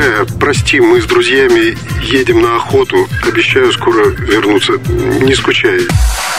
Дорогая, 0.00 0.26
прости, 0.38 0.80
мы 0.80 1.02
с 1.02 1.04
друзьями 1.04 1.76
едем 2.02 2.40
на 2.40 2.56
охоту. 2.56 3.06
Обещаю 3.26 3.70
скоро 3.70 4.08
вернуться. 4.08 4.72
Не 5.22 5.34
скучай. 5.34 5.80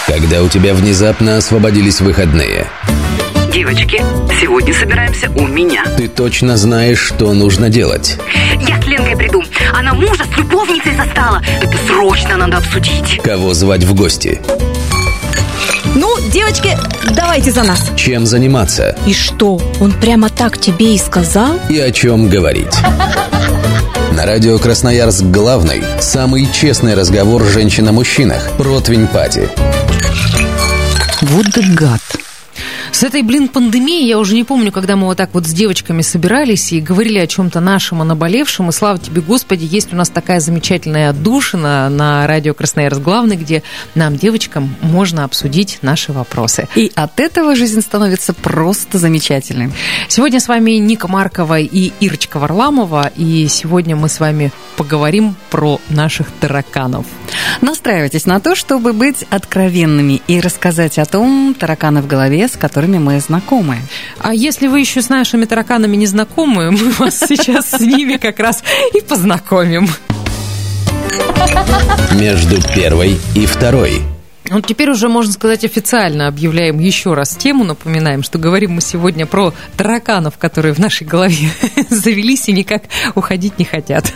Когда 0.08 0.42
у 0.42 0.50
тебя 0.50 0.74
внезапно 0.74 1.38
освободились 1.38 2.02
выходные. 2.02 2.68
Девочки, 3.54 4.04
сегодня 4.40 4.74
собираемся 4.74 5.30
у 5.36 5.46
меня. 5.46 5.84
Ты 5.96 6.08
точно 6.08 6.58
знаешь, 6.58 6.98
что 7.00 7.34
нужно 7.34 7.70
делать. 7.70 8.18
Я 8.68 8.82
с 8.82 8.88
Ленкой 8.88 9.16
приду. 9.16 9.44
Она 9.74 9.94
мужа 9.94 10.24
с 10.24 10.38
любовницей 10.38 10.96
застала. 10.96 11.40
Это 11.62 11.78
срочно 11.86 12.38
надо 12.38 12.58
обсудить. 12.58 13.22
Кого 13.24 13.54
звать 13.54 13.84
в 13.84 13.94
гости? 13.94 14.42
Ну, 15.94 16.18
девочки, 16.32 16.76
давайте 17.16 17.52
за 17.52 17.64
нас. 17.64 17.92
Чем 17.96 18.26
заниматься? 18.26 18.98
И 19.06 19.14
что, 19.14 19.62
он 19.80 19.92
прямо 19.92 20.30
так 20.30 20.58
тебе 20.58 20.96
и 20.96 20.98
сказал? 20.98 21.60
И 21.70 21.78
о 21.78 21.92
чем 21.92 22.28
говорить? 22.28 22.74
На 24.22 24.28
радио 24.28 24.60
Красноярск 24.60 25.24
главный, 25.24 25.84
самый 26.00 26.48
честный 26.54 26.94
разговор 26.94 27.44
женщин 27.44 27.88
о 27.88 27.92
мужчинах. 27.92 28.52
Противень 28.56 29.08
Пати. 29.08 29.50
Вот 31.22 31.48
гад. 31.74 32.11
С 33.02 33.04
этой, 33.04 33.24
блин, 33.24 33.48
пандемией 33.48 34.08
я 34.08 34.20
уже 34.20 34.36
не 34.36 34.44
помню, 34.44 34.72
когда 34.72 34.96
мы 34.96 35.08
вот 35.08 35.18
так 35.18 35.34
вот 35.34 35.48
с 35.48 35.52
девочками 35.52 36.04
собирались 36.04 36.72
и 36.72 36.80
говорили 36.80 37.18
о 37.18 37.26
чем-то 37.26 37.60
нашем, 37.60 38.04
о 38.04 38.06
наболевшем. 38.06 38.70
И 38.70 38.72
слава 38.72 39.00
тебе, 39.00 39.22
Господи, 39.22 39.68
есть 39.68 39.92
у 39.92 39.96
нас 39.96 40.10
такая 40.10 40.40
замечательная 40.40 41.10
отдушина 41.10 41.90
на 41.90 42.28
радио 42.28 42.54
Красноярск 42.54 43.02
главный, 43.02 43.38
где 43.38 43.64
нам, 43.96 44.18
девочкам, 44.18 44.76
можно 44.84 45.24
обсудить 45.24 45.80
наши 45.82 46.14
вопросы. 46.14 46.68
И 46.76 46.92
от 46.94 47.20
этого 47.20 47.56
жизнь 47.56 47.82
становится 47.82 48.36
просто 48.36 49.00
замечательной. 49.00 49.72
Сегодня 50.08 50.40
с 50.40 50.48
вами 50.48 50.74
Ника 50.74 51.08
Маркова 51.08 51.60
и 51.60 51.92
Ирочка 52.02 52.38
Варламова, 52.38 53.10
и 53.16 53.48
сегодня 53.48 53.96
мы 53.96 54.10
с 54.10 54.20
вами 54.20 54.52
поговорим 54.78 55.36
про 55.50 55.82
наших 55.90 56.28
тараканов. 56.40 57.08
Настраивайтесь 57.62 58.28
на 58.28 58.40
то, 58.40 58.54
чтобы 58.54 58.94
быть 58.94 59.26
откровенными 59.32 60.22
и 60.28 60.40
рассказать 60.40 61.00
о 61.00 61.06
том 61.06 61.56
тараканы 61.58 62.04
в 62.04 62.08
голове, 62.08 62.48
с 62.48 62.52
которыми 62.52 62.91
мы 62.98 63.20
знакомы. 63.20 63.78
А 64.20 64.34
если 64.34 64.68
вы 64.68 64.80
еще 64.80 65.02
с 65.02 65.10
нашими 65.10 65.46
тараканами 65.46 65.96
не 65.96 66.08
знакомы, 66.08 66.72
мы 66.72 66.92
вас 66.92 67.20
сейчас 67.20 67.72
с 67.72 67.80
ними 67.80 68.18
как 68.18 68.40
раз 68.40 68.64
и 68.94 69.02
познакомим. 69.02 69.88
Между 72.14 72.62
первой 72.74 73.18
и 73.36 73.46
второй. 73.46 74.02
Вот 74.50 74.66
теперь 74.66 74.90
уже, 74.90 75.08
можно 75.08 75.32
сказать, 75.32 75.64
официально 75.64 76.28
объявляем 76.28 76.78
еще 76.80 77.14
раз 77.14 77.38
тему, 77.38 77.64
напоминаем, 77.64 78.22
что 78.22 78.38
говорим 78.38 78.74
мы 78.74 78.82
сегодня 78.82 79.26
про 79.26 79.54
тараканов, 79.78 80.38
которые 80.38 80.74
в 80.74 80.80
нашей 80.80 81.08
голове 81.08 81.50
завелись 81.90 82.50
и 82.50 82.52
никак 82.52 82.84
уходить 83.16 83.58
не 83.60 83.66
хотят. 83.66 84.12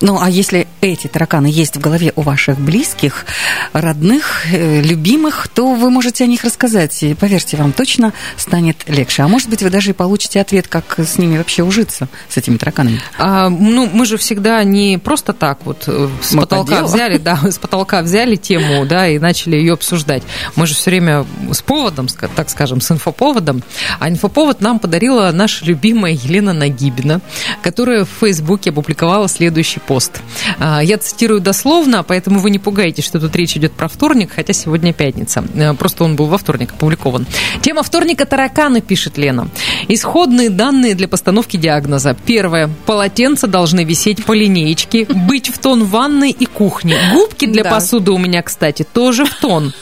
Ну, 0.00 0.18
а 0.20 0.30
если 0.30 0.66
эти 0.80 1.06
тараканы 1.08 1.46
есть 1.46 1.76
в 1.76 1.80
голове 1.80 2.12
у 2.16 2.22
ваших 2.22 2.58
близких, 2.58 3.26
родных, 3.72 4.46
э, 4.50 4.80
любимых, 4.80 5.48
то 5.48 5.74
вы 5.74 5.90
можете 5.90 6.24
о 6.24 6.26
них 6.26 6.44
рассказать. 6.44 7.02
И 7.02 7.14
поверьте, 7.14 7.56
вам 7.56 7.72
точно 7.72 8.12
станет 8.36 8.88
легче. 8.88 9.22
А 9.22 9.28
может 9.28 9.50
быть, 9.50 9.62
вы 9.62 9.70
даже 9.70 9.90
и 9.90 9.92
получите 9.92 10.40
ответ, 10.40 10.68
как 10.68 10.98
с 10.98 11.18
ними 11.18 11.36
вообще 11.36 11.62
ужиться, 11.62 12.08
с 12.28 12.36
этими 12.36 12.56
тараканами. 12.56 13.00
А, 13.18 13.50
ну, 13.50 13.88
мы 13.92 14.06
же 14.06 14.16
всегда 14.16 14.64
не 14.64 14.98
просто 14.98 15.32
так 15.32 15.58
вот 15.64 15.84
э, 15.86 16.08
с 16.22 16.32
Мы 16.32 16.42
потолка 16.42 16.76
по 16.76 16.76
делу. 16.80 16.88
взяли, 16.88 17.18
да, 17.18 17.38
с 17.50 17.58
потолка 17.58 18.02
взяли 18.02 18.36
тему, 18.36 18.86
да, 18.86 19.08
и 19.08 19.18
начали 19.18 19.56
ее 19.56 19.74
обсуждать. 19.74 20.22
Мы 20.56 20.66
же 20.66 20.74
все 20.74 20.90
время 20.90 21.26
с 21.52 21.60
поводом, 21.60 22.08
так 22.08 22.48
скажем, 22.48 22.80
с 22.80 22.90
инфоповодом. 22.90 23.62
А 23.98 24.08
инфоповод 24.08 24.60
нам 24.62 24.78
подарила 24.78 25.30
наша 25.32 25.64
любимая 25.66 26.12
Елена 26.12 26.52
Нагибина, 26.54 27.20
которая 27.62 28.04
в 28.04 28.10
Фейсбуке 28.20 28.70
опубликовала 28.70 29.28
следующий 29.28 29.80
пост. 29.90 30.22
А, 30.60 30.80
Я 30.84 30.98
цитирую 30.98 31.40
дословно, 31.40 32.04
поэтому 32.04 32.38
вы 32.38 32.50
не 32.50 32.60
пугайтесь, 32.60 33.04
что 33.04 33.18
тут 33.18 33.34
речь 33.34 33.56
идет 33.56 33.72
про 33.72 33.88
вторник, 33.88 34.30
хотя 34.36 34.52
сегодня 34.52 34.92
пятница. 34.92 35.42
Э, 35.54 35.74
Просто 35.74 36.04
он 36.04 36.14
был 36.14 36.26
во 36.26 36.38
вторник 36.38 36.70
опубликован. 36.74 37.26
Тема 37.60 37.82
вторника 37.82 38.24
тараканы, 38.24 38.80
пишет 38.82 39.18
Лена. 39.18 39.48
Исходные 39.88 40.48
данные 40.48 40.94
для 40.94 41.08
постановки 41.08 41.56
диагноза. 41.56 42.16
Первое. 42.24 42.70
Полотенца 42.86 43.48
должны 43.48 43.82
висеть 43.82 44.24
по 44.24 44.32
линеечке, 44.32 45.06
быть 45.06 45.48
в 45.48 45.58
тон 45.58 45.82
ванной 45.84 46.30
и 46.30 46.46
кухни. 46.46 46.94
Губки 47.12 47.46
для 47.46 47.64
Да. 47.64 47.70
посуды 47.70 48.12
у 48.12 48.18
меня, 48.18 48.42
кстати, 48.42 48.84
тоже 48.84 49.24
в 49.24 49.34
тон. 49.40 49.72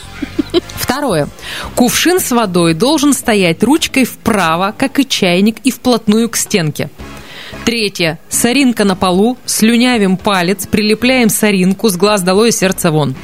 Второе. 0.77 1.29
Кувшин 1.75 2.19
с 2.19 2.31
водой 2.31 2.73
должен 2.73 3.13
стоять 3.13 3.63
ручкой 3.63 4.05
вправо, 4.07 4.75
как 4.79 4.99
и 5.01 5.07
чайник, 5.07 5.57
и 5.65 5.71
вплотную 5.71 6.31
к 6.31 6.37
стенке. 6.37 6.89
Третье. 7.69 8.19
Соринка 8.31 8.85
на 8.85 8.97
полу, 8.97 9.37
слюнявим 9.45 10.17
палец, 10.17 10.67
прилепляем 10.67 11.29
соринку, 11.29 11.91
с 11.91 11.99
глаз 11.99 12.23
долой 12.23 12.49
и 12.49 12.51
сердце 12.51 12.91
вон. 12.91 13.15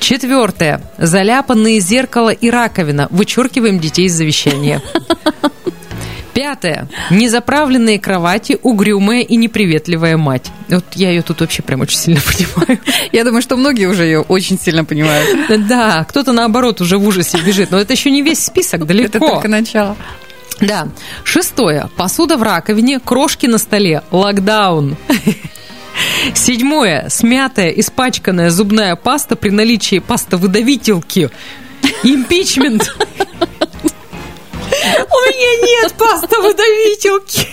Четвертое. 0.00 0.82
Заляпанные 0.98 1.78
зеркало 1.78 2.30
и 2.30 2.50
раковина, 2.50 3.06
вычеркиваем 3.12 3.78
детей 3.78 4.06
из 4.06 4.14
завещания. 4.14 4.82
Пятое. 6.34 6.88
Незаправленные 7.10 8.00
кровати, 8.00 8.58
угрюмая 8.60 9.20
и 9.20 9.36
неприветливая 9.36 10.16
мать. 10.16 10.50
Вот 10.68 10.84
я 10.94 11.10
ее 11.10 11.22
тут 11.22 11.40
вообще 11.40 11.62
прям 11.62 11.82
очень 11.82 11.98
сильно 11.98 12.20
понимаю. 12.56 12.80
Я 13.12 13.22
думаю, 13.22 13.40
что 13.40 13.56
многие 13.56 13.86
уже 13.86 14.02
ее 14.02 14.22
очень 14.22 14.58
сильно 14.58 14.84
понимают. 14.84 15.28
Да, 15.68 16.04
кто-то 16.08 16.32
наоборот 16.32 16.80
уже 16.80 16.98
в 16.98 17.06
ужасе 17.06 17.38
бежит. 17.40 17.70
Но 17.70 17.78
это 17.78 17.92
еще 17.92 18.10
не 18.10 18.22
весь 18.22 18.44
список, 18.44 18.84
далеко. 18.84 19.18
Это 19.18 19.20
только 19.20 19.46
начало. 19.46 19.96
Да. 20.62 20.88
Шестое. 21.24 21.90
Посуда 21.96 22.36
в 22.36 22.42
раковине, 22.42 23.00
крошки 23.00 23.46
на 23.46 23.58
столе, 23.58 24.02
локдаун. 24.10 24.96
Седьмое. 26.34 27.08
Смятая, 27.10 27.70
испачканная 27.70 28.50
зубная 28.50 28.96
паста 28.96 29.36
при 29.36 29.50
наличии 29.50 29.98
пастовыдавительки. 29.98 31.30
Импичмент. 32.04 32.96
У 34.84 35.16
меня 35.28 35.82
нет 35.82 35.92
пастовыдавительки. 35.94 37.46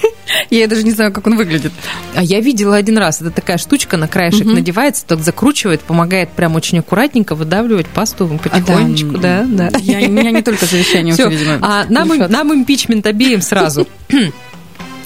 Я 0.49 0.67
даже 0.67 0.83
не 0.83 0.91
знаю, 0.91 1.11
как 1.11 1.27
он 1.27 1.37
выглядит. 1.37 1.71
А 2.15 2.23
я 2.23 2.39
видела 2.39 2.75
один 2.75 2.97
раз. 2.97 3.21
Это 3.21 3.31
такая 3.31 3.57
штучка 3.57 3.97
на 3.97 4.07
краешек 4.07 4.45
надевается, 4.45 5.05
так 5.05 5.19
закручивает, 5.21 5.81
помогает 5.81 6.29
прям 6.29 6.55
очень 6.55 6.79
аккуратненько 6.79 7.35
выдавливать 7.35 7.87
пасту 7.87 8.27
потихонечку. 8.41 9.17
Да, 9.17 9.45
да. 9.47 9.71
Я, 9.79 10.07
у 10.07 10.11
меня 10.11 10.31
не 10.31 10.41
только 10.41 10.65
завещание, 10.65 11.15
видимо, 11.15 11.59
А 11.61 11.85
нам, 11.89 12.09
нам 12.29 12.53
импичмент 12.53 13.05
обеим 13.07 13.41
сразу. 13.41 13.87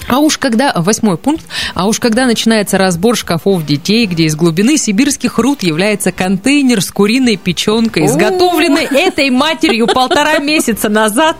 А 0.08 0.18
уж 0.18 0.38
когда, 0.38 0.72
восьмой 0.74 1.16
пункт, 1.16 1.44
а 1.74 1.86
уж 1.86 1.98
когда 1.98 2.26
начинается 2.26 2.78
разбор 2.78 3.16
шкафов 3.16 3.64
детей, 3.64 4.06
где 4.06 4.24
из 4.24 4.36
глубины 4.36 4.76
сибирских 4.76 5.38
руд 5.38 5.62
является 5.62 6.12
контейнер 6.12 6.82
с 6.82 6.90
куриной 6.90 7.36
печенкой, 7.36 8.06
изготовленной 8.06 8.84
этой 8.84 9.30
матерью 9.30 9.86
полтора 9.86 10.38
месяца 10.40 10.88
назад, 10.88 11.36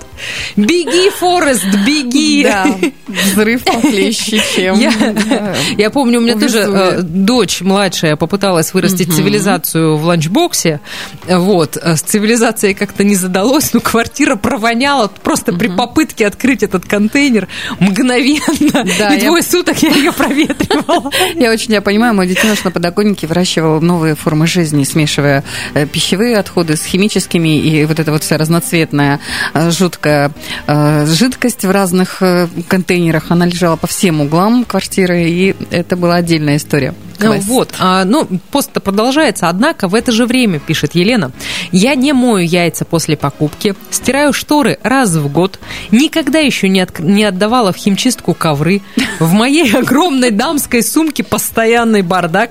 беги, 0.57 1.11
Форест, 1.11 1.67
беги! 1.87 2.45
Да, 2.45 2.67
взрыв 3.09 3.65
похлеще, 3.65 4.43
чем... 4.55 4.79
Я, 4.79 4.93
да. 5.29 5.55
я 5.79 5.91
помню, 5.91 6.19
у 6.19 6.23
меня 6.23 6.37
у 6.37 6.41
тоже 6.41 6.61
э, 6.61 7.03
дочь 7.03 7.61
младшая 7.61 8.17
попыталась 8.17 8.73
вырастить 8.73 9.13
цивилизацию 9.15 9.97
в 9.97 10.05
ланчбоксе. 10.05 10.81
Вот. 11.29 11.77
э, 11.77 11.97
С 11.97 12.03
цивилизацией 12.03 12.75
как-то 12.75 13.05
не 13.05 13.15
задалось, 13.15 13.73
но 13.73 13.81
квартира 13.81 14.37
провоняла 14.37 15.09
просто 15.09 15.53
при 15.53 15.69
попытке 15.69 16.27
открыть 16.27 16.63
этот 16.63 16.87
контейнер 16.87 17.49
мгновенно. 17.79 18.54
Да, 18.99 19.15
И 19.15 19.19
я- 19.21 19.27
двое 19.27 19.43
суток 19.43 19.79
я 19.83 19.91
ее 19.91 20.13
проветривала. 20.13 21.11
Я 21.35 21.51
очень 21.51 21.69
тебя 21.69 21.81
понимаю, 21.81 22.15
мой 22.15 22.27
детеныш 22.27 22.65
на 22.65 22.71
подоконнике 22.71 23.27
выращивал 23.27 23.81
новые 23.81 24.15
формы 24.15 24.47
жизни, 24.47 24.85
смешивая 24.85 25.43
э, 25.75 25.87
пищевые 25.87 26.37
отходы 26.39 26.77
с 26.77 26.85
химическими, 26.85 27.59
и 27.59 27.85
вот 27.85 27.99
эта 27.99 28.13
вот 28.13 28.23
вся 28.23 28.37
разноцветная 28.39 29.21
э, 29.53 29.71
жуткая 29.71 30.31
э, 30.67 31.07
жидкость 31.07 31.65
в 31.65 31.71
разных 31.71 32.23
контейнерах, 32.69 33.25
она 33.31 33.47
лежала 33.47 33.77
по 33.77 33.87
всем 33.87 34.21
углам 34.21 34.65
квартиры, 34.65 35.25
и 35.25 35.55
это 35.71 35.97
была 35.97 36.17
отдельная 36.17 36.57
история. 36.57 36.95
Ну, 37.19 37.27
Класс. 37.27 37.45
вот, 37.47 37.75
а, 37.79 38.05
ну, 38.05 38.27
пост-то 38.51 38.81
продолжается, 38.81 39.49
однако 39.49 39.89
в 39.89 39.95
это 39.95 40.13
же 40.13 40.27
время, 40.27 40.59
пишет 40.59 40.95
Елена, 40.95 41.33
я 41.73 41.95
не 41.95 42.13
мою 42.13 42.47
яйца 42.47 42.85
после 42.85 43.17
покупки, 43.17 43.75
стираю 43.91 44.33
шторы 44.33 44.79
раз 44.83 45.11
в 45.15 45.31
год, 45.33 45.59
никогда 45.91 46.39
еще 46.39 46.69
не, 46.69 46.81
отк- 46.81 47.03
не 47.03 47.25
отдавала 47.25 47.73
в 47.73 47.77
химчистку 47.77 48.35
ковры, 48.35 48.83
в 49.21 49.33
моей 49.33 49.73
огромной 49.77 50.31
дамской 50.31 50.83
сумке 50.83 51.23
постоянный 51.23 52.03
бардак, 52.03 52.51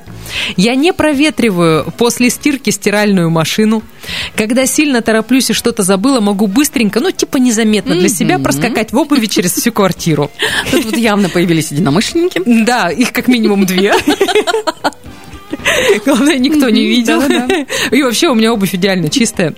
я 0.56 0.76
не 0.76 0.94
проветриваю 0.94 1.92
после 1.98 2.30
стирки 2.30 2.70
стиральную 2.70 3.30
машину, 3.30 3.84
когда 4.36 4.66
сильно 4.66 5.02
тороплюсь 5.02 5.50
и 5.50 5.54
что-то 5.54 5.84
забыла, 5.84 6.20
могу 6.20 6.48
быстренько, 6.48 7.00
ну, 7.00 7.12
типа 7.12 7.38
незаметно 7.38 7.96
для 7.96 8.10
себя 8.10 8.40
проскакать 8.40 8.92
в 8.92 8.98
обуви 8.98 9.26
через 9.28 9.54
всю 9.54 9.72
квартиру. 9.72 10.32
Тут 10.72 10.86
вот 10.86 10.98
явно 10.98 11.30
появились 11.30 11.72
единомышленники. 11.72 12.42
Да, 12.46 12.90
их 12.90 13.12
как 13.12 13.28
минимум 13.28 13.66
две. 13.66 13.94
Главное, 16.06 16.38
никто 16.38 16.70
не 16.70 16.86
видел. 16.86 17.22
И 17.92 18.04
вообще 18.04 18.30
у 18.30 18.36
меня 18.36 18.54
обувь 18.54 18.76
идеально 18.76 19.10
чистая. 19.10 19.54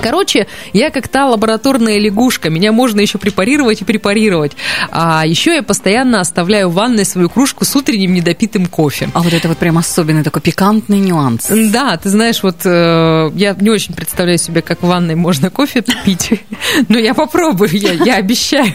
Короче, 0.00 0.48
я 0.72 0.90
как 0.90 1.06
та 1.06 1.26
лабораторная 1.26 1.98
лягушка. 1.98 2.50
Меня 2.50 2.72
можно 2.72 3.00
еще 3.00 3.18
препарировать 3.18 3.82
и 3.82 3.84
препарировать. 3.84 4.52
А 4.90 5.24
еще 5.24 5.54
я 5.54 5.62
постоянно 5.62 6.20
оставляю 6.20 6.70
в 6.70 6.74
ванной 6.74 7.04
свою 7.04 7.28
кружку 7.28 7.64
с 7.64 7.76
утренним 7.76 8.12
недопитым 8.14 8.66
кофе. 8.66 9.10
А 9.14 9.22
вот 9.22 9.32
это 9.32 9.48
вот 9.48 9.58
прям 9.58 9.78
особенный 9.78 10.24
такой 10.24 10.42
пикантный 10.42 10.98
нюанс. 10.98 11.46
Да, 11.48 11.96
ты 11.96 12.08
знаешь, 12.08 12.42
вот 12.42 12.56
э, 12.64 13.30
я 13.34 13.54
не 13.54 13.70
очень 13.70 13.94
представляю 13.94 14.38
себе, 14.38 14.60
как 14.62 14.82
в 14.82 14.86
ванной 14.86 15.14
можно 15.14 15.50
кофе 15.50 15.84
пить. 16.04 16.30
Но 16.88 16.98
я 16.98 17.14
попробую, 17.14 17.70
я, 17.72 17.92
я 17.92 18.16
обещаю. 18.16 18.74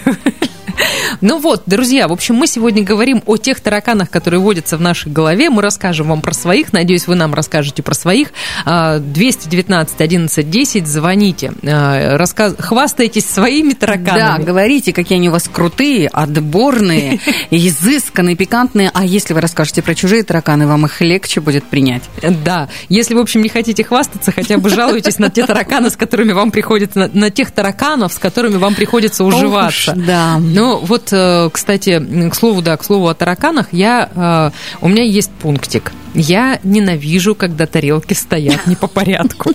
Ну 1.22 1.40
вот, 1.40 1.64
друзья, 1.66 2.08
в 2.08 2.12
общем, 2.12 2.36
мы 2.36 2.48
сегодня 2.48 2.84
говорим 2.84 3.24
о 3.26 3.38
тех 3.38 3.60
тараканах, 3.60 4.10
которые 4.10 4.40
водятся 4.40 4.78
в 4.78 4.82
нашей 4.82 5.12
голове. 5.12 5.50
Мы 5.50 5.62
расскажем 5.62 6.10
вам 6.10 6.22
про 6.22 6.34
своих. 6.34 6.74
Надеюсь, 6.74 7.08
вы 7.08 7.16
нам 7.16 7.34
расскажете 7.34 7.84
про 7.84 7.94
своих. 7.94 8.30
219 8.66 10.02
11 10.02 10.50
10, 10.50 10.88
звоните. 10.88 11.54
А, 11.64 12.18
рассказ... 12.18 12.56
Хвастайтесь 12.60 13.28
своими 13.28 13.74
тараканами. 13.74 14.40
Да, 14.40 14.46
говорите, 14.46 14.94
какие 14.94 15.18
они 15.18 15.30
у 15.30 15.32
вас 15.32 15.50
крутые, 15.52 16.08
отборные, 16.08 17.20
изысканные, 17.52 18.36
пикантные. 18.36 18.92
А 18.94 19.06
если 19.06 19.34
вы 19.34 19.42
расскажете 19.42 19.82
про 19.82 19.96
чужие 19.96 20.24
тараканы, 20.24 20.68
вам 20.68 20.86
их 20.86 21.02
легче 21.02 21.42
будет 21.42 21.64
принять. 21.66 22.04
Да. 22.44 22.70
Если, 22.90 23.16
в 23.16 23.20
общем, 23.20 23.42
не 23.42 23.50
хотите 23.50 23.84
хвастаться, 23.84 24.32
хотя 24.32 24.58
бы 24.58 24.70
жалуйтесь 24.70 25.20
на 25.20 25.30
те 25.30 25.46
тараканы, 25.46 25.90
с 25.90 25.96
которыми 25.96 26.34
вам 26.34 26.52
приходится, 26.52 27.00
на, 27.00 27.10
на 27.14 27.30
тех 27.30 27.52
тараканов, 27.52 28.14
с 28.14 28.18
которыми 28.18 28.58
вам 28.58 28.76
приходится 28.76 29.24
уживаться. 29.24 29.92
Уж, 29.92 29.98
да. 30.06 30.38
Ну, 30.40 30.67
вот, 30.76 31.10
э, 31.12 31.50
кстати, 31.52 32.30
к 32.30 32.36
слову, 32.36 32.62
да, 32.62 32.76
к 32.78 32.84
слову 32.84 33.08
о 33.08 33.14
тараканах, 33.14 33.68
я, 33.72 34.52
э, 34.54 34.86
у 34.86 34.90
меня 34.90 35.04
есть 35.04 35.32
пунктик. 35.32 35.92
Я 36.14 36.60
ненавижу, 36.64 37.36
когда 37.36 37.66
тарелки 37.66 38.14
стоят 38.14 38.68
не 38.68 38.76
по 38.76 38.88
порядку. 38.88 39.52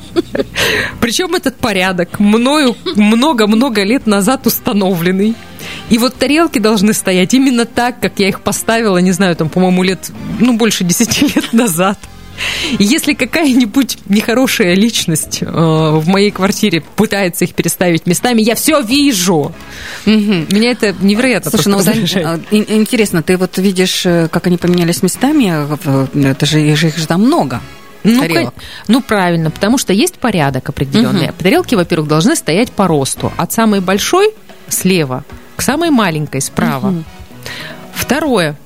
Причем 1.00 1.35
этот 1.35 1.56
порядок 1.56 2.20
мною 2.20 2.76
много-много 2.97 3.82
лет 3.82 4.06
назад 4.06 4.47
установленный. 4.47 5.35
И 5.91 5.99
вот 5.99 6.17
тарелки 6.17 6.59
должны 6.59 6.93
стоять 6.93 7.35
именно 7.35 7.64
так, 7.64 8.00
как 8.00 8.19
я 8.19 8.29
их 8.29 8.41
поставила, 8.41 8.99
не 8.99 9.12
знаю, 9.12 9.37
там, 9.37 9.49
по-моему, 9.49 9.82
лет, 9.82 10.11
ну, 10.41 10.56
больше 10.56 10.85
10 10.85 11.37
лет 11.37 11.53
назад. 11.53 11.99
Если 12.79 13.14
какая-нибудь 13.14 13.99
нехорошая 14.06 14.75
личность 14.75 15.43
э, 15.43 15.46
в 15.46 16.06
моей 16.08 16.31
квартире 16.31 16.81
пытается 16.81 17.44
их 17.44 17.55
переставить 17.55 18.06
местами, 18.06 18.43
я 18.43 18.55
все 18.55 18.81
вижу. 18.81 19.55
Меня 20.06 20.70
это 20.70 20.94
невероятно 21.00 21.50
Слушай, 21.50 21.69
ну, 21.69 21.82
да, 21.82 21.93
интересно, 22.50 23.23
ты 23.23 23.37
вот 23.37 23.58
видишь, 23.58 24.06
э, 24.06 24.29
как 24.29 24.46
они 24.46 24.56
поменялись 24.56 25.02
местами, 25.02 25.52
это 26.29 26.46
же, 26.46 26.61
их 26.61 26.79
же 26.79 27.06
там 27.06 27.23
много. 27.23 27.61
Ну, 28.05 28.20
тарелок. 28.20 28.55
ну, 28.88 29.00
правильно, 29.00 29.50
потому 29.50 29.78
что 29.78 29.93
есть 29.93 30.14
порядок 30.14 30.69
определенный. 30.69 31.26
Угу. 31.26 31.35
Тарелки, 31.38 31.75
во-первых, 31.75 32.08
должны 32.08 32.35
стоять 32.35 32.73
по 32.73 32.88
росту. 32.88 33.32
От 33.37 33.52
самой 33.52 33.81
большой 33.81 34.31
слева 34.69 35.25
к 35.56 35.62
самой 35.62 35.90
маленькой 35.90 36.40
справа. 36.40 36.88
Угу. 36.88 37.05
Второе. 37.94 38.56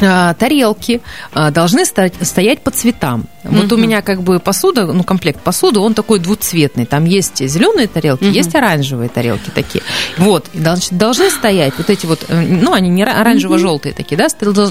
А, 0.00 0.34
тарелки 0.34 1.00
а, 1.32 1.50
должны 1.50 1.84
стоять 1.84 2.60
по 2.62 2.70
цветам. 2.70 3.26
Вот 3.44 3.66
угу. 3.66 3.76
у 3.76 3.78
меня 3.78 4.02
как 4.02 4.22
бы 4.22 4.38
посуда, 4.40 4.86
ну, 4.86 5.02
комплект 5.02 5.40
посуды, 5.40 5.80
он 5.80 5.94
такой 5.94 6.18
двуцветный. 6.18 6.86
Там 6.86 7.04
есть 7.04 7.44
зеленые 7.46 7.86
тарелки, 7.88 8.24
угу. 8.24 8.32
есть 8.32 8.54
оранжевые 8.54 9.08
тарелки 9.08 9.50
такие. 9.50 9.82
Вот, 10.16 10.46
значит, 10.54 10.96
должны 10.96 11.30
стоять 11.30 11.74
вот 11.78 11.90
эти 11.90 12.06
вот, 12.06 12.24
э, 12.28 12.40
ну, 12.40 12.72
они 12.72 12.88
не 12.90 13.02
оранжево-желтые 13.02 13.94
такие, 13.94 14.16
да, 14.16 14.28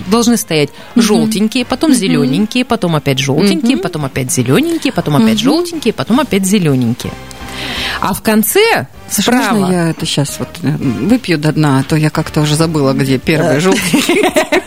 должны 0.07 0.38
стоять 0.38 0.69
угу. 0.95 1.01
желтенькие, 1.01 1.65
потом 1.65 1.94
зелененькие, 1.94 2.65
потом 2.65 2.95
опять 2.95 3.19
желтенькие, 3.19 3.77
потом 3.77 4.06
опять 4.06 4.31
зелененькие, 4.31 4.94
потом 4.94 5.15
опять 5.15 5.39
желтенькие, 5.39 5.94
потом 5.94 6.19
опять 6.19 6.45
зелененькие. 6.45 7.13
А 8.01 8.13
в 8.13 8.21
конце 8.21 8.88
справа... 9.09 9.57
можно 9.57 9.73
я 9.73 9.89
это 9.89 10.06
сейчас 10.06 10.38
вот 10.39 10.50
э, 10.62 10.69
выпью 10.77 11.38
до 11.38 11.51
дна, 11.51 11.80
а 11.80 11.83
то 11.83 11.95
я 11.95 12.09
как-то 12.09 12.41
уже 12.41 12.56
забыла, 12.56 12.94
где 12.94 13.18
первый 13.18 13.59
желтый. 13.59 14.03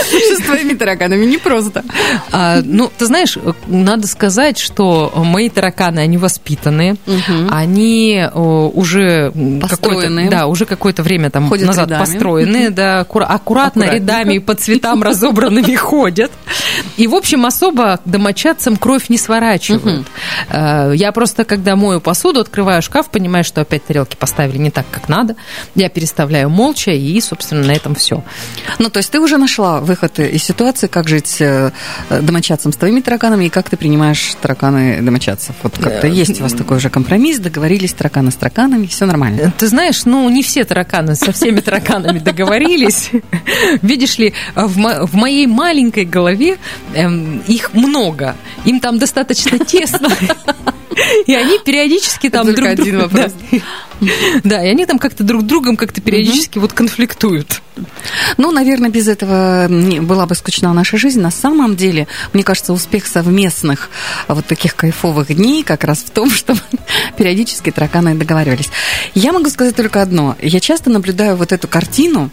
С 0.00 0.42
твоими 0.44 0.74
тараканами 0.74 1.24
непросто. 1.26 1.84
А, 2.32 2.60
ну, 2.64 2.90
ты 2.96 3.06
знаешь, 3.06 3.38
надо 3.66 4.06
сказать, 4.06 4.58
что 4.58 5.12
мои 5.16 5.48
тараканы, 5.48 6.00
они 6.00 6.18
воспитанные, 6.18 6.96
угу. 7.06 7.48
они 7.50 8.26
уже 8.34 9.32
какое-то, 9.68 10.30
да, 10.30 10.46
уже 10.46 10.66
какое-то 10.66 11.02
время 11.02 11.30
там 11.30 11.48
ходят 11.48 11.66
назад 11.66 11.88
рядами. 11.88 12.00
построены, 12.00 12.70
да, 12.70 13.00
аккуратно, 13.00 13.34
аккуратно 13.34 13.82
рядами 13.84 14.38
по 14.38 14.54
цветам 14.54 15.02
разобранными 15.02 15.74
ходят. 15.74 16.30
И, 16.96 17.06
в 17.06 17.14
общем, 17.14 17.46
особо 17.46 18.00
домочадцам 18.04 18.76
кровь 18.76 19.08
не 19.08 19.18
сворачивают. 19.18 20.06
Угу. 20.50 20.92
Я 20.94 21.12
просто, 21.12 21.44
когда 21.44 21.76
мою 21.76 22.00
посуду, 22.00 22.40
открываю 22.40 22.82
шкаф, 22.82 23.10
понимаю, 23.10 23.44
что 23.44 23.60
опять 23.60 23.84
тарелки 23.84 24.16
поставили 24.16 24.58
не 24.58 24.70
так, 24.70 24.86
как 24.90 25.08
надо. 25.08 25.36
Я 25.74 25.88
переставляю 25.88 26.50
молча, 26.50 26.90
и, 26.90 27.20
собственно, 27.20 27.64
на 27.64 27.72
этом 27.72 27.94
все. 27.94 28.22
Ну, 28.78 28.90
то 28.90 28.98
есть 28.98 29.10
ты 29.10 29.20
уже 29.20 29.36
нашла 29.36 29.80
выход 29.84 30.18
из 30.18 30.42
ситуации, 30.42 30.86
как 30.86 31.08
жить 31.08 31.36
э, 31.40 31.70
домочадцам 32.10 32.72
с 32.72 32.76
твоими 32.76 33.00
тараканами, 33.00 33.46
и 33.46 33.48
как 33.48 33.70
ты 33.70 33.76
принимаешь 33.76 34.34
тараканы 34.40 35.00
домочадцев? 35.02 35.54
Вот 35.62 35.78
как-то 35.78 36.06
есть 36.06 36.40
у 36.40 36.42
вас 36.42 36.52
такой 36.52 36.78
уже 36.78 36.90
компромисс, 36.90 37.38
договорились 37.38 37.92
тараканы 37.92 38.30
с 38.30 38.34
тараканами, 38.34 38.86
все 38.86 39.06
нормально. 39.06 39.52
Ты 39.58 39.68
знаешь, 39.68 40.04
ну, 40.04 40.28
не 40.28 40.42
все 40.42 40.64
тараканы 40.64 41.14
со 41.14 41.32
всеми 41.32 41.60
тараканами 41.60 42.18
договорились. 42.18 43.10
Видишь 43.82 44.18
ли, 44.18 44.34
в 44.54 45.14
моей 45.14 45.46
маленькой 45.46 46.04
голове 46.04 46.58
эм, 46.94 47.42
их 47.46 47.74
много. 47.74 48.36
Им 48.64 48.80
там 48.80 48.98
достаточно 48.98 49.58
тесно. 49.58 50.10
И 51.26 51.34
они 51.34 51.58
периодически 51.58 52.30
там 52.30 52.52
друг 52.52 52.68
один 52.68 53.00
вопрос. 53.00 53.32
Да, 54.44 54.62
и 54.64 54.68
они 54.68 54.86
там 54.86 54.98
как-то 54.98 55.24
друг 55.24 55.42
другом 55.42 55.76
как-то 55.76 56.00
периодически 56.00 56.58
вот 56.58 56.72
конфликтуют. 56.72 57.62
Ну, 58.36 58.52
наверное, 58.52 58.90
без 58.90 59.08
этого 59.08 59.66
была 59.68 60.26
бы 60.26 60.34
скучна 60.34 60.72
наша 60.72 60.96
жизнь. 60.96 61.20
На 61.20 61.30
самом 61.30 61.76
деле, 61.76 62.06
мне 62.32 62.44
кажется, 62.44 62.72
успех 62.72 63.06
совместных 63.06 63.90
вот 64.28 64.46
таких 64.46 64.76
кайфовых 64.76 65.34
дней 65.34 65.62
как 65.64 65.84
раз 65.84 65.98
в 65.98 66.10
том, 66.10 66.30
что 66.34 66.56
периодически 67.16 67.70
тараканы 67.70 68.14
договаривались. 68.14 68.70
Я 69.14 69.32
могу 69.32 69.48
сказать 69.50 69.74
только 69.74 70.02
одно. 70.02 70.36
Я 70.40 70.60
часто 70.60 70.90
наблюдаю 70.90 71.36
вот 71.36 71.52
эту 71.52 71.66
картину, 71.66 72.30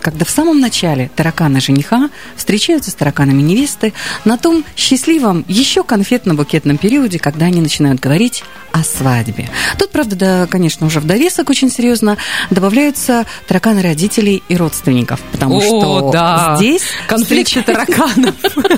когда 0.00 0.24
в 0.24 0.30
самом 0.30 0.60
начале 0.60 1.10
тараканы 1.14 1.60
жениха 1.60 2.10
встречаются 2.36 2.90
с 2.90 2.94
тараканами 2.94 3.40
невесты 3.40 3.92
на 4.24 4.36
том 4.36 4.64
счастливом 4.76 5.44
еще 5.48 5.82
конфетно-букетном 5.82 6.76
периоде, 6.76 7.18
когда 7.18 7.46
они 7.46 7.60
начинают 7.60 8.00
говорить 8.00 8.44
о 8.72 8.82
свадьбе. 8.82 9.48
Тут, 9.78 9.90
правда, 9.90 10.16
да, 10.16 10.46
конечно, 10.46 10.86
уже 10.86 11.00
в 11.02 11.06
довесок 11.06 11.50
очень 11.50 11.70
серьезно 11.70 12.16
добавляются 12.50 13.26
тараканы 13.46 13.82
родителей 13.82 14.42
и 14.48 14.56
родственников, 14.56 15.20
потому 15.32 15.58
О, 15.58 15.60
что 15.60 16.10
да. 16.12 16.54
здесь 16.56 16.82
конфликты 17.06 17.62
тараканов 17.62 18.34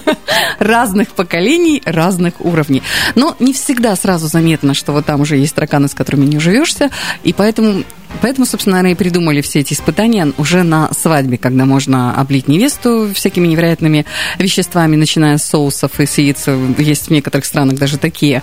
разных 0.58 1.10
поколений, 1.10 1.82
разных 1.84 2.40
уровней. 2.40 2.82
Но 3.14 3.36
не 3.38 3.52
всегда 3.52 3.94
сразу 3.96 4.26
заметно, 4.26 4.74
что 4.74 4.92
вот 4.92 5.06
там 5.06 5.20
уже 5.20 5.36
есть 5.36 5.54
тараканы, 5.54 5.88
с 5.88 5.94
которыми 5.94 6.24
не 6.24 6.38
уживешься, 6.38 6.90
и 7.22 7.32
поэтому 7.32 7.84
Поэтому, 8.20 8.46
собственно, 8.46 8.76
наверное, 8.76 8.92
и 8.92 8.94
придумали 8.94 9.40
все 9.40 9.60
эти 9.60 9.74
испытания 9.74 10.32
уже 10.38 10.62
на 10.62 10.92
свадьбе, 10.92 11.38
когда 11.38 11.64
можно 11.64 12.14
облить 12.14 12.48
невесту 12.48 13.10
всякими 13.14 13.46
невероятными 13.46 14.06
веществами, 14.38 14.96
начиная 14.96 15.38
с 15.38 15.44
соусов 15.44 16.00
и 16.00 16.06
с 16.06 16.18
яиц. 16.18 16.46
Есть 16.78 17.08
в 17.08 17.10
некоторых 17.10 17.44
странах 17.44 17.78
даже 17.78 17.98
такие 17.98 18.42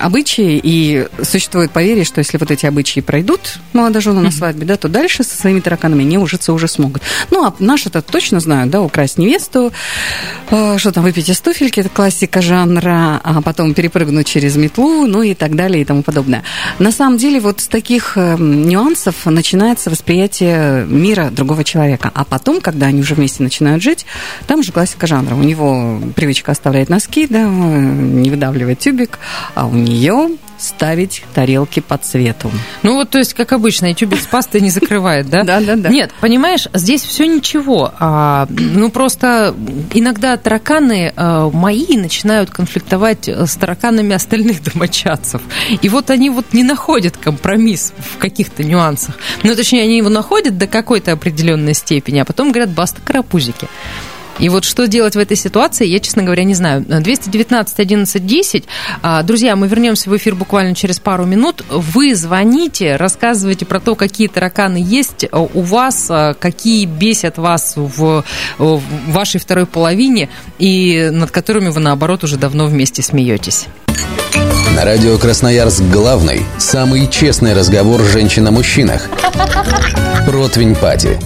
обычаи. 0.00 0.60
И 0.62 1.06
существует 1.22 1.70
поверье, 1.70 2.04
что 2.04 2.18
если 2.18 2.38
вот 2.38 2.50
эти 2.50 2.66
обычаи 2.66 3.00
пройдут 3.00 3.58
молодожены 3.72 4.20
на 4.20 4.30
свадьбе, 4.30 4.66
да, 4.66 4.76
то 4.76 4.88
дальше 4.88 5.24
со 5.24 5.36
своими 5.36 5.60
тараканами 5.60 6.02
не 6.02 6.18
ужиться 6.18 6.52
уже 6.52 6.68
смогут. 6.68 7.02
Ну, 7.30 7.44
а 7.44 7.54
наши-то 7.58 8.02
точно 8.02 8.40
знают, 8.40 8.70
да, 8.70 8.80
украсть 8.80 9.18
невесту, 9.18 9.72
э, 10.50 10.78
что 10.78 10.92
там, 10.92 11.04
выпить 11.04 11.28
из 11.28 11.40
туфельки, 11.40 11.80
это 11.80 11.88
классика 11.88 12.42
жанра, 12.42 13.20
а 13.22 13.42
потом 13.42 13.74
перепрыгнуть 13.74 14.26
через 14.26 14.56
метлу, 14.56 15.06
ну 15.06 15.22
и 15.22 15.34
так 15.34 15.56
далее 15.56 15.82
и 15.82 15.84
тому 15.84 16.02
подобное. 16.02 16.42
На 16.78 16.92
самом 16.92 17.18
деле, 17.18 17.40
вот 17.40 17.60
с 17.60 17.68
таких 17.68 18.16
эм, 18.16 18.67
нюансов 18.68 19.26
начинается 19.26 19.90
восприятие 19.90 20.84
мира 20.86 21.30
другого 21.30 21.64
человека. 21.64 22.10
А 22.14 22.24
потом, 22.24 22.60
когда 22.60 22.86
они 22.86 23.00
уже 23.00 23.14
вместе 23.14 23.42
начинают 23.42 23.82
жить, 23.82 24.06
там 24.46 24.62
же 24.62 24.72
классика 24.72 25.06
жанра. 25.06 25.34
У 25.34 25.42
него 25.42 26.00
привычка 26.14 26.52
оставлять 26.52 26.88
носки, 26.88 27.26
да, 27.26 27.42
не 27.44 28.30
выдавливать 28.30 28.78
тюбик, 28.78 29.18
а 29.54 29.66
у 29.66 29.72
нее 29.72 30.36
ставить 30.58 31.22
тарелки 31.34 31.80
по 31.80 31.96
цвету. 31.96 32.50
Ну 32.82 32.94
вот, 32.94 33.10
то 33.10 33.18
есть, 33.18 33.34
как 33.34 33.52
обычно, 33.52 33.92
тюбик 33.94 34.20
с 34.20 34.26
пастой 34.26 34.60
не 34.60 34.70
закрывает, 34.70 35.28
да? 35.30 35.44
Да, 35.44 35.60
да, 35.60 35.76
да. 35.76 35.88
Нет, 35.88 36.10
понимаешь, 36.20 36.68
здесь 36.74 37.02
все 37.02 37.26
ничего. 37.26 37.92
А, 37.98 38.46
ну 38.50 38.90
просто 38.90 39.54
иногда 39.94 40.36
тараканы 40.36 41.12
а, 41.16 41.48
мои 41.50 41.96
начинают 41.96 42.50
конфликтовать 42.50 43.28
с 43.28 43.56
тараканами 43.56 44.14
остальных 44.14 44.62
домочадцев. 44.72 45.42
И 45.80 45.88
вот 45.88 46.10
они 46.10 46.30
вот 46.30 46.52
не 46.52 46.64
находят 46.64 47.16
компромисс 47.16 47.92
в 47.98 48.18
каких-то 48.18 48.64
нюансах. 48.64 49.16
Ну, 49.42 49.54
точнее, 49.54 49.82
они 49.82 49.98
его 49.98 50.08
находят 50.08 50.58
до 50.58 50.66
какой-то 50.66 51.12
определенной 51.12 51.74
степени, 51.74 52.18
а 52.18 52.24
потом 52.24 52.50
говорят, 52.50 52.70
баста 52.70 53.00
карапузики. 53.02 53.68
И 54.38 54.48
вот 54.48 54.64
что 54.64 54.86
делать 54.86 55.16
в 55.16 55.18
этой 55.18 55.36
ситуации, 55.36 55.86
я, 55.86 56.00
честно 56.00 56.22
говоря, 56.22 56.44
не 56.44 56.54
знаю. 56.54 56.84
219 56.86 57.78
11 57.78 58.26
10. 58.26 58.64
А, 59.02 59.22
Друзья, 59.22 59.56
мы 59.56 59.68
вернемся 59.68 60.10
в 60.10 60.16
эфир 60.16 60.34
буквально 60.34 60.74
через 60.74 60.98
пару 60.98 61.24
минут. 61.24 61.64
Вы 61.68 62.14
звоните, 62.14 62.96
рассказывайте 62.96 63.66
про 63.66 63.80
то, 63.80 63.94
какие 63.94 64.28
тараканы 64.28 64.78
есть 64.78 65.26
а, 65.30 65.40
у 65.40 65.60
вас, 65.62 66.06
а, 66.10 66.34
какие 66.34 66.86
бесят 66.86 67.38
вас 67.38 67.74
в, 67.76 68.24
в 68.58 68.82
вашей 69.08 69.40
второй 69.40 69.66
половине 69.66 70.28
и 70.58 71.08
над 71.12 71.30
которыми 71.30 71.68
вы, 71.68 71.80
наоборот, 71.80 72.24
уже 72.24 72.36
давно 72.36 72.66
вместе 72.66 73.02
смеетесь. 73.02 73.66
На 74.76 74.84
радио 74.84 75.18
Красноярск 75.18 75.82
главный, 75.92 76.42
самый 76.58 77.08
честный 77.08 77.52
разговор 77.52 78.00
женщин 78.02 78.46
о 78.46 78.52
мужчинах. 78.52 79.08
Противень 80.26 80.76
Пати. 80.76 81.18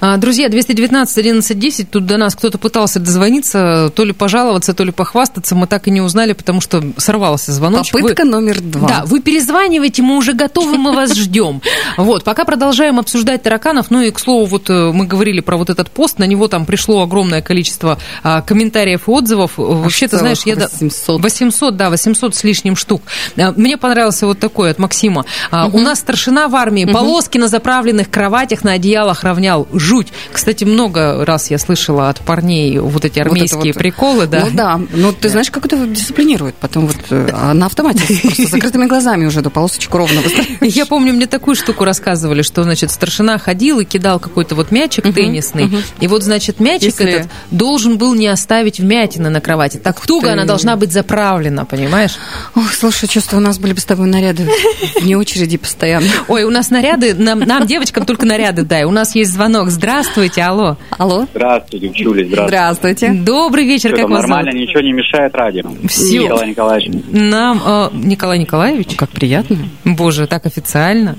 А, 0.00 0.16
Друзья, 0.16 0.48
219 0.48 1.18
11 1.18 1.58
10, 1.58 1.90
тут 1.90 2.06
до 2.06 2.16
нас 2.16 2.34
кто-то 2.34 2.58
пытался 2.58 3.00
дозвониться, 3.00 3.90
то 3.94 4.04
ли 4.04 4.12
пожаловаться, 4.12 4.74
то 4.74 4.84
ли 4.84 4.92
похвастаться, 4.92 5.54
мы 5.54 5.66
так 5.66 5.88
и 5.88 5.90
не 5.90 6.00
узнали, 6.00 6.32
потому 6.32 6.60
что 6.60 6.82
сорвался 6.96 7.52
звоночек. 7.52 7.94
Вы- 7.94 8.00
Попытка 8.02 8.24
номер 8.24 8.60
два. 8.60 8.88
Да, 8.88 9.02
вы 9.06 9.20
перезваниваете, 9.20 10.02
мы 10.02 10.16
уже 10.16 10.32
готовы, 10.32 10.76
мы 10.78 10.94
вас 10.94 11.14
ждем. 11.14 11.60
Вот, 11.96 12.24
пока 12.24 12.44
продолжаем 12.44 12.98
обсуждать 12.98 13.42
тараканов, 13.42 13.90
ну 13.90 14.00
и, 14.00 14.10
к 14.10 14.18
слову, 14.18 14.46
вот 14.46 14.70
э, 14.70 14.90
мы 14.92 15.06
говорили 15.06 15.40
про 15.40 15.56
вот 15.56 15.70
этот 15.70 15.90
пост, 15.90 16.18
на 16.18 16.24
него 16.24 16.48
там 16.48 16.64
пришло 16.66 17.02
огромное 17.02 17.42
количество 17.42 17.98
а, 18.22 18.42
комментариев 18.42 19.08
и 19.08 19.10
отзывов. 19.10 19.52
Вообще, 19.56 20.08
ты 20.08 20.16
знаешь, 20.18 20.42
я... 20.44 20.56
да- 20.56 20.68
800. 20.72 21.20
800, 21.22 21.76
да, 21.76 21.90
800 21.90 22.34
с 22.34 22.44
лишним 22.44 22.76
штук. 22.76 23.02
А, 23.36 23.52
Мне 23.56 23.76
понравился 23.76 24.26
вот 24.26 24.38
такой 24.38 24.70
от 24.70 24.78
Максима. 24.78 25.24
А, 25.50 25.66
У 25.68 25.78
нас 25.78 26.00
старшина 26.00 26.48
в 26.48 26.56
армии, 26.56 26.84
полоски 26.84 27.38
на 27.38 27.48
заправленных 27.48 28.10
кроватях, 28.10 28.64
на 28.64 28.72
одеялах 28.72 29.22
равнял. 29.24 29.66
Жуть. 29.80 30.08
Кстати, 30.30 30.64
много 30.64 31.24
раз 31.24 31.50
я 31.50 31.58
слышала 31.58 32.10
от 32.10 32.20
парней 32.20 32.78
вот 32.78 33.04
эти 33.04 33.18
Вот 33.18 33.28
армейские 33.28 33.72
вот. 33.72 33.78
приколы, 33.78 34.26
да. 34.26 34.44
Ну 34.44 34.50
да, 34.52 34.80
ну 34.92 35.12
ты 35.12 35.28
знаешь, 35.30 35.50
как 35.50 35.64
это 35.64 35.86
дисциплинирует. 35.86 36.54
Потом 36.56 36.86
вот 36.86 36.96
э, 37.08 37.30
а 37.32 37.54
на 37.54 37.66
автомате 37.66 38.02
просто 38.06 38.46
с 38.46 38.50
закрытыми 38.50 38.86
глазами 38.86 39.24
уже 39.24 39.40
эту 39.40 39.50
полосочку 39.50 39.96
ровно. 39.98 40.20
Я 40.60 40.84
помню, 40.84 41.14
мне 41.14 41.26
такую 41.26 41.56
штуку 41.56 41.84
рассказывали, 41.84 42.42
что, 42.42 42.62
значит, 42.62 42.90
старшина 42.90 43.38
ходил 43.38 43.80
и 43.80 43.84
кидал 43.84 44.20
какой-то 44.20 44.54
вот 44.54 44.70
мячик 44.70 45.04
теннисный, 45.14 45.70
и 46.00 46.06
вот, 46.06 46.22
значит, 46.22 46.60
мячик 46.60 47.00
этот 47.00 47.30
должен 47.50 47.96
был 47.96 48.14
не 48.14 48.26
оставить 48.26 48.80
вмятины 48.80 49.30
на 49.30 49.40
кровати. 49.40 49.78
Так 49.78 49.98
туго 50.00 50.32
она 50.32 50.44
должна 50.44 50.76
быть 50.76 50.92
заправлена, 50.92 51.64
понимаешь? 51.64 52.16
Ох, 52.54 52.72
слушай, 52.72 53.08
чувствую, 53.08 53.42
у 53.42 53.44
нас 53.44 53.58
были 53.58 53.72
бы 53.72 53.80
с 53.80 53.84
тобой 53.84 54.08
наряды 54.08 54.48
вне 55.00 55.16
очереди 55.16 55.56
постоянно. 55.56 56.08
Ой, 56.28 56.44
у 56.44 56.50
нас 56.50 56.70
наряды, 56.70 57.14
нам, 57.14 57.40
нам, 57.40 57.66
девочкам, 57.66 58.04
только 58.04 58.26
наряды 58.26 58.62
дай. 58.62 58.84
У 58.84 58.90
нас 58.90 59.14
есть 59.14 59.32
звонок. 59.32 59.69
Здравствуйте, 59.70 60.42
алло. 60.42 60.76
Алло? 60.98 61.26
Здравствуйте, 61.32 61.90
Чули, 61.90 62.24
здравствуйте. 62.24 62.46
Здравствуйте. 62.48 63.12
Добрый 63.24 63.64
вечер, 63.66 63.90
Всё 63.94 63.96
как 64.02 64.10
вас 64.10 64.20
нормально, 64.22 64.50
зовут? 64.50 64.66
ничего 64.68 64.80
не 64.82 64.92
мешает 64.92 65.34
радио. 65.34 65.62
Всё. 65.88 66.22
Николай 66.24 66.48
Николаевич. 66.50 67.02
Нам, 67.12 67.62
э, 67.64 67.88
Николай 67.92 68.38
Николаевич? 68.40 68.96
Как 68.96 69.10
приятно. 69.10 69.56
Боже, 69.84 70.26
так 70.26 70.44
официально. 70.46 71.16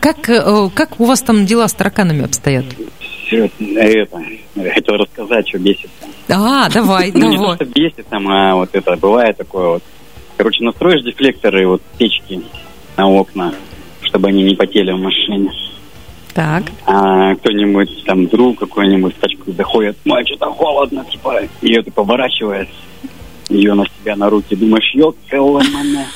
Как, 0.00 0.28
э, 0.28 0.68
как 0.74 0.98
у 1.00 1.04
вас 1.04 1.20
там 1.22 1.46
дела 1.46 1.68
с 1.68 1.74
тараканами 1.74 2.24
обстоят? 2.24 2.64
Всё, 3.26 3.48
это, 3.76 4.22
хотел 4.74 4.96
рассказать, 4.96 5.48
что 5.48 5.58
бесит. 5.58 5.90
А, 6.28 6.68
давай, 6.70 7.12
Ну, 7.14 7.28
не 7.28 7.36
то, 7.36 7.42
давай. 7.42 7.56
что 7.56 7.64
бесит 7.66 8.06
там, 8.08 8.26
а 8.28 8.54
вот 8.56 8.70
это, 8.72 8.96
бывает 8.96 9.36
такое 9.36 9.68
вот. 9.68 9.82
Короче, 10.36 10.64
настроишь 10.64 11.04
дефлекторы, 11.04 11.68
вот 11.68 11.82
печки 11.98 12.40
на 12.96 13.08
окна, 13.08 13.52
чтобы 14.02 14.28
они 14.28 14.42
не 14.42 14.54
потели 14.56 14.90
в 14.92 14.98
машине. 14.98 15.50
Так. 16.34 16.64
А 16.86 17.34
кто-нибудь 17.36 18.04
там 18.06 18.26
друг 18.26 18.58
какой-нибудь 18.58 19.14
с 19.16 19.18
тачкой 19.18 19.54
заходит, 19.54 19.96
ой, 20.06 20.24
что-то 20.26 20.46
холодно, 20.52 21.04
типа, 21.10 21.40
ее 21.60 21.82
ты 21.82 21.90
поворачиваешь, 21.90 22.68
ее 23.48 23.74
на 23.74 23.84
себя 23.86 24.16
на 24.16 24.30
руки, 24.30 24.54
думаешь, 24.54 24.94
ёкала 24.94 25.62
мана. 25.72 26.06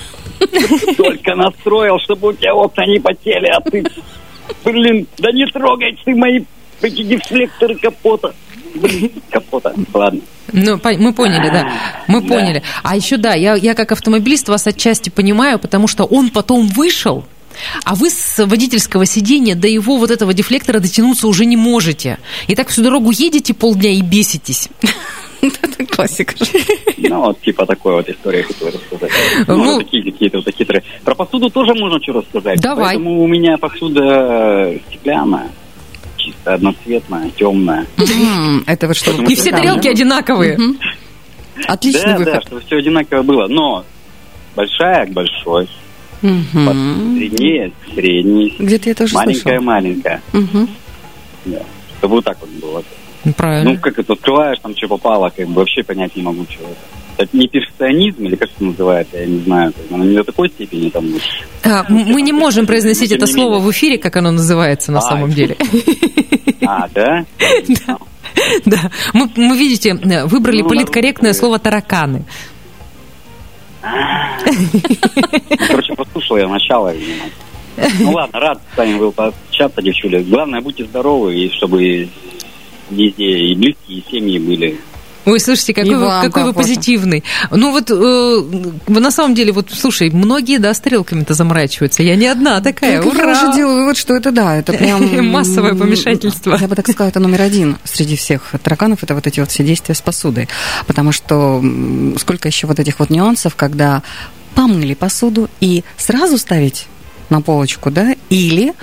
Только 0.96 1.34
настроил, 1.34 1.98
чтобы 1.98 2.28
у 2.28 2.32
тебя 2.32 2.54
окна 2.54 2.86
не 2.86 3.00
потели, 3.00 3.46
а 3.46 3.60
ты, 3.60 3.84
блин, 4.64 5.06
да 5.18 5.32
не 5.32 5.46
трогай 5.46 5.98
ты 6.04 6.14
мои 6.14 6.40
дефлекторы 6.80 7.76
капота. 7.76 8.34
Блин, 8.74 9.10
капота, 9.30 9.72
ладно. 9.92 10.20
Ну, 10.52 10.80
мы 10.98 11.12
поняли, 11.12 11.50
да. 11.50 11.72
Мы 12.06 12.22
поняли. 12.22 12.62
А 12.82 12.96
еще, 12.96 13.16
да, 13.16 13.34
я, 13.34 13.54
я 13.54 13.74
как 13.74 13.92
автомобилист 13.92 14.48
вас 14.48 14.66
отчасти 14.66 15.10
понимаю, 15.10 15.58
потому 15.58 15.88
что 15.88 16.04
он 16.04 16.30
потом 16.30 16.68
вышел, 16.68 17.24
а 17.84 17.94
вы 17.94 18.10
с 18.10 18.44
водительского 18.44 19.06
сиденья 19.06 19.54
до 19.54 19.68
его 19.68 19.96
вот 19.96 20.10
этого 20.10 20.32
дефлектора 20.34 20.80
дотянуться 20.80 21.28
уже 21.28 21.44
не 21.44 21.56
можете. 21.56 22.18
И 22.46 22.54
так 22.54 22.68
всю 22.68 22.82
дорогу 22.82 23.10
едете 23.10 23.54
полдня 23.54 23.90
и 23.90 24.02
беситесь. 24.02 24.68
Это 25.62 25.84
классика. 25.86 26.34
Ну, 26.96 27.20
вот 27.20 27.40
типа 27.42 27.66
такой 27.66 27.94
вот 27.94 28.08
история 28.08 28.42
хотел 28.42 28.68
рассказать. 28.68 29.10
Ну, 29.46 29.56
Ну, 29.56 29.64
вот 29.74 29.84
такие 29.84 30.02
какие-то 30.02 30.38
вот 30.38 30.54
хитрые. 30.54 30.82
Про 31.04 31.14
посуду 31.14 31.50
тоже 31.50 31.74
можно 31.74 32.02
что 32.02 32.14
рассказать. 32.14 32.60
Давай. 32.60 32.96
Поэтому 32.96 33.22
у 33.22 33.26
меня 33.26 33.58
посуда 33.58 34.74
стеклянная, 34.88 35.50
чисто 36.16 36.54
одноцветная, 36.54 37.30
темная. 37.36 37.86
Это 38.66 38.88
вы 38.88 38.94
что? 38.94 39.10
И 39.22 39.34
все 39.34 39.50
тарелки 39.50 39.88
одинаковые. 39.88 40.58
Отличный 41.66 42.18
да, 42.18 42.24
да, 42.24 42.40
чтобы 42.42 42.62
все 42.62 42.76
одинаково 42.76 43.22
было. 43.22 43.46
Но 43.46 43.84
большая 44.56 45.06
к 45.06 45.10
большой, 45.10 45.68
Мгм. 46.22 47.16
среднее 47.16 47.70
к 47.70 47.94
средней, 47.94 48.54
Где-то 48.58 48.88
я 48.88 48.94
тоже 48.94 49.14
маленькая 49.14 49.40
слышала. 49.42 49.60
маленькая. 49.62 50.22
Мгм. 50.32 50.68
Да. 51.46 51.62
Чтобы 51.98 52.14
вот 52.16 52.24
так 52.24 52.38
вот 52.40 52.50
было. 52.50 52.82
Правильно. 53.36 53.72
Ну, 53.72 53.78
как 53.78 53.98
это 53.98 54.12
открываешь, 54.12 54.58
там 54.60 54.76
что 54.76 54.88
попало, 54.88 55.30
как 55.34 55.46
бы 55.48 55.54
вообще 55.54 55.82
понять 55.82 56.14
не 56.16 56.22
могу, 56.22 56.44
что 56.50 56.62
это. 56.64 56.76
Это 57.16 57.36
не 57.36 57.46
перфекционизм, 57.46 58.24
или 58.24 58.34
как 58.34 58.50
это 58.50 58.64
называется, 58.64 59.16
я 59.18 59.26
не 59.26 59.38
знаю. 59.38 59.72
Оно 59.92 60.02
не 60.04 60.16
до 60.16 60.24
такой 60.24 60.48
степени 60.48 60.90
там... 60.90 61.06
А, 61.62 61.84
м- 61.88 62.06
мы 62.12 62.22
не 62.22 62.32
можем 62.32 62.66
произносить 62.66 63.12
это 63.12 63.26
слово 63.26 63.60
в 63.60 63.70
эфире, 63.70 63.98
как 63.98 64.16
оно 64.16 64.32
называется 64.32 64.90
на 64.90 64.98
А, 64.98 65.02
самом 65.02 65.30
деле. 65.30 65.56
А, 66.66 66.88
да? 66.92 67.24
Да. 68.66 68.90
Мы, 69.12 69.30
мы, 69.36 69.56
видите, 69.56 69.90
э, 69.90 70.26
выбрали 70.26 70.62
Ну, 70.62 70.68
политкорректное 70.68 71.32
слово 71.34 71.58
тараканы. 71.60 72.24
Короче, 75.68 75.94
послушал 75.94 76.38
я 76.38 76.48
начало. 76.48 76.92
Ну 78.00 78.12
ладно, 78.12 78.40
рад 78.40 78.60
с 78.72 78.76
вами 78.76 78.98
был 78.98 79.12
пообщаться, 79.12 79.82
девчули. 79.82 80.22
Главное, 80.22 80.60
будьте 80.60 80.84
здоровы, 80.84 81.34
и 81.34 81.50
чтобы 81.50 82.08
везде 82.90 83.38
и 83.38 83.54
близкие, 83.54 83.98
и 83.98 84.04
семьи 84.10 84.38
были. 84.38 84.78
Ой, 85.24 85.40
слушайте, 85.40 85.74
какой, 85.74 85.96
вы, 85.96 86.06
какой 86.22 86.44
вы 86.44 86.52
позитивный. 86.52 87.24
Ну 87.50 87.70
вот, 87.70 87.90
э, 87.90 88.90
на 88.90 89.10
самом 89.10 89.34
деле, 89.34 89.52
вот, 89.52 89.70
слушай, 89.72 90.10
многие, 90.10 90.58
да, 90.58 90.74
стрелками-то 90.74 91.34
заморачиваются. 91.34 92.02
Я 92.02 92.16
не 92.16 92.26
одна 92.26 92.60
такая. 92.60 93.02
Так 93.02 93.14
я 93.14 93.22
Ура! 93.22 93.32
уже 93.32 93.56
делаю 93.56 93.76
вывод, 93.78 93.96
что 93.96 94.14
это 94.14 94.32
да, 94.32 94.56
это 94.56 94.72
прям... 94.72 95.30
Массовое 95.34 95.74
помешательство. 95.74 96.56
Я 96.60 96.68
бы 96.68 96.76
так 96.76 96.86
сказала, 96.86 97.08
это 97.08 97.20
номер 97.20 97.42
один 97.42 97.76
среди 97.84 98.16
всех 98.16 98.54
тараканов, 98.62 99.02
это 99.02 99.14
вот 99.14 99.26
эти 99.26 99.40
вот 99.40 99.50
все 99.50 99.64
действия 99.64 99.94
с 99.94 100.00
посудой. 100.00 100.48
Потому 100.86 101.12
что 101.12 101.62
сколько 102.18 102.48
еще 102.48 102.66
вот 102.66 102.78
этих 102.78 102.98
вот 102.98 103.10
нюансов, 103.10 103.56
когда 103.56 104.02
помыли 104.54 104.94
посуду 104.94 105.48
и 105.60 105.84
сразу 105.96 106.38
ставить 106.38 106.86
на 107.30 107.40
полочку, 107.40 107.90
да, 107.90 108.14
или 108.30 108.74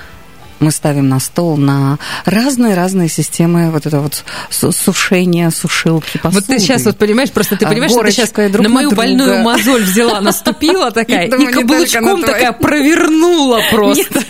мы 0.62 0.72
ставим 0.72 1.10
на 1.10 1.20
стол 1.20 1.58
на 1.58 1.98
разные-разные 2.25 3.10
системы 3.10 3.72
вот 3.72 3.86
это 3.86 4.00
вот 4.00 4.24
су- 4.50 4.72
сушения, 4.72 5.50
сушилки 5.50 6.18
посуды. 6.18 6.46
Вот 6.48 6.56
ты 6.56 6.60
сейчас 6.60 6.86
вот 6.86 6.98
понимаешь, 6.98 7.32
просто 7.32 7.56
ты 7.58 7.65
А, 7.65 7.70
понимаешь, 7.70 7.91
что 7.91 8.03
ты 8.03 8.12
сейчас 8.12 8.36
на 8.36 8.48
на 8.50 8.70
мою 8.70 8.89
друга. 8.89 8.96
больную 9.03 9.39
мозоль 9.44 9.84
взяла, 9.84 10.22
наступила 10.22 10.91
такая, 10.91 11.27
и 11.27 11.30
каблучком 11.48 12.22
на 12.22 12.27
такая 12.27 12.51
провернула 12.51 13.62
просто. 13.72 14.03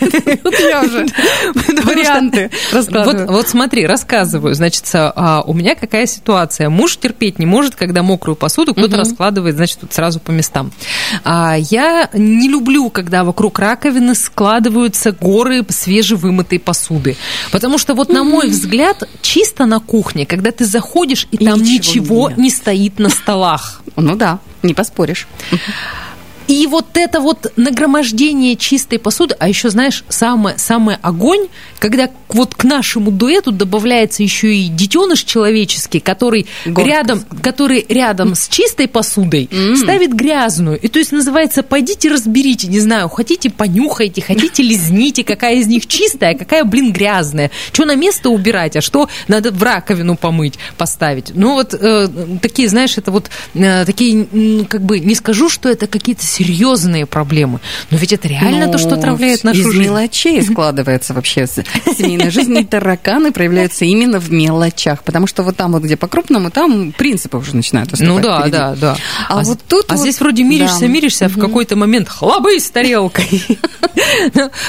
Я 0.68 0.82
уже 0.82 1.06
варианты 1.84 2.50
Вот, 3.32 3.48
смотри, 3.48 3.86
рассказываю. 3.86 4.54
Значит, 4.54 4.84
а, 4.94 5.42
у 5.46 5.54
меня 5.54 5.74
какая 5.74 6.06
ситуация? 6.06 6.68
Муж 6.68 6.96
терпеть 6.96 7.38
не 7.38 7.46
может, 7.46 7.74
когда 7.74 8.02
мокрую 8.02 8.36
посуду 8.36 8.74
кто-то 8.74 8.96
раскладывает, 8.96 9.56
значит, 9.56 9.78
сразу 9.90 10.20
по 10.20 10.30
местам. 10.30 10.72
А, 11.24 11.56
я 11.58 12.08
не 12.12 12.48
люблю, 12.48 12.90
когда 12.90 13.24
вокруг 13.24 13.58
раковины 13.58 14.14
складываются 14.14 15.12
горы 15.12 15.62
свежевымытой 16.22 16.58
посуды. 16.58 17.16
Потому 17.50 17.78
что 17.78 17.94
вот, 17.94 18.08
на 18.08 18.24
мой 18.24 18.48
взгляд, 18.48 19.02
чисто 19.20 19.66
на 19.66 19.80
кухне, 19.80 20.26
когда 20.26 20.50
ты 20.50 20.64
заходишь, 20.64 21.26
и 21.32 21.36
И 21.36 21.44
там 21.44 21.60
ничего 21.60 21.72
ничего 22.02 22.28
нет. 22.30 22.38
не 22.38 22.50
стоит 22.50 22.98
на 22.98 23.08
столах. 23.08 23.82
Ну 23.96 24.16
да, 24.16 24.38
не 24.62 24.74
поспоришь. 24.74 25.26
И 26.48 26.66
вот 26.66 26.86
это 26.94 27.20
вот 27.20 27.52
нагромождение 27.56 28.56
чистой 28.56 28.98
посуды, 28.98 29.36
а 29.38 29.48
еще, 29.48 29.70
знаешь, 29.70 30.04
самое, 30.08 30.58
самое 30.58 30.98
огонь, 31.02 31.48
когда 31.78 32.08
вот 32.28 32.54
к 32.54 32.64
нашему 32.64 33.10
дуэту 33.10 33.52
добавляется 33.52 34.22
еще 34.22 34.54
и 34.54 34.68
детеныш 34.68 35.22
человеческий, 35.22 36.00
который 36.00 36.46
Гордость. 36.64 36.86
рядом, 36.88 37.24
который 37.42 37.84
рядом 37.88 38.34
с 38.34 38.48
чистой 38.48 38.88
посудой 38.88 39.48
ставит 39.76 40.12
грязную. 40.14 40.78
И 40.78 40.88
то 40.88 40.98
есть 40.98 41.12
называется 41.12 41.62
«пойдите 41.62 42.08
разберите», 42.08 42.68
не 42.68 42.80
знаю, 42.80 43.08
хотите 43.08 43.50
понюхайте, 43.50 44.22
хотите 44.22 44.62
лизните, 44.62 45.24
какая 45.24 45.56
из 45.56 45.66
них 45.66 45.86
чистая, 45.86 46.34
какая, 46.34 46.64
блин, 46.64 46.92
грязная. 46.92 47.50
Что 47.72 47.84
на 47.84 47.94
место 47.94 48.30
убирать, 48.30 48.76
а 48.76 48.80
что 48.80 49.08
надо 49.28 49.50
в 49.50 49.62
раковину 49.62 50.16
помыть, 50.16 50.54
поставить. 50.76 51.32
Ну 51.34 51.54
вот 51.54 51.74
э, 51.74 52.08
такие, 52.40 52.68
знаешь, 52.68 52.98
это 52.98 53.10
вот 53.10 53.30
э, 53.54 53.84
такие, 53.84 54.66
как 54.68 54.82
бы, 54.82 55.00
не 55.00 55.14
скажу, 55.14 55.48
что 55.48 55.68
это 55.68 55.86
какие-то 55.86 56.24
серьезные 56.32 57.06
проблемы, 57.06 57.60
но 57.90 57.96
ведь 57.98 58.12
это 58.12 58.26
реально 58.28 58.68
то, 58.70 58.78
что 58.78 58.90
Ну, 58.90 58.96
отравляет 58.96 59.44
нашу 59.44 59.60
из 59.60 59.66
жизнь. 59.66 59.82
мелочей 59.82 60.42
складывается 60.50 61.14
вообще 61.14 61.46
семейная 61.46 62.30
жизнь. 62.30 62.56
И 62.58 62.64
тараканы 62.64 63.32
проявляются 63.32 63.84
именно 63.84 64.18
в 64.18 64.32
мелочах. 64.32 65.02
Потому 65.02 65.26
что 65.26 65.42
вот 65.42 65.56
там 65.56 65.72
вот, 65.72 65.82
где 65.82 65.96
по-крупному, 65.96 66.50
там 66.50 66.92
принципы 66.92 67.36
уже 67.38 67.54
начинают 67.56 67.90
Ну 68.00 68.20
да, 68.20 68.40
впереди. 68.40 68.56
да, 68.56 68.74
да. 68.76 68.96
А, 69.28 69.44
с- 69.44 69.48
вот 69.48 69.60
тут 69.68 69.86
а 69.88 69.94
вот- 69.94 70.00
здесь 70.00 70.20
вроде 70.20 70.42
миришься, 70.44 70.80
да. 70.80 70.86
миришься, 70.86 71.26
а 71.26 71.28
в 71.28 71.38
какой-то 71.38 71.76
момент 71.76 72.08
хлобы 72.08 72.58
с 72.58 72.70
тарелкой. 72.70 73.28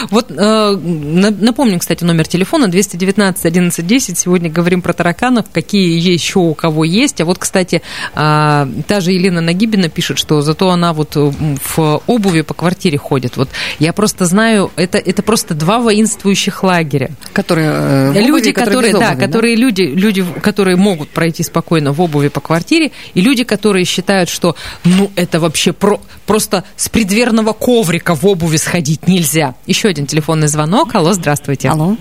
Вот 0.10 0.32
э, 0.32 0.36
на- 0.36 1.32
напомним, 1.32 1.80
кстати, 1.80 2.04
номер 2.04 2.28
телефона 2.28 2.68
219 2.68 3.46
11 3.46 3.86
10. 3.88 4.18
Сегодня 4.18 4.50
говорим 4.50 4.82
про 4.82 4.94
тараканов, 4.94 5.46
какие 5.52 5.98
еще 6.00 6.40
у 6.40 6.54
кого 6.54 6.84
есть. 6.84 7.22
А 7.22 7.26
вот, 7.26 7.38
кстати, 7.38 7.82
а, 8.16 8.68
та 8.88 9.00
же 9.00 9.12
Елена 9.12 9.42
Нагибина 9.42 9.90
пишет, 9.90 10.18
что 10.18 10.42
зато 10.42 10.70
она 10.70 10.94
вот 10.94 11.16
в 11.64 12.02
обуви 12.08 12.42
по 12.42 12.54
квартире 12.54 12.98
ходит. 12.98 13.38
Вот 13.38 13.50
я 13.80 13.94
просто 13.94 14.26
знаю, 14.26 14.72
это, 14.76 14.98
это 14.98 15.22
просто 15.24 15.54
два 15.54 15.80
воинствующих 15.80 16.64
лагеря. 16.64 17.12
Которые, 17.34 17.72
э, 17.72 18.12
в 18.12 18.16
люди, 18.16 18.30
обуви, 18.30 18.52
которые, 18.52 18.94
без 18.94 19.00
да, 19.00 19.12
обуви, 19.12 19.26
которые 19.26 19.56
люди, 19.56 19.82
люди, 19.82 20.26
которые 20.42 20.76
могут 20.76 21.10
пройти 21.10 21.44
спокойно 21.44 21.92
в 21.92 22.02
обуви 22.02 22.30
по 22.30 22.40
квартире, 22.40 22.92
и 23.14 23.22
люди, 23.22 23.44
которые 23.44 23.86
считают, 23.86 24.30
что, 24.30 24.56
ну, 24.84 25.12
это 25.16 25.40
вообще 25.40 25.74
про, 25.74 26.00
просто 26.26 26.64
с 26.76 26.90
предверного 26.90 27.54
коврика 27.54 28.16
в 28.16 28.26
обуви 28.26 28.58
сходить 28.58 29.08
нельзя. 29.08 29.56
Еще 29.66 29.88
один 29.88 30.06
телефонный 30.06 30.48
звонок. 30.48 30.96
Алло, 30.96 31.14
здравствуйте. 31.14 31.70
Алло, 31.70 31.98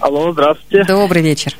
Алло, 0.00 0.32
здравствуйте. 0.32 0.84
добрый 0.84 1.22
вечер. 1.22 1.56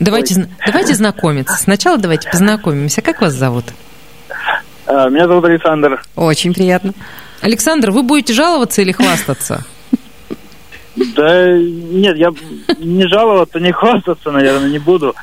Давайте, 0.00 0.34
зн- 0.34 0.48
давайте 0.66 0.94
знакомиться. 0.94 1.56
Сначала 1.56 1.98
давайте 1.98 2.28
познакомимся. 2.28 3.00
Как 3.00 3.20
вас 3.20 3.32
зовут? 3.34 3.64
Э, 4.86 5.08
Меня 5.10 5.26
зовут 5.28 5.44
Александр. 5.44 6.02
Очень 6.16 6.52
приятно. 6.54 6.92
Александр, 7.40 7.90
вы 7.90 8.02
будете 8.02 8.32
жаловаться 8.32 8.82
или 8.82 8.92
хвастаться? 8.92 9.64
Да 11.16 11.52
нет, 11.58 12.16
я 12.16 12.32
не 12.78 13.06
жаловаться, 13.08 13.58
не 13.60 13.72
хвастаться, 13.72 14.30
наверное, 14.30 14.70
не 14.70 14.78
буду. 14.78 15.14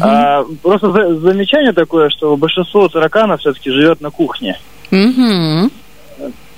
А, 0.00 0.44
просто 0.62 0.90
за- 0.92 1.18
замечание 1.20 1.72
такое, 1.72 2.10
что 2.10 2.36
большинство 2.36 2.88
тараканов 2.88 3.40
все-таки 3.40 3.70
живет 3.70 4.00
на 4.00 4.10
кухне. 4.10 4.58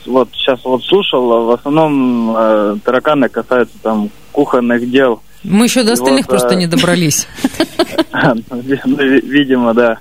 Вот 0.06 0.30
сейчас 0.32 0.64
вот 0.64 0.82
слушал, 0.84 1.32
а 1.32 1.40
в 1.42 1.50
основном 1.50 2.34
э, 2.36 2.76
тараканы 2.84 3.28
касаются 3.28 3.76
там 3.82 4.08
кухонных 4.32 4.90
дел. 4.90 5.20
Мы 5.44 5.64
еще 5.64 5.82
до 5.82 5.92
остальных 5.92 6.26
вот, 6.26 6.30
просто 6.30 6.50
а, 6.50 6.54
не 6.54 6.66
добрались. 6.66 7.26
Ну, 8.50 8.62
ну, 8.86 8.96
ви- 8.96 9.20
Видимо, 9.20 9.74
да. 9.74 9.98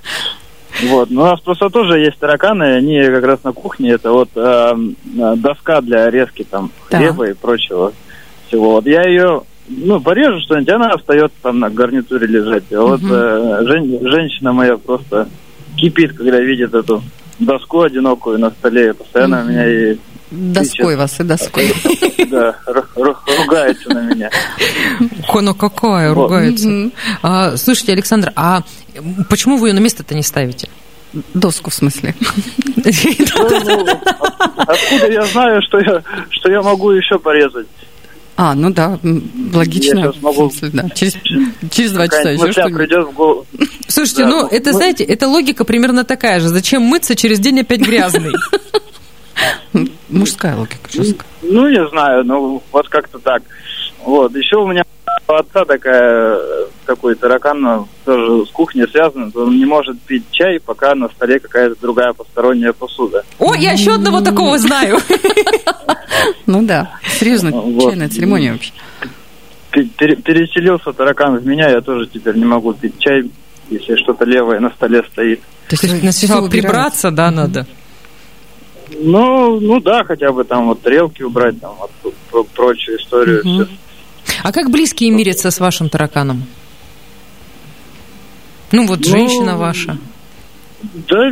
Вот. 0.82 1.10
Но 1.10 1.22
у 1.22 1.24
нас 1.26 1.40
просто 1.40 1.70
тоже 1.70 1.98
есть 1.98 2.18
тараканы, 2.18 2.74
они 2.76 3.02
как 3.04 3.24
раз 3.24 3.44
на 3.44 3.52
кухне. 3.52 3.90
Это 3.92 4.12
вот 4.12 4.30
э, 4.34 4.74
э, 5.18 5.34
доска 5.36 5.80
для 5.80 6.10
резки 6.10 6.44
там 6.48 6.70
Так. 6.90 7.00
хлеба 7.00 7.28
и 7.28 7.34
прочего 7.34 7.92
всего. 8.46 8.72
Вот 8.72 8.86
я 8.86 9.02
ее, 9.02 9.42
ну, 9.68 10.00
порежу 10.00 10.40
что-нибудь, 10.40 10.68
она 10.72 10.90
остается 10.90 11.36
там 11.42 11.58
на 11.58 11.70
гарнитуре 11.70 12.26
лежать. 12.26 12.72
А 12.72 12.80
вот 12.80 13.00
э, 13.02 13.60
жен- 13.66 13.98
женщина 14.10 14.52
моя 14.52 14.76
просто 14.76 15.28
кипит, 15.76 16.16
когда 16.16 16.38
видит 16.40 16.74
эту 16.74 17.02
доску 17.38 17.82
одинокую 17.82 18.38
на 18.38 18.50
столе. 18.50 18.94
Постоянно 18.94 19.44
меня 19.44 19.66
и 19.68 19.96
Доской 20.30 20.96
вас 20.96 21.18
и 21.20 21.22
доской. 21.24 21.72
да, 22.30 22.54
ру- 22.66 22.84
ру- 22.96 23.16
ругается 23.44 23.88
на 23.90 24.00
меня. 24.12 24.30
Она 25.28 25.54
какая, 25.54 26.12
Вот. 26.12 26.24
ругается. 26.24 26.90
А, 27.22 27.56
слушайте, 27.56 27.92
Александр, 27.92 28.32
а 28.36 28.62
почему 29.30 29.56
вы 29.56 29.68
ее 29.68 29.74
на 29.74 29.78
место-то 29.80 30.14
не 30.14 30.22
ставите? 30.22 30.68
Доску 31.34 31.70
в 31.70 31.74
смысле. 31.74 32.14
Ну, 32.76 33.48
ну, 33.64 33.80
от- 33.84 34.68
Откуда 34.68 35.10
я 35.10 35.22
знаю, 35.24 35.60
что 35.62 35.78
я, 35.80 36.02
что 36.30 36.50
я 36.50 36.62
могу 36.62 36.90
еще 36.92 37.18
порезать? 37.18 37.66
А, 38.36 38.54
ну 38.54 38.70
да, 38.70 38.98
логично. 39.52 39.98
Я 39.98 40.12
могу- 40.22 40.50
да. 40.72 40.88
Через, 40.94 41.16
через 41.70 41.92
два 41.92 42.06
часа 42.08 42.30
еще 42.30 42.52
что-нибудь. 42.52 42.76
придет 42.78 43.08
в 43.08 43.12
голову. 43.12 43.46
Слушайте, 43.88 44.22
Да, 44.24 44.28
ну, 44.30 44.42
ну, 44.42 44.48
это, 44.48 44.70
мы- 44.70 44.76
знаете, 44.76 45.04
это 45.04 45.26
логика 45.28 45.64
примерно 45.64 46.04
такая 46.04 46.38
же. 46.40 46.48
Зачем 46.48 46.82
мыться 46.82 47.16
через 47.16 47.40
день 47.40 47.60
опять 47.60 47.80
грязный? 47.80 48.32
Мужская 50.08 50.56
логика, 50.56 50.88
жесткая. 50.90 51.28
Ну, 51.42 51.68
не 51.68 51.86
знаю, 51.88 52.24
ну, 52.24 52.62
вот 52.72 52.88
как-то 52.88 53.18
так. 53.18 53.42
Вот, 54.04 54.34
еще 54.34 54.56
у 54.56 54.66
меня 54.66 54.84
у 55.26 55.32
отца 55.34 55.64
такая, 55.66 56.38
такой 56.86 57.14
таракан, 57.14 57.60
ну, 57.60 57.88
тоже 58.06 58.46
с 58.46 58.50
кухней 58.50 58.88
связан, 58.88 59.30
он 59.34 59.58
не 59.58 59.66
может 59.66 60.00
пить 60.02 60.24
чай, 60.30 60.58
пока 60.58 60.94
на 60.94 61.08
столе 61.10 61.38
какая-то 61.38 61.76
другая 61.80 62.12
посторонняя 62.14 62.72
посуда. 62.72 63.24
О, 63.38 63.54
я 63.54 63.72
еще 63.72 63.94
одного 63.94 64.20
такого 64.22 64.58
знаю. 64.58 64.98
Ну 66.46 66.62
да, 66.62 66.92
серьезно, 67.06 67.52
чайная 67.80 68.08
церемония 68.08 68.52
вообще. 68.52 68.72
Пе- 69.70 69.84
пере- 69.84 70.16
Переселился 70.16 70.92
таракан 70.92 71.36
в 71.36 71.46
меня, 71.46 71.68
я 71.68 71.80
тоже 71.82 72.06
теперь 72.06 72.36
не 72.36 72.46
могу 72.46 72.72
пить 72.72 72.98
чай, 72.98 73.30
если 73.68 73.96
что-то 73.96 74.24
левое 74.24 74.60
на 74.60 74.70
столе 74.70 75.04
стоит. 75.12 75.40
То 75.68 75.76
есть 75.76 75.82
на 75.84 75.98
убирается. 75.98 76.48
прибраться, 76.48 77.10
да, 77.10 77.30
надо? 77.30 77.66
Ну, 78.90 79.60
ну 79.60 79.80
да, 79.80 80.04
хотя 80.04 80.32
бы 80.32 80.44
там 80.44 80.68
вот 80.68 80.82
тарелки 80.82 81.22
убрать, 81.22 81.60
там 81.60 81.74
вот 81.78 82.14
про- 82.30 82.44
прочую 82.44 82.98
историю. 82.98 83.42
Всё. 83.42 83.66
А 84.42 84.52
как 84.52 84.70
близкие 84.70 85.10
мирятся 85.10 85.50
с 85.50 85.60
вашим 85.60 85.88
тараканом? 85.88 86.44
Ну, 88.72 88.86
вот 88.86 89.00
Ну, 89.00 89.04
женщина 89.08 89.56
ваша. 89.56 89.98
Да 91.08 91.30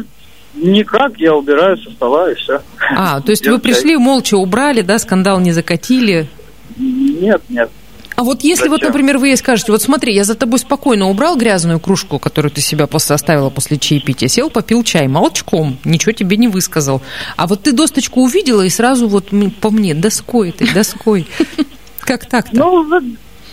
никак, 0.54 1.18
я 1.18 1.34
убираю 1.34 1.76
со 1.78 1.90
стола 1.90 2.30
и 2.30 2.34
все. 2.34 2.62
А, 2.96 3.20
то 3.20 3.30
есть 3.30 3.46
вы 3.46 3.58
пришли, 3.58 3.96
молча 3.96 4.36
убрали, 4.36 4.80
да, 4.80 4.98
скандал 4.98 5.38
не 5.40 5.52
закатили. 5.52 6.28
Нет, 6.76 7.42
нет. 7.48 7.70
А 8.16 8.24
вот 8.24 8.42
если 8.42 8.68
вот, 8.68 8.80
Зачем? 8.80 8.88
например, 8.88 9.18
вы 9.18 9.28
ей 9.28 9.36
скажете, 9.36 9.72
вот 9.72 9.82
смотри, 9.82 10.14
я 10.14 10.24
за 10.24 10.34
тобой 10.34 10.58
спокойно 10.58 11.08
убрал 11.08 11.36
грязную 11.36 11.78
кружку, 11.78 12.18
которую 12.18 12.50
ты 12.50 12.62
себя 12.62 12.86
после 12.86 13.14
оставила 13.14 13.50
после 13.50 13.78
чаепития, 13.78 14.28
сел, 14.28 14.48
попил 14.48 14.82
чай 14.82 15.06
молчком, 15.06 15.78
ничего 15.84 16.12
тебе 16.12 16.38
не 16.38 16.48
высказал. 16.48 17.02
А 17.36 17.46
вот 17.46 17.62
ты 17.62 17.72
досточку 17.72 18.22
увидела 18.22 18.62
и 18.62 18.70
сразу 18.70 19.06
вот 19.06 19.28
по 19.60 19.70
мне, 19.70 19.94
доской 19.94 20.52
ты, 20.52 20.72
доской. 20.72 21.26
Как 22.00 22.24
так-то? 22.26 22.56
Ну, 22.56 22.88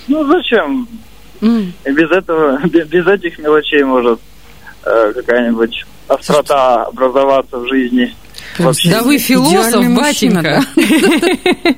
ну 0.07 0.27
зачем? 0.27 0.87
Без 1.41 2.09
этого, 2.11 2.61
без, 2.65 2.87
без 2.87 3.05
этих 3.05 3.37
мелочей 3.39 3.83
может 3.83 4.21
э, 4.85 5.11
какая-нибудь 5.13 5.85
острота 6.07 6.85
образоваться 6.85 7.57
в 7.57 7.67
жизни. 7.67 8.15
Вообще. 8.59 8.89
Да 8.89 9.01
вы 9.03 9.17
философ, 9.17 9.85
батенька. 9.89 10.63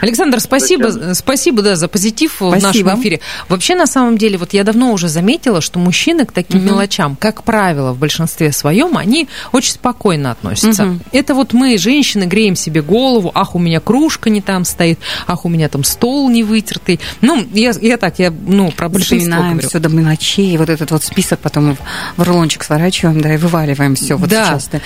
Александр, 0.00 0.40
спасибо, 0.40 1.14
спасибо, 1.14 1.62
да, 1.62 1.76
за 1.76 1.88
позитив 1.88 2.40
в 2.40 2.48
Спасибо. 2.58 2.66
нашем 2.90 3.00
эфире. 3.00 3.20
Вообще, 3.48 3.74
на 3.74 3.86
самом 3.86 4.18
деле, 4.18 4.36
вот 4.38 4.52
я 4.52 4.64
давно 4.64 4.92
уже 4.92 5.08
заметила, 5.08 5.60
что 5.60 5.78
мужчины 5.78 6.26
к 6.26 6.32
таким 6.32 6.64
мелочам, 6.64 7.16
как 7.16 7.42
правило, 7.44 7.92
в 7.92 7.98
большинстве 7.98 8.52
своем, 8.52 8.96
они 8.96 9.28
очень 9.52 9.72
спокойно 9.72 10.30
относятся. 10.32 10.84
Мгм. 10.86 11.00
Это 11.12 11.34
вот 11.34 11.52
мы, 11.52 11.78
женщины, 11.78 12.24
греем 12.24 12.56
себе 12.56 12.82
голову, 12.82 13.30
ах, 13.34 13.54
у 13.54 13.58
меня 13.58 13.80
кружка 13.80 14.30
не 14.30 14.40
там 14.40 14.64
стоит, 14.64 14.98
ах, 15.26 15.44
у 15.44 15.48
меня 15.48 15.68
там 15.68 15.84
стол 15.84 16.28
не 16.28 16.42
вытертый. 16.42 17.00
Ну, 17.20 17.44
я, 17.52 17.72
я 17.80 17.96
так, 17.96 18.18
я, 18.18 18.30
ну, 18.46 18.70
про 18.70 18.88
большинство 18.88 19.18
Вспоминаем 19.18 19.52
говорю. 19.52 19.68
все 19.68 19.78
до 19.78 19.88
мелочей, 19.88 20.56
вот 20.56 20.68
этот 20.68 20.90
вот 20.90 21.02
список 21.04 21.40
потом 21.40 21.76
в, 21.76 21.78
в 22.16 22.22
рулончик 22.22 22.64
сворачиваем, 22.64 23.20
да, 23.20 23.34
и 23.34 23.36
вываливаем 23.36 23.94
все. 23.94 24.16
Вот 24.16 24.28
Да. 24.28 24.46
сейчас 24.46 24.64
ты 24.66 24.80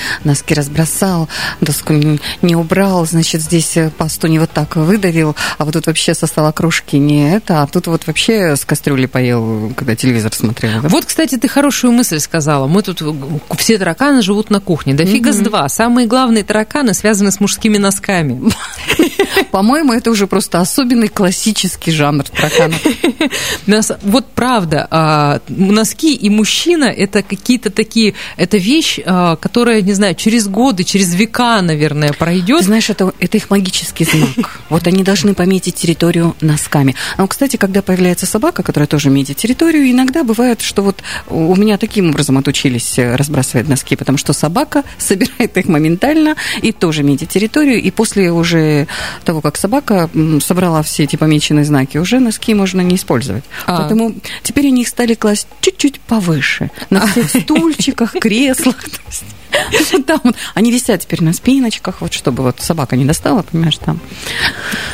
носки 0.49 0.55
разбросал, 0.55 1.29
доску 1.61 1.93
не, 1.93 2.21
не 2.43 2.57
убрал, 2.57 3.07
значит, 3.07 3.43
здесь 3.43 3.77
э, 3.77 3.91
пасту 3.91 4.27
не 4.29 4.39
вот 4.39 4.51
так 4.51 4.77
выдавил, 4.77 5.37
а 5.59 5.65
вот 5.65 5.75
тут 5.75 5.87
вообще 5.87 6.15
со 6.15 6.27
стола 6.27 6.53
кружки 6.53 6.99
не 6.99 7.31
это, 7.35 7.63
а 7.63 7.67
тут 7.67 7.87
вот 7.87 8.07
вообще 8.07 8.57
с 8.57 8.65
кастрюли 8.65 9.07
поел, 9.07 9.73
когда 9.77 9.95
телевизор 9.95 10.33
смотрел. 10.35 10.83
да? 10.83 10.89
Вот, 10.89 11.05
кстати, 11.05 11.37
ты 11.37 11.49
хорошую 11.49 11.93
мысль 11.93 12.19
сказала. 12.19 12.67
Мы 12.67 12.83
тут 12.83 13.03
э, 13.03 13.13
все 13.57 13.79
тараканы 13.79 14.23
живут 14.23 14.51
на 14.51 14.61
кухне. 14.61 14.95
Да 14.95 15.05
фига 15.05 15.33
с 15.33 15.39
два. 15.39 15.69
Самые 15.69 16.07
главные 16.07 16.45
тараканы 16.45 16.95
связаны 16.95 17.31
с 17.31 17.41
мужскими 17.41 17.79
носками. 17.79 18.51
По-моему, 19.51 19.93
это 19.93 20.11
уже 20.11 20.27
просто 20.27 20.61
особенный 20.61 21.09
классический 21.09 21.93
жанр 21.93 22.25
тараканов. 22.25 22.81
Нас- 23.67 23.93
Вот 24.03 24.27
правда, 24.35 24.87
а, 24.91 25.41
носки 25.49 26.15
и 26.15 26.31
мужчина 26.31 26.85
это 26.85 27.23
какие-то 27.23 27.71
такие, 27.71 28.15
это 28.37 28.57
вещь, 28.57 28.99
а, 29.05 29.37
которая, 29.37 29.83
не 29.83 29.93
знаю, 29.93 30.15
через 30.15 30.38
годы, 30.47 30.85
через 30.85 31.15
века, 31.15 31.61
наверное, 31.63 32.11
Ты 32.11 32.15
пройдет. 32.19 32.65
знаешь, 32.65 32.91
это, 32.91 33.13
это 33.19 33.37
их 33.37 33.51
магический 33.51 34.05
знак. 34.05 34.61
Вот 34.69 34.87
они 34.87 35.03
должны 35.03 35.35
пометить 35.35 35.75
территорию 35.75 36.37
носками. 36.41 36.95
А, 37.17 37.27
кстати, 37.27 37.57
когда 37.57 37.83
появляется 37.83 38.27
собака, 38.27 38.63
которая 38.63 38.87
тоже 38.87 39.11
метит 39.11 39.39
территорию, 39.39 39.91
иногда 39.91 40.25
бывает, 40.25 40.61
что 40.61 40.83
вот 40.83 41.03
у 41.29 41.57
меня 41.57 41.79
таким 41.79 42.11
образом 42.11 42.39
отучились 42.39 42.99
э, 42.99 43.17
разбрасывать 43.17 43.69
носки, 43.69 43.97
потому 43.97 44.19
что 44.19 44.33
собака 44.33 44.85
собирает 44.99 45.57
их 45.57 45.67
моментально 45.67 46.37
и 46.63 46.73
тоже 46.73 47.03
метит 47.03 47.31
территорию, 47.31 47.81
и 47.81 47.91
после 47.91 48.31
уже 48.31 48.87
того, 49.25 49.41
как 49.41 49.57
собака 49.57 50.11
собрала 50.45 50.83
все 50.83 51.05
эти 51.05 51.17
помеченные 51.17 51.65
знаки, 51.65 51.99
уже 51.99 52.21
носки 52.21 52.55
можно 52.55 52.81
не 52.81 52.97
использовать. 52.97 53.45
А. 53.67 53.79
Поэтому 53.79 54.15
теперь 54.43 54.67
они 54.69 54.83
их 54.83 54.89
стали 54.89 55.15
класть 55.15 55.49
чуть-чуть 55.61 56.01
повыше, 56.01 56.71
на 56.91 57.07
всех 57.07 57.29
стульчиках, 57.43 58.13
креслах. 58.13 58.77
Там 60.07 60.21
вот. 60.25 60.37
Они 60.55 60.71
висят 60.71 61.01
теперь 61.03 61.23
на 61.23 61.33
спиночках, 61.33 62.01
вот 62.01 62.13
чтобы 62.13 62.43
вот 62.43 62.61
собака 62.61 62.97
не 62.97 63.05
достала, 63.05 63.43
понимаешь, 63.43 63.79
там. 63.79 64.01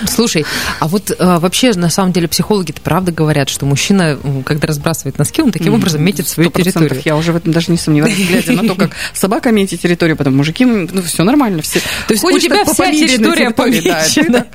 Слушай, 0.07 0.45
а 0.81 0.89
вот 0.89 1.15
а, 1.19 1.39
вообще, 1.41 1.73
на 1.75 1.91
самом 1.91 2.13
деле, 2.13 2.29
психологи-то 2.29 2.81
правда 2.81 3.13
говорят, 3.13 3.49
что 3.49 3.67
мужчина, 3.67 4.19
когда 4.45 4.67
разбрасывает 4.69 5.19
носки, 5.19 5.43
он 5.43 5.53
таким 5.53 5.75
образом 5.75 6.03
метит 6.03 6.29
свою 6.29 6.51
100%. 6.51 6.63
территорию. 6.63 7.03
Я 7.05 7.17
уже 7.17 7.33
в 7.33 7.37
этом 7.37 7.53
даже 7.53 7.71
не 7.71 7.79
сомневаюсь, 7.79 8.17
глядя 8.29 8.53
на 8.53 8.69
то, 8.69 8.75
как 8.75 8.91
собака 9.13 9.51
метит 9.53 9.81
территорию, 9.81 10.17
потом 10.17 10.37
мужики, 10.37 10.65
ну, 10.65 11.03
все 11.03 11.25
нормально. 11.25 11.63
Все. 11.63 11.81
То 12.07 12.13
есть 12.13 12.25
у 12.25 12.39
тебя 12.39 12.65
вся 12.65 12.91
территория 12.93 13.51
помечена. 13.51 14.47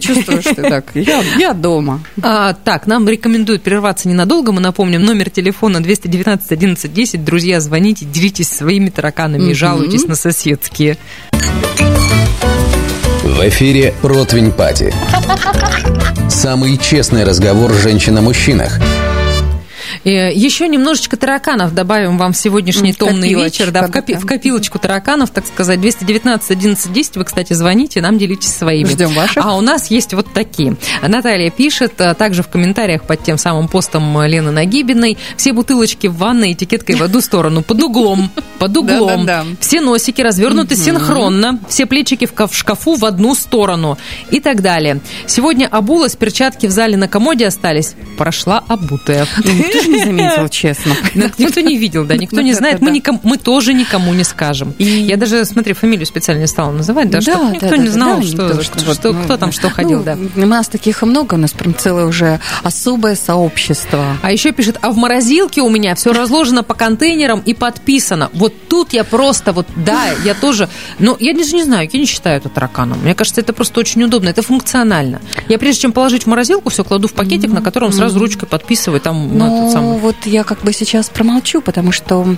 чувствуешь, 0.00 0.44
ты 0.44 0.62
так, 0.62 0.86
я, 0.94 1.22
я 1.38 1.52
дома. 1.52 2.00
А, 2.22 2.54
так, 2.54 2.86
нам 2.86 3.08
рекомендуют 3.08 3.62
прерваться 3.62 4.08
ненадолго. 4.08 4.52
Мы 4.52 4.60
напомним 4.60 5.02
номер 5.02 5.30
телефона 5.30 5.82
219 5.82 6.52
11 6.52 6.92
10. 6.92 7.24
Друзья, 7.24 7.60
звоните, 7.60 8.04
делитесь 8.04 8.48
своими 8.48 8.90
тараканами 8.90 9.41
Мгм. 9.46 9.54
жалуйтесь 9.54 10.06
на 10.06 10.14
соседские. 10.14 10.96
В 13.22 13.48
эфире 13.48 13.94
«Противень 14.02 14.52
Пати». 14.52 14.94
Самый 16.28 16.76
честный 16.78 17.24
разговор 17.24 17.72
женщин 17.72 18.16
о 18.18 18.20
мужчинах. 18.20 18.78
Э, 20.04 20.32
Еще 20.32 20.68
немножечко 20.68 21.16
тараканов 21.16 21.74
добавим 21.74 22.18
вам 22.18 22.32
в 22.32 22.36
сегодняшний 22.36 22.92
в 22.92 22.96
томный 22.96 23.32
вечер. 23.34 23.70
Да, 23.70 23.86
в, 23.86 23.90
копи- 23.90 24.14
да. 24.14 24.20
в 24.20 24.26
копилочку 24.26 24.78
тараканов, 24.78 25.30
так 25.30 25.46
сказать. 25.46 25.80
219 25.80 26.50
11 26.50 26.92
10. 26.92 27.16
Вы, 27.16 27.24
кстати, 27.24 27.52
звоните, 27.52 28.00
нам 28.00 28.18
делитесь 28.18 28.52
своими. 28.52 28.88
Ждем 28.88 29.12
ваших. 29.12 29.44
А 29.44 29.56
у 29.56 29.60
нас 29.60 29.90
есть 29.90 30.12
вот 30.14 30.32
такие. 30.32 30.76
Наталья 31.06 31.50
пишет, 31.50 32.00
а 32.00 32.14
также 32.14 32.42
в 32.42 32.48
комментариях 32.48 33.04
под 33.04 33.22
тем 33.22 33.38
самым 33.38 33.68
постом 33.68 34.22
Лены 34.24 34.50
Нагибиной, 34.50 35.18
все 35.36 35.52
бутылочки 35.52 36.06
в 36.08 36.16
ванной 36.16 36.52
этикеткой 36.52 36.96
в 36.96 37.02
одну 37.02 37.20
сторону, 37.20 37.62
под 37.62 37.82
углом, 37.82 38.30
под 38.58 38.76
углом. 38.76 39.26
Все 39.60 39.80
носики 39.80 40.20
развернуты 40.20 40.76
синхронно, 40.76 41.60
все 41.68 41.86
плечики 41.86 42.26
в 42.26 42.54
шкафу 42.54 42.94
в 42.96 43.04
одну 43.04 43.34
сторону 43.34 43.98
и 44.30 44.40
так 44.40 44.62
далее. 44.62 45.00
Сегодня 45.26 45.66
обулась, 45.66 46.16
перчатки 46.16 46.66
в 46.66 46.70
зале 46.70 46.96
на 46.96 47.08
комоде 47.08 47.46
остались. 47.46 47.94
Прошла 48.16 48.62
обутая. 48.68 49.26
Не 49.92 50.04
заметил, 50.04 50.48
честно. 50.48 50.94
Ну, 51.14 51.30
Никто 51.38 51.60
не 51.60 51.76
видел, 51.76 52.04
да, 52.04 52.16
никто 52.16 52.40
не 52.40 52.52
знает. 52.54 52.80
Мы, 52.80 53.36
тоже 53.38 53.74
никому 53.74 54.12
не 54.14 54.24
скажем. 54.24 54.74
Я 54.78 55.16
даже, 55.16 55.44
смотри, 55.44 55.72
фамилию 55.72 56.06
специально 56.06 56.40
не 56.40 56.46
стала 56.46 56.70
называть, 56.70 57.10
да, 57.10 57.20
чтобы 57.20 57.54
никто 57.54 57.76
не 57.76 57.88
знал, 57.88 58.22
что, 58.22 58.60
ну, 59.12 59.24
кто 59.24 59.36
там 59.36 59.52
что 59.52 59.70
ходил, 59.70 59.98
ну, 59.98 60.04
да. 60.04 60.18
У 60.36 60.46
нас 60.46 60.68
таких 60.68 61.02
много, 61.02 61.34
у 61.34 61.38
нас 61.38 61.52
прям 61.52 61.74
целое 61.76 62.06
уже 62.06 62.40
особое 62.62 63.16
сообщество. 63.16 64.16
А 64.22 64.32
еще 64.32 64.52
пишет, 64.52 64.78
а 64.82 64.90
в 64.90 64.96
морозилке 64.96 65.60
у 65.62 65.68
меня 65.68 65.94
все 65.94 66.12
разложено 66.12 66.62
по 66.62 66.74
контейнерам 66.74 67.40
и 67.44 67.54
подписано. 67.54 68.30
Вот 68.32 68.54
тут 68.68 68.92
я 68.92 69.04
просто, 69.04 69.52
вот 69.52 69.66
да, 69.76 70.06
я 70.24 70.34
тоже, 70.34 70.68
но 70.98 71.16
я 71.20 71.34
даже 71.34 71.54
не 71.54 71.64
знаю, 71.64 71.88
я 71.92 71.98
не 72.00 72.06
считаю 72.06 72.38
это 72.38 72.48
тараканом. 72.48 72.98
Мне 73.02 73.14
кажется, 73.14 73.40
это 73.40 73.52
просто 73.52 73.80
очень 73.80 74.02
удобно, 74.02 74.28
это 74.28 74.42
функционально. 74.42 75.20
Я 75.48 75.58
прежде 75.58 75.82
чем 75.82 75.92
положить 75.92 76.24
в 76.24 76.26
морозилку, 76.26 76.70
все 76.70 76.84
кладу 76.84 77.08
в 77.08 77.12
пакетик, 77.12 77.50
на 77.52 77.60
котором 77.62 77.92
сразу 77.92 78.18
ручкой 78.18 78.46
подписываю, 78.46 79.00
там, 79.00 79.36
ну, 79.36 79.46
Ну, 79.46 79.58
этот 79.58 79.72
самый. 79.72 79.81
Вот 79.98 80.16
я 80.24 80.44
как 80.44 80.62
бы 80.62 80.72
сейчас 80.72 81.08
промолчу, 81.08 81.60
потому 81.60 81.92
что... 81.92 82.36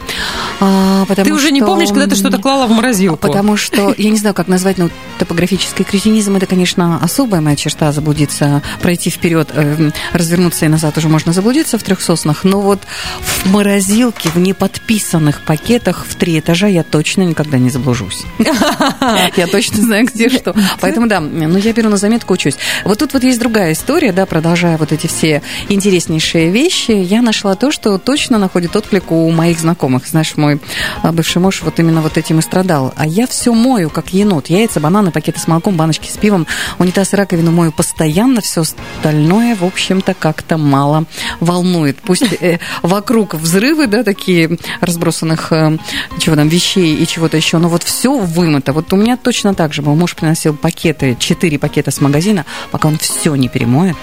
а, 0.60 1.04
потому 1.06 1.24
Ты 1.24 1.32
уже 1.32 1.50
не 1.50 1.60
что- 1.60 1.66
помнишь, 1.66 1.88
когда 1.88 2.06
ты 2.06 2.16
что-то 2.16 2.38
клала 2.38 2.66
в 2.66 2.70
морозилку? 2.70 3.18
Потому 3.18 3.56
что, 3.56 3.94
я 3.96 4.10
не 4.10 4.18
знаю, 4.18 4.34
как 4.34 4.48
назвать, 4.48 4.78
но 4.78 4.88
топографический 5.18 5.84
кретинизм, 5.84 6.36
это, 6.36 6.46
конечно, 6.46 6.98
особая 7.02 7.40
моя 7.40 7.56
черта, 7.56 7.92
заблудиться, 7.92 8.62
пройти 8.80 9.10
вперед, 9.10 9.48
э, 9.54 9.90
развернуться 10.12 10.64
и 10.66 10.68
назад 10.68 10.96
уже 10.98 11.08
можно 11.08 11.32
заблудиться 11.32 11.78
в 11.78 11.82
трех 11.82 12.00
соснах, 12.00 12.44
но 12.44 12.60
вот 12.60 12.80
в 13.20 13.50
морозилке, 13.50 14.28
в 14.30 14.36
неподписанных 14.36 15.42
пакетах 15.42 16.04
в 16.08 16.14
три 16.16 16.38
этажа 16.38 16.66
я 16.66 16.82
точно 16.82 17.22
никогда 17.22 17.58
не 17.58 17.70
заблужусь. 17.70 18.24
Я 19.36 19.46
точно 19.46 19.82
знаю, 19.82 20.06
где 20.06 20.28
что. 20.28 20.54
Поэтому, 20.80 21.06
да, 21.06 21.20
ну, 21.20 21.58
я 21.58 21.72
беру 21.72 21.88
на 21.88 21.96
заметку, 21.96 22.34
учусь. 22.34 22.56
Вот 22.84 22.98
тут 22.98 23.12
вот 23.12 23.22
есть 23.24 23.38
другая 23.38 23.72
история, 23.72 24.12
да, 24.12 24.26
продолжая 24.26 24.76
вот 24.78 24.92
эти 24.92 25.06
все 25.06 25.42
интереснейшие 25.68 26.50
вещи, 26.50 26.92
я 26.92 27.22
нашла 27.22 27.33
то, 27.42 27.70
что 27.70 27.98
точно 27.98 28.38
находит 28.38 28.76
отклик 28.76 29.10
у 29.12 29.30
моих 29.30 29.58
знакомых. 29.58 30.06
Знаешь, 30.06 30.36
мой 30.36 30.60
а, 31.02 31.12
бывший 31.12 31.38
муж 31.38 31.62
вот 31.62 31.78
именно 31.78 32.00
вот 32.00 32.16
этим 32.16 32.38
и 32.38 32.42
страдал. 32.42 32.92
А 32.96 33.06
я 33.06 33.26
все 33.26 33.52
мою, 33.52 33.90
как 33.90 34.12
енот. 34.12 34.48
Яйца, 34.48 34.80
бананы, 34.80 35.10
пакеты 35.10 35.40
с 35.40 35.48
молоком, 35.48 35.76
баночки 35.76 36.08
с 36.08 36.16
пивом, 36.16 36.46
унитаз 36.78 37.12
и 37.12 37.16
раковину 37.16 37.50
мою 37.50 37.72
постоянно, 37.72 38.40
все 38.40 38.62
остальное, 38.62 39.56
в 39.56 39.64
общем-то, 39.64 40.14
как-то 40.14 40.56
мало 40.56 41.04
волнует. 41.40 41.98
Пусть 42.00 42.32
э, 42.40 42.58
вокруг 42.82 43.34
взрывы, 43.34 43.86
да, 43.86 44.04
такие 44.04 44.58
разбросанных 44.80 45.52
э, 45.52 45.78
чего 46.18 46.36
там, 46.36 46.48
вещей 46.48 46.96
и 46.96 47.06
чего-то 47.06 47.36
еще, 47.36 47.58
но 47.58 47.68
вот 47.68 47.82
все 47.82 48.18
вымыто. 48.18 48.72
Вот 48.72 48.92
у 48.92 48.96
меня 48.96 49.16
точно 49.16 49.54
так 49.54 49.72
же 49.74 49.82
был. 49.82 49.94
Муж 49.94 50.14
приносил 50.14 50.54
пакеты, 50.54 51.16
четыре 51.18 51.58
пакета 51.58 51.90
с 51.90 52.00
магазина, 52.00 52.44
пока 52.70 52.88
он 52.88 52.98
все 52.98 53.34
не 53.34 53.48
перемоет 53.48 53.96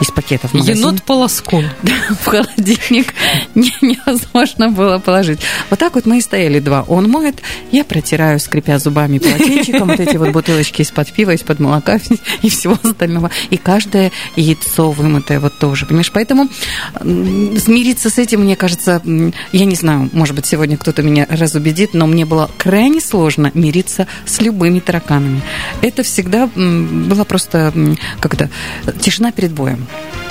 из 0.00 0.10
пакетов 0.10 0.50
в 0.50 0.54
магазине 0.54 0.80
Енот-полоскун. 0.80 1.64
в 2.20 2.26
холодильник 2.26 3.14
не- 3.54 3.72
невозможно 3.80 4.68
было 4.70 4.98
положить. 4.98 5.40
Вот 5.70 5.78
так 5.78 5.94
вот 5.94 6.06
мы 6.06 6.18
и 6.18 6.20
стояли 6.20 6.60
два. 6.60 6.82
Он 6.82 7.08
моет, 7.10 7.36
я 7.72 7.84
протираю, 7.84 8.38
скрипя 8.40 8.78
зубами 8.78 9.18
полотенчиком, 9.18 9.88
вот 9.88 10.00
эти 10.00 10.16
вот 10.16 10.30
бутылочки 10.30 10.82
из-под 10.82 11.12
пива, 11.12 11.32
из-под 11.32 11.60
молока 11.60 11.98
и 12.42 12.48
всего 12.48 12.78
остального. 12.82 13.30
И 13.50 13.56
каждое 13.56 14.12
яйцо 14.36 14.90
вымытое 14.90 15.40
вот 15.40 15.58
тоже, 15.58 15.86
понимаешь? 15.86 16.12
Поэтому 16.12 16.48
смириться 17.00 18.10
с 18.10 18.18
этим, 18.18 18.42
мне 18.42 18.56
кажется, 18.56 19.02
я 19.52 19.64
не 19.64 19.74
знаю, 19.74 20.10
может 20.12 20.34
быть, 20.34 20.46
сегодня 20.46 20.76
кто-то 20.76 21.02
меня 21.02 21.26
разубедит, 21.28 21.94
но 21.94 22.06
мне 22.06 22.24
было 22.24 22.50
крайне 22.58 23.00
сложно 23.00 23.50
мириться 23.54 24.06
с 24.24 24.40
любыми 24.40 24.80
тараканами. 24.80 25.42
Это 25.82 26.02
всегда 26.02 26.48
была 26.54 27.24
просто, 27.24 27.72
м, 27.74 27.96
как 28.20 28.34
это, 28.34 28.50
тишина 29.00 29.32
перед 29.32 29.52
боем. 29.52 29.85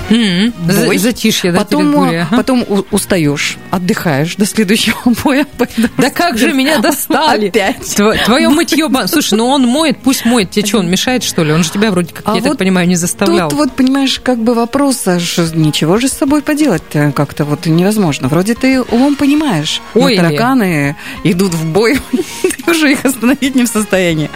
За- 0.09 0.85
Бой. 0.85 0.97
Затишье, 0.99 1.51
да, 1.51 1.59
Потом, 1.59 1.99
ага. 1.99 2.27
потом 2.29 2.63
устаешь, 2.91 3.57
отдыхаешь 3.71 4.35
до 4.35 4.45
следующего 4.45 4.95
боя. 5.23 5.47
Да 5.97 6.11
как 6.11 6.37
же 6.37 6.53
меня 6.53 6.77
достали? 6.77 7.47
Опять. 7.47 7.77
Тво- 7.97 8.23
Твое 8.23 8.49
мытье... 8.49 8.87
Слушай, 9.07 9.33
ну 9.35 9.47
он 9.47 9.63
моет, 9.67 9.97
пусть 10.03 10.23
моет. 10.25 10.51
Тебе 10.51 10.65
что, 10.65 10.77
он 10.79 10.89
мешает, 10.91 11.23
что 11.23 11.43
ли? 11.43 11.51
Он 11.51 11.63
же 11.63 11.71
тебя 11.71 11.89
вроде 11.89 12.13
как, 12.13 12.21
А 12.27 12.35
я 12.35 12.41
так 12.43 12.57
понимаю, 12.57 12.87
не 12.87 12.95
заставлял. 12.95 13.49
Тут 13.49 13.57
вот, 13.57 13.71
понимаешь, 13.75 14.19
как 14.23 14.37
бы 14.37 14.53
вопрос, 14.53 15.01
а 15.07 15.17
ничего 15.55 15.97
же 15.97 16.07
с 16.07 16.13
собой 16.13 16.43
поделать-то 16.43 17.11
как-то 17.15 17.43
вот 17.43 17.65
невозможно. 17.65 18.27
Вроде 18.27 18.53
ты 18.53 18.81
умом 18.83 19.15
понимаешь, 19.15 19.81
но 19.95 20.01
Ой 20.01 20.17
тараканы 20.17 20.95
идут 21.23 21.53
в 21.55 21.65
бой, 21.65 21.99
ты 22.11 22.71
уже 22.71 22.91
их 22.91 23.03
остановить 23.05 23.55
не 23.55 23.63
в 23.63 23.67
состоянии. 23.67 24.29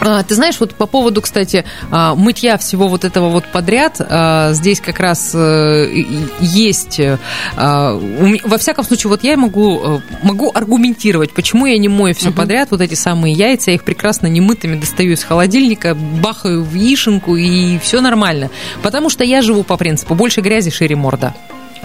А, 0.00 0.22
Ты 0.22 0.34
знаешь, 0.34 0.60
вот 0.60 0.74
по 0.74 0.86
поводу, 0.86 1.22
кстати, 1.22 1.64
а, 1.90 2.14
мытья 2.14 2.58
всего 2.58 2.88
вот 2.88 3.04
этого 3.04 3.28
вот 3.28 3.44
подряд, 3.52 3.96
а, 4.00 4.52
здесь 4.52 4.80
как 4.80 5.00
раз 5.00 5.34
э, 5.34 6.04
есть, 6.40 7.00
э, 7.00 7.18
во 7.56 8.58
всяком 8.58 8.84
случае, 8.84 9.10
вот 9.10 9.24
я 9.24 9.36
могу, 9.36 9.80
э, 9.82 10.00
могу 10.22 10.50
аргументировать, 10.52 11.32
почему 11.32 11.66
я 11.66 11.78
не 11.78 11.88
мою 11.88 12.14
все 12.14 12.30
подряд, 12.30 12.70
вот 12.70 12.80
эти 12.80 12.94
самые 12.94 13.34
яйца, 13.34 13.70
я 13.70 13.76
их 13.76 13.84
прекрасно 13.84 14.26
немытыми 14.26 14.78
достаю 14.78 15.12
из 15.12 15.24
холодильника, 15.24 15.94
бахаю 15.94 16.62
в 16.62 16.74
яишенку, 16.74 17.36
и 17.36 17.78
все 17.78 18.00
нормально. 18.00 18.50
Потому 18.82 19.10
что 19.10 19.24
я 19.24 19.42
живу 19.42 19.62
по 19.62 19.76
принципу, 19.76 20.14
больше 20.14 20.40
грязи, 20.40 20.70
шире 20.70 20.96
морда. 20.96 21.34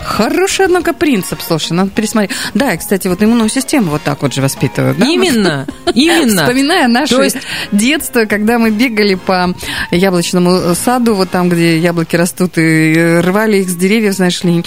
Хороший, 0.04 0.66
однако, 0.66 0.94
принцип, 0.94 1.40
слушай, 1.46 1.74
надо 1.74 1.90
пересмотреть. 1.92 2.32
Да, 2.54 2.74
и, 2.74 2.78
кстати, 2.78 3.08
вот 3.08 3.22
иммунную 3.24 3.50
систему 3.50 3.92
вот 3.92 4.02
так 4.02 4.22
вот 4.22 4.34
же 4.34 4.42
воспитывают. 4.42 4.98
Да? 4.98 5.06
Именно, 5.06 5.68
именно. 5.94 6.42
Вспоминая 6.44 6.88
наше 6.88 7.16
То 7.16 7.24
есть- 7.24 7.38
детство, 7.72 8.26
когда 8.26 8.58
мы 8.60 8.72
бегали 8.72 9.16
по 9.16 9.56
яблочному 9.92 10.76
саду, 10.76 11.16
вот 11.16 11.30
там, 11.30 11.50
где 11.50 11.78
яблоки 11.78 12.16
растут, 12.16 12.58
и 12.58 13.20
рвали 13.22 13.58
их 13.58 13.70
с 13.70 13.76
деревьев, 13.76 14.14
знаешь 14.14 14.44
ли, 14.44 14.64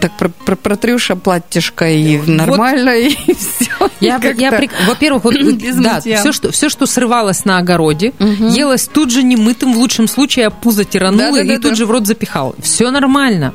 так 0.00 0.16
про- 0.16 0.28
про- 0.28 0.56
протрешь 0.56 1.10
платьишко, 1.22 1.88
и 1.90 2.18
нормально, 2.18 2.90
и 2.98 3.10
все. 3.34 3.90
Я, 4.00 4.20
я 4.36 4.50
прик- 4.50 4.70
во-первых, 4.86 5.24
вот, 5.24 5.34
да, 5.82 6.00
все 6.00 6.32
что, 6.32 6.50
все, 6.52 6.68
что 6.68 6.86
срывалось 6.86 7.44
на 7.44 7.58
огороде, 7.58 8.12
елось 8.18 8.86
тут 8.86 9.10
же 9.10 9.22
немытым, 9.22 9.72
в 9.74 9.78
лучшем 9.78 10.08
случае, 10.08 10.46
а 10.46 10.50
пузо 10.50 10.84
тирануло 10.84 11.36
и 11.36 11.42
Да-да-да-да. 11.42 11.68
тут 11.68 11.76
же 11.78 11.86
в 11.86 11.90
рот 11.90 12.06
запихал. 12.06 12.54
Все 12.62 12.90
нормально. 12.90 13.54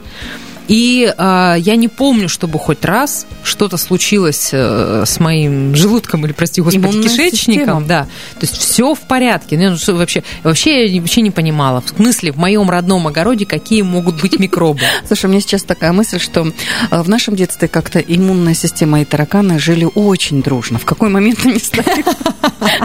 И 0.70 1.12
а, 1.18 1.56
я 1.56 1.76
не 1.76 1.88
помню, 1.88 2.30
чтобы 2.30 2.60
хоть 2.60 2.86
раз 2.86 3.26
что-то 3.44 3.78
случилось 3.78 4.50
э, 4.52 5.04
с 5.06 5.20
моим 5.20 5.76
желудком 5.76 6.26
или, 6.26 6.32
прости 6.32 6.62
господи, 6.62 6.86
Иммунная 6.86 7.04
кишечником. 7.04 7.58
система. 7.58 7.82
Да. 7.82 8.04
То 8.40 8.42
есть 8.42 8.56
все 8.56 8.94
в 8.94 9.00
порядке. 9.00 9.58
Ну, 9.58 9.78
что 9.78 9.96
вообще, 9.96 10.24
вообще 10.44 10.86
я 10.86 11.02
вообще 11.02 11.22
не 11.22 11.32
понимала. 11.32 11.82
В 11.82 11.90
смысле, 11.90 12.32
в 12.32 12.38
моем 12.38 12.70
родном 12.70 13.08
огороде 13.08 13.48
какие 13.48 13.82
могут 13.82 14.22
быть 14.22 14.40
микробы? 14.40 14.82
Слушай, 15.08 15.26
у 15.26 15.30
меня 15.30 15.42
сейчас 15.42 15.64
такая 15.64 15.92
мысль, 15.92 16.20
что 16.20 16.48
э, 16.92 17.02
в 17.02 17.10
нашем 17.10 17.36
детстве 17.36 17.68
как-то 17.68 17.98
иммунная 17.98 18.54
система 18.54 19.02
и 19.02 19.06
тараканы 19.06 19.58
жили 19.58 19.88
очень 19.96 20.44
дружно. 20.44 20.78
В 20.78 20.86
какой 20.86 21.10
момент 21.10 21.40
они 21.46 21.58
стали 21.58 22.06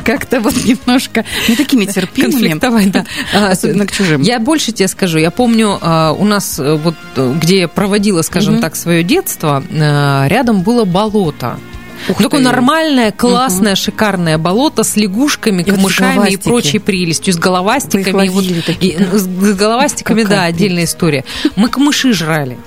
как-то 0.04 0.40
вот 0.40 0.54
немножко 0.64 1.26
не 1.48 1.56
такими 1.56 1.84
терпимыми, 1.84 2.32
конфликтовать, 2.32 2.90
да. 2.92 3.04
А, 3.34 3.50
особенно 3.50 3.86
к 3.86 3.92
чужим. 3.92 4.22
Я 4.22 4.40
больше 4.40 4.72
тебе 4.72 4.88
скажу. 4.88 5.18
Я 5.18 5.30
помню, 5.30 5.78
а, 5.82 6.12
у 6.12 6.24
нас 6.24 6.58
э, 6.58 6.74
вот 6.74 6.94
э, 7.16 7.34
где 7.40 7.60
я 7.60 7.68
проводила, 7.74 8.22
скажем 8.22 8.60
так, 8.60 8.76
свое 8.76 9.02
детство, 9.02 9.62
э, 9.68 10.28
рядом 10.28 10.62
было 10.62 10.84
болото. 10.84 11.58
Такое 12.06 12.28
ты. 12.28 12.38
нормальное, 12.40 13.12
классное, 13.12 13.74
шикарное 13.76 14.36
болото 14.36 14.82
с 14.82 14.94
лягушками, 14.96 15.62
И 15.62 15.70
вот 15.70 15.76
камышами 15.76 16.10
и 16.10 16.14
головастики. 16.16 16.42
прочей 16.42 16.78
прелестью, 16.78 17.32
с 17.32 17.38
головастиками. 17.38 18.26
И 18.26 18.28
вот- 18.28 18.44
такие, 18.66 18.92
и, 18.94 18.98
да? 18.98 19.06
ну, 19.12 19.18
с 19.18 19.22
с 19.22 19.54
головастиками, 19.56 20.22
Какая 20.22 20.38
да, 20.38 20.44
отдельная 20.44 20.84
история. 20.84 21.24
Мы 21.56 21.68
камыши 21.68 22.12
жрали. 22.12 22.58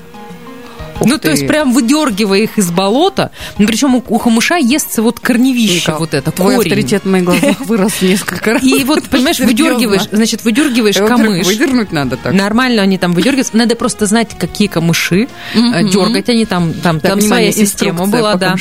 Ух 1.00 1.08
ну, 1.08 1.18
то 1.18 1.24
ты. 1.24 1.30
есть, 1.30 1.48
прям 1.48 1.74
выдергивая 1.74 2.40
их 2.40 2.58
из 2.58 2.72
болота. 2.72 3.32
Ну, 3.58 3.68
причем 3.68 3.96
у, 3.96 4.04
у 4.08 4.18
хамыша 4.18 4.56
естся 4.56 5.02
вот 5.02 5.20
корневище, 5.20 5.76
Вика, 5.76 5.98
вот 6.00 6.14
это, 6.14 6.32
Твой 6.32 6.56
корень. 6.56 6.72
авторитет 6.72 7.04
в 7.04 7.10
моих 7.10 7.26
глазах 7.26 7.60
вырос 7.66 8.02
несколько 8.02 8.54
раз. 8.54 8.64
И 8.64 8.84
вот, 8.84 9.04
понимаешь, 9.06 9.40
выдергиваешь, 9.40 10.08
значит, 10.12 10.44
выдергиваешь 10.44 10.98
камыш. 10.98 11.46
Выдернуть 11.46 11.92
надо 11.92 12.18
так. 12.18 12.34
Нормально 12.34 12.82
они 12.82 12.98
там 12.98 13.14
выдергиваются. 13.14 13.58
Надо 13.58 13.76
просто 13.76 14.06
знать, 14.06 14.38
какие 14.38 14.68
камыши 14.68 15.28
э, 15.54 15.84
дергать. 15.90 16.30
Они 16.30 16.46
там, 16.46 16.74
там, 16.74 17.00
там 17.00 17.22
своя 17.22 17.52
система 17.52 18.08
была, 18.08 18.36
да. 18.36 18.56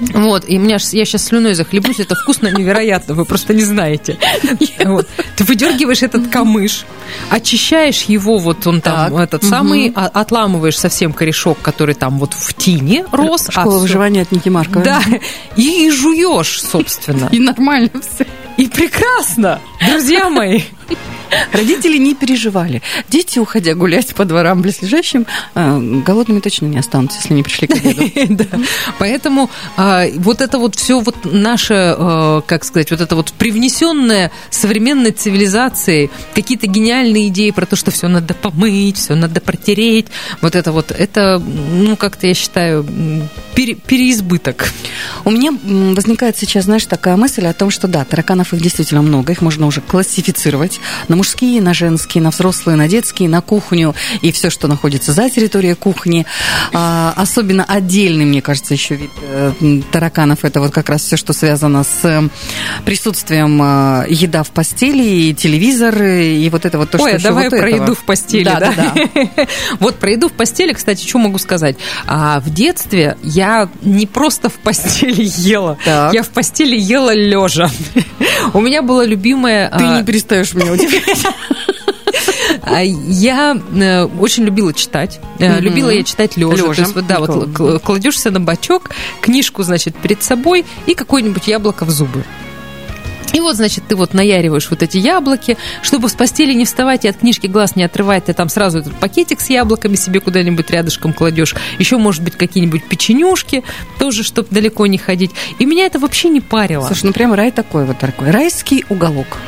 Вот, 0.00 0.46
и 0.46 0.56
меня, 0.56 0.78
я 0.92 1.04
сейчас 1.04 1.24
слюной 1.24 1.52
захлебусь, 1.54 2.00
это 2.00 2.14
вкусно 2.14 2.48
невероятно, 2.48 3.14
вы 3.14 3.26
просто 3.26 3.52
не 3.52 3.62
знаете. 3.62 4.18
Вот. 4.84 5.06
Ты 5.36 5.44
выдергиваешь 5.44 6.02
этот 6.02 6.28
камыш, 6.28 6.84
очищаешь 7.28 8.02
его, 8.02 8.38
вот 8.38 8.66
он 8.66 8.80
там, 8.80 9.10
Так, 9.10 9.20
этот 9.20 9.44
самый, 9.44 9.92
а- 9.94 10.06
отламываешь 10.06 10.78
совсем 10.78 11.12
корешок, 11.12 11.58
который 11.70 11.94
там 11.94 12.18
вот 12.18 12.34
в 12.34 12.54
тине 12.54 13.04
рос. 13.12 13.48
а 13.48 13.52
Школа 13.52 13.70
всё- 13.74 13.80
выживания 13.80 14.22
от 14.22 14.32
Ники 14.32 14.48
Марковой. 14.48 14.84
Да, 14.84 15.00
и, 15.56 15.86
и 15.86 15.90
жуешь, 15.90 16.60
собственно. 16.62 17.28
И 17.32 17.38
нормально 17.38 17.90
все. 18.00 18.26
И 18.56 18.66
прекрасно, 18.66 19.60
друзья 19.88 20.28
мои. 20.28 20.62
Родители 21.52 21.98
не 21.98 22.14
переживали. 22.14 22.82
Дети, 23.08 23.38
уходя 23.38 23.74
гулять 23.74 24.14
по 24.14 24.24
дворам 24.24 24.62
близлежащим, 24.62 25.26
э, 25.54 25.78
голодными 26.04 26.40
точно 26.40 26.66
не 26.66 26.78
останутся, 26.78 27.18
если 27.18 27.34
не 27.34 27.42
пришли 27.42 27.68
к 27.68 27.72
обеду. 27.72 28.46
Поэтому 28.98 29.50
а, 29.76 30.06
вот 30.16 30.40
это 30.40 30.58
вот 30.58 30.76
все 30.76 31.00
вот 31.00 31.16
наше, 31.24 31.94
э, 31.96 32.42
как 32.46 32.64
сказать, 32.64 32.90
вот 32.90 33.00
это 33.00 33.16
вот 33.16 33.32
привнесенное 33.32 34.30
современной 34.50 35.12
цивилизацией, 35.12 36.10
какие-то 36.34 36.66
гениальные 36.66 37.28
идеи 37.28 37.50
про 37.50 37.66
то, 37.66 37.76
что 37.76 37.90
все 37.90 38.08
надо 38.08 38.34
помыть, 38.34 38.96
все 38.96 39.14
надо 39.14 39.40
протереть, 39.40 40.06
вот 40.40 40.54
это 40.54 40.72
вот, 40.72 40.90
это, 40.90 41.38
ну, 41.38 41.96
как-то 41.96 42.26
я 42.26 42.34
считаю, 42.34 42.86
переизбыток. 43.54 44.70
У 45.24 45.30
меня 45.30 45.52
возникает 45.94 46.36
сейчас, 46.36 46.64
знаешь, 46.64 46.86
такая 46.86 47.16
мысль 47.16 47.46
о 47.46 47.52
том, 47.52 47.70
что 47.70 47.88
да, 47.88 48.04
тараканов 48.04 48.52
их 48.54 48.60
действительно 48.60 49.02
много, 49.02 49.32
их 49.32 49.42
можно 49.42 49.66
уже 49.66 49.80
классифицировать 49.80 50.79
на 51.08 51.16
мужские, 51.16 51.60
на 51.60 51.74
женские, 51.74 52.22
на 52.22 52.30
взрослые, 52.30 52.76
на 52.76 52.88
детские, 52.88 53.28
на 53.28 53.40
кухню 53.40 53.94
и 54.20 54.32
все, 54.32 54.50
что 54.50 54.68
находится 54.68 55.12
за 55.12 55.28
территорией 55.30 55.74
кухни. 55.74 56.26
А, 56.72 57.12
особенно 57.16 57.64
отдельный, 57.64 58.24
мне 58.24 58.42
кажется, 58.42 58.74
еще 58.74 58.96
вид 58.96 59.10
э, 59.22 59.52
тараканов 59.90 60.44
это 60.44 60.60
вот 60.60 60.72
как 60.72 60.88
раз 60.88 61.02
все, 61.02 61.16
что 61.16 61.32
связано 61.32 61.84
с 61.84 62.04
э, 62.04 62.28
присутствием 62.84 63.60
э, 63.62 64.06
еда 64.08 64.42
в 64.42 64.50
постели, 64.50 65.02
и 65.02 65.34
телевизор, 65.34 66.02
и 66.02 66.48
вот 66.50 66.64
это 66.64 66.78
вот 66.78 66.90
то, 66.90 66.98
Ой, 66.98 67.18
что 67.18 67.28
а 67.28 67.30
давай 67.30 67.48
вот 67.48 67.58
про 67.58 67.68
этого. 67.68 67.82
еду 67.84 67.94
в 67.94 68.04
постели, 68.04 68.44
Да, 68.44 68.60
да? 68.60 68.94
Вот 69.80 69.96
про 69.96 70.10
еду 70.12 70.28
в 70.28 70.32
постели, 70.32 70.72
кстати, 70.72 71.06
что 71.06 71.18
могу 71.18 71.38
сказать? 71.38 71.76
А, 72.06 72.40
в 72.40 72.50
детстве 72.50 73.16
я 73.22 73.68
не 73.82 74.06
просто 74.06 74.48
в 74.48 74.54
постели 74.54 75.22
ела, 75.40 75.78
Так. 75.84 76.14
я 76.14 76.22
в 76.22 76.28
постели 76.30 76.76
ела 76.76 77.14
лежа. 77.14 77.70
У 78.54 78.60
меня 78.60 78.82
была 78.82 79.04
любимая... 79.04 79.68
Ты 79.70 79.84
а, 79.84 79.96
не 79.98 80.04
перестаешь 80.04 80.54
меня 80.54 80.69
удивлять. 80.72 81.26
А 82.62 82.82
Я 82.82 83.56
э, 83.74 84.04
очень 84.04 84.44
любила 84.44 84.72
читать. 84.72 85.20
Э. 85.38 85.60
Любила 85.60 85.90
я 85.90 86.02
читать 86.02 86.36
лежа. 86.36 86.74
То 86.74 86.80
есть, 86.80 86.94
вот, 86.94 87.06
да, 87.06 87.20
вот 87.20 87.80
кладешься 87.82 88.30
на 88.30 88.40
бочок, 88.40 88.90
книжку, 89.20 89.62
значит, 89.62 89.96
перед 89.96 90.22
собой 90.22 90.64
и 90.86 90.94
какое-нибудь 90.94 91.46
яблоко 91.46 91.84
в 91.84 91.90
зубы. 91.90 92.24
И 93.32 93.40
вот, 93.40 93.56
значит, 93.56 93.84
ты 93.88 93.96
вот 93.96 94.14
наяриваешь 94.14 94.68
вот 94.70 94.82
эти 94.82 94.98
яблоки, 94.98 95.56
чтобы 95.82 96.08
с 96.08 96.12
постели 96.12 96.52
не 96.52 96.64
вставать 96.64 97.04
и 97.04 97.08
от 97.08 97.18
книжки 97.18 97.46
глаз 97.46 97.76
не 97.76 97.84
отрывать, 97.84 98.26
ты 98.26 98.32
там 98.32 98.48
сразу 98.48 98.78
этот 98.78 98.94
пакетик 98.96 99.40
с 99.40 99.50
яблоками 99.50 99.96
себе 99.96 100.20
куда-нибудь 100.20 100.70
рядышком 100.70 101.12
кладешь. 101.12 101.54
Еще, 101.78 101.96
может 101.98 102.22
быть, 102.22 102.36
какие-нибудь 102.36 102.84
печенюшки, 102.84 103.62
тоже, 103.98 104.22
чтобы 104.22 104.48
далеко 104.50 104.86
не 104.86 104.98
ходить. 104.98 105.30
И 105.58 105.66
меня 105.66 105.86
это 105.86 105.98
вообще 105.98 106.28
не 106.28 106.40
парило. 106.40 106.86
Слушай, 106.86 107.06
ну 107.06 107.12
прям 107.12 107.34
рай 107.34 107.50
такой 107.50 107.84
вот 107.84 107.98
такой. 107.98 108.30
Райский 108.30 108.84
уголок. 108.88 109.38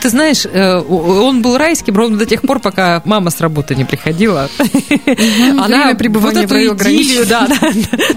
Ты 0.00 0.08
знаешь, 0.08 0.46
э, 0.46 0.78
он 0.78 1.40
был 1.40 1.56
райским 1.56 1.96
ровно 1.96 2.18
до 2.18 2.26
тех 2.26 2.42
пор, 2.42 2.58
пока 2.58 3.02
мама 3.04 3.30
с 3.30 3.40
работы 3.40 3.74
не 3.74 3.84
приходила. 3.84 4.48
Время 4.58 5.94
пребывания 5.94 6.42
вот 6.42 6.50
в 6.50 6.52
раю 6.52 6.74
идиллию, 6.74 7.26
да, 7.26 7.46
да, 7.46 7.70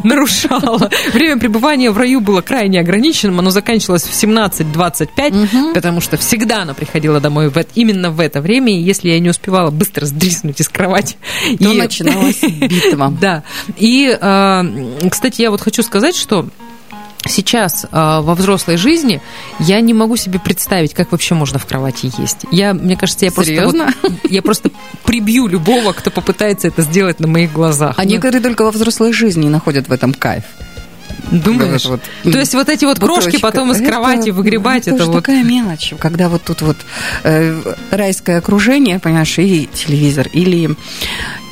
нарушала. 0.03 0.89
Время 1.13 1.39
пребывания 1.39 1.91
в 1.91 1.97
раю 1.97 2.21
было 2.21 2.41
крайне 2.41 2.79
ограниченным. 2.79 3.39
Оно 3.39 3.49
заканчивалось 3.51 4.03
в 4.03 4.13
17-25, 4.87 5.73
потому 5.73 6.01
что 6.01 6.17
всегда 6.17 6.61
она 6.63 6.73
приходила 6.73 7.19
домой 7.19 7.49
в 7.49 7.57
это- 7.57 7.69
именно 7.75 8.11
в 8.11 8.19
это 8.19 8.41
время. 8.41 8.73
И 8.73 8.81
если 8.81 9.09
я 9.09 9.19
не 9.19 9.29
успевала 9.29 9.71
быстро 9.71 10.05
сдриснуть 10.05 10.59
из 10.61 10.69
кровати... 10.69 11.15
То 11.59 11.71
и- 11.73 11.77
начиналась 11.77 12.41
битва. 12.41 13.13
Да. 13.19 13.43
И, 13.77 14.17
э, 14.19 14.63
кстати, 15.09 15.41
я 15.41 15.51
вот 15.51 15.61
хочу 15.61 15.83
сказать, 15.83 16.15
что 16.15 16.47
сейчас 17.27 17.85
э, 17.85 17.87
во 17.91 18.35
взрослой 18.35 18.77
жизни 18.77 19.21
я 19.59 19.81
не 19.81 19.93
могу 19.93 20.15
себе 20.15 20.39
представить, 20.39 20.93
как 20.93 21.11
вообще 21.11 21.35
можно 21.35 21.59
в 21.59 21.65
кровати 21.65 22.11
есть. 22.17 22.45
Я, 22.51 22.73
мне 22.73 22.95
кажется, 22.95 23.25
я 23.25 23.31
просто, 23.31 23.53
Серьезно? 23.53 23.93
вот- 24.01 24.11
я 24.29 24.41
просто 24.41 24.69
прибью 25.03 25.47
любого, 25.47 25.91
кто 25.93 26.09
попытается 26.11 26.67
это 26.67 26.81
сделать 26.83 27.19
на 27.19 27.27
моих 27.27 27.51
глазах. 27.51 27.95
А 27.97 28.03
Ну, 28.03 28.09
некоторые 28.09 28.41
только 28.41 28.63
во 28.63 28.71
взрослой 28.71 29.11
жизни 29.13 29.47
находят 29.49 29.87
в 29.89 29.91
этом 29.91 30.13
кайф. 30.13 30.43
Думаешь? 31.31 31.85
Вот 31.85 31.99
это 32.01 32.11
вот, 32.23 32.31
То 32.33 32.39
есть 32.39 32.53
вот 32.53 32.69
эти 32.69 32.85
вот 32.85 32.99
крошки 32.99 33.25
бутылочка. 33.25 33.39
потом 33.41 33.71
из 33.71 33.77
Это- 33.81 33.89
кровати 33.89 34.29
выгребать, 34.29 34.87
это, 34.87 34.95
это 34.97 35.05
вот... 35.07 35.15
такая 35.15 35.43
мелочь, 35.43 35.93
когда 35.99 36.29
вот 36.29 36.43
тут 36.43 36.61
вот 36.61 36.77
э, 37.23 37.61
райское 37.91 38.37
окружение, 38.37 38.99
понимаешь, 38.99 39.37
и 39.39 39.69
телевизор, 39.73 40.27
или, 40.31 40.75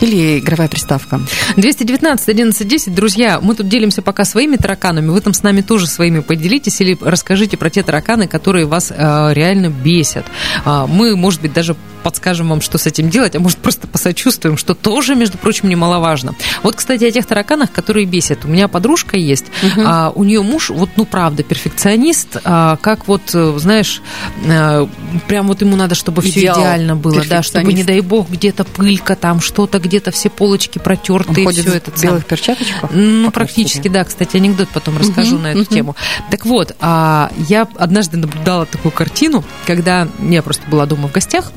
или 0.01 0.39
игровая 0.39 0.67
приставка. 0.67 1.19
219 1.57 2.29
11 2.29 2.67
10. 2.67 2.95
Друзья, 2.95 3.39
мы 3.41 3.55
тут 3.55 3.67
делимся 3.67 4.01
пока 4.01 4.25
своими 4.25 4.55
тараканами. 4.57 5.09
Вы 5.09 5.21
там 5.21 5.33
с 5.33 5.43
нами 5.43 5.61
тоже 5.61 5.87
своими 5.87 6.19
поделитесь 6.19 6.81
или 6.81 6.97
расскажите 6.99 7.57
про 7.57 7.69
те 7.69 7.83
тараканы, 7.83 8.27
которые 8.27 8.65
вас 8.65 8.91
э, 8.95 9.33
реально 9.33 9.69
бесят. 9.69 10.25
А, 10.63 10.87
мы, 10.87 11.15
может 11.15 11.41
быть, 11.41 11.53
даже 11.53 11.75
подскажем 12.05 12.49
вам, 12.49 12.61
что 12.61 12.77
с 12.77 12.85
этим 12.85 13.09
делать, 13.09 13.35
а 13.35 13.39
может, 13.39 13.57
просто 13.57 13.87
посочувствуем, 13.87 14.57
что 14.57 14.75
тоже, 14.75 15.15
между 15.15 15.39
прочим, 15.39 15.69
немаловажно. 15.69 16.35
Вот, 16.61 16.75
кстати, 16.75 17.03
о 17.03 17.09
тех 17.09 17.25
тараканах, 17.25 17.71
которые 17.71 18.05
бесят. 18.05 18.45
У 18.45 18.47
меня 18.47 18.67
подружка 18.67 19.17
есть, 19.17 19.45
а, 19.83 20.11
у 20.13 20.23
нее 20.23 20.43
муж, 20.43 20.69
вот, 20.69 20.91
ну, 20.97 21.05
правда, 21.05 21.41
перфекционист, 21.41 22.37
а, 22.43 22.77
как 22.77 23.07
вот, 23.07 23.23
э, 23.33 23.55
знаешь, 23.57 24.03
э, 24.45 24.85
прям 25.27 25.47
вот 25.47 25.61
ему 25.61 25.75
надо, 25.75 25.95
чтобы 25.95 26.21
все 26.21 26.41
Идеал. 26.41 26.59
идеально 26.59 26.95
было, 26.95 27.23
да, 27.27 27.41
чтобы, 27.41 27.73
не 27.73 27.83
дай 27.83 28.01
бог, 28.01 28.29
где-то 28.29 28.65
пылька, 28.65 29.15
там 29.15 29.41
что-то, 29.41 29.79
где-то 29.85 30.11
все 30.11 30.29
полочки 30.29 30.77
Он 30.77 30.83
протертые, 30.83 31.45
ходит 31.45 31.61
все 31.65 31.71
в 31.71 31.75
это 31.75 31.91
белых 32.01 32.25
перчаточках? 32.25 32.89
ну, 32.93 33.31
практически, 33.31 33.87
да. 33.87 34.03
Кстати, 34.03 34.37
анекдот 34.37 34.69
потом 34.69 34.97
расскажу 34.97 35.35
Мгм, 35.35 35.43
на 35.43 35.47
эту 35.47 35.59
мгм. 35.61 35.67
тему. 35.67 35.95
Так 36.31 36.45
вот, 36.45 36.75
а, 36.79 37.31
я 37.49 37.67
однажды 37.77 38.17
наблюдала 38.17 38.65
такую 38.65 38.91
картину, 38.91 39.43
когда 39.65 40.07
я 40.19 40.41
просто 40.41 40.63
была 40.69 40.85
дома 40.85 41.07
в 41.07 41.11
гостях, 41.11 41.51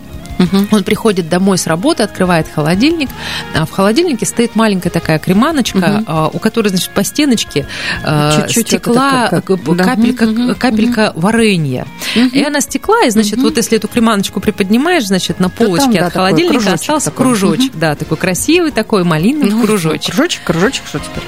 Он 0.71 0.85
приходит 0.85 1.29
домой 1.29 1.59
с 1.59 1.67
работы, 1.67 2.03
открывает 2.03 2.47
холодильник, 2.55 3.09
а 3.55 3.67
в 3.67 3.71
холодильнике 3.71 4.27
стоит 4.27 4.55
маленькая 4.57 4.91
такая 4.91 5.19
креманочка, 5.19 6.03
а, 6.07 6.29
у 6.33 6.39
которой, 6.39 6.69
значит, 6.69 6.91
по 6.91 7.03
стеночке 7.05 7.67
а, 8.05 8.41
Чуть-чуть 8.43 8.67
стекла 8.69 9.29
как- 9.29 9.45
как- 9.45 9.77
да. 9.77 9.85
капелька, 9.85 10.27
Мгм, 10.27 10.55
капелька 10.55 11.13
варенья. 11.17 11.87
И 12.15 12.43
она 12.43 12.61
стекла, 12.61 13.05
и, 13.05 13.11
значит, 13.11 13.39
вот 13.39 13.57
если 13.57 13.77
эту 13.79 13.89
креманочку 13.89 14.41
приподнимаешь, 14.41 15.07
значит, 15.07 15.41
на 15.41 15.49
полочке 15.49 16.01
да, 16.01 16.07
от 16.07 16.13
холодильника 16.13 16.55
кружочек 16.55 16.75
остался 16.81 17.11
такой. 17.11 17.27
кружочек. 17.27 17.73
Да, 17.75 17.95
такой 17.95 18.17
красивый 18.17 18.71
такой 18.71 19.05
маленький 19.05 19.51
Ну, 19.51 19.65
кружочек. 19.65 20.13
Кружочек, 20.15 20.43
кружочек, 20.45 20.83
что 20.89 20.99
теперь? 20.99 21.25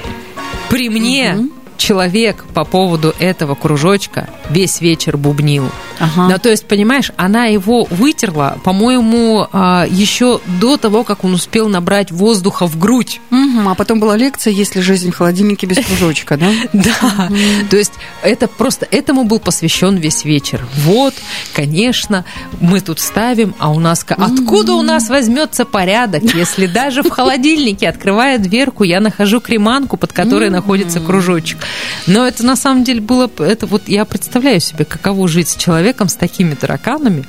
При 0.69 0.89
мне 0.89 1.37
человек 1.81 2.45
по 2.53 2.63
поводу 2.63 3.15
этого 3.17 3.55
кружочка 3.55 4.29
весь 4.49 4.81
вечер 4.81 5.17
бубнил. 5.17 5.69
Ага. 5.99 6.29
Да, 6.29 6.37
то 6.37 6.49
есть, 6.49 6.65
понимаешь, 6.67 7.11
она 7.17 7.45
его 7.45 7.85
вытерла, 7.89 8.59
по-моему, 8.63 9.47
а, 9.51 9.87
еще 9.89 10.41
до 10.61 10.77
того, 10.77 11.03
как 11.03 11.23
он 11.23 11.33
успел 11.33 11.69
набрать 11.69 12.11
воздуха 12.11 12.67
в 12.67 12.77
грудь. 12.77 13.19
Мгм, 13.31 13.67
А 13.67 13.73
потом 13.75 13.99
была 13.99 14.15
лекция 14.15 14.53
«Если 14.53 14.79
жизнь 14.79 15.11
в 15.11 15.17
холодильнике 15.17 15.65
без 15.65 15.83
кружочка», 15.83 16.37
да? 16.37 16.51
Да, 16.73 17.29
то 17.69 17.77
есть 17.77 17.93
это 18.21 18.47
просто, 18.47 18.87
этому 18.89 19.23
был 19.23 19.39
посвящен 19.39 19.97
весь 19.97 20.23
вечер. 20.23 20.65
Вот, 20.85 21.13
конечно, 21.53 22.25
мы 22.59 22.81
тут 22.81 22.99
ставим, 22.99 23.55
а 23.57 23.71
у 23.71 23.79
нас... 23.79 24.05
Откуда 24.07 24.73
у 24.73 24.81
нас 24.83 25.09
возьмется 25.09 25.65
порядок, 25.65 26.23
если 26.35 26.67
даже 26.67 27.01
в 27.01 27.09
холодильнике, 27.09 27.89
открывая 27.89 28.37
дверку, 28.37 28.83
я 28.83 28.99
нахожу 28.99 29.41
креманку, 29.41 29.97
под 29.97 30.13
которой 30.13 30.49
находится 30.49 30.99
кружочек. 30.99 31.57
Но 32.07 32.27
это 32.27 32.45
на 32.45 32.55
самом 32.55 32.83
деле 32.83 33.01
было... 33.01 33.29
Это 33.39 33.65
вот 33.67 33.83
я 33.87 34.05
представляю 34.05 34.59
себе, 34.59 34.85
каково 34.85 35.27
жить 35.27 35.49
с 35.49 35.55
человеком 35.55 36.09
с 36.09 36.15
такими 36.15 36.55
тараканами. 36.55 37.25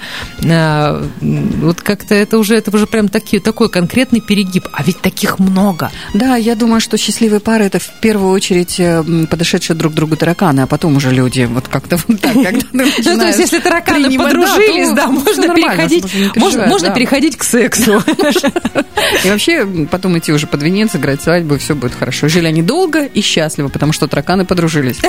А, 0.48 1.04
Вот 1.20 1.80
как-то 1.80 2.14
это 2.14 2.38
уже, 2.38 2.56
это 2.56 2.74
уже 2.74 2.86
прям 2.86 3.08
таки, 3.08 3.38
такой 3.38 3.68
конкретный 3.68 4.20
перегиб. 4.20 4.68
А 4.72 4.82
ведь 4.82 5.00
таких 5.00 5.38
много. 5.38 5.90
Да, 6.14 6.36
я 6.36 6.54
думаю, 6.54 6.80
что 6.80 6.96
счастливые 6.96 7.40
пары 7.40 7.64
это 7.64 7.78
в 7.78 7.90
первую 8.00 8.32
очередь 8.32 8.78
э, 8.78 9.02
подошедшие 9.30 9.76
друг 9.76 9.92
к 9.92 9.96
другу 9.96 10.16
тараканы, 10.16 10.60
а 10.60 10.66
потом 10.66 10.96
уже 10.96 11.10
люди. 11.10 11.48
Вот 11.50 11.68
как-то 11.68 11.98
вот 12.08 12.20
так, 12.20 12.34
когда 12.34 12.60
Ну, 12.72 13.18
то 13.18 13.26
есть, 13.26 13.38
если 13.38 13.58
тараканы 13.58 14.16
подружились, 14.16 14.92
да, 14.92 15.08
можно 15.08 15.54
переходить, 15.54 16.04
можно 16.36 16.90
переходить 16.90 17.36
к 17.36 17.44
сексу. 17.44 18.02
И 19.24 19.28
вообще 19.28 19.66
потом 19.90 20.18
идти 20.18 20.32
уже 20.32 20.46
под 20.46 20.62
венец, 20.62 20.94
играть 20.94 21.22
свадьбу, 21.22 21.56
и 21.56 21.58
все 21.58 21.74
будет 21.74 21.94
хорошо. 21.94 22.28
Жили 22.28 22.46
они 22.46 22.62
долго 22.62 23.04
и 23.04 23.20
счастливо, 23.20 23.68
потому 23.68 23.92
что 23.92 24.06
тараканы 24.06 24.21
подружились. 24.22 24.98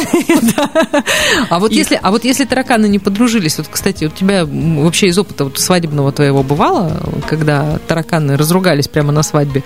А 1.50 1.60
вот 1.60 1.72
если, 1.72 2.00
а 2.02 2.12
вот 2.12 2.24
если 2.24 2.46
тараканы 2.46 2.88
не 2.88 3.00
подружились, 3.00 3.58
вот, 3.58 3.68
кстати, 3.70 4.06
у 4.06 4.10
тебя 4.10 4.46
вообще 4.46 5.08
из 5.08 5.18
опыта 5.18 5.44
вот 5.46 5.60
свадебного 5.60 6.12
твоего 6.12 6.44
бывало, 6.44 7.02
когда 7.28 7.80
тараканы 7.88 8.38
разругались 8.38 8.88
прямо 8.88 9.12
на 9.12 9.24
свадьбе? 9.24 9.64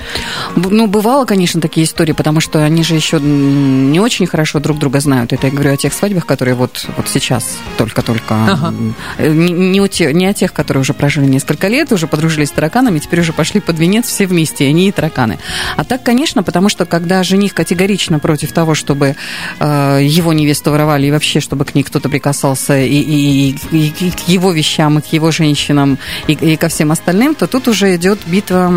Ну, 0.56 0.88
бывало, 0.88 1.26
конечно, 1.26 1.62
такие 1.62 1.86
истории, 1.86 2.14
потому 2.14 2.40
что 2.40 2.64
они 2.64 2.84
же 2.84 2.96
еще 2.96 3.20
не 3.20 4.00
очень 4.00 4.28
хорошо 4.28 4.60
друг 4.60 4.80
друга 4.80 5.00
знают. 5.00 5.34
Это 5.34 5.48
я 5.48 5.54
говорю 5.54 5.74
о 5.74 5.78
тех 5.78 5.94
свадьбах, 5.94 6.26
которые 6.26 6.56
вот, 6.56 6.86
вот 6.96 7.08
сейчас 7.10 7.58
только-только. 7.78 8.36
Ага. 8.36 8.74
э, 9.18 9.30
Не, 9.32 9.52
не 9.52 9.80
о 9.80 9.88
те- 9.88 10.14
не 10.14 10.26
о 10.26 10.34
тех, 10.34 10.54
которые 10.54 10.82
уже 10.82 10.94
прожили 10.94 11.26
несколько 11.26 11.68
лет, 11.68 11.92
уже 11.92 12.08
подружились 12.08 12.50
с 12.50 12.52
тараканами, 12.52 13.00
теперь 13.00 13.22
уже 13.22 13.34
пошли 13.34 13.60
под 13.60 13.78
венец 13.80 14.08
все 14.08 14.26
вместе, 14.26 14.66
они 14.68 14.88
и 14.88 14.92
тараканы. 14.92 15.40
А 15.76 15.84
так, 15.84 16.04
конечно, 16.04 16.44
потому 16.44 16.70
что 16.70 16.86
когда 16.86 17.24
жених 17.24 17.54
категорично 17.54 18.20
против 18.20 18.52
того, 18.52 18.76
чтобы 18.76 19.16
его 19.60 20.34
невесту 20.34 20.72
воровали, 20.72 21.08
и 21.08 21.12
вообще, 21.12 21.40
чтобы 21.40 21.66
к 21.66 21.76
ней 21.76 21.84
кто-то 21.84 22.10
прикасался, 22.10 22.78
и, 22.80 22.88
и- 23.00 23.56
и- 23.72 23.94
и 24.00 24.12
к 24.12 24.28
его 24.28 24.52
вещам, 24.52 25.00
и 25.00 25.02
к 25.02 25.14
его 25.14 25.32
женщинам, 25.32 25.98
и, 26.28 26.34
и 26.34 26.56
ко 26.58 26.68
всем 26.70 26.92
остальным, 26.92 27.36
то 27.36 27.48
тут 27.48 27.68
уже 27.68 27.96
идет 27.96 28.20
битва 28.26 28.68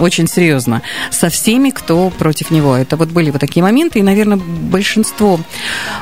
очень 0.00 0.26
серьезно 0.28 0.82
со 1.10 1.28
всеми, 1.28 1.70
кто 1.70 2.10
против 2.10 2.50
него. 2.50 2.76
Это 2.76 2.96
вот 2.96 3.08
были 3.08 3.30
вот 3.30 3.40
такие 3.40 3.62
моменты, 3.62 3.98
и, 3.98 4.02
наверное, 4.02 4.36
большинство 4.38 5.40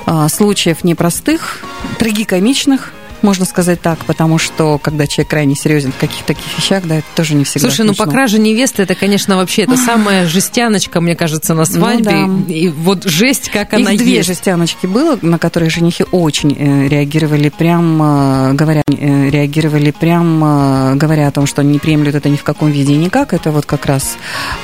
а, 0.07 0.29
случаев 0.29 0.85
непростых, 0.85 1.61
трагикомичных, 1.99 2.93
можно 3.23 3.45
сказать 3.45 3.81
так, 3.81 3.99
потому 4.05 4.39
что 4.39 4.79
когда 4.79 5.07
человек 5.07 5.31
крайне 5.31 5.55
серьезен 5.55 5.93
в 5.93 5.97
каких-то 5.99 6.27
таких 6.27 6.59
вещах, 6.59 6.85
да, 6.87 6.97
это 6.97 7.07
тоже 7.15 7.35
не 7.35 7.45
всегда 7.45 7.69
Слушай, 7.69 7.87
ну 7.87 7.93
по 7.93 8.05
смешно. 8.05 8.13
краже 8.13 8.39
невесты 8.39 8.83
это, 8.83 8.95
конечно, 8.95 9.37
вообще 9.37 9.63
это 9.63 9.77
самая 9.77 10.27
жестяночка, 10.27 11.01
мне 11.01 11.15
кажется, 11.15 11.55
на 11.55 11.65
свадьбе. 11.65 12.11
Ну 12.27 12.45
да. 12.47 12.53
И 12.53 12.69
вот 12.69 13.05
жесть, 13.05 13.51
как 13.51 13.73
она 13.75 13.93
Их 13.93 13.99
две 13.99 14.17
есть. 14.17 14.29
жестяночки 14.29 14.87
было, 14.87 15.19
на 15.23 15.39
которые 15.39 15.71
женихи 15.71 16.05
очень 16.11 16.55
э, 16.59 16.89
реагировали, 16.89 17.49
прям 17.49 18.03
э, 18.03 18.53
говоря, 18.55 18.83
э, 18.87 19.31
реагировали 19.31 19.91
прям 19.91 20.43
э, 20.45 20.95
говоря 20.97 21.29
о 21.29 21.31
том, 21.31 21.47
что 21.47 21.61
они 21.61 21.73
не 21.73 21.79
приемлют 21.79 22.15
это 22.15 22.29
ни 22.29 22.37
в 22.37 22.43
каком 22.45 22.71
виде 22.71 22.93
и 22.95 22.97
никак. 22.97 23.33
Это 23.33 23.51
вот 23.51 23.67
как 23.67 23.87
раз 23.87 24.17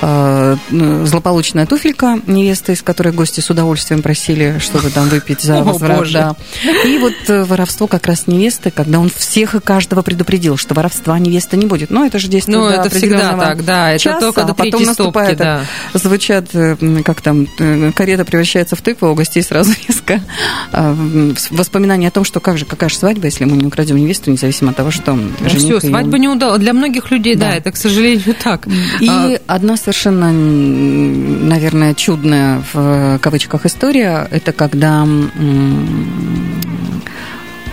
э, 0.02 0.56
ну, 0.70 1.06
злополучная 1.06 1.66
туфелька 1.66 2.18
невесты, 2.26 2.72
из 2.72 2.82
которой 2.82 3.12
гости 3.12 3.40
с 3.40 3.50
удовольствием 3.50 4.02
просили 4.02 4.56
что-то 4.58 4.90
там 4.90 5.08
выпить 5.08 5.40
за 5.40 5.58
О, 5.60 5.64
возврат. 5.64 5.98
Боже. 5.98 6.12
да. 6.12 6.36
И 6.84 6.98
вот 6.98 7.14
воровство 7.28 7.86
как 7.86 8.06
раз 8.06 8.26
невесты, 8.26 8.47
когда 8.70 8.98
он 8.98 9.10
всех 9.10 9.54
и 9.54 9.60
каждого 9.60 10.02
предупредил, 10.02 10.56
что 10.56 10.74
воровства 10.74 11.18
невесты 11.18 11.56
не 11.56 11.66
будет. 11.66 11.90
Но 11.90 12.04
это 12.04 12.18
же 12.18 12.28
действует 12.28 12.58
Ну, 12.58 12.66
это 12.68 12.90
всегда 12.90 13.36
так, 13.36 13.64
да. 13.64 13.90
Это 13.92 14.02
часа, 14.02 14.20
только 14.20 14.44
до 14.44 14.52
а 14.52 14.54
потом 14.54 14.82
наступает, 14.82 15.38
стопки, 15.38 15.42
да. 15.92 15.98
звучат, 15.98 16.46
как 17.04 17.20
там, 17.20 17.46
э, 17.58 17.92
карета 17.92 18.24
превращается 18.24 18.76
в 18.76 18.82
тыкву, 18.82 19.08
а 19.08 19.10
у 19.12 19.14
гостей 19.14 19.42
сразу 19.42 19.72
резко 19.88 20.20
а, 20.72 20.96
воспоминания 21.50 22.08
о 22.08 22.10
том, 22.10 22.24
что 22.24 22.40
как 22.40 22.58
же, 22.58 22.64
какая 22.64 22.90
же 22.90 22.96
свадьба, 22.96 23.26
если 23.26 23.44
мы 23.44 23.56
не 23.56 23.66
украдем 23.66 23.96
невесту, 23.96 24.30
независимо 24.30 24.70
от 24.70 24.76
того, 24.76 24.90
что 24.90 25.12
Ну, 25.14 25.30
жених 25.48 25.78
все, 25.78 25.88
свадьба 25.88 26.18
не 26.18 26.28
удалась. 26.28 26.60
Для 26.60 26.72
многих 26.72 27.10
людей, 27.10 27.34
да, 27.34 27.48
Да. 27.50 27.56
это, 27.56 27.72
к 27.72 27.76
сожалению, 27.76 28.34
так. 28.42 28.66
И 29.00 29.08
А, 29.08 29.38
одна 29.46 29.76
совершенно, 29.76 30.32
наверное, 30.32 31.94
чудная 31.94 32.62
в 32.72 33.18
кавычках 33.20 33.66
история, 33.66 34.26
это 34.30 34.52
когда 34.52 35.06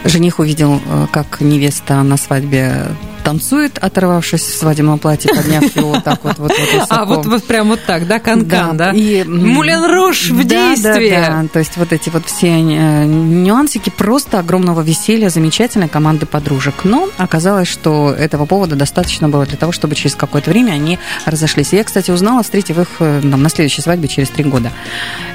жених 0.06 0.40
увидел, 0.40 0.80
э, 0.86 1.08
как 1.12 1.42
невеста 1.42 2.02
на 2.04 2.18
свадьбе 2.18 2.88
танцует, 3.26 3.80
оторвавшись 3.80 4.44
в 4.44 4.56
свадебном 4.56 5.00
платье, 5.00 5.34
подняв 5.34 5.76
его 5.76 5.94
вот 5.94 6.04
так 6.04 6.24
вот, 6.24 6.38
вот, 6.38 6.52
вот 6.52 6.60
высоко. 6.60 6.86
А, 6.96 7.06
вот, 7.06 7.26
вот 7.26 7.44
прям 7.44 7.70
вот 7.70 7.80
так, 7.86 8.08
да, 8.08 8.20
канкан, 8.20 8.78
да? 8.78 8.92
И, 8.92 9.22
м, 9.22 9.48
Мулен 9.48 9.84
Руш 9.92 10.30
в 10.30 10.46
да, 10.46 10.76
действии. 10.76 11.10
Да, 11.10 11.42
да, 11.42 11.48
то 11.52 11.60
есть 11.60 11.76
вот 11.76 11.92
эти 11.92 12.10
вот 12.10 12.28
все 12.28 12.50
э, 12.50 13.06
нюансики 13.06 13.90
просто 13.90 14.40
огромного 14.40 14.82
веселья, 14.82 15.30
замечательной 15.30 15.90
команды 15.90 16.28
подружек. 16.28 16.76
Но 16.84 17.10
оказалось, 17.18 17.68
что 17.68 18.12
этого 18.12 18.46
повода 18.46 18.76
достаточно 18.76 19.28
было 19.28 19.46
для 19.48 19.58
того, 19.58 19.72
чтобы 19.72 19.96
через 19.96 20.14
какое-то 20.16 20.52
время 20.52 20.74
они 20.74 21.00
разошлись. 21.26 21.74
И 21.74 21.78
я, 21.78 21.84
кстати, 21.84 22.12
узнала, 22.12 22.44
встретив 22.44 22.78
их 22.78 22.88
э, 23.00 23.22
там, 23.24 23.42
на 23.42 23.50
следующей 23.50 23.82
свадьбе 23.82 24.08
через 24.08 24.30
три 24.30 24.44
года. 24.44 24.72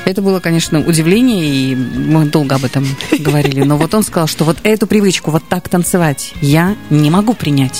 Это 0.04 0.22
было, 0.22 0.38
конечно, 0.38 0.78
удивление, 0.78 1.44
и 1.44 1.74
мы 1.74 2.24
долго 2.26 2.54
об 2.54 2.64
этом 2.64 2.86
говорили. 3.18 3.64
Но 3.64 3.76
вот 3.76 3.92
он 3.94 4.04
сказал, 4.04 4.28
что 4.28 4.44
вот 4.44 4.58
эту 4.62 4.86
привычку 4.86 5.32
вот 5.32 5.42
так 5.48 5.68
танцевать 5.68 6.34
я 6.40 6.76
не 6.88 7.10
могу 7.10 7.34
принять. 7.34 7.79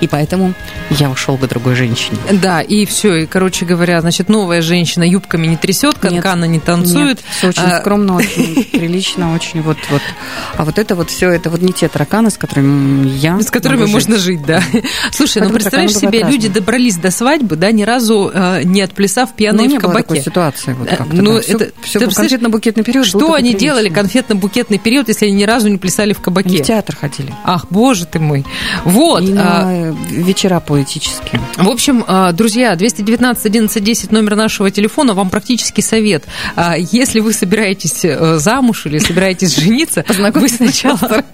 И 0.00 0.08
поэтому 0.08 0.54
я 0.90 1.10
ушел 1.10 1.36
к 1.36 1.46
другой 1.48 1.74
женщине. 1.74 2.18
Да, 2.32 2.60
и 2.60 2.84
все, 2.86 3.14
и, 3.14 3.26
короче 3.26 3.64
говоря, 3.64 4.00
значит, 4.00 4.28
новая 4.28 4.60
женщина 4.62 5.02
юбками 5.04 5.46
не 5.46 5.56
трясет, 5.56 5.98
канкана 5.98 6.44
не 6.44 6.60
танцует. 6.60 7.20
все 7.36 7.48
очень 7.48 7.62
А, 7.62 7.80
скромно, 7.80 8.16
очень 8.16 8.64
прилично, 8.64 9.34
очень 9.34 9.62
вот 9.62 9.78
вот. 9.90 10.02
А 10.56 10.64
вот 10.64 10.78
это 10.78 10.94
вот 10.94 11.10
все, 11.10 11.30
это 11.30 11.50
вот 11.50 11.62
не 11.62 11.72
те 11.72 11.88
тараканы, 11.88 12.30
с 12.30 12.36
которыми 12.38 13.08
я. 13.08 13.40
с 13.40 13.50
которыми 13.50 13.86
можно 13.86 14.16
жить, 14.18 14.44
да. 14.44 14.62
Слушай, 15.12 15.42
ну 15.42 15.50
представляешь 15.50 15.94
себе, 15.96 16.22
люди 16.22 16.48
добрались 16.48 16.96
до 16.96 17.10
свадьбы, 17.10 17.56
да, 17.56 17.70
ни 17.72 17.82
разу 17.82 18.30
э, 18.32 18.62
не 18.64 18.80
отплясав 18.82 19.30
Ну, 19.30 19.36
пьяные 19.36 19.66
не 19.68 19.78
в 19.78 19.80
кабаке. 19.80 20.20
ситуации. 20.22 20.72
Вот 20.74 20.88
Э, 20.88 20.96
как-то, 20.96 21.14
ну, 21.16 21.36
это- 21.38 21.70
был 21.94 22.08
конфетно-букетный 22.10 22.82
период. 22.84 23.06
Что 23.06 23.34
они 23.34 23.54
делали 23.54 23.88
конфетно-букетный 23.90 24.78
период, 24.78 25.08
если 25.08 25.26
они 25.26 25.34
ни 25.36 25.44
разу 25.44 25.68
не 25.68 25.78
плясали 25.78 26.12
в 26.12 26.20
кабаке? 26.20 26.62
в 26.62 26.66
театр 26.66 26.96
ходили. 26.96 27.32
Ах, 27.44 27.66
боже 27.70 28.06
ты 28.06 28.18
мой. 28.18 28.44
Вот. 28.84 29.22
И 29.22 29.32
а, 29.32 29.34
на 29.64 29.74
э, 29.90 29.93
вечера 30.10 30.60
поэтические. 30.60 31.40
В 31.56 31.68
общем, 31.68 32.04
а, 32.06 32.32
друзья, 32.32 32.74
219 32.76 33.46
11 33.46 33.82
10 33.82 34.12
номер 34.12 34.36
нашего 34.36 34.70
телефона, 34.70 35.14
вам 35.14 35.30
практический 35.30 35.82
совет. 35.82 36.24
А, 36.56 36.76
Если 36.76 37.20
вы 37.20 37.32
собираетесь 37.32 38.04
э, 38.04 38.38
замуж 38.38 38.86
или 38.86 38.98
собираетесь 38.98 39.56
жениться, 39.60 40.04
вы 40.08 40.48
сначала... 40.48 40.98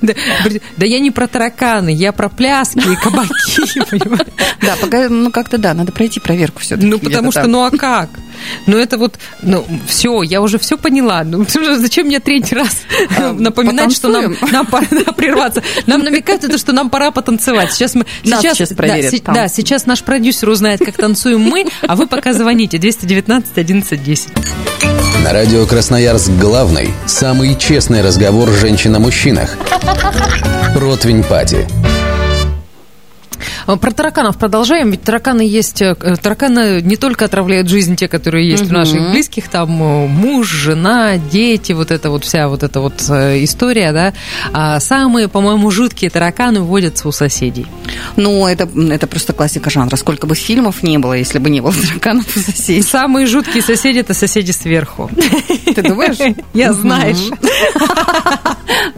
Да, 0.00 0.86
я 0.86 1.00
не 1.00 1.10
про 1.10 1.26
тараканы, 1.26 1.90
я 1.92 2.12
про 2.12 2.28
пляски 2.28 2.78
и 2.78 2.96
кабаки? 2.96 3.30
Да, 4.60 5.08
ну 5.08 5.30
как-то 5.30 5.58
да, 5.58 5.74
надо 5.74 5.92
пройти 5.92 6.20
проверку 6.20 6.60
все-таки. 6.60 6.86
Ну, 6.86 6.98
потому 6.98 7.30
что, 7.30 7.46
ну 7.46 7.64
а 7.64 7.70
как? 7.70 8.10
Ну, 8.66 8.76
это 8.76 8.98
вот, 8.98 9.18
ну, 9.42 9.66
все, 9.86 10.22
я 10.22 10.40
уже 10.40 10.58
все 10.58 10.76
поняла. 10.76 11.22
Ну, 11.24 11.44
зачем 11.78 12.06
мне 12.06 12.20
третий 12.20 12.54
раз 12.54 12.78
А, 13.18 13.32
напоминать, 13.38 13.92
что 13.92 14.08
нам, 14.08 14.34
потанцуем? 14.34 14.52
нам 14.52 14.66
пора 14.66 14.86
да, 14.90 15.12
прерваться? 15.12 15.62
Нам 15.86 16.02
намекают 16.02 16.44
это, 16.44 16.58
что 16.58 16.72
нам 16.72 16.90
пора 16.90 17.10
потанцевать. 17.10 17.72
Сейчас 17.72 17.94
мы... 17.94 18.04
Нас 18.24 18.42
сейчас 18.42 18.68
да, 18.70 18.74
проверят 18.76 19.10
се- 19.10 19.18
там. 19.18 19.34
да, 19.34 19.48
сейчас 19.48 19.86
наш 19.86 20.02
продюсер 20.02 20.48
узнает, 20.48 20.80
как 20.84 20.96
танцуем 20.96 21.40
мы, 21.40 21.66
а 21.86 21.96
вы 21.96 22.06
пока 22.06 22.32
звоните 22.32 22.78
219 22.78 23.56
11 23.56 24.02
10. 24.02 24.28
На 25.24 25.32
радио 25.32 25.66
Красноярск 25.66 26.30
главный, 26.40 26.90
самый 27.06 27.54
честный 27.56 28.00
разговор 28.00 28.48
женщин 28.50 28.94
о 28.96 28.98
мужчинах. 28.98 29.56
Ротвень 30.74 31.22
Пати. 31.22 31.66
А, 33.66 33.76
Про 33.76 33.90
тараканов 33.90 34.38
продолжаем, 34.38 34.90
ведь 34.90 35.02
тараканы 35.02 35.42
есть, 35.42 35.82
э, 35.82 35.94
тараканы 35.94 36.80
не 36.82 36.96
только 36.96 37.24
отравляют 37.24 37.68
жизнь 37.68 37.96
те, 37.96 38.08
которые 38.08 38.48
есть 38.48 38.70
у 38.70 38.74
наших 38.74 39.10
близких, 39.10 39.48
там 39.48 39.70
э, 39.82 40.06
муж, 40.06 40.48
жена, 40.48 41.16
дети, 41.16 41.72
вот 41.72 41.90
эта 41.90 42.10
вот 42.10 42.24
вся 42.24 42.48
вот 42.48 42.62
эта 42.62 42.80
вот 42.80 43.04
э, 43.08 43.42
история, 43.44 43.92
да, 43.92 44.12
а 44.52 44.80
самые, 44.80 45.28
по-моему, 45.28 45.70
жуткие 45.70 46.10
тараканы 46.10 46.60
водятся 46.60 47.08
у 47.08 47.12
соседей. 47.12 47.66
Ну, 48.16 48.46
это, 48.46 48.68
это 48.90 49.06
просто 49.06 49.32
классика 49.32 49.70
жанра. 49.70 49.96
Сколько 49.96 50.26
бы 50.26 50.34
фильмов 50.34 50.82
не 50.82 50.98
было, 50.98 51.14
если 51.14 51.38
бы 51.38 51.50
не 51.50 51.60
было 51.60 51.72
тараканов 51.88 52.36
у 52.36 52.40
соседей. 52.40 52.82
Самые 52.82 53.26
жуткие 53.26 53.62
соседи– 53.62 53.98
это 54.00 54.14
соседи 54.14 54.50
сверху. 54.52 55.10
Ты 55.74 55.82
думаешь? 55.82 56.18
Я 56.54 56.72
знаешь. 56.72 57.30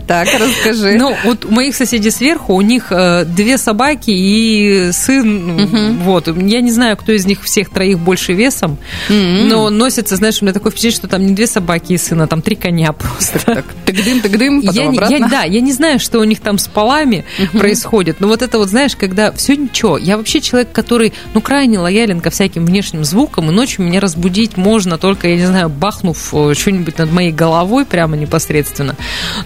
Так, 0.07 0.29
расскажи. 0.39 0.99
Ну, 0.99 1.17
вот 1.25 1.45
у 1.45 1.51
моих 1.51 1.75
соседей 1.75 2.11
сверху, 2.11 2.55
у 2.55 2.61
них 2.61 2.89
э, 2.91 3.25
две 3.25 3.57
собаки 3.57 4.11
и 4.11 4.52
сын. 4.93 5.97
Вот. 6.03 6.29
Я 6.29 6.61
не 6.61 6.71
знаю, 6.71 6.97
кто 6.97 7.13
из 7.13 7.27
них 7.27 7.43
всех 7.43 7.71
троих 7.71 7.99
больше 7.99 8.33
весом, 8.33 8.79
но 9.09 9.71
носится, 9.71 10.17
знаешь, 10.17 10.39
у 10.41 10.45
меня 10.45 10.53
такое 10.53 10.71
впечатление, 10.71 10.97
что 10.97 11.09
там 11.09 11.27
не 11.27 11.35
две 11.35 11.47
собаки 11.47 11.93
и 11.93 11.99
сына, 11.99 12.27
там 12.27 12.43
три 12.43 12.57
коня 12.57 12.93
просто. 12.93 13.39
Так, 13.45 13.65
тыгдым, 13.85 14.21
тыгдым, 14.21 14.61
Я, 14.61 14.67
потом 14.71 14.91
не- 14.93 14.97
я- 14.99 15.05
обратно. 15.05 15.29
да, 15.29 15.43
я 15.43 15.61
не 15.61 15.73
знаю, 15.73 15.99
что 16.01 16.19
у 16.21 16.25
них 16.25 16.41
там 16.41 16.59
с 16.59 16.69
полами 16.69 17.25
происходит, 17.53 18.21
но 18.21 18.29
вот 18.29 18.43
это 18.43 18.59
вот, 18.59 18.69
знаешь, 18.69 18.97
когда 18.97 19.33
все 19.33 19.57
ничего. 19.57 19.99
Я 19.99 20.17
вообще 20.17 20.41
человек, 20.41 20.73
который, 20.73 21.13
ну, 21.35 21.41
крайне 21.41 21.79
лоялен 21.79 22.21
ко 22.21 22.31
всяким 22.31 22.65
внешним 22.67 23.05
звукам, 23.05 23.51
и 23.51 23.53
ночью 23.55 23.85
меня 23.85 24.01
разбудить 24.01 24.57
можно 24.57 24.99
только, 24.99 25.29
я 25.29 25.37
не 25.37 25.47
знаю, 25.47 25.69
бахнув 25.69 26.33
э, 26.35 26.55
что-нибудь 26.55 26.99
над 26.99 27.13
моей 27.13 27.33
головой 27.33 27.85
прямо 27.85 28.17
непосредственно. 28.17 28.97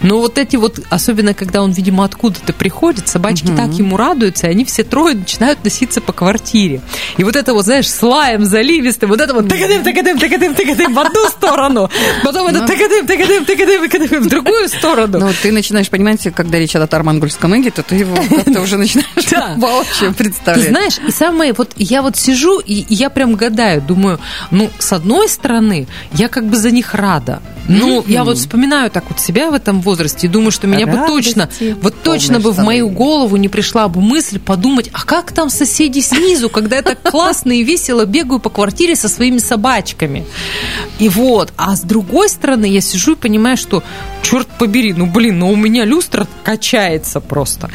Но 0.02 0.18
вот 0.18 0.38
эти 0.38 0.56
вот, 0.56 0.80
особенно 0.90 1.34
когда 1.34 1.62
он, 1.62 1.72
видимо, 1.72 2.04
откуда-то 2.04 2.52
приходит, 2.52 3.08
собачки 3.08 3.46
так 3.56 3.72
ему 3.72 3.96
радуются, 3.96 4.46
и 4.46 4.50
они 4.50 4.64
все 4.64 4.84
трое 4.96 5.14
начинают 5.14 5.62
носиться 5.62 6.00
по 6.00 6.14
квартире. 6.14 6.80
И 7.18 7.22
вот 7.22 7.36
это 7.36 7.52
вот, 7.52 7.66
знаешь, 7.66 7.86
с 7.86 8.02
лаем 8.02 8.46
заливистым, 8.46 9.10
вот 9.10 9.20
это 9.20 9.34
вот 9.34 9.46
тагадым, 9.46 9.84
тагадым, 9.84 10.18
тагадым, 10.18 10.54
тагадым 10.54 10.94
в 10.94 10.98
одну 10.98 11.28
сторону, 11.28 11.90
потом 12.24 12.46
это 12.46 12.66
тагадым, 12.66 13.06
тагадым, 13.06 13.44
тагадым, 13.44 13.90
тагадым 13.90 14.22
в 14.22 14.26
другую 14.26 14.68
сторону. 14.70 15.18
Ну, 15.18 15.28
ты 15.42 15.52
начинаешь 15.52 15.90
понимать, 15.90 16.26
когда 16.34 16.58
речь 16.58 16.70
идет 16.70 16.94
о 16.94 17.02
монгольском 17.02 17.54
эге, 17.54 17.70
то 17.72 17.82
ты 17.82 17.96
его 17.96 18.16
как-то 18.16 18.62
уже 18.62 18.78
начинаешь 18.78 19.06
вообще 19.58 20.08
Ты 20.08 20.14
представлять. 20.14 20.70
знаешь, 20.70 20.98
и 21.06 21.10
самое, 21.10 21.52
вот 21.52 21.72
я 21.76 22.00
вот 22.00 22.16
сижу, 22.16 22.58
и 22.60 22.86
я 22.88 23.10
прям 23.10 23.34
гадаю, 23.34 23.82
думаю, 23.82 24.18
ну, 24.50 24.70
с 24.78 24.94
одной 24.94 25.28
стороны, 25.28 25.88
я 26.14 26.28
как 26.28 26.46
бы 26.46 26.56
за 26.56 26.70
них 26.70 26.94
рада. 26.94 27.42
Ну, 27.68 28.04
я 28.06 28.24
вот 28.24 28.38
вспоминаю 28.38 28.90
так 28.90 29.04
вот 29.08 29.20
себя 29.20 29.50
в 29.50 29.54
этом 29.54 29.80
возрасте 29.80 30.26
и 30.26 30.30
думаю, 30.30 30.50
что 30.50 30.66
меня 30.66 30.86
бы 30.86 31.06
точно, 31.06 31.44
Радости 31.44 31.76
вот 31.80 32.02
точно 32.02 32.40
бы 32.40 32.52
в 32.52 32.58
мою 32.58 32.88
голову 32.88 33.36
не 33.36 33.48
пришла 33.48 33.88
бы 33.88 34.00
мысль 34.00 34.38
подумать, 34.38 34.90
а 34.92 35.04
как 35.04 35.32
там 35.32 35.50
соседи 35.50 36.00
снизу, 36.00 36.48
когда 36.48 36.76
я 36.76 36.82
так 36.82 37.02
классно 37.02 37.52
и 37.52 37.62
весело 37.62 38.04
бегаю 38.04 38.40
по 38.40 38.50
квартире 38.50 38.96
со 38.96 39.08
своими 39.08 39.38
собачками. 39.38 40.24
И 40.98 41.08
вот, 41.08 41.52
а 41.56 41.76
с 41.76 41.80
другой 41.80 42.28
стороны, 42.28 42.66
я 42.66 42.80
сижу 42.80 43.12
и 43.12 43.16
понимаю, 43.16 43.56
что, 43.56 43.82
черт 44.22 44.48
побери, 44.58 44.92
ну, 44.92 45.06
блин, 45.06 45.38
ну, 45.38 45.50
у 45.50 45.56
меня 45.56 45.84
люстра 45.84 46.26
качается 46.44 47.20
просто. 47.20 47.70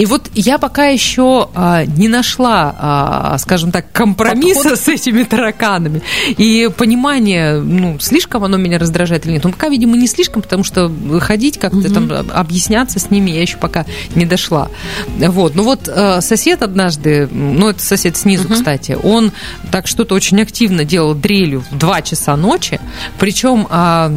И 0.00 0.06
вот 0.06 0.30
я 0.34 0.56
пока 0.56 0.86
еще 0.86 1.50
а, 1.54 1.84
не 1.84 2.08
нашла, 2.08 2.74
а, 2.78 3.36
скажем 3.36 3.70
так, 3.70 3.92
компромисса 3.92 4.74
с 4.74 4.88
этими 4.88 5.24
тараканами. 5.24 6.00
И 6.38 6.70
понимание, 6.74 7.60
ну, 7.60 7.98
слишком 8.00 8.42
оно 8.44 8.56
меня 8.56 8.78
раздражает 8.78 9.26
или 9.26 9.34
нет. 9.34 9.44
Ну, 9.44 9.50
пока, 9.50 9.68
видимо, 9.68 9.98
не 9.98 10.06
слишком, 10.06 10.40
потому 10.40 10.64
что 10.64 10.90
ходить 11.20 11.58
как-то 11.58 11.92
там, 11.92 12.10
объясняться 12.32 12.98
с 12.98 13.10
ними 13.10 13.30
я 13.30 13.42
еще 13.42 13.58
пока 13.58 13.84
не 14.14 14.24
дошла. 14.24 14.70
Вот. 15.18 15.54
Ну 15.54 15.64
вот 15.64 15.86
э, 15.86 16.22
сосед 16.22 16.62
однажды, 16.62 17.28
ну, 17.30 17.68
это 17.68 17.82
сосед 17.82 18.16
снизу, 18.16 18.48
кстати, 18.48 18.96
он 19.02 19.32
так 19.70 19.86
что-то 19.86 20.14
очень 20.14 20.40
активно 20.40 20.86
делал 20.86 21.14
дрелью 21.14 21.62
в 21.70 21.76
2 21.76 22.00
часа 22.00 22.38
ночи. 22.38 22.80
Причем 23.18 23.66
а, 23.68 24.10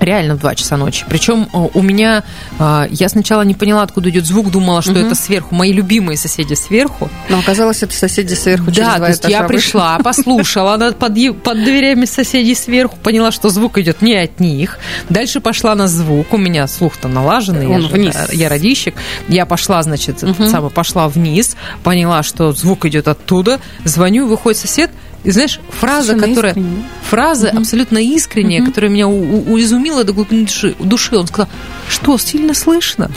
Реально 0.00 0.36
в 0.36 0.38
2 0.38 0.54
часа 0.54 0.76
ночи. 0.76 1.04
Причем 1.08 1.48
э, 1.52 1.58
у 1.74 1.82
меня, 1.82 2.22
э, 2.58 2.86
я 2.90 3.08
сначала 3.08 3.42
не 3.42 3.54
поняла, 3.54 3.82
откуда 3.82 4.10
идет 4.10 4.26
звук, 4.26 4.50
думала, 4.50 4.80
что 4.80 4.92
это 4.92 5.14
сверху, 5.14 5.54
мои 5.54 5.72
любимые 5.72 6.16
соседи 6.16 6.54
сверху. 6.54 7.10
Но 7.28 7.38
оказалось, 7.40 7.82
это 7.82 7.94
соседи 7.94 8.34
сверху 8.34 8.70
через 8.70 8.86
Да, 8.88 8.98
то 8.98 9.06
есть 9.08 9.24
я 9.24 9.42
выше. 9.42 9.48
пришла, 9.48 9.98
послушала 9.98 10.76
над, 10.76 10.98
под, 10.98 11.14
под 11.42 11.64
дверями 11.64 12.04
соседей 12.04 12.54
сверху, 12.54 12.96
поняла, 13.02 13.32
что 13.32 13.48
звук 13.48 13.78
идет 13.78 14.00
не 14.00 14.14
от 14.14 14.38
них. 14.38 14.78
Дальше 15.08 15.40
пошла 15.40 15.74
на 15.74 15.88
звук, 15.88 16.32
у 16.32 16.38
меня 16.38 16.66
слух-то 16.68 17.08
налаженный, 17.08 17.68
я, 17.68 17.74
Он 17.74 17.82
же, 17.82 17.88
вниз. 17.88 18.14
э, 18.14 18.34
я 18.34 18.48
радищик. 18.48 18.94
Я 19.28 19.46
пошла, 19.46 19.82
значит, 19.82 20.22
этот 20.22 20.48
самый, 20.48 20.70
пошла 20.70 21.08
вниз, 21.08 21.56
поняла, 21.82 22.22
что 22.22 22.52
звук 22.52 22.84
идет 22.86 23.08
оттуда, 23.08 23.58
звоню, 23.84 24.26
выходит 24.28 24.58
сосед, 24.58 24.90
и 25.24 25.30
знаешь, 25.30 25.60
фраза, 25.70 26.08
Совершенно 26.08 26.28
которая... 26.28 26.52
искренне. 26.52 26.82
Фраза 27.10 27.50
абсолютно 27.50 27.98
искренняя, 27.98 28.64
которая 28.64 28.90
меня 28.90 29.08
у- 29.08 29.52
у- 29.52 29.58
изумила 29.58 30.04
до 30.04 30.12
глубины 30.12 30.44
души. 30.44 30.74
души. 30.78 31.16
Он 31.16 31.26
сказал, 31.26 31.48
что, 31.88 32.16
сильно 32.18 32.54
слышно? 32.54 33.10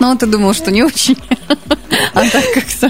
Но 0.00 0.10
он-то 0.10 0.26
думал, 0.26 0.54
что 0.54 0.70
не 0.70 0.82
очень. 0.82 1.16
А 2.14 2.28
так 2.28 2.44
как-то, 2.52 2.88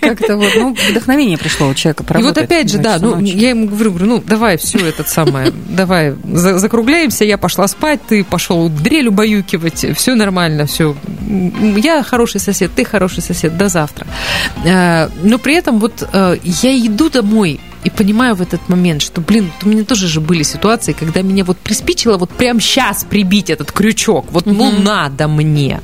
как-то 0.00 0.36
вот, 0.36 0.52
ну, 0.56 0.76
вдохновение 0.90 1.38
пришло 1.38 1.68
у 1.68 1.74
человека 1.74 2.04
И 2.18 2.22
вот 2.22 2.36
опять 2.38 2.70
же, 2.70 2.78
да, 2.78 2.98
ну, 2.98 3.20
я 3.20 3.50
ему 3.50 3.66
говорю, 3.68 3.90
говорю, 3.90 4.06
ну, 4.06 4.22
давай 4.26 4.56
все 4.56 4.78
этот 4.78 5.08
самое, 5.08 5.52
давай 5.68 6.14
за- 6.32 6.58
закругляемся, 6.58 7.24
я 7.24 7.38
пошла 7.38 7.68
спать, 7.68 8.00
ты 8.08 8.24
пошел 8.24 8.68
дрель 8.68 9.08
убаюкивать, 9.08 9.84
все 9.96 10.14
нормально, 10.14 10.66
все. 10.66 10.96
Я 11.76 12.02
хороший 12.02 12.40
сосед, 12.40 12.70
ты 12.74 12.84
хороший 12.84 13.22
сосед, 13.22 13.56
до 13.56 13.68
завтра. 13.68 14.06
Э, 14.64 15.08
Но 15.22 15.38
при 15.38 15.54
этом 15.54 15.78
вот 15.78 16.06
э, 16.12 16.36
я 16.42 16.70
иду 16.86 17.10
домой, 17.10 17.60
и 17.84 17.90
понимаю 17.90 18.34
в 18.34 18.40
этот 18.40 18.68
момент, 18.68 19.02
что, 19.02 19.20
блин, 19.20 19.52
у 19.62 19.68
меня 19.68 19.84
тоже 19.84 20.08
же 20.08 20.20
были 20.20 20.42
ситуации, 20.42 20.92
когда 20.92 21.20
меня 21.20 21.44
вот 21.44 21.58
приспичило 21.58 22.16
вот 22.16 22.30
прям 22.30 22.58
сейчас 22.58 23.04
прибить 23.04 23.50
этот 23.50 23.72
крючок, 23.72 24.26
вот 24.30 24.46
ну 24.46 24.72
надо 24.72 25.28
мне. 25.28 25.80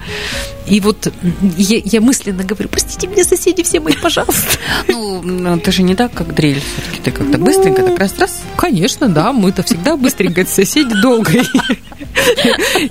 И 0.70 0.80
вот 0.80 1.12
я, 1.56 1.80
я 1.84 2.00
мысленно 2.00 2.44
говорю, 2.44 2.68
простите 2.68 3.08
меня, 3.08 3.24
соседи 3.24 3.64
все 3.64 3.80
мои, 3.80 3.94
пожалуйста. 4.00 4.58
Ну, 4.86 5.20
ну, 5.20 5.58
ты 5.58 5.72
же 5.72 5.82
не 5.82 5.96
так, 5.96 6.12
как 6.14 6.32
дрель. 6.34 6.60
Все-таки 6.60 7.02
ты 7.02 7.10
как-то 7.10 7.38
быстренько, 7.38 7.82
так 7.82 7.98
раз-раз. 7.98 8.42
Конечно, 8.56 9.08
да, 9.08 9.32
мы-то 9.32 9.64
всегда 9.64 9.96
быстренько, 9.96 10.46
соседи 10.46 10.94
долго. 11.02 11.32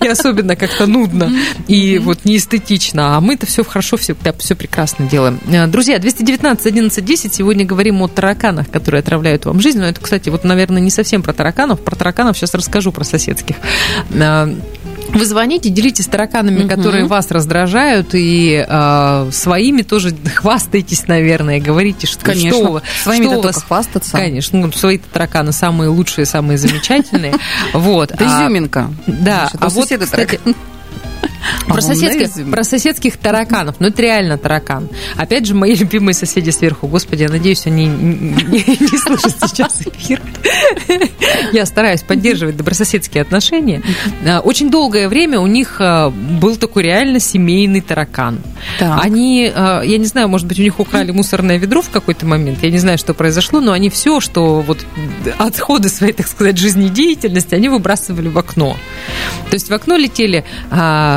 И 0.02 0.08
особенно 0.08 0.56
как-то 0.56 0.88
нудно 0.88 1.32
и 1.68 2.00
вот 2.00 2.26
неэстетично. 2.26 3.16
А 3.16 3.22
мы-то 3.22 3.46
все 3.46 3.64
хорошо, 3.64 3.96
все, 3.96 4.16
все 4.40 4.56
прекрасно 4.56 5.08
делаем. 5.08 5.40
Э, 5.48 5.68
Друзья, 5.68 6.00
219 6.00 6.66
11 6.66 7.06
10. 7.06 7.34
Сегодня 7.34 7.66
говорим 7.66 8.02
о 8.02 8.08
тараканах, 8.08 8.70
которые 8.70 9.00
отравляют 9.00 9.46
вам 9.46 9.62
жизнь. 9.62 9.80
Но 9.80 9.86
это, 9.86 10.02
кстати, 10.02 10.30
вот, 10.30 10.44
наверное, 10.44 10.82
не 10.82 10.92
совсем 10.92 11.22
про 11.22 11.32
тараканов. 11.32 11.80
Про 11.82 11.96
тараканов 11.96 12.38
сейчас 12.38 12.54
расскажу, 12.54 12.92
про 12.92 13.04
соседских. 13.04 13.56
Вы 15.14 15.26
звоните, 15.26 15.70
делитесь 15.70 16.06
тараканами, 16.06 16.68
которые 16.68 17.06
вас 17.06 17.32
раздражают, 17.32 18.10
и 18.14 18.64
э, 18.68 19.30
своими 19.32 19.82
тоже 19.82 20.16
хвастайтесь, 20.36 21.08
наверное, 21.08 21.60
говорите, 21.60 22.08
что, 22.08 22.24
Конечно. 22.26 22.60
что, 22.60 22.82
Своими-то 23.04 23.32
что 23.32 23.40
у 23.40 23.44
вас- 23.44 23.64
хвастаться. 23.64 24.12
Конечно, 24.12 24.60
ну, 24.60 24.72
свои 24.72 24.98
тараканы 24.98 25.52
самые 25.52 25.90
лучшие, 25.90 26.26
самые 26.26 26.58
замечательные. 26.58 27.34
Вот. 27.74 28.12
Это 28.12 28.26
А, 28.26 28.44
изюминка. 28.46 28.90
Да, 29.08 29.50
а 29.60 29.70
вот, 29.70 29.90
кстати, 29.90 30.40
про 31.68 31.82
соседских, 31.82 32.52
про 32.52 32.64
соседских 32.64 33.18
тараканов. 33.18 33.76
Ну, 33.80 33.88
это 33.88 34.02
реально 34.02 34.38
таракан. 34.38 34.90
Опять 35.16 35.46
же, 35.46 35.56
мои 35.56 35.76
любимые 35.76 36.14
соседи 36.14 36.50
сверху. 36.50 36.88
Господи, 36.88 37.24
я 37.24 37.30
надеюсь, 37.30 37.66
они 37.66 37.86
не, 37.86 38.14
не- 38.16 38.78
не 38.92 38.98
слышат 38.98 39.36
сейчас 39.48 39.82
эфир. 39.82 40.22
Я 41.54 41.66
стараюсь 41.66 42.02
поддерживать 42.02 42.58
добрососедские 42.58 43.22
отношения. 43.22 43.82
А, 44.26 44.40
Очень 44.40 44.70
долгое 44.72 45.08
время 45.08 45.40
у 45.40 45.48
них 45.48 45.78
а, 45.80 46.10
был 46.10 46.56
такой 46.58 46.84
реально 46.84 47.20
семейный 47.20 47.82
таракан. 47.82 48.40
Так. 48.80 49.04
Они, 49.04 49.52
а, 49.54 49.82
я 49.82 49.98
не 49.98 50.06
знаю, 50.06 50.28
может 50.28 50.48
быть, 50.48 50.60
у 50.60 50.64
них 50.64 50.80
украли 50.80 51.12
мусорное 51.12 51.58
ведро 51.58 51.82
в 51.82 51.90
какой-то 51.90 52.26
момент. 52.26 52.60
Я 52.64 52.72
не 52.72 52.80
знаю, 52.80 52.98
что 52.98 53.14
произошло, 53.14 53.62
но 53.62 53.72
они 53.72 53.90
все, 53.90 54.20
что 54.20 54.62
вот 54.62 54.80
отходы 55.38 55.90
своей, 55.90 56.14
так 56.14 56.28
сказать, 56.28 56.58
жизнедеятельности, 56.58 57.56
они 57.56 57.70
выбрасывали 57.70 58.28
в 58.28 58.38
окно. 58.38 58.76
То 59.50 59.54
есть 59.56 59.70
в 59.70 59.74
окно 59.74 59.96
летели 59.98 60.46
а, 60.72 61.09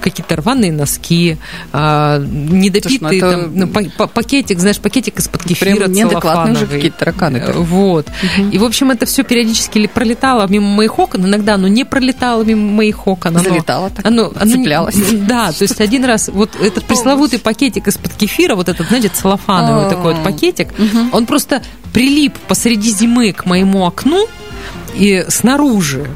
какие-то 0.00 0.36
рваные 0.36 0.72
носки, 0.72 1.38
а, 1.72 2.18
недопитые 2.18 2.98
Слушай, 2.98 3.20
ну 3.20 3.28
это- 3.28 3.42
там, 3.42 3.58
ну, 3.58 3.68
па- 3.68 3.90
па- 3.96 4.06
пакетик, 4.06 4.58
знаешь, 4.60 4.78
пакетик 4.78 5.18
из-под 5.18 5.42
кефира 5.44 5.76
Прям 5.76 5.92
неадекватные 5.92 6.56
же 6.56 6.66
какие-то 6.66 6.98
тараканы-то. 6.98 7.52
Э, 7.52 7.58
Вот. 7.58 8.06
И, 8.52 8.58
в 8.58 8.64
общем, 8.64 8.90
это 8.90 9.06
все 9.06 9.22
периодически 9.24 9.78
ли 9.78 9.86
пролетало 9.86 10.46
мимо 10.48 10.66
моих 10.68 10.98
окон, 10.98 11.24
иногда 11.26 11.54
оно 11.54 11.68
не 11.68 11.84
пролетало 11.84 12.42
мимо 12.42 12.70
моих 12.72 13.06
окон. 13.06 13.36
Оно, 13.36 13.44
Залетало 13.44 13.90
так, 13.90 14.06
оно, 14.06 14.32
оно 14.38 14.50
цеплялось. 14.52 14.96
Да, 15.12 15.52
то 15.52 15.62
есть 15.62 15.80
один 15.80 16.04
раз 16.04 16.28
вот 16.32 16.50
этот 16.60 16.84
пресловутый 16.84 17.38
пакетик 17.38 17.88
из-под 17.88 18.12
кефира, 18.14 18.54
вот 18.54 18.68
этот, 18.68 18.88
знаете, 18.88 19.08
целлофановый 19.08 19.88
такой 19.90 20.14
вот 20.14 20.22
пакетик, 20.24 20.68
он 21.12 21.26
просто 21.26 21.62
прилип 21.92 22.34
посреди 22.48 22.90
зимы 22.90 23.32
к 23.32 23.46
моему 23.46 23.86
окну, 23.86 24.26
и 24.94 25.24
снаружи, 25.28 26.06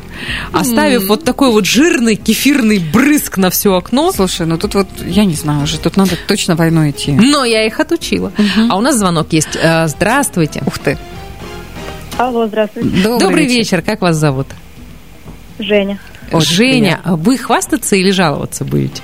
оставив 0.52 1.08
вот 1.08 1.24
такой 1.24 1.50
вот 1.50 1.66
жирный 1.66 2.16
кефирный 2.16 2.78
брызг 2.78 3.36
на 3.36 3.50
все 3.50 3.74
окно. 3.74 4.12
Слушай, 4.12 4.46
ну 4.46 4.58
тут 4.58 4.74
вот, 4.74 4.88
я 5.06 5.24
не 5.24 5.34
знаю 5.34 5.64
уже, 5.64 5.78
тут 5.78 5.96
надо 5.96 6.16
точно 6.26 6.56
войну 6.56 6.88
идти. 6.88 7.12
Но 7.12 7.44
я 7.44 7.66
их 7.66 7.80
отучила. 7.80 8.32
А 8.70 8.76
у 8.76 8.80
нас 8.80 8.96
звонок 8.96 9.32
есть. 9.32 9.56
Э, 9.60 9.88
Здравствуйте. 9.88 10.62
Ух 10.66 10.78
ты. 10.78 10.98
Алло, 12.16 12.46
здравствуйте. 12.46 12.88
Добрый, 13.02 13.46
вечер. 13.46 13.82
Как 13.82 14.00
вас 14.00 14.16
зовут? 14.16 14.48
Женя. 15.58 15.98
Очень 16.32 16.54
Женя, 16.54 17.00
а 17.04 17.16
вы 17.16 17.38
хвастаться 17.38 17.96
или 17.96 18.10
жаловаться 18.10 18.64
будете? 18.64 19.02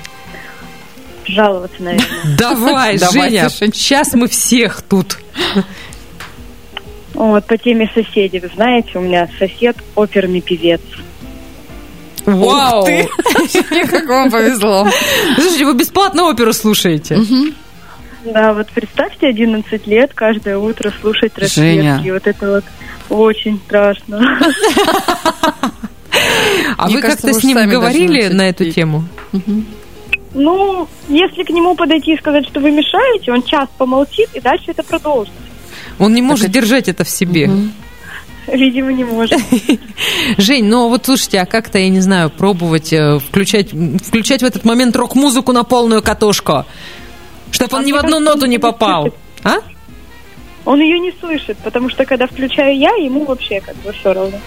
Жаловаться, 1.25 1.81
наверное. 1.81 2.37
Давай, 2.37 2.97
Давай, 2.99 3.29
Женя, 3.29 3.49
сейчас 3.49 4.13
мы 4.13 4.27
всех 4.27 4.81
тут. 4.83 5.17
Вот, 7.15 7.45
по 7.45 7.57
теме 7.57 7.89
соседей. 7.93 8.39
Вы 8.39 8.49
знаете, 8.53 8.97
у 8.97 9.01
меня 9.01 9.29
сосед 9.39 9.77
оперный 9.95 10.41
певец. 10.41 10.81
Вау! 12.25 12.85
Как 13.89 14.07
вам 14.07 14.29
повезло. 14.29 14.87
Слушайте, 15.35 15.65
вы 15.65 15.75
бесплатно 15.75 16.27
оперу 16.27 16.53
слушаете? 16.53 17.19
Да, 18.25 18.53
вот 18.53 18.67
представьте, 18.73 19.27
11 19.27 19.87
лет, 19.87 20.11
каждое 20.13 20.57
утро 20.57 20.91
слушать 20.99 21.37
рассветки. 21.37 22.09
Вот 22.09 22.27
это 22.27 22.51
вот 22.51 22.65
очень 23.09 23.59
страшно. 23.65 24.39
А 26.77 26.89
вы 26.89 27.01
как-то 27.01 27.33
с 27.33 27.43
ним 27.43 27.69
говорили 27.69 28.27
на 28.27 28.49
эту 28.49 28.71
тему? 28.71 29.03
Ну, 30.33 30.87
если 31.07 31.43
к 31.43 31.49
нему 31.49 31.75
подойти 31.75 32.13
и 32.13 32.17
сказать, 32.17 32.45
что 32.47 32.59
вы 32.59 32.71
мешаете, 32.71 33.31
он 33.31 33.43
час 33.43 33.69
помолчит, 33.77 34.29
и 34.33 34.41
дальше 34.41 34.65
это 34.67 34.83
продолжится. 34.83 35.39
Он 35.99 36.13
не 36.13 36.21
может 36.21 36.51
держать 36.51 36.87
это 36.87 37.03
в 37.03 37.09
себе. 37.09 37.49
Видимо, 38.47 38.93
не 38.93 39.03
может. 39.03 39.39
Жень, 40.37 40.65
ну 40.65 40.89
вот 40.89 41.05
слушайте, 41.05 41.39
а 41.39 41.45
как-то, 41.45 41.79
я 41.79 41.89
не 41.89 42.01
знаю, 42.01 42.29
пробовать 42.29 42.93
э, 42.93 43.19
включать, 43.19 43.71
включать 43.71 44.41
в 44.41 44.45
этот 44.45 44.65
момент 44.65 44.95
рок-музыку 44.95 45.51
на 45.51 45.63
полную 45.63 46.03
катушку, 46.03 46.65
чтобы 47.51 47.77
он 47.77 47.83
А 47.83 47.85
ни 47.85 47.91
в 47.91 47.95
одну 47.95 48.19
ноту 48.19 48.43
он 48.43 48.49
не 48.49 48.59
попал. 48.59 49.13
А? 49.43 49.57
Он 50.65 50.79
ее 50.79 50.99
не 50.99 51.11
слышит, 51.19 51.57
потому 51.63 51.89
что 51.89 52.05
когда 52.05 52.27
включаю 52.27 52.77
я, 52.77 52.95
ему 52.95 53.25
вообще 53.25 53.61
как 53.61 53.75
бы 53.77 53.91
все 53.93 54.13
равно. 54.13 54.39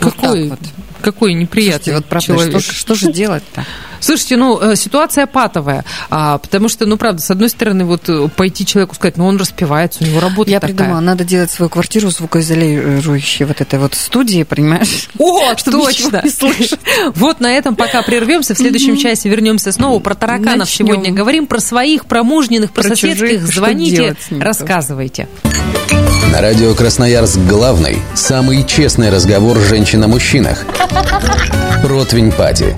Вот 0.00 0.14
Какой, 0.14 0.48
так 0.48 0.58
вот. 0.58 0.68
Какой 1.06 1.34
неприятный 1.34 1.92
Слушайте, 1.92 1.94
вот 1.94 2.04
правда, 2.06 2.26
человек. 2.26 2.60
что, 2.60 2.72
что 2.72 2.94
же 2.96 3.12
делать-то? 3.12 3.64
Слушайте, 4.00 4.36
ну, 4.36 4.60
э, 4.60 4.74
ситуация 4.74 5.26
патовая, 5.26 5.84
а, 6.10 6.38
потому 6.38 6.68
что, 6.68 6.84
ну, 6.84 6.96
правда, 6.96 7.22
с 7.22 7.30
одной 7.30 7.48
стороны, 7.48 7.84
вот 7.84 8.08
э, 8.08 8.28
пойти 8.34 8.66
человеку 8.66 8.96
сказать, 8.96 9.16
ну, 9.16 9.26
он 9.26 9.36
распевается, 9.36 10.02
у 10.02 10.06
него 10.06 10.18
работа 10.18 10.50
Я 10.50 10.58
такая. 10.58 10.74
придумала, 10.76 11.00
надо 11.00 11.22
делать 11.22 11.52
свою 11.52 11.68
квартиру 11.68 12.10
звукоизолирующей 12.10 13.44
вот 13.44 13.60
этой 13.60 13.78
вот 13.78 13.94
студии, 13.94 14.42
понимаешь? 14.42 15.08
О, 15.18 15.54
точно! 15.64 16.24
Вот 17.14 17.40
на 17.40 17.52
этом 17.52 17.76
пока 17.76 18.02
прервемся. 18.02 18.54
В 18.54 18.58
следующем 18.58 18.96
часе 18.96 19.28
вернемся 19.28 19.70
снова. 19.70 20.00
Про 20.00 20.14
тараканов 20.14 20.68
сегодня 20.68 21.12
говорим. 21.12 21.46
Про 21.46 21.60
своих, 21.60 22.06
про 22.06 22.24
мужниных, 22.24 22.72
про, 22.72 22.82
соседских. 22.82 23.46
Звоните, 23.46 24.16
рассказывайте. 24.40 25.28
На 26.32 26.40
радио 26.40 26.74
Красноярск 26.74 27.38
главный, 27.48 27.98
самый 28.14 28.64
честный 28.64 29.10
разговор 29.10 29.58
женщин 29.58 30.02
о 30.04 30.08
мужчинах. 30.08 30.64
Противень 31.82 32.32
Пати. 32.32 32.74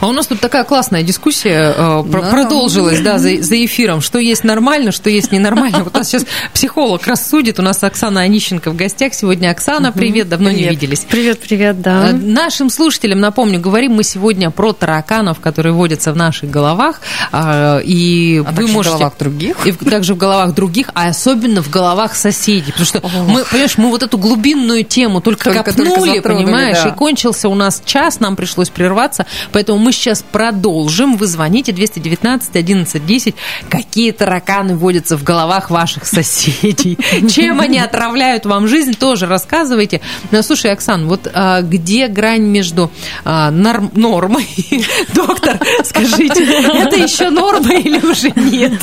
А 0.00 0.06
у 0.08 0.12
нас 0.12 0.26
тут 0.26 0.40
такая 0.40 0.64
классная 0.64 1.02
дискуссия 1.02 1.74
э, 1.76 2.02
Да. 2.06 2.18
продолжилась, 2.30 3.00
да, 3.00 3.18
за, 3.18 3.42
за 3.42 3.62
эфиром, 3.64 4.00
что 4.00 4.18
есть 4.18 4.44
нормально, 4.44 4.92
что 4.92 5.10
есть 5.10 5.30
ненормально. 5.30 5.84
Вот 5.84 5.92
нас 5.92 6.08
сейчас 6.08 6.24
психолог 6.54 7.06
рассудит. 7.06 7.58
У 7.58 7.62
нас 7.62 7.82
Оксана 7.84 8.22
Онищенко 8.22 8.70
в 8.70 8.76
гостях. 8.76 9.12
Сегодня 9.12 9.50
Оксана, 9.50 9.92
привет, 9.92 10.28
давно 10.30 10.48
не 10.50 10.56
Привет. 10.56 10.70
виделись. 10.72 11.00
Привет, 11.00 11.40
привет, 11.40 11.76
Э, 11.76 11.82
да. 11.82 12.12
Нашим 12.12 12.70
слушателям 12.70 13.20
напомню, 13.20 13.60
говорим 13.60 13.92
мы 13.92 14.02
сегодня 14.02 14.50
про 14.50 14.72
тараканов, 14.72 15.38
которые 15.40 15.74
водятся 15.74 16.12
в 16.12 16.16
наших 16.16 16.48
головах. 16.50 17.02
а, 17.30 17.78
И 17.80 18.38
А 18.38 18.50
вы 18.50 18.56
также 18.56 18.66
в 18.72 18.74
можете... 18.74 18.94
головах 18.96 19.18
других. 19.18 19.66
И 19.66 19.72
также 19.72 20.14
в 20.14 20.16
головах 20.16 20.54
других, 20.54 20.88
а 20.94 21.08
особенно 21.08 21.62
в 21.62 21.68
головах 21.68 22.16
соседей. 22.16 22.72
Потому 22.72 22.86
что 22.86 23.00
мы, 23.28 23.44
понимаешь, 23.44 23.76
мы 23.76 23.90
вот 23.90 24.02
эту 24.02 24.16
глубинную 24.16 24.82
тему 24.84 25.20
только, 25.20 25.52
Только- 25.52 25.62
копнули, 25.72 26.20
только 26.20 26.28
понимаешь, 26.30 26.78
да. 26.82 26.88
и 26.88 26.92
кончился 26.94 27.50
у 27.50 27.54
нас 27.54 27.82
час, 27.84 28.18
нам 28.18 28.34
пришлось 28.36 28.70
прерваться. 28.70 29.26
Поэтому 29.52 29.78
мы 29.78 29.89
сейчас 29.92 30.22
продолжим. 30.22 31.16
Вы 31.16 31.26
звоните 31.26 31.72
219 31.72 32.56
11 32.56 33.06
10. 33.06 33.34
Какие 33.68 34.12
тараканы 34.12 34.76
водятся 34.76 35.16
в 35.16 35.22
головах 35.22 35.70
ваших 35.70 36.06
соседей? 36.06 36.98
Чем 37.28 37.60
они 37.60 37.78
отравляют 37.78 38.46
вам 38.46 38.68
жизнь, 38.68 38.94
тоже 38.94 39.26
рассказывайте. 39.26 40.00
Ну, 40.30 40.42
слушай, 40.42 40.72
Оксан, 40.72 41.06
вот 41.06 41.30
а, 41.32 41.62
где 41.62 42.08
грань 42.08 42.42
между 42.42 42.90
а, 43.24 43.50
норм- 43.50 43.90
нормой? 43.94 44.46
Доктор, 45.14 45.58
скажите, 45.84 46.44
это 46.44 46.96
еще 46.96 47.30
норма 47.30 47.74
или 47.74 47.98
уже 48.04 48.30
нет? 48.36 48.82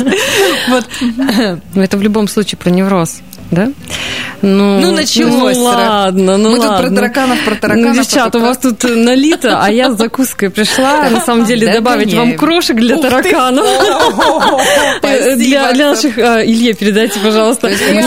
Вот. 0.70 0.86
Ну, 1.74 1.82
Это 1.82 1.98
в 1.98 2.02
любом 2.02 2.28
случае 2.28 2.58
про 2.58 2.70
невроз, 2.70 3.22
да? 3.52 3.72
Ну, 4.42 4.80
Ну, 4.80 4.92
началось. 4.92 5.58
Ну, 5.58 5.64
ладно, 5.64 6.38
ну 6.38 6.52
Мы 6.52 6.58
тут 6.58 6.66
про 6.66 6.74
ладно. 6.74 6.96
тараканов, 6.96 7.40
про 7.44 7.56
тараканов. 7.56 7.96
Ну, 7.96 8.02
девчат, 8.04 8.36
у 8.36 8.40
вас 8.40 8.58
тут 8.58 8.84
налито, 8.84 9.60
а 9.62 9.72
я 9.72 9.92
с 9.92 9.98
закуской 9.98 10.50
пришла, 10.50 11.10
на 11.10 11.22
самом 11.22 11.46
деле, 11.46 11.74
добавить 11.74 12.14
вам 12.14 12.36
крошек 12.36 12.76
для 12.76 12.98
тараканов. 12.98 13.68
Э, 15.02 15.36
Для 15.36 15.74
наших... 15.74 16.18
а, 16.18 16.44
Илье 16.44 16.74
передайте, 16.74 17.20
пожалуйста. 17.20 17.62
То 17.62 17.70
есть 17.70 17.84
мы 17.92 18.02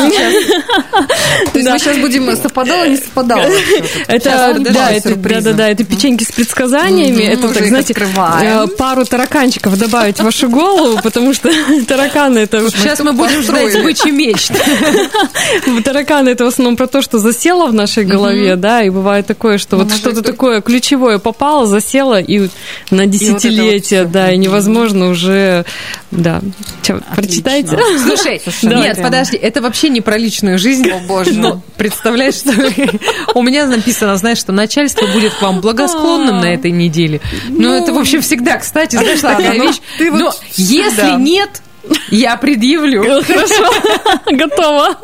сейчас, 1.55 1.97
будем 1.99 2.37
совпадало, 2.37 2.87
не 2.87 2.97
совпадало. 2.97 3.45
Это, 4.07 4.57
да, 4.59 4.91
это, 4.91 5.15
да, 5.17 5.41
да, 5.41 5.53
да, 5.53 5.69
это 5.69 5.85
печеньки 5.85 6.25
с 6.25 6.33
предсказаниями. 6.33 7.23
Это 7.23 7.49
так, 7.49 7.67
знаете, 7.67 7.95
э, 7.97 8.67
пару 8.77 9.05
тараканчиков 9.05 9.79
добавить 9.79 10.19
в 10.19 10.25
вашу 10.25 10.49
голову, 10.49 11.01
потому 11.03 11.33
что 11.35 11.51
тараканы 11.87 12.41
это 12.41 12.71
Сейчас 12.71 13.01
мы 13.01 13.13
будем 13.13 13.43
ждать 13.43 13.83
бычий 13.83 14.11
меч. 14.11 14.49
Тараканы 15.85 16.31
это 16.31 16.45
в 16.45 16.49
основном 16.49 16.77
про 16.77 16.87
то, 16.87 17.03
что 17.03 17.19
засело 17.19 17.67
в 17.67 17.75
нашей 17.75 18.05
голове, 18.05 18.57
да, 18.57 18.83
и 18.83 18.91
бывает 18.91 19.27
такое, 19.27 19.59
что 19.59 19.77
Ну, 19.77 19.85
вот 19.85 19.93
что-то 19.93 20.21
это- 20.21 20.33
такое 20.33 20.61
ключевое 20.61 21.19
попало, 21.19 21.67
засело, 21.67 22.21
и 22.21 22.49
на 22.91 23.07
десятилетия, 23.07 24.03
всё. 24.03 24.11
да, 24.11 24.33
и 24.33 24.37
невозможно 24.37 25.09
уже, 25.09 25.65
да. 26.11 26.41
Прочитайте. 27.15 27.79
Слушай, 27.99 28.43
нет, 28.63 29.01
подожди, 29.03 29.37
это 29.37 29.61
вообще 29.61 29.89
не 29.89 30.01
про 30.01 30.17
личную 30.17 30.59
жизнь. 30.59 30.89
О, 30.91 30.99
боже. 31.07 31.33
Но 31.33 31.63
представляешь, 31.77 32.35
что 32.35 32.53
у 33.35 33.43
меня 33.43 33.67
написано, 33.67 34.17
знаешь, 34.17 34.39
что 34.39 34.53
начальство 34.53 35.07
будет 35.07 35.35
к 35.35 35.43
вам 35.43 35.61
благосклонным 35.61 36.41
на 36.41 36.53
этой 36.53 36.71
неделе. 36.71 37.21
Ну, 37.49 37.73
это, 37.73 37.93
в 37.93 37.99
общем, 37.99 38.23
всегда, 38.23 38.59
кстати, 38.59 38.97
знаешь, 38.97 39.21
такая 39.21 39.55
ну, 39.55 39.67
вещь. 39.67 39.81
Но 39.99 40.33
если 40.57 41.19
нет, 41.21 41.63
я 42.11 42.37
предъявлю. 42.37 43.03
Хорошо, 43.23 43.71
готово. 44.27 44.97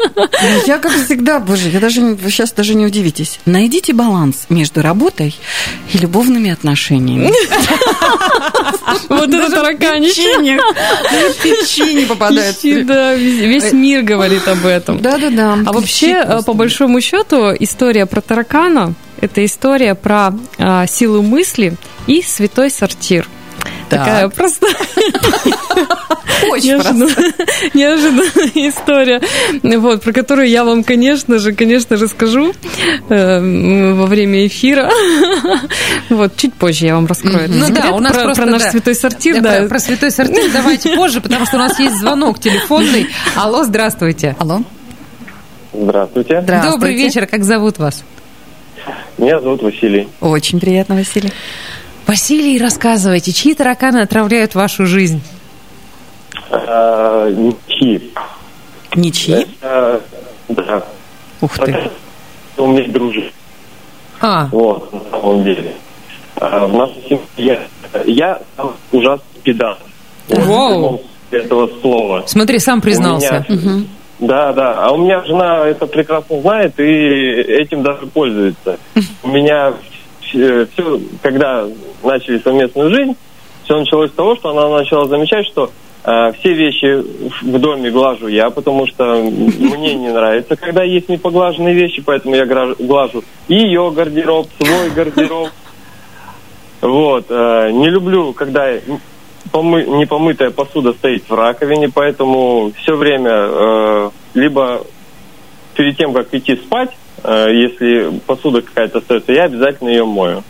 Я, 0.66 0.78
как 0.78 0.92
всегда, 0.92 1.38
боже, 1.38 1.68
я 1.68 1.80
даже 1.80 2.00
не- 2.00 2.14
вы 2.14 2.30
сейчас 2.30 2.52
даже 2.52 2.74
не 2.74 2.86
удивитесь. 2.86 3.38
Найдите 3.46 3.92
баланс 3.92 4.46
между 4.48 4.82
работой 4.82 5.34
и 5.92 5.98
любовными 5.98 6.50
отношениями. 6.50 7.30
Вот 9.08 9.28
это 9.32 9.50
тараканище. 9.50 10.22
Печенье. 10.22 10.58
Даже 11.12 11.34
печенье 11.42 12.06
попадает. 12.06 12.56
Да, 12.86 13.14
весь 13.14 13.62
весь 13.64 13.72
мир 13.72 14.02
говорит 14.02 14.46
об 14.48 14.64
этом. 14.66 15.00
Да-да-да. 15.00 15.58
А 15.66 15.72
вообще, 15.72 16.22
э, 16.24 16.42
по 16.44 16.52
большому 16.52 17.00
счету, 17.00 17.52
история 17.58 18.06
про 18.06 18.20
таракана– 18.20 18.94
это 19.20 19.44
история 19.44 19.94
про 19.94 20.32
а, 20.58 20.86
силу 20.86 21.22
мысли 21.22 21.74
и 22.06 22.22
святой 22.22 22.70
сортир. 22.70 23.26
Так. 23.88 24.00
Такая 24.00 24.28
просто 24.28 24.66
Очень 26.50 26.80
просто. 26.80 27.32
неожиданная, 27.74 28.68
история, 28.68 29.20
вот, 29.62 30.02
про 30.02 30.12
которую 30.12 30.48
я 30.48 30.64
вам, 30.64 30.84
конечно 30.84 31.38
же, 31.38 31.52
конечно 31.52 31.96
же, 31.96 32.08
скажу 32.08 32.52
э, 33.08 33.92
во 33.92 34.06
время 34.06 34.46
эфира. 34.46 34.90
Вот, 36.08 36.36
чуть 36.36 36.54
позже 36.54 36.86
я 36.86 36.94
вам 36.94 37.06
раскрою. 37.06 37.48
Ну 37.48 37.68
да, 37.70 37.90
у 37.90 37.98
нас 37.98 38.12
про, 38.12 38.24
просто, 38.24 38.42
про 38.42 38.50
наш 38.50 38.62
святой 38.62 38.94
сортир, 38.94 39.40
Да. 39.40 39.60
Про, 39.60 39.68
про 39.68 39.78
святой 39.80 40.10
сортир 40.10 40.50
давайте 40.52 40.94
позже, 40.94 41.20
потому 41.20 41.46
что 41.46 41.56
у 41.56 41.58
нас 41.58 41.78
есть 41.80 41.96
звонок 41.96 42.38
телефонный. 42.38 43.08
Алло, 43.34 43.64
здравствуйте. 43.64 44.36
Алло. 44.38 44.62
Здравствуйте. 45.72 46.40
Здравствуйте. 46.42 46.76
Добрый 46.76 46.94
вечер, 46.94 47.26
как 47.26 47.44
зовут 47.44 47.78
вас? 47.78 48.04
Меня 49.18 49.40
зовут 49.40 49.62
Василий. 49.62 50.08
Очень 50.20 50.60
приятно, 50.60 50.94
Василий. 50.94 51.32
Василий, 52.06 52.58
рассказывайте, 52.60 53.32
чьи 53.32 53.54
тараканы 53.54 53.98
отравляют 53.98 54.54
вашу 54.54 54.86
жизнь? 54.86 55.20
А, 56.50 57.28
Ничьи. 57.30 58.12
Ничьи? 58.94 59.46
Это, 59.60 60.00
да. 60.48 60.84
Ух 61.40 61.58
ты. 61.58 61.90
У 62.56 62.66
меня 62.68 62.88
дружит. 62.88 63.32
А, 64.20 64.46
Вот, 64.52 64.92
на 64.92 65.00
самом 65.10 65.44
деле. 65.44 65.74
А, 66.36 66.66
в 66.66 66.74
нашей 66.74 67.02
семье 67.36 67.60
я 68.06 68.40
сам 68.56 68.72
ужасный 68.92 69.40
педант. 69.42 69.78
Вот, 70.28 70.38
в 70.38 70.46
Вау. 70.46 70.68
прямом 70.70 70.98
смысле 71.30 71.46
этого 71.46 71.80
слова. 71.80 72.24
смотри, 72.26 72.58
сам 72.58 72.80
признался. 72.80 73.44
У 73.48 73.52
меня, 73.52 73.84
Да, 74.20 74.52
да. 74.52 74.74
А 74.86 74.92
у 74.92 74.98
меня 74.98 75.22
жена 75.24 75.66
это 75.66 75.86
прекрасно 75.86 76.40
знает 76.40 76.78
и 76.78 76.82
этим 76.82 77.82
даже 77.82 78.06
пользуется. 78.06 78.78
У 79.22 79.28
меня 79.28 79.74
все, 80.30 81.00
когда 81.22 81.66
начали 82.02 82.38
совместную 82.38 82.94
жизнь, 82.94 83.16
все 83.64 83.78
началось 83.78 84.10
с 84.10 84.14
того, 84.14 84.36
что 84.36 84.50
она 84.50 84.68
начала 84.78 85.06
замечать, 85.06 85.46
что 85.46 85.70
э, 86.04 86.32
все 86.38 86.52
вещи 86.52 87.02
в 87.42 87.58
доме 87.58 87.90
глажу 87.90 88.28
я, 88.28 88.50
потому 88.50 88.86
что 88.86 89.22
мне 89.22 89.94
не 89.94 90.08
нравится, 90.08 90.56
когда 90.56 90.84
есть 90.84 91.08
непоглаженные 91.08 91.74
вещи, 91.74 92.02
поэтому 92.04 92.36
я 92.36 92.46
глажу 92.46 93.24
ее 93.48 93.90
гардероб, 93.90 94.48
свой 94.60 94.90
гардероб. 94.90 95.48
Вот. 96.80 97.26
Э, 97.28 97.70
не 97.72 97.90
люблю, 97.90 98.32
когда 98.32 98.72
помы, 99.50 99.84
непомытая 99.84 100.50
посуда 100.50 100.92
стоит 100.92 101.28
в 101.28 101.34
раковине, 101.34 101.90
поэтому 101.92 102.72
все 102.76 102.94
время 102.96 103.32
э, 103.32 104.10
либо 104.34 104.82
перед 105.74 105.96
тем, 105.96 106.12
как 106.12 106.32
идти 106.32 106.56
спать, 106.56 106.90
если 107.24 108.20
посуда 108.26 108.62
какая-то 108.62 108.98
остается, 108.98 109.32
я 109.32 109.44
обязательно 109.44 109.88
ее 109.88 110.04
мою. 110.04 110.42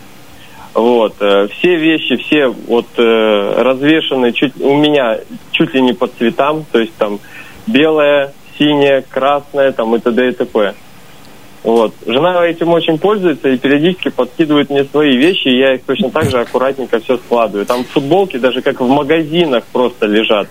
Вот. 0.76 1.14
Э, 1.20 1.48
все 1.48 1.76
вещи, 1.76 2.16
все 2.16 2.48
вот 2.48 2.86
э, 2.98 3.62
развешаны 3.62 4.32
чуть, 4.32 4.60
у 4.60 4.76
меня 4.76 5.18
чуть 5.50 5.72
ли 5.72 5.80
не 5.80 5.94
по 5.94 6.06
цветам, 6.06 6.66
то 6.70 6.78
есть 6.78 6.94
там 6.96 7.18
белая, 7.66 8.34
синяя, 8.58 9.02
красная, 9.08 9.72
там 9.72 9.96
и 9.96 10.00
т.д. 10.00 10.28
и 10.28 10.32
т.п. 10.32 10.74
Вот. 11.62 11.94
Жена 12.06 12.46
этим 12.46 12.68
очень 12.68 12.98
пользуется 12.98 13.48
и 13.48 13.56
периодически 13.56 14.10
подкидывает 14.10 14.68
мне 14.68 14.84
свои 14.84 15.16
вещи, 15.16 15.48
и 15.48 15.58
я 15.58 15.76
их 15.76 15.84
точно 15.84 16.10
так 16.10 16.30
же 16.30 16.40
аккуратненько 16.40 17.00
все 17.00 17.16
складываю. 17.16 17.64
Там 17.64 17.82
футболки 17.84 18.36
даже 18.36 18.60
как 18.60 18.82
в 18.82 18.86
магазинах 18.86 19.64
просто 19.72 20.04
лежат. 20.04 20.46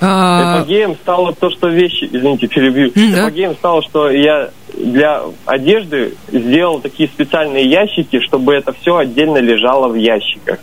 А... 0.00 0.58
Эпогеем 0.58 0.96
стало 0.96 1.32
то, 1.34 1.50
что 1.50 1.68
вещи, 1.68 2.08
извините, 2.10 2.48
перебью. 2.48 2.88
Эпогеем 2.88 3.54
стало, 3.54 3.80
что 3.82 4.10
я 4.10 4.50
для 4.76 5.22
одежды 5.46 6.14
сделал 6.28 6.80
такие 6.80 7.08
специальные 7.08 7.66
ящики, 7.66 8.20
чтобы 8.20 8.54
это 8.54 8.72
все 8.72 8.96
отдельно 8.96 9.38
лежало 9.38 9.88
в 9.88 9.94
ящиках. 9.94 10.58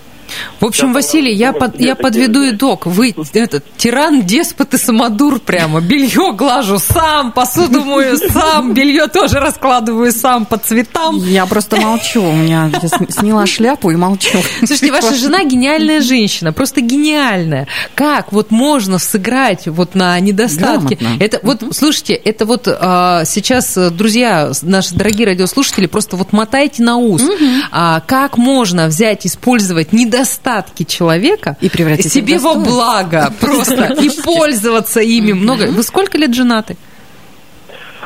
В 0.60 0.66
общем, 0.66 0.94
Василий, 0.94 1.34
я, 1.34 1.54
под, 1.54 1.80
я 1.80 1.96
подведу 1.96 2.50
итог. 2.50 2.86
Вы 2.86 3.16
этот 3.34 3.64
тиран, 3.78 4.24
деспот 4.24 4.74
и 4.74 4.78
самодур 4.78 5.40
прямо. 5.40 5.82
Белье 5.82 6.34
глажу 6.34 6.80
сам, 6.80 7.32
посуду 7.32 7.84
мою 7.84 8.18
сам, 8.18 8.74
белье 8.74 9.08
тоже 9.08 9.40
раскладываю 9.40 10.12
сам 10.12 10.46
по 10.46 10.58
цветам. 10.58 11.18
Я 11.18 11.46
просто 11.46 11.78
молчу. 11.78 12.24
У 12.24 12.34
меня 12.36 12.72
я 12.82 12.90
сняла 13.10 13.46
шляпу 13.46 13.92
и 13.92 13.96
молчу. 13.96 14.40
Слушайте, 14.60 14.92
ваша 14.92 15.16
жена 15.16 15.44
гениальная 15.44 16.02
женщина, 16.02 16.52
просто 16.54 16.82
гениальная. 16.82 17.68
Как 17.96 18.32
вот 18.32 18.52
можно 18.52 19.00
сыграть 19.00 19.68
вот 19.68 19.96
на 19.96 20.20
недостатке? 20.20 20.96
Грамотно. 20.96 21.24
Это 21.24 21.40
вот, 21.44 21.64
слушайте, 21.72 22.14
это 22.14 22.46
вот 22.46 22.68
а, 22.68 23.24
сейчас, 23.26 23.78
друзья, 23.92 24.52
наши 24.64 24.96
дорогие 24.96 25.28
радиослушатели, 25.28 25.86
просто 25.86 26.16
вот 26.16 26.34
мотайте 26.34 26.84
на 26.84 26.98
ус. 26.98 27.22
Угу. 27.22 27.36
А, 27.72 28.02
как 28.02 28.38
можно 28.38 28.88
взять, 28.88 29.26
использовать 29.26 29.94
недостатки 29.94 30.17
недостатки 30.18 30.84
человека 30.84 31.56
и 31.62 31.70
превратить 31.70 32.12
себе 32.12 32.40
во 32.40 32.56
благо 32.56 33.32
просто 33.40 33.94
и 34.02 34.10
пользоваться 34.24 35.02
ими 35.02 35.34
много. 35.34 35.68
Вы 35.68 35.84
сколько 35.84 36.18
лет 36.18 36.34
женаты? 36.34 36.78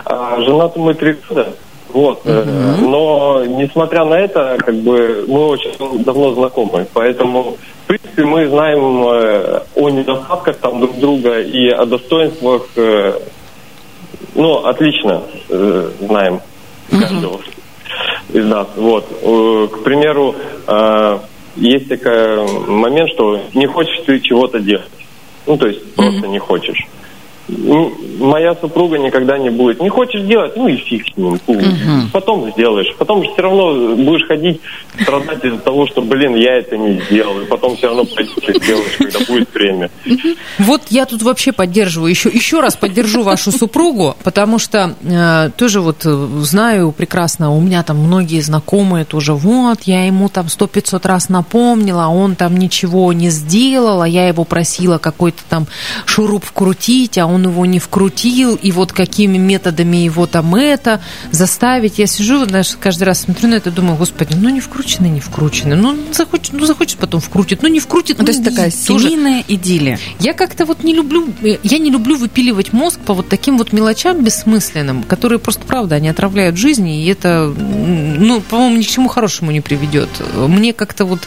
А, 0.05 0.39
женаты 0.41 0.79
мы 0.79 0.93
три 0.93 1.15
года. 1.27 1.53
Вот. 1.89 2.25
Угу. 2.25 2.89
Но, 2.89 3.43
несмотря 3.45 4.05
на 4.05 4.15
это, 4.15 4.57
как 4.59 4.75
бы 4.75 5.25
мы 5.27 5.47
очень 5.47 6.03
давно 6.03 6.33
знакомы. 6.33 6.87
Поэтому, 6.93 7.57
в 7.83 7.87
принципе, 7.87 8.23
мы 8.23 8.47
знаем 8.47 9.07
э, 9.07 9.61
о 9.75 9.89
недостатках 9.89 10.55
там 10.57 10.79
друг 10.79 10.97
друга 10.99 11.41
и 11.41 11.67
о 11.67 11.85
достоинствах, 11.85 12.63
э, 12.77 13.19
ну, 14.35 14.65
отлично 14.65 15.23
знаем 15.49 16.39
каждого 16.89 17.33
угу. 17.33 17.43
из 18.31 18.45
нас. 18.45 18.67
Вот. 18.77 19.07
К 19.07 19.83
примеру, 19.83 20.35
есть 21.61 21.87
такой 21.87 22.67
момент, 22.67 23.09
что 23.11 23.39
не 23.53 23.67
хочешь 23.67 24.01
ты 24.05 24.19
чего-то 24.19 24.59
делать. 24.59 24.89
Ну, 25.45 25.57
то 25.57 25.67
есть 25.67 25.95
просто 25.95 26.27
не 26.27 26.39
хочешь. 26.39 26.87
Ну, 27.51 27.93
моя 28.19 28.55
супруга 28.55 28.97
никогда 28.97 29.37
не 29.37 29.49
будет. 29.49 29.81
Не 29.81 29.89
хочешь 29.89 30.21
делать, 30.21 30.55
ну 30.55 30.67
и 30.67 30.77
фиг 30.77 31.05
с 31.13 31.17
ним. 31.17 31.39
Угу. 31.47 31.61
Потом 32.13 32.49
сделаешь. 32.51 32.95
Потом 32.97 33.23
все 33.23 33.41
равно 33.41 33.95
будешь 33.95 34.25
ходить, 34.25 34.61
страдать 35.01 35.43
из-за 35.43 35.59
того, 35.59 35.85
что, 35.85 36.01
блин, 36.01 36.35
я 36.35 36.57
это 36.57 36.77
не 36.77 37.01
сделал. 37.01 37.41
И 37.41 37.45
потом 37.45 37.75
все 37.75 37.87
равно 37.87 38.05
пойдешь 38.05 38.49
и 38.49 38.57
сделаешь, 38.57 38.97
когда 38.97 39.19
будет 39.27 39.53
время. 39.53 39.89
Вот 40.59 40.83
я 40.89 41.05
тут 41.05 41.21
вообще 41.23 41.51
поддерживаю. 41.51 42.09
Еще, 42.09 42.29
еще 42.29 42.61
раз 42.61 42.77
поддержу 42.77 43.23
вашу 43.23 43.51
супругу, 43.51 44.15
потому 44.23 44.57
что 44.57 44.95
э, 45.03 45.49
тоже 45.57 45.81
вот 45.81 46.05
э, 46.05 46.27
знаю 46.41 46.91
прекрасно, 46.91 47.53
у 47.53 47.59
меня 47.59 47.83
там 47.83 47.97
многие 47.97 48.39
знакомые 48.39 49.05
тоже, 49.05 49.33
вот, 49.33 49.83
я 49.83 50.05
ему 50.05 50.29
там 50.29 50.47
сто 50.47 50.67
пятьсот 50.67 51.05
раз 51.05 51.29
напомнила, 51.29 52.05
а 52.05 52.09
он 52.09 52.35
там 52.35 52.55
ничего 52.57 53.11
не 53.13 53.29
сделал, 53.29 54.01
а 54.01 54.07
я 54.07 54.27
его 54.27 54.43
просила 54.43 54.97
какой-то 54.97 55.41
там 55.49 55.67
шуруп 56.05 56.45
вкрутить, 56.45 57.17
а 57.17 57.25
он 57.25 57.40
его 57.49 57.65
не 57.65 57.79
вкрутил, 57.79 58.55
и 58.55 58.71
вот 58.71 58.91
какими 58.91 59.37
методами 59.37 59.97
его 59.97 60.25
там 60.25 60.55
это 60.55 61.01
заставить. 61.31 61.99
Я 61.99 62.07
сижу, 62.07 62.45
знаешь, 62.45 62.75
каждый 62.79 63.03
раз 63.03 63.21
смотрю 63.21 63.49
на 63.49 63.55
это, 63.55 63.71
думаю, 63.71 63.97
господи, 63.97 64.35
ну 64.39 64.49
не 64.49 64.59
вкручены, 64.59 65.07
не 65.07 65.19
вкручены. 65.19 65.75
Ну 65.75 65.97
захочет, 66.13 66.53
ну 66.53 66.65
захочет 66.65 66.97
потом 66.99 67.19
вкрутит, 67.21 67.61
ну 67.61 67.69
не 67.69 67.79
вкрутит. 67.79 68.17
Ну, 68.19 68.25
то 68.25 68.31
есть 68.31 68.43
такая 68.43 68.71
тоже. 68.71 69.09
семейная 69.09 69.43
идиллия. 69.47 69.99
Я 70.19 70.33
как-то 70.33 70.65
вот 70.65 70.83
не 70.83 70.93
люблю, 70.93 71.27
я 71.41 71.77
не 71.77 71.89
люблю 71.89 72.15
выпиливать 72.17 72.73
мозг 72.73 72.99
по 72.99 73.13
вот 73.13 73.29
таким 73.29 73.57
вот 73.57 73.73
мелочам 73.73 74.23
бессмысленным, 74.23 75.03
которые 75.03 75.39
просто, 75.39 75.65
правда, 75.65 75.95
они 75.95 76.09
отравляют 76.09 76.57
жизнь, 76.57 76.87
и 76.87 77.07
это, 77.07 77.53
ну, 77.55 78.41
по-моему, 78.41 78.77
ни 78.77 78.83
к 78.83 78.87
чему 78.87 79.07
хорошему 79.09 79.51
не 79.51 79.61
приведет. 79.61 80.09
Мне 80.35 80.73
как-то 80.73 81.05
вот, 81.05 81.21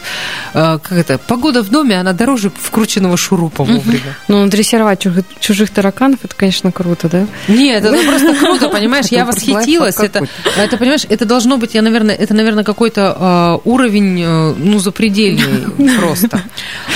э, 0.53 0.79
как 0.81 0.91
это, 0.91 1.17
погода 1.17 1.63
в 1.63 1.69
доме, 1.69 1.99
она 1.99 2.13
дороже 2.13 2.49
вкрученного 2.49 3.17
шурупа 3.17 3.63
вовремя. 3.63 4.15
Ну, 4.27 4.47
дрессировать 4.47 4.99
чужих, 4.99 5.25
чужих 5.39 5.69
тараканов, 5.69 6.04
это, 6.13 6.35
конечно, 6.35 6.71
круто, 6.71 7.09
да? 7.09 7.27
Нет, 7.47 7.83
это 7.83 8.03
просто 8.07 8.35
круто, 8.35 8.69
понимаешь, 8.69 9.07
я 9.07 9.25
восхитилась. 9.25 9.97
Это, 9.99 10.27
это, 10.57 10.77
понимаешь, 10.77 11.05
это 11.09 11.25
должно 11.25 11.57
быть, 11.57 11.73
я, 11.73 11.81
наверное, 11.81 12.15
это, 12.15 12.33
наверное, 12.33 12.63
какой-то 12.63 13.61
э, 13.65 13.69
уровень, 13.69 14.21
э, 14.21 14.53
ну, 14.57 14.79
запредельный 14.79 15.97
просто. 15.99 16.41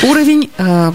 Уровень, 0.03 0.49
э, 0.57 0.91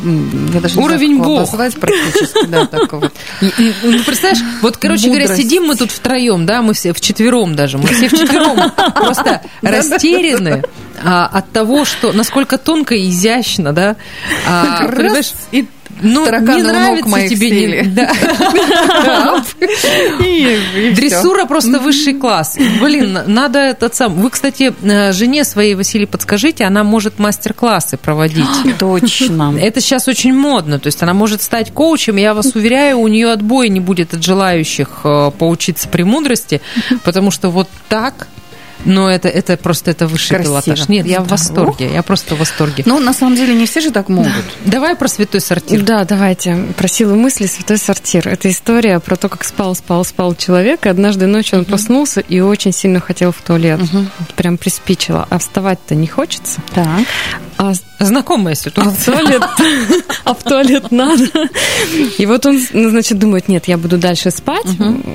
я 0.54 0.60
даже 0.60 0.80
уровень 0.80 1.18
Бог. 1.18 1.50
практически, 1.50 2.46
да, 2.46 2.66
такого. 2.70 3.10
Ну, 3.40 4.02
представляешь, 4.04 4.42
вот, 4.62 4.76
короче 4.76 5.08
говоря, 5.08 5.28
сидим 5.28 5.64
мы 5.64 5.76
тут 5.76 5.90
втроем, 5.90 6.46
да, 6.46 6.62
мы 6.62 6.74
все 6.74 6.92
вчетвером 6.92 7.54
даже, 7.54 7.78
мы 7.78 7.88
все 7.88 8.08
вчетвером 8.08 8.70
просто 8.94 9.42
растеряны 9.62 10.62
а, 11.02 11.26
от 11.26 11.50
того, 11.52 11.84
что 11.84 12.12
насколько 12.12 12.58
тонко 12.58 12.94
и 12.94 13.10
изящно, 13.10 13.72
да, 13.72 13.96
а, 14.46 14.88
понимаешь, 14.88 15.32
и 15.52 15.66
ну, 16.02 16.24
не 16.24 16.62
нравится 16.62 17.28
тебе. 17.28 17.50
Не... 17.50 17.82
Да. 17.94 18.10
Дрессура 20.94 21.44
просто 21.46 21.78
высший 21.78 22.14
класс. 22.14 22.56
Блин, 22.80 23.18
надо 23.26 23.58
этот 23.58 23.94
сам... 23.94 24.14
Вы, 24.14 24.30
кстати, 24.30 24.74
э, 24.82 25.12
жене 25.12 25.44
своей, 25.44 25.74
Василий, 25.74 26.06
подскажите, 26.06 26.64
она 26.64 26.84
может 26.84 27.18
мастер-классы 27.18 27.96
проводить. 27.96 28.46
Точно. 28.78 29.54
Это 29.58 29.80
сейчас 29.80 30.08
очень 30.08 30.34
модно. 30.34 30.78
То 30.78 30.88
есть 30.88 31.02
она 31.02 31.14
может 31.14 31.42
стать 31.42 31.72
коучем. 31.72 32.16
Я 32.16 32.34
вас 32.34 32.54
уверяю, 32.54 32.98
у 32.98 33.08
нее 33.08 33.30
отбоя 33.30 33.68
не 33.68 33.80
будет 33.80 34.14
от 34.14 34.22
желающих 34.22 35.00
э, 35.04 35.30
поучиться 35.38 35.88
премудрости, 35.88 36.60
потому 37.04 37.30
что 37.30 37.50
вот 37.50 37.68
так 37.88 38.28
но 38.84 39.10
это, 39.10 39.28
это 39.28 39.56
просто 39.56 39.90
это 39.90 40.06
высший 40.06 40.36
Красиво. 40.36 40.62
пилотаж. 40.62 40.88
Нет, 40.88 41.06
я 41.06 41.20
в 41.20 41.28
восторге. 41.28 41.90
Я 41.92 42.02
просто 42.02 42.34
в 42.34 42.38
восторге. 42.38 42.82
Ну, 42.86 42.98
на 42.98 43.12
самом 43.12 43.36
деле, 43.36 43.54
не 43.54 43.66
все 43.66 43.80
же 43.80 43.90
так 43.90 44.08
могут. 44.08 44.32
Давай 44.64 44.96
про 44.96 45.08
святой 45.08 45.40
сортир. 45.40 45.82
Да, 45.82 46.04
давайте. 46.04 46.56
Про 46.76 46.88
силу 46.88 47.16
мысли 47.16 47.46
святой 47.46 47.78
сортир. 47.78 48.28
Это 48.28 48.50
история 48.50 49.00
про 49.00 49.16
то, 49.16 49.28
как 49.28 49.44
спал, 49.44 49.74
спал, 49.74 50.04
спал 50.04 50.34
человек. 50.34 50.86
И 50.86 50.88
однажды 50.88 51.26
ночью 51.26 51.58
он 51.58 51.64
проснулся 51.64 52.20
и 52.20 52.40
очень 52.40 52.72
сильно 52.72 53.00
хотел 53.00 53.32
в 53.32 53.40
туалет. 53.40 53.80
Прям 54.36 54.58
приспичило. 54.58 55.26
А 55.30 55.38
вставать-то 55.38 55.94
не 55.94 56.06
хочется. 56.06 56.60
Так. 56.74 56.88
А, 57.56 57.72
знакомая 58.00 58.54
ситуация. 58.54 58.92
А 58.92 58.94
в 58.94 59.04
туалет, 59.04 59.42
а 60.24 60.34
в 60.34 60.42
туалет 60.42 60.90
надо. 60.90 61.24
И 62.18 62.26
вот 62.26 62.44
он, 62.46 62.60
ну, 62.72 62.90
значит, 62.90 63.18
думает, 63.18 63.48
нет, 63.48 63.68
я 63.68 63.78
буду 63.78 63.96
дальше 63.96 64.30
спать, 64.30 64.66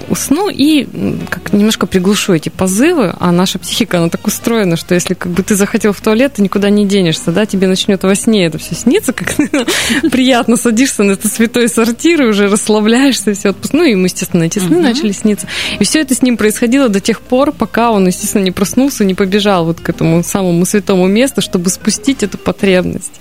усну 0.09 0.49
и 0.49 0.87
как 1.29 1.51
немножко 1.53 1.85
приглушу 1.85 2.33
эти 2.33 2.49
позывы, 2.49 3.13
а 3.19 3.31
наша 3.31 3.58
наша 3.59 3.69
психика, 3.69 3.97
она 3.97 4.09
так 4.09 4.25
устроена, 4.27 4.77
что 4.77 4.95
если 4.95 5.13
как 5.13 5.31
бы 5.31 5.43
ты 5.43 5.55
захотел 5.55 5.93
в 5.93 6.01
туалет, 6.01 6.33
ты 6.33 6.41
никуда 6.41 6.69
не 6.69 6.85
денешься, 6.85 7.31
да, 7.31 7.45
тебе 7.45 7.67
начнет 7.67 8.03
во 8.03 8.15
сне 8.15 8.45
это 8.45 8.57
все 8.57 8.75
сниться, 8.75 9.13
как 9.13 9.35
приятно 10.11 10.57
садишься 10.57 11.03
на 11.03 11.13
этот 11.13 11.31
святой 11.31 11.67
сортир 11.69 12.23
и 12.23 12.25
уже 12.25 12.47
расслабляешься, 12.47 13.33
все 13.33 13.49
отпуск. 13.49 13.73
Ну, 13.73 13.83
и 13.83 13.91
ему, 13.91 14.05
естественно, 14.05 14.43
эти 14.43 14.59
сны 14.59 14.79
начали 14.81 15.11
сниться. 15.11 15.47
И 15.79 15.83
все 15.83 15.99
это 15.99 16.15
с 16.15 16.21
ним 16.21 16.37
происходило 16.37 16.89
до 16.89 16.99
тех 16.99 17.21
пор, 17.21 17.51
пока 17.51 17.91
он, 17.91 18.07
естественно, 18.07 18.43
не 18.43 18.51
проснулся, 18.51 19.03
не 19.03 19.13
побежал 19.13 19.65
вот 19.65 19.79
к 19.79 19.89
этому 19.89 20.23
самому 20.23 20.65
святому 20.65 21.07
месту, 21.07 21.41
чтобы 21.41 21.69
спустить 21.69 22.23
эту 22.23 22.37
потребность. 22.37 23.11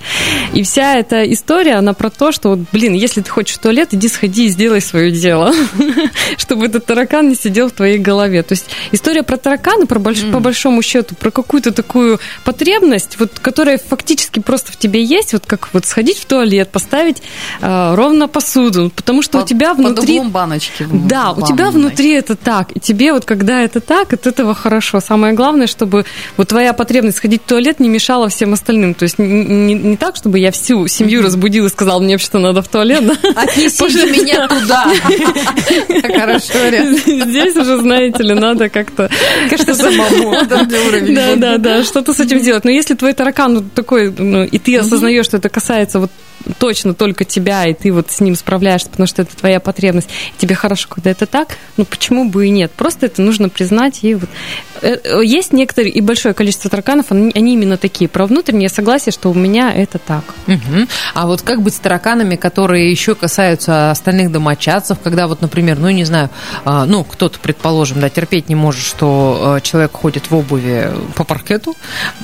И 0.54 0.62
вся 0.62 0.96
эта 0.96 1.30
история, 1.32 1.74
она 1.74 1.92
про 1.92 2.10
то, 2.10 2.32
что 2.32 2.50
вот, 2.50 2.60
блин, 2.72 2.94
если 2.94 3.20
ты 3.20 3.30
хочешь 3.30 3.56
в 3.56 3.60
туалет, 3.60 3.88
иди 3.92 4.08
сходи 4.08 4.46
и 4.46 4.48
сделай 4.48 4.80
свое 4.80 5.10
дело, 5.10 5.52
чтобы 6.36 6.66
этот 6.66 6.86
таракан 6.86 7.28
не 7.28 7.34
сидел 7.34 7.68
в 7.68 7.72
твоей 7.72 7.98
голове. 7.98 8.42
То 8.42 8.52
есть 8.52 8.66
история 8.92 9.22
про 9.22 9.36
таракана, 9.36 9.86
про 9.86 9.98
больш... 9.98 10.18
по 10.32 10.40
большому 10.40 10.82
счету, 10.82 11.14
про 11.14 11.30
какую-то 11.30 11.72
такую 11.72 12.18
потребность, 12.44 13.18
вот, 13.18 13.38
которая 13.40 13.78
фактически 13.78 14.40
просто 14.40 14.72
в 14.72 14.76
тебе 14.76 15.02
есть, 15.02 15.32
вот 15.32 15.44
как 15.46 15.68
вот 15.72 15.86
сходить 15.86 16.18
в 16.18 16.24
туалет, 16.26 16.70
поставить 16.70 17.22
э, 17.60 17.94
ровно 17.94 18.28
посуду, 18.28 18.90
потому 18.94 19.22
что 19.22 19.38
Под- 19.38 19.44
у 19.44 19.48
тебя 19.48 19.74
под 19.74 19.78
внутри... 19.78 20.14
углом 20.18 20.30
баночки 20.30 20.86
Да, 20.90 21.32
в 21.32 21.38
у 21.42 21.46
тебя 21.46 21.66
ванной. 21.66 21.80
внутри 21.80 22.12
это 22.12 22.36
так, 22.36 22.76
и 22.76 22.80
тебе 22.80 23.12
вот 23.12 23.24
когда 23.24 23.62
это 23.62 23.80
так, 23.80 24.12
от 24.12 24.26
этого 24.26 24.54
хорошо. 24.54 25.00
Самое 25.00 25.34
главное, 25.34 25.66
чтобы 25.66 26.04
вот 26.36 26.48
твоя 26.48 26.72
потребность 26.72 27.18
сходить 27.18 27.42
в 27.42 27.46
туалет 27.48 27.80
не 27.80 27.88
мешала 27.88 28.28
всем 28.28 28.52
остальным. 28.52 28.94
То 28.94 29.04
есть 29.04 29.18
не, 29.18 29.26
не- 29.44 29.74
не 29.74 29.96
так, 29.96 30.16
чтобы 30.16 30.38
я 30.38 30.50
всю 30.52 30.86
семью 30.88 31.22
разбудила 31.22 31.66
и 31.66 31.70
сказала, 31.70 32.00
мне 32.00 32.14
вообще-то 32.14 32.38
надо 32.38 32.62
в 32.62 32.68
туалет. 32.68 33.06
да. 33.06 33.14
Отнесите 33.42 34.06
меня 34.10 34.48
туда. 34.48 34.86
Хорошо, 36.02 36.68
Здесь 37.06 37.56
уже, 37.56 37.78
знаете 37.78 38.22
ли, 38.22 38.34
надо 38.34 38.68
как-то... 38.68 39.08
Самому. 39.74 40.04
Да, 41.14 41.36
да, 41.36 41.58
да, 41.58 41.84
что-то 41.84 42.12
с 42.12 42.20
этим 42.20 42.40
делать. 42.40 42.64
Но 42.64 42.70
если 42.70 42.94
твой 42.94 43.12
таракан 43.12 43.68
такой, 43.70 44.10
ну, 44.10 44.44
и 44.44 44.58
ты 44.58 44.76
осознаешь, 44.76 45.24
что 45.26 45.36
это 45.36 45.48
касается 45.48 46.00
вот 46.00 46.10
точно 46.58 46.94
только 46.94 47.24
тебя, 47.24 47.66
и 47.66 47.74
ты 47.74 47.92
вот 47.92 48.10
с 48.10 48.20
ним 48.20 48.34
справляешься, 48.36 48.88
потому 48.88 49.06
что 49.06 49.22
это 49.22 49.36
твоя 49.36 49.60
потребность, 49.60 50.08
и 50.36 50.40
тебе 50.40 50.54
хорошо, 50.54 50.88
когда 50.88 51.10
это 51.10 51.26
так, 51.26 51.56
ну 51.76 51.84
почему 51.84 52.28
бы 52.28 52.46
и 52.46 52.50
нет? 52.50 52.72
Просто 52.72 53.06
это 53.06 53.22
нужно 53.22 53.48
признать. 53.48 54.00
И 54.02 54.14
вот... 54.14 54.28
Э, 54.82 54.96
э, 55.02 55.24
Есть 55.24 55.52
некоторые 55.52 55.92
и 55.92 56.00
большое 56.00 56.34
количество 56.34 56.70
тараканов, 56.70 57.06
они, 57.10 57.32
они 57.34 57.54
именно 57.54 57.76
такие. 57.76 58.08
Про 58.08 58.26
внутреннее 58.26 58.68
согласие, 58.68 59.12
что 59.12 59.30
у 59.30 59.34
меня 59.34 59.72
это 59.74 59.98
так. 59.98 60.24
Мгм. 60.46 60.88
А 61.14 61.26
вот 61.26 61.42
как 61.42 61.62
быть 61.62 61.74
с 61.74 61.78
тараканами, 61.78 62.36
которые 62.36 62.90
еще 62.90 63.14
касаются 63.14 63.90
остальных 63.90 64.30
домочадцев, 64.32 64.98
когда 65.02 65.26
вот, 65.26 65.40
например, 65.42 65.78
ну, 65.78 65.90
не 65.90 66.04
знаю, 66.04 66.30
а, 66.64 66.84
ну, 66.86 67.04
кто-то, 67.04 67.38
предположим, 67.40 68.00
да, 68.00 68.08
терпеть 68.08 68.48
не 68.48 68.54
может, 68.54 68.84
что 68.84 69.56
а, 69.56 69.60
человек 69.60 69.92
ходит 69.92 70.30
в 70.30 70.34
обуви 70.36 70.90
по 71.14 71.24
паркету, 71.24 71.74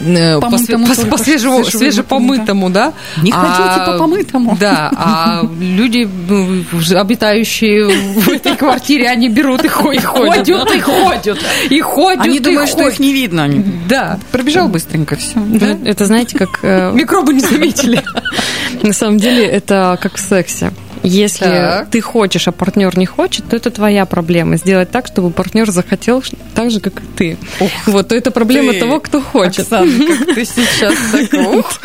э, 0.00 0.34
по, 0.40 0.42
Помытому 0.50 0.86
по- 0.86 0.94
по 1.06 1.16
свежему- 1.16 1.64
свежему, 1.64 1.64
свежепомытому, 1.64 2.70
да? 2.70 2.92
Не 3.22 3.32
А, 3.32 3.36
ходите 3.36 3.92
по 3.92 3.98
помытому. 4.04 4.56
Да, 4.60 4.90
а 4.94 5.42
люди, 5.60 6.08
ну, 6.28 6.64
обитающие 6.98 7.86
в 8.20 8.28
этой 8.28 8.56
квартире, 8.56 9.08
они 9.08 9.28
берут 9.28 9.64
и 9.64 9.68
ходят, 9.68 10.02
и 10.02 10.06
ходят, 10.06 10.48
и 10.48 10.80
ходят, 10.80 11.38
и 11.70 11.80
ходят, 11.80 12.20
Они 12.20 12.40
думают, 12.40 12.68
что 12.70 12.86
их 12.86 12.98
не 12.98 13.12
видно. 13.12 13.48
Да. 13.88 14.18
Пробежал 14.32 14.68
быстренько, 14.68 15.16
все. 15.16 15.38
Это, 15.84 16.06
знаете, 16.06 16.38
как... 16.38 16.60
э, 16.62 16.92
Микробы 16.92 17.32
не 17.34 17.40
заметили. 17.40 18.02
На 18.84 18.92
самом 18.92 19.18
деле 19.18 19.46
это 19.46 19.98
как 20.00 20.16
в 20.16 20.20
сексе. 20.20 20.70
Если 21.02 21.44
Так. 21.44 21.90
ты 21.90 22.00
хочешь, 22.00 22.48
а 22.48 22.52
партнер 22.52 22.96
не 22.96 23.04
хочет, 23.04 23.46
то 23.48 23.56
это 23.56 23.70
твоя 23.70 24.06
проблема. 24.06 24.56
Сделать 24.56 24.90
так, 24.90 25.06
чтобы 25.06 25.30
партнер 25.30 25.70
захотел 25.70 26.22
так 26.54 26.70
же, 26.70 26.80
как 26.80 26.94
и 26.94 27.04
ты. 27.16 27.38
вот, 27.86 28.08
то 28.08 28.14
это 28.14 28.30
проблема 28.30 28.72
ты, 28.72 28.80
того, 28.80 29.00
кто 29.00 29.20
хочет. 29.20 29.60
Оксана, 29.60 29.90
как 30.06 30.34
ты 30.34 30.44
сейчас 30.44 30.94
так... 31.30 31.46
ух. 31.46 31.80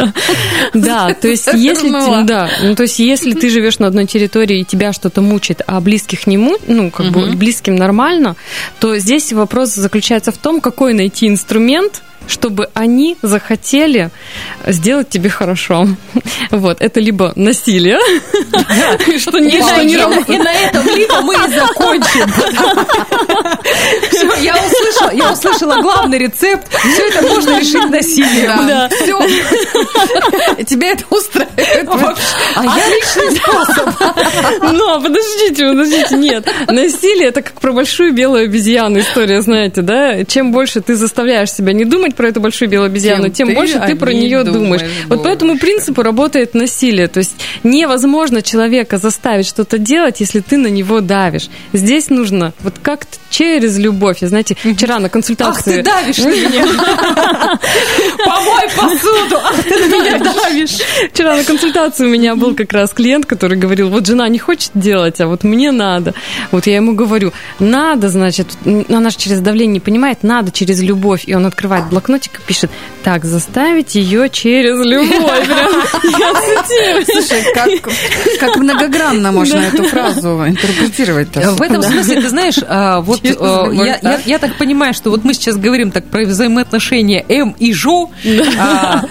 Да, 0.74 1.14
то 1.14 1.28
есть 1.28 1.48
если 1.54 1.90
да, 2.24 2.50
ну, 2.64 2.76
то 2.76 2.84
есть 2.84 3.00
если 3.00 3.34
ты 3.34 3.50
живешь 3.50 3.80
на 3.80 3.88
одной 3.88 4.06
территории 4.06 4.62
и 4.62 4.66
тебя 4.66 4.94
что-то 4.94 5.22
мучает, 5.22 5.62
а 5.68 5.82
близких 5.82 6.28
не 6.28 6.38
му, 6.38 6.58
ну 6.68 6.92
как 6.92 7.12
бы 7.12 7.32
близким 7.32 7.76
нормально, 7.76 8.36
то 8.80 8.98
здесь 8.98 9.34
вопрос 9.34 9.74
заключается 9.74 10.32
в 10.32 10.38
том, 10.38 10.62
какой 10.62 10.94
найти 10.94 11.28
инструмент, 11.28 12.02
чтобы 12.30 12.70
они 12.74 13.18
захотели 13.22 14.10
сделать 14.68 15.10
тебе 15.10 15.30
хорошо. 15.30 15.88
Вот, 16.52 16.82
это 16.82 17.00
либо 17.00 17.34
насилие, 17.36 18.00
что 19.20 19.40
не 19.40 19.60
работает. 19.98 20.30
и 20.30 20.38
на 20.38 20.52
этом 20.52 20.88
либо 20.96 21.22
мы 21.22 21.34
и 21.34 21.54
закончим. 21.54 22.30
Я 24.42 24.56
услышала, 24.56 25.12
я 25.12 25.32
услышала 25.32 25.82
главный 25.82 26.18
рецепт. 26.18 26.68
Все 26.94 27.08
это 27.08 27.28
можно 27.28 27.60
решить 27.60 27.90
насилием. 27.90 28.68
Да. 28.68 28.90
Все. 28.90 30.64
Тебя 30.64 30.92
это 30.92 31.04
устраивает. 31.10 31.90
А 32.56 32.64
я 32.64 32.72
Отличный 32.72 33.36
способ. 33.38 33.90
Но 34.74 35.02
подождите, 35.02 35.68
подождите, 35.68 36.16
нет. 36.16 36.48
Насилие 36.68 37.28
это 37.30 37.42
как 37.42 37.54
про 37.60 37.72
большую 37.72 38.14
белую 38.14 38.46
обезьяну 38.46 39.00
история, 39.00 39.42
знаете, 39.42 39.82
да? 39.82 40.24
Чем 40.26 40.52
больше 40.52 40.82
ты 40.82 40.96
заставляешь 40.96 41.52
себя 41.52 41.74
не 41.74 41.86
думать 41.86 42.16
про 42.20 42.28
эту 42.28 42.42
большую 42.42 42.70
белую 42.70 42.88
обезьяну, 42.88 43.30
Тем 43.30 43.34
тем, 43.34 43.48
ты 43.48 43.56
больше 43.56 43.80
ты 43.88 43.96
про 43.96 44.14
нее 44.14 44.44
думаешь 44.44 44.60
думаешь. 44.60 44.82
Вот 45.08 45.24
по 45.24 45.28
этому 45.28 45.58
принципу 45.58 46.04
работает 46.04 46.54
насилие. 46.54 47.08
То 47.08 47.20
есть 47.20 47.36
невозможно 47.64 48.42
человека 48.42 48.98
заставить 48.98 49.48
что-то 49.48 49.78
делать, 49.78 50.20
если 50.20 50.42
ты 50.42 50.58
на 50.58 50.68
него 50.68 51.00
давишь. 51.00 51.50
Здесь 51.74 52.10
нужно 52.10 52.54
вот 52.62 52.76
как-то 52.82 53.18
через 53.30 53.78
любовь. 53.78 54.18
Я, 54.22 54.28
знаете, 54.28 54.56
вчера 54.56 55.00
на 55.00 55.06
Ах, 55.06 55.12
консультации... 55.12 55.78
ты 55.78 55.84
давишь 55.84 56.18
на 56.18 56.30
меня. 56.30 56.66
Помой 58.26 58.68
посуду. 58.76 59.38
Ах, 59.42 59.64
ты 59.64 59.70
на 59.70 59.86
меня 59.88 60.20
давишь. 60.20 60.78
Вчера 61.14 61.38
на 61.38 61.44
консультации 61.44 62.06
у 62.06 62.10
меня 62.10 62.36
был 62.36 62.56
как 62.56 62.74
раз 62.74 62.92
клиент, 62.92 63.26
который 63.26 63.58
говорил, 63.58 63.90
вот 63.90 64.06
жена 64.06 64.28
не 64.28 64.40
хочет 64.40 64.72
делать, 64.74 65.22
а 65.22 65.28
вот 65.28 65.44
мне 65.44 65.72
надо. 65.72 66.14
Вот 66.52 66.68
я 66.68 66.76
ему 66.76 66.94
говорю, 66.94 67.32
надо, 67.60 68.10
значит, 68.10 68.48
она 68.66 69.10
же 69.10 69.18
через 69.18 69.40
давление 69.40 69.74
не 69.76 69.80
понимает, 69.80 70.24
надо 70.24 70.52
через 70.52 70.82
любовь. 70.82 71.24
И 71.28 71.36
он 71.36 71.46
открывает 71.46 71.90
блокнотик 72.00 72.40
и 72.40 72.42
пишет, 72.48 72.72
так, 73.04 73.26
заставить 73.26 73.96
ее 73.96 74.30
через 74.30 74.84
любовь. 74.86 75.48
Слушай, 77.06 77.44
как, 78.40 78.56
многогранно 78.58 79.32
можно 79.32 79.58
эту 79.58 79.84
фразу 79.84 80.46
интерпретировать-то. 80.48 81.52
В 81.52 81.62
этом 81.62 81.82
смысле, 81.84 82.22
ты 82.22 82.30
знаешь, 82.30 82.56
а, 82.68 83.02
вот 83.02 83.22
я, 83.74 84.00
я- 84.02 84.20
я 84.26 84.40
так 84.40 84.58
понимаю, 84.58 84.94
что 84.94 85.10
вот 85.10 85.24
мы 85.24 85.34
сейчас 85.34 85.58
говорим 85.58 85.92
так 85.92 86.06
про 86.06 86.24
взаимоотношения 86.26 87.24
М 87.28 87.56
и 87.60 87.74
Жо, 87.74 88.10
а, 88.60 89.04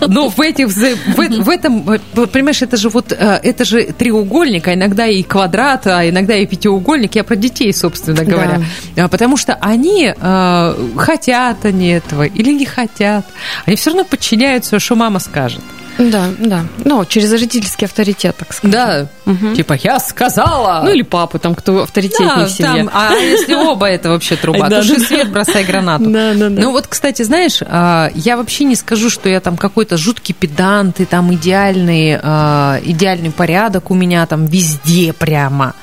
но 0.00 0.28
в 0.28 0.40
этих 0.40 0.68
в, 0.68 1.44
в 1.44 1.48
этом, 1.48 1.84
понимаешь, 2.32 2.62
это 2.62 2.76
же 2.76 2.88
вот 2.88 3.12
э, 3.12 3.40
это 3.42 3.64
же 3.64 3.84
треугольник, 3.84 4.68
а 4.68 4.74
иногда 4.74 5.06
и 5.06 5.22
квадрат, 5.22 5.86
а 5.86 6.08
иногда 6.08 6.36
и 6.36 6.46
пятиугольник. 6.46 7.14
Я 7.14 7.24
про 7.24 7.36
детей, 7.36 7.72
собственно 7.72 8.24
говоря, 8.24 8.60
А, 8.96 9.08
потому 9.08 9.36
что 9.36 9.54
они 9.54 10.12
э, 10.16 10.74
хотят 10.96 11.64
они 11.64 11.88
этого 11.88 12.24
или 12.24 12.52
не 12.52 12.66
хотят, 12.66 13.26
они 13.66 13.76
все 13.76 13.90
равно 13.90 14.04
подчиняются, 14.04 14.78
что 14.78 14.94
мама 14.96 15.18
скажет. 15.18 15.62
Да, 15.98 16.28
да. 16.38 16.64
Ну, 16.84 17.04
через 17.04 17.32
родительский 17.32 17.86
авторитет, 17.86 18.36
так 18.36 18.52
сказать. 18.52 18.72
Да, 18.72 19.08
типа 19.54 19.78
я 19.82 19.98
сказала. 19.98 20.82
Ну, 20.84 20.90
или 20.92 21.02
папы, 21.02 21.38
там, 21.38 21.54
кто 21.54 21.82
авторитетнее 21.82 22.28
Да, 22.36 22.44
в 22.44 22.50
семье. 22.50 22.84
там, 22.84 22.90
а 22.92 23.14
если 23.14 23.54
оба, 23.54 23.86
это 23.86 24.10
вообще 24.10 24.36
труба. 24.42 24.68
Туши 24.68 24.98
да, 24.98 25.04
свет, 25.04 25.30
бросай 25.30 25.64
гранату. 25.64 26.04
Да, 26.10 26.34
да, 26.34 26.48
да. 26.50 26.62
Ну 26.62 26.72
вот, 26.72 26.86
кстати, 26.86 27.22
знаешь, 27.22 27.60
а, 27.62 28.10
я 28.14 28.36
вообще 28.36 28.64
не 28.64 28.76
скажу, 28.76 29.10
что 29.10 29.28
я 29.28 29.40
там 29.40 29.56
какой-то 29.56 29.96
жуткий 29.96 30.34
педант, 30.34 31.00
и 31.00 31.04
там 31.04 31.32
идеальный, 31.34 32.18
а, 32.22 32.78
идеальный 32.82 33.30
порядок 33.30 33.90
у 33.90 33.94
меня 33.94 34.26
там 34.26 34.46
везде 34.46 35.12
прямо. 35.12 35.74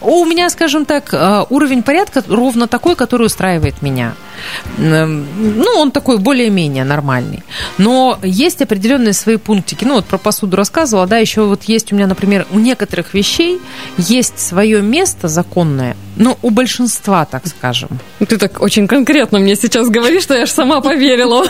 У 0.00 0.24
меня, 0.24 0.48
скажем 0.50 0.84
так, 0.84 1.10
а, 1.12 1.46
уровень 1.50 1.82
порядка 1.82 2.22
ровно 2.28 2.66
такой, 2.68 2.94
который 2.94 3.26
устраивает 3.26 3.82
меня. 3.82 4.14
Ну, 4.78 5.64
он 5.76 5.90
такой 5.90 6.18
более-менее 6.18 6.84
нормальный. 6.84 7.42
Но 7.78 8.18
есть 8.22 8.60
определенные 8.62 9.12
свои 9.12 9.36
пунктики. 9.56 9.84
Ну, 9.84 9.94
вот 9.94 10.04
про 10.04 10.18
посуду 10.18 10.56
рассказывала, 10.56 11.06
да, 11.06 11.16
еще 11.18 11.42
вот 11.44 11.64
есть 11.64 11.92
у 11.92 11.96
меня, 11.96 12.06
например, 12.06 12.46
у 12.50 12.58
некоторых 12.58 13.14
вещей 13.14 13.58
есть 13.96 14.38
свое 14.38 14.82
место 14.82 15.28
законное, 15.28 15.96
но 16.16 16.36
у 16.42 16.50
большинства, 16.50 17.24
так 17.24 17.46
скажем. 17.46 17.88
Ты 18.28 18.36
так 18.36 18.60
очень 18.60 18.86
конкретно 18.86 19.38
мне 19.38 19.56
сейчас 19.56 19.88
говоришь, 19.88 20.22
что 20.24 20.34
я 20.34 20.42
аж 20.42 20.50
сама 20.50 20.80
поверила. 20.80 21.46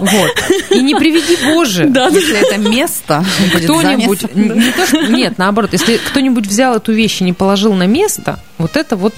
Вот. 0.00 0.30
И 0.70 0.80
не 0.82 0.94
приведи 0.94 1.36
Боже, 1.54 1.84
Да. 1.86 2.08
Если 2.08 2.36
это 2.38 2.58
место 2.58 3.24
кто-нибудь, 3.54 4.20
занято. 4.22 4.38
н- 4.54 4.58
не 4.58 4.72
то, 4.72 4.86
что- 4.86 5.06
нет, 5.08 5.38
наоборот, 5.38 5.70
если 5.72 5.98
кто-нибудь 5.98 6.46
взял 6.46 6.76
эту 6.76 6.92
вещь 6.92 7.20
и 7.20 7.24
не 7.24 7.32
положил 7.34 7.74
на 7.74 7.86
место, 7.86 8.38
вот 8.58 8.76
это 8.76 8.96
вот 8.96 9.14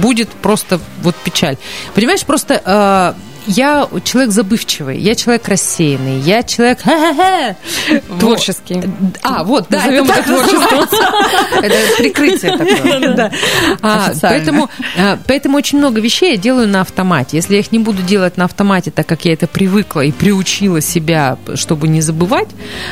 будет 0.00 0.28
просто 0.28 0.78
вот 1.02 1.14
печаль. 1.16 1.56
Понимаешь, 1.94 2.24
просто 2.24 2.62
э, 2.64 3.12
я 3.46 3.88
человек 4.04 4.32
забывчивый, 4.32 4.98
я 4.98 5.14
человек 5.14 5.48
рассеянный, 5.48 6.20
я 6.20 6.42
человек... 6.42 6.78
Творческий. 8.18 8.82
А, 9.22 9.44
вот, 9.44 9.66
да, 9.68 9.78
Назовем 9.78 10.10
это 10.10 10.30
называется. 10.30 10.96
Это 11.62 11.76
прикрытие 11.96 12.56
такое. 12.56 13.32
А. 13.82 14.12
Поэтому, 14.20 14.68
а, 14.98 15.18
поэтому 15.26 15.56
очень 15.56 15.78
много 15.78 16.00
вещей 16.00 16.32
я 16.32 16.36
делаю 16.36 16.68
на 16.68 16.80
автомате. 16.80 17.36
Если 17.36 17.54
я 17.54 17.60
их 17.60 17.72
не 17.72 17.78
буду 17.78 18.02
делать 18.02 18.36
на 18.36 18.44
автомате, 18.44 18.90
так 18.90 19.06
как 19.06 19.24
я 19.24 19.32
это 19.32 19.46
привыкла 19.46 20.00
и 20.00 20.12
приучила 20.12 20.80
себя, 20.80 21.38
чтобы 21.54 21.88
не 21.88 22.00
забывать, 22.00 22.48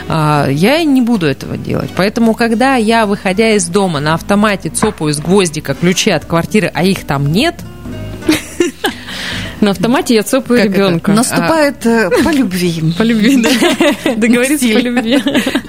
а, 0.09 0.49
я 0.49 0.83
не 0.85 1.03
буду 1.03 1.27
этого 1.27 1.57
делать. 1.57 1.91
Поэтому, 1.97 2.35
когда 2.35 2.77
я, 2.77 3.07
выходя 3.07 3.53
из 3.53 3.67
дома, 3.67 4.01
на 4.01 4.15
автомате 4.15 4.71
цопаю 4.71 5.13
с 5.13 5.19
гвоздика 5.19 5.75
ключи 5.75 6.11
от 6.11 6.25
квартиры, 6.25 6.71
а 6.73 6.85
их 6.85 7.05
там 7.05 7.33
нет, 7.33 7.57
На 9.65 9.71
автомате 9.71 10.15
я 10.15 10.23
цопаю 10.23 10.61
Как 10.61 10.71
это? 10.71 10.77
ребенка. 10.79 11.13
Наступает 11.13 11.87
э, 11.87 12.11
по 12.23 12.29
любви. 12.29 12.83
По 12.99 13.03
любви, 13.03 13.43
да. 13.43 13.51
Договориться 14.17 14.67
по 14.69 14.79
любви. 14.79 15.23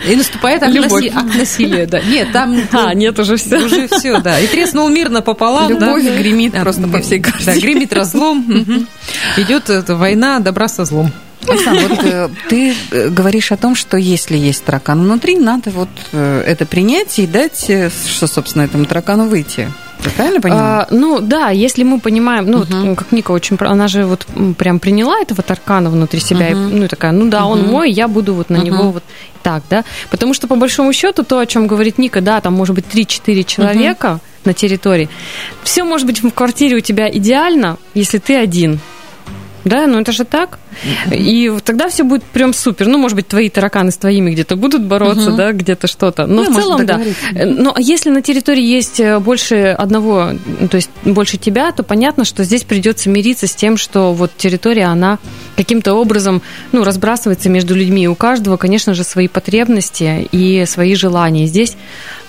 и 0.10 0.16
наступает 0.18 0.62
акт, 0.64 0.74
насилия. 1.38 1.86
Да. 1.86 2.02
Нет, 2.02 2.34
там 2.34 2.60
А, 2.74 2.94
нет, 2.94 3.18
уже 3.18 3.38
все. 3.38 3.58
уже 3.58 3.88
все, 3.88 4.20
да. 4.20 4.38
И 4.42 4.48
треснул 4.48 4.90
мир 4.90 5.10
напополам. 5.10 5.78
да. 5.80 5.96
Любовь 5.96 6.04
гремит 6.20 6.52
Да, 6.54 6.62
просто 6.62 6.88
по 6.90 7.00
всей 7.00 7.20
Да, 7.20 7.32
квартире. 7.32 7.62
гремит 7.62 7.94
разлом. 7.94 8.88
Идет 9.38 9.70
война 9.88 10.40
добра 10.40 10.68
со 10.68 10.84
злом. 10.84 11.12
Оксана, 11.48 11.80
вот 11.88 12.00
э, 12.04 12.30
ты 12.50 12.74
э, 12.92 13.10
говоришь 13.10 13.52
о 13.52 13.58
том, 13.58 13.76
что 13.76 13.98
если 13.98 14.36
есть 14.36 14.66
таракан 14.66 15.02
внутри, 15.04 15.38
надо 15.38 15.70
вот 15.70 15.90
э, 16.12 16.44
это 16.46 16.66
принять 16.66 17.20
и 17.20 17.28
дать, 17.28 17.66
э, 17.70 17.90
что, 18.08 18.26
собственно, 18.28 18.64
этому 18.64 18.86
таракану 18.86 19.28
выйти. 19.28 19.72
Я 20.06 20.12
правильно 20.12 20.42
понимаю? 20.42 20.64
А, 20.82 20.88
ну 20.92 21.20
да, 21.20 21.50
если 21.50 21.84
мы 21.84 22.00
понимаем, 22.00 22.46
ну 22.50 22.60
вот, 22.60 22.98
как 22.98 23.12
Ника 23.12 23.32
очень, 23.32 23.58
она 23.60 23.88
же 23.88 24.06
вот 24.06 24.26
прям 24.58 24.80
приняла 24.80 25.20
этого 25.20 25.42
таркана 25.42 25.90
внутри 25.90 26.20
себя, 26.20 26.50
и, 26.50 26.54
ну 26.54 26.88
такая, 26.88 27.12
ну 27.12 27.30
да, 27.30 27.46
он 27.46 27.64
мой, 27.64 27.92
я 27.92 28.08
буду 28.08 28.34
вот 28.34 28.50
на 28.50 28.58
него 28.58 28.92
вот 28.92 29.04
так, 29.44 29.64
да, 29.70 29.84
потому 30.10 30.34
что 30.34 30.48
по 30.48 30.56
большому 30.56 30.94
счету 30.94 31.24
то, 31.24 31.40
о 31.40 31.46
чем 31.46 31.68
говорит 31.68 31.98
Ника, 31.98 32.22
да, 32.22 32.40
там 32.42 32.54
может 32.54 32.76
быть 32.76 32.86
3-4 32.92 33.44
человека 33.44 34.20
на 34.44 34.54
территории, 34.54 35.10
все 35.64 35.84
может 35.84 36.08
быть 36.08 36.22
в 36.24 36.30
квартире 36.32 36.78
у 36.78 36.82
тебя 36.82 37.10
идеально, 37.10 37.78
если 37.94 38.20
ты 38.20 38.36
один. 38.36 38.80
Да, 39.66 39.88
ну 39.88 40.00
это 40.00 40.12
же 40.12 40.24
так. 40.24 40.60
И 41.12 41.50
вот 41.50 41.64
тогда 41.64 41.90
все 41.90 42.04
будет 42.04 42.24
прям 42.24 42.54
супер. 42.54 42.88
Ну, 42.88 42.98
может 42.98 43.16
быть, 43.16 43.28
твои 43.28 43.50
тараканы 43.50 43.92
с 43.92 43.98
твоими 43.98 44.32
где-то 44.32 44.56
будут 44.56 44.84
бороться, 44.84 45.32
да, 45.32 45.52
где-то 45.52 45.88
что-то. 45.88 46.28
Но 46.28 46.44
Ну, 46.44 46.52
в 46.52 46.56
целом, 46.56 46.86
да. 46.86 47.02
Э, 47.34 47.46
Но 47.46 47.76
если 47.78 48.10
на 48.12 48.22
территории 48.22 48.64
есть 48.64 49.00
э, 49.00 49.20
больше 49.20 49.76
одного, 49.78 50.32
ну, 50.60 50.68
то 50.68 50.76
есть 50.78 50.90
больше 51.04 51.38
тебя, 51.38 51.72
то 51.72 51.84
понятно, 51.84 52.26
что 52.26 52.44
здесь 52.44 52.64
придется 52.64 53.10
мириться 53.10 53.48
с 53.48 53.56
тем, 53.56 53.78
что 53.78 54.14
вот 54.14 54.32
территория, 54.38 54.86
она 54.86 55.18
каким-то 55.58 55.94
образом, 55.96 56.42
ну, 56.72 56.84
разбрасывается 56.84 57.50
между 57.50 57.74
людьми. 57.76 58.04
И 58.04 58.08
у 58.08 58.16
каждого, 58.16 58.58
конечно 58.58 58.94
же, 58.94 59.04
свои 59.04 59.28
потребности 59.28 60.28
и 60.32 60.66
свои 60.68 60.94
желания. 60.96 61.48
Здесь, 61.48 61.76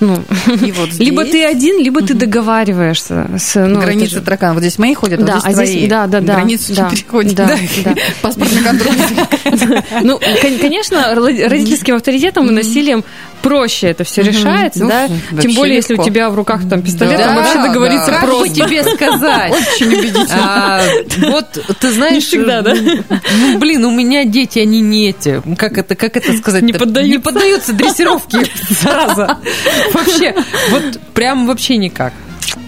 ну, 0.00 0.16
И 0.64 0.72
вот 0.72 0.90
здесь 0.92 0.98
либо 1.10 1.24
ты 1.24 1.44
один, 1.44 1.82
либо 1.82 2.00
ты 2.02 2.14
договариваешься 2.14 3.28
с... 3.38 3.54
ну, 3.66 3.80
Границы 3.80 4.20
таракана. 4.20 4.54
Вот 4.54 4.60
здесь 4.60 4.78
мои 4.78 4.94
ходят, 4.94 5.24
Да, 5.24 5.34
а 5.34 5.48
а 5.48 5.52
здесь 5.52 5.68
здесь- 5.68 5.70
твои. 5.78 5.88
да, 5.88 6.06
да, 6.06 6.20
да, 6.20 6.34
Границу 6.34 6.74
да, 6.74 6.84
не 6.84 6.90
переходят. 6.96 7.25
Да, 7.34 7.46
да. 7.84 7.94
Паспортный 8.22 8.62
контроль. 8.62 8.94
Ну, 10.02 10.18
кон- 10.18 10.58
конечно, 10.60 11.14
роди- 11.14 11.44
родительским 11.46 11.94
авторитетом 11.96 12.48
и 12.48 12.52
насилием 12.52 13.04
проще 13.42 13.88
это 13.88 14.04
все 14.04 14.22
решается, 14.22 14.84
Ну, 14.84 14.88
да? 14.88 15.08
Тем 15.40 15.54
более, 15.54 15.76
если 15.76 15.94
у 15.94 16.02
тебя 16.02 16.30
в 16.30 16.34
руках 16.34 16.62
там 16.68 16.82
пистолет, 16.82 17.18
Да, 17.18 17.26
там 17.26 17.36
вообще 17.36 17.54
да, 17.54 17.66
договориться 17.68 18.06
да. 18.10 18.12
Как 18.20 18.24
просто. 18.24 18.54
тебе 18.54 18.82
сказать? 18.84 19.52
Очень 19.52 19.86
убедительно. 19.88 20.26
А, 20.32 20.82
вот 21.30 21.46
ты 21.80 21.90
знаешь, 21.92 22.14
Не 22.14 22.20
всегда, 22.20 22.62
да? 22.62 22.74
Ну, 22.74 23.58
блин, 23.58 23.84
у 23.84 23.90
меня 23.90 24.24
дети, 24.24 24.58
они 24.58 24.80
не 24.80 25.08
эти. 25.10 25.42
Как 25.56 25.78
это, 25.78 25.94
как 25.94 26.16
это 26.16 26.32
сказать? 26.36 26.62
Не 26.62 26.72
поддаются. 26.72 27.12
Не 27.12 27.18
поддаются 27.18 27.72
дрессировке, 27.72 28.46
зараза. 28.82 29.38
Вообще, 29.92 30.34
вот 30.70 30.82
прям 31.14 31.46
вообще 31.46 31.76
никак. 31.76 32.12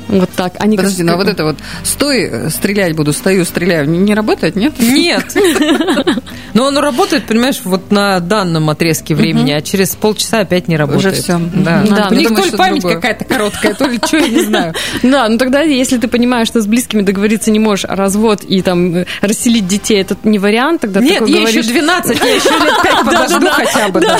Вот 0.09 0.31
так. 0.31 0.55
Они 0.59 0.77
Подожди, 0.77 1.03
ну 1.03 1.13
а 1.13 1.17
вот 1.17 1.29
это 1.29 1.45
вот 1.45 1.57
стой, 1.85 2.51
стрелять 2.51 2.97
буду, 2.97 3.13
стою, 3.13 3.45
стреляю, 3.45 3.89
не, 3.89 3.99
не 3.99 4.15
работает, 4.15 4.57
нет? 4.57 4.75
Нет. 4.79 5.25
Но 6.55 6.67
оно 6.67 6.81
работает, 6.81 7.27
понимаешь, 7.27 7.61
вот 7.65 7.91
на 7.91 8.21
данном 8.21 8.71
отрезке 8.71 9.15
времени, 9.15 9.53
а 9.53 9.61
через 9.61 9.95
полчаса 9.95 10.41
опять 10.41 10.67
не 10.69 10.77
работает. 10.77 11.15
Уже 11.15 11.23
всё. 11.23 11.41
Да. 11.55 11.79
Мгм. 11.79 11.95
Да, 11.95 12.09
У 12.11 12.15
ну, 12.15 12.21
них 12.21 12.29
то 12.35 12.45
ли 12.45 12.51
память 12.53 12.83
какая-то 12.83 13.25
короткая, 13.25 13.75
то 13.75 13.85
ли 13.87 13.99
что, 14.05 14.17
я 14.17 14.29
не 14.29 14.41
знаю. 14.43 14.75
Да, 15.03 15.29
ну 15.29 15.39
тогда, 15.39 15.61
если 15.63 15.99
ты 15.99 16.09
понимаешь, 16.09 16.49
что 16.49 16.61
с 16.61 16.67
близкими 16.67 17.03
договориться 17.03 17.51
не 17.51 17.59
можешь, 17.59 17.85
а 17.89 17.95
развод 17.95 18.43
и 18.45 18.63
там 18.63 18.95
э, 18.95 19.07
расселить 19.21 19.67
детей, 19.67 20.01
это 20.01 20.17
не 20.25 20.39
вариант, 20.39 20.83
тогда 20.83 21.01
Нет, 21.01 21.27
я 21.29 21.41
еще 21.41 21.63
12, 21.63 22.19
я 22.19 22.35
еще 22.35 22.51
лет 22.51 22.75
5 22.83 22.95
подожду 23.05 23.47
хотя 23.49 23.89
бы. 23.89 24.01
да. 24.01 24.19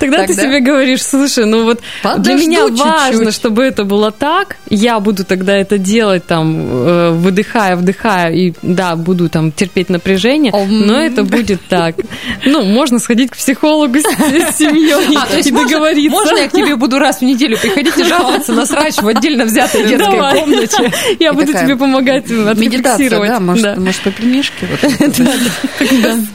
Тогда, 0.00 0.26
ты 0.26 0.34
себе 0.34 0.60
говоришь, 0.60 1.02
слушай, 1.02 1.44
ну 1.44 1.64
вот 1.64 1.80
для 2.18 2.34
меня 2.34 2.66
важно, 2.68 3.32
чтобы 3.32 3.64
это 3.64 3.84
было 3.84 4.10
так, 4.10 4.56
я 4.68 4.91
буду 5.00 5.24
тогда 5.24 5.54
это 5.54 5.78
делать 5.78 6.26
там, 6.26 6.66
э, 6.70 7.10
выдыхая, 7.10 7.76
вдыхая, 7.76 8.32
и 8.32 8.52
да, 8.62 8.96
буду 8.96 9.28
там 9.28 9.52
терпеть 9.52 9.88
напряжение, 9.88 10.52
но 10.52 11.00
это 11.00 11.24
будет 11.24 11.60
так. 11.68 11.96
Ну, 12.44 12.64
можно 12.64 12.98
сходить 12.98 13.30
к 13.30 13.36
психологу 13.36 13.98
с, 13.98 14.56
семьей 14.56 15.16
А, 15.16 15.38
и 15.38 15.50
договориться. 15.50 16.10
можно 16.10 16.38
я 16.38 16.48
к 16.48 16.52
тебе 16.52 16.76
буду 16.76 16.98
раз 16.98 17.18
в 17.18 17.22
неделю 17.22 17.58
приходить 17.58 17.96
и 17.98 18.04
жаловаться 18.04 18.52
на 18.52 18.66
срач 18.66 18.96
в 18.96 19.06
отдельно 19.06 19.44
взятой 19.44 19.86
детской 19.86 20.32
комнате? 20.32 20.92
Я 21.18 21.32
буду 21.32 21.52
тебе 21.52 21.76
помогать 21.76 22.24
отрефлексировать. 22.24 23.30
да, 23.62 23.76
может, 23.76 24.02
по 24.02 24.10
пельмешке. 24.10 24.66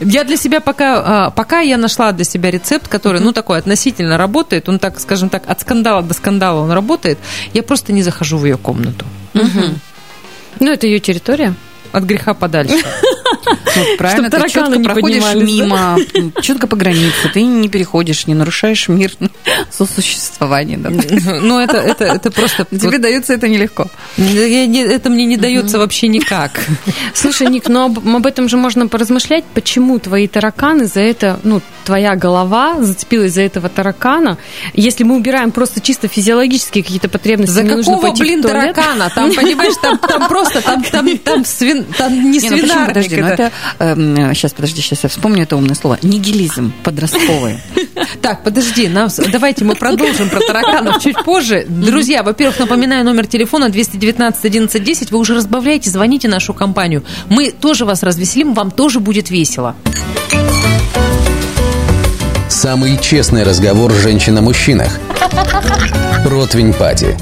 Я 0.00 0.24
для 0.24 0.36
себя 0.36 0.60
пока, 0.60 1.26
а, 1.26 1.30
пока 1.30 1.60
я 1.60 1.76
нашла 1.76 2.12
для 2.12 2.24
себя 2.24 2.50
рецепт, 2.50 2.88
который, 2.88 3.20
ну, 3.20 3.32
такой 3.32 3.58
относительно 3.58 4.16
работает, 4.16 4.68
он 4.68 4.78
так, 4.78 4.98
скажем 5.00 5.28
так, 5.28 5.42
от 5.46 5.60
скандала 5.60 6.02
до 6.02 6.14
скандала 6.14 6.60
он 6.60 6.70
работает, 6.70 7.18
я 7.54 7.62
просто 7.62 7.92
не 7.92 8.02
захожу 8.02 8.38
в 8.38 8.44
ее 8.48 8.58
комнату. 8.58 9.04
Ну, 10.60 10.72
это 10.72 10.86
ее 10.86 10.98
территория. 10.98 11.54
От 11.92 12.04
греха 12.04 12.34
подальше. 12.34 12.76
Ну, 13.76 13.96
правильно, 13.96 14.30
ты 14.30 14.48
четко 14.48 14.76
не 14.76 14.82
проходишь 14.82 15.22
да? 15.22 15.34
мимо, 15.34 15.98
четко 16.42 16.66
по 16.66 16.76
границе, 16.76 17.30
ты 17.32 17.42
не 17.42 17.68
переходишь, 17.68 18.26
не 18.26 18.34
нарушаешь 18.34 18.88
мир 18.88 19.12
сосуществования. 19.70 20.78
Да. 20.78 20.90
Ну, 21.48 21.58
это, 21.58 21.78
это, 21.78 22.04
это 22.04 22.30
просто... 22.30 22.64
Тебе 22.64 22.98
дается 22.98 23.34
это 23.34 23.48
нелегко. 23.48 23.88
Это 24.16 25.10
мне 25.10 25.24
не 25.24 25.36
дается 25.36 25.78
вообще 25.78 26.08
никак. 26.08 26.60
Слушай, 27.14 27.48
Ник, 27.48 27.68
но 27.68 27.86
об, 27.86 27.98
об 27.98 28.26
этом 28.26 28.48
же 28.48 28.56
можно 28.56 28.88
поразмышлять, 28.88 29.44
почему 29.54 29.98
твои 29.98 30.26
тараканы 30.26 30.86
за 30.86 31.00
это, 31.00 31.38
ну, 31.44 31.60
твоя 31.84 32.16
голова 32.16 32.82
зацепилась 32.82 33.32
за 33.32 33.42
этого 33.42 33.68
таракана. 33.68 34.36
Если 34.74 35.04
мы 35.04 35.16
убираем 35.16 35.52
просто 35.52 35.80
чисто 35.80 36.08
физиологические 36.08 36.84
какие-то 36.84 37.08
потребности, 37.08 37.54
За 37.54 37.64
какого, 37.64 38.12
блин, 38.12 38.42
таракана? 38.42 39.10
Там, 39.14 39.32
понимаешь, 39.32 39.74
там, 39.80 39.98
там 39.98 40.28
просто, 40.28 40.60
там, 40.60 40.82
там, 40.82 41.18
там, 41.18 41.44
свин, 41.44 41.77
там 41.84 42.30
не 42.30 42.38
Не, 42.38 42.50
ну 42.50 42.58
свинарник. 42.58 42.88
подожди, 42.88 43.16
ну 43.16 43.26
это, 43.26 44.34
сейчас, 44.34 44.52
подожди, 44.52 44.80
сейчас 44.80 45.02
я 45.02 45.08
вспомню 45.08 45.42
это 45.42 45.56
умное 45.56 45.74
слово. 45.74 45.98
Нигилизм 46.02 46.72
подростковый. 46.82 47.58
Так, 48.22 48.42
подожди, 48.42 48.88
нам, 48.88 49.08
давайте 49.30 49.64
мы 49.64 49.74
продолжим 49.74 50.28
про 50.30 50.40
тараканов 50.40 51.02
чуть 51.02 51.22
позже. 51.24 51.66
Друзья, 51.68 52.22
во-первых, 52.22 52.58
напоминаю 52.58 53.04
номер 53.04 53.26
телефона 53.26 53.68
219 53.68 54.44
11 54.44 54.82
10. 54.84 55.10
Вы 55.10 55.18
уже 55.18 55.34
разбавляете, 55.34 55.90
звоните 55.90 56.28
в 56.28 56.30
нашу 56.30 56.54
компанию. 56.54 57.04
Мы 57.28 57.50
тоже 57.50 57.84
вас 57.84 58.02
развеселим, 58.02 58.54
вам 58.54 58.70
тоже 58.70 59.00
будет 59.00 59.30
весело. 59.30 59.76
Самый 62.48 62.98
честный 62.98 63.44
разговор 63.44 63.92
женщин 63.92 64.36
о 64.38 64.42
мужчинах. 64.42 64.98
Ротвень 66.24 66.72
Пати. 66.72 67.16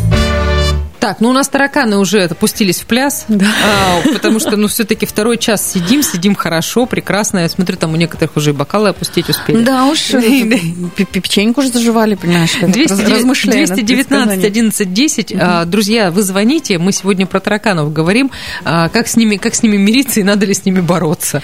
Так, 1.07 1.21
ну 1.21 1.29
у 1.29 1.33
нас 1.33 1.47
тараканы 1.49 1.99
уже 1.99 2.25
опустились 2.25 2.81
в 2.81 2.87
пляс, 2.87 3.27
а, 3.29 4.03
потому 4.13 4.41
что, 4.41 4.57
ну, 4.57 4.67
все-таки 4.67 5.07
второй 5.07 5.39
час 5.39 5.73
сидим, 5.73 6.03
сидим 6.03 6.35
хорошо, 6.35 6.87
прекрасно. 6.87 7.39
Я 7.41 7.49
смотрю, 7.49 7.77
там 7.77 7.93
у 7.93 7.97
некоторых 7.97 8.37
уже 8.37 8.51
и 8.51 8.53
бокалы 8.53 8.89
опустить 8.89 9.29
успели. 9.29 9.63
Да 9.63 9.85
уж, 9.87 10.01
пе- 10.09 11.05
пе- 11.05 11.21
печеньку 11.21 11.61
уже 11.61 11.71
заживали, 11.71 12.17
понимаешь, 12.17 12.51
как 12.61 12.73
200, 12.73 12.93
раз- 13.01 13.11
размышляя 13.11 13.61
над 13.69 13.77
219 13.77 14.09
предсказанием. 14.09 14.47
11 14.47 14.93
10. 14.95 15.33
А, 15.39 15.65
Друзья, 15.65 16.11
вы 16.11 16.23
звоните, 16.23 16.79
мы 16.79 16.91
сегодня 16.91 17.25
про 17.27 17.39
тараканов 17.39 17.93
говорим, 17.93 18.33
а, 18.65 18.89
как 18.89 19.07
с 19.07 19.15
ними, 19.17 19.37
как 19.37 19.55
с 19.55 19.63
ними 19.63 19.77
мириться 19.77 20.19
и 20.19 20.25
надо 20.25 20.45
ли 20.45 20.55
с 20.55 20.65
ними 20.65 20.81
бороться. 20.81 21.41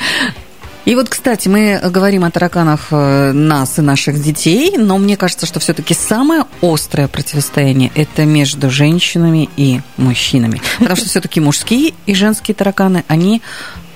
И 0.85 0.97
вот, 0.97 1.09
кстати, 1.09 1.49
мы 1.49 1.81
говорим 1.91 2.25
о 2.25 2.31
тараканах 2.31 2.89
э, 2.91 3.33
нас 3.33 3.79
и 3.79 3.83
наших 3.83 4.21
детей, 4.21 4.77
но 4.77 4.99
мне 4.99 5.17
кажется, 5.17 5.47
что 5.47 5.61
все-таки 5.61 5.95
самое 5.95 6.45
острое 6.61 7.07
противостояние 7.07 7.93
это 7.95 8.25
между 8.25 8.69
женщинами 8.69 9.49
и 9.57 9.81
мужчинами. 9.97 10.61
Потому 10.79 10.97
что 10.97 11.07
все-таки 11.07 11.41
мужские 11.41 11.95
и 12.07 12.15
женские 12.15 12.57
тараканы, 12.57 13.05
они 13.07 13.43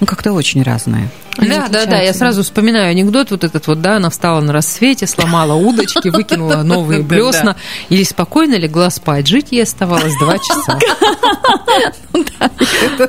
Ну, 0.00 0.06
как-то 0.06 0.32
очень 0.32 0.62
разные. 0.62 1.08
Они 1.38 1.50
Да, 1.50 1.68
да, 1.68 1.86
да, 1.86 2.00
я 2.00 2.14
сразу 2.14 2.42
вспоминаю 2.42 2.90
анекдот 2.90 3.30
вот 3.30 3.44
этот 3.44 3.66
вот, 3.66 3.82
да, 3.82 3.96
она 3.96 4.08
встала 4.08 4.40
на 4.40 4.52
рассвете, 4.52 5.06
сломала 5.06 5.54
удочки, 5.54 6.08
выкинула 6.08 6.56
новые 6.62 7.02
блесна 7.02 7.56
и 7.90 8.02
спокойно 8.04 8.54
легла 8.54 8.88
спать. 8.90 9.26
Жить 9.26 9.52
ей 9.52 9.62
оставалось 9.62 10.14
два 10.18 10.38
часа. 10.38 10.78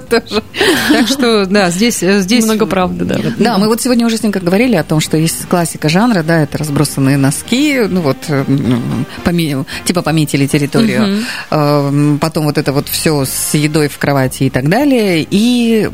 Тоже. 0.10 0.44
Так 0.92 1.08
что, 1.08 1.46
да, 1.46 1.70
здесь... 1.70 2.00
здесь 2.00 2.44
Много 2.44 2.66
правды, 2.66 3.06
да. 3.06 3.18
Да, 3.38 3.58
мы 3.58 3.68
вот 3.68 3.82
сегодня 3.82 4.06
уже 4.06 4.18
с 4.18 4.24
ним 4.24 4.32
как 4.34 4.44
говорили 4.44 4.76
о 4.76 4.84
том, 4.84 5.00
что 5.00 5.16
есть 5.16 5.48
классика 5.48 5.88
жанра, 5.88 6.24
да, 6.24 6.42
это 6.44 6.58
разбросанные 6.58 7.18
носки, 7.18 7.82
ну 7.88 8.02
вот, 8.02 8.18
э, 8.28 8.44
типа 9.86 10.02
пометили 10.02 10.48
территорию, 10.48 11.24
Э, 11.50 12.18
потом 12.20 12.46
вот 12.46 12.58
это 12.58 12.74
вот 12.74 12.88
все 12.90 13.26
с 13.26 13.54
едой 13.54 13.88
в 13.88 13.98
кровати 13.98 14.44
и 14.44 14.50
так 14.50 14.70
далее, 14.70 15.26
и 15.30 15.90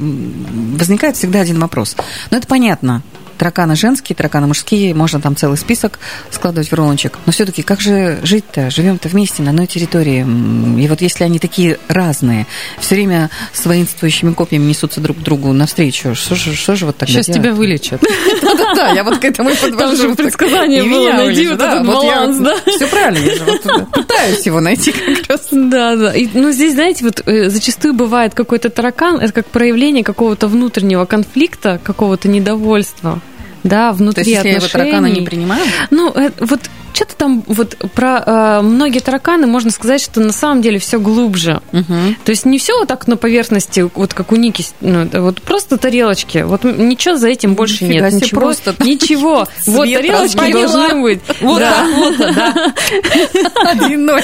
возникает 0.84 1.16
всегда 1.16 1.40
один 1.40 1.60
вопрос. 1.60 1.96
Ну, 2.30 2.38
это 2.38 2.46
понятно, 2.46 3.02
тараканы 3.44 3.76
женские, 3.76 4.16
тараканы 4.16 4.48
мужские, 4.48 4.94
можно 4.94 5.20
там 5.20 5.36
целый 5.36 5.58
список 5.58 6.00
складывать 6.32 6.72
в 6.72 6.74
рулончик. 6.74 7.20
Но 7.26 7.34
все-таки 7.34 7.62
как 7.62 7.82
же 7.82 8.20
жить-то? 8.24 8.70
Живем-то 8.70 9.10
вместе 9.10 9.44
на 9.44 9.50
одной 9.50 9.68
территории. 9.68 10.26
И 10.82 10.88
вот 10.88 11.02
если 11.02 11.26
они 11.26 11.40
такие 11.40 11.78
разные, 11.90 12.48
все 12.80 12.96
время 12.96 13.30
с 13.52 13.66
воинствующими 13.66 14.32
копьями 14.32 14.64
несутся 14.64 15.02
друг 15.02 15.18
к 15.18 15.20
другу 15.20 15.52
навстречу, 15.52 16.16
что 16.16 16.36
же, 16.36 16.56
что 16.56 16.78
же 16.78 16.86
вот 16.86 16.96
тогда 16.96 17.12
Сейчас 17.12 17.26
делать? 17.26 17.42
тебя 17.42 17.54
вылечат. 17.54 18.02
Да-да-да, 18.42 18.94
я 18.94 19.04
вот 19.04 19.18
к 19.18 19.26
этому 19.26 19.50
и 19.50 19.56
подвожу. 19.56 19.98
Там 19.98 20.10
же 20.12 20.16
предсказание 20.16 20.84
было, 20.86 21.12
найди 21.12 21.50
вот 21.50 21.60
этот 21.60 21.86
баланс, 21.86 22.38
да. 22.38 22.56
Все 22.66 22.88
правильно, 22.88 23.26
я 23.26 23.36
же 23.36 23.86
пытаюсь 23.92 24.46
его 24.46 24.62
найти 24.62 24.94
как 24.94 25.28
раз. 25.28 25.48
Да, 25.52 25.98
да. 25.98 26.14
И, 26.16 26.30
ну, 26.34 26.52
здесь, 26.52 26.76
знаете, 26.76 27.04
вот 27.04 27.22
э, 27.26 27.50
зачастую 27.50 27.94
бывает 27.94 28.34
какой-то 28.34 28.70
таракан, 28.70 29.20
это 29.20 29.34
как 29.34 29.48
проявление 29.48 30.06
какого-то 30.06 30.48
внутреннего 30.48 31.04
конфликта, 31.04 31.78
какого-то 31.84 32.30
недовольства, 32.30 33.20
да, 33.64 33.92
внутри 33.94 34.24
То 34.24 34.30
есть, 34.30 34.36
если 34.38 34.48
я 34.50 34.56
его 34.56 34.66
отношений. 34.66 34.92
таракана 34.92 35.14
не 35.14 35.22
принимаю? 35.26 35.64
Ну, 35.90 36.12
э, 36.12 36.32
вот 36.40 36.60
что-то 36.94 37.16
там 37.16 37.44
вот 37.48 37.76
про 37.94 38.24
э, 38.26 38.62
многие 38.62 39.00
тараканы 39.00 39.48
можно 39.48 39.72
сказать, 39.72 40.02
что 40.02 40.20
на 40.20 40.32
самом 40.34 40.62
деле 40.62 40.80
все 40.80 41.00
глубже. 41.00 41.62
То 41.72 42.30
есть 42.30 42.46
не 42.46 42.58
все 42.58 42.78
вот 42.78 42.88
так 42.88 43.08
на 43.08 43.18
поверхности, 43.18 43.90
вот 43.94 44.14
как 44.14 44.32
у 44.32 44.36
Ники, 44.36 44.66
ну, 44.82 45.08
вот 45.22 45.42
просто 45.42 45.78
тарелочки. 45.78 46.40
Вот 46.40 46.64
ничего 46.64 47.16
за 47.16 47.30
этим 47.30 47.56
больше 47.56 47.86
Нифига 47.86 48.10
нет. 48.10 48.24
Ничего, 48.24 48.42
просто 48.42 48.76
ничего. 48.84 49.48
Вот 49.66 49.86
тарелочки 49.92 50.38
разбавила. 50.38 50.68
должны 50.68 51.02
быть. 51.02 51.20
Вот 51.42 51.60
Да. 51.60 51.72
так 51.72 51.88
вот, 51.96 52.18
да. 52.18 52.74
Один 53.72 54.06
ноль. 54.06 54.24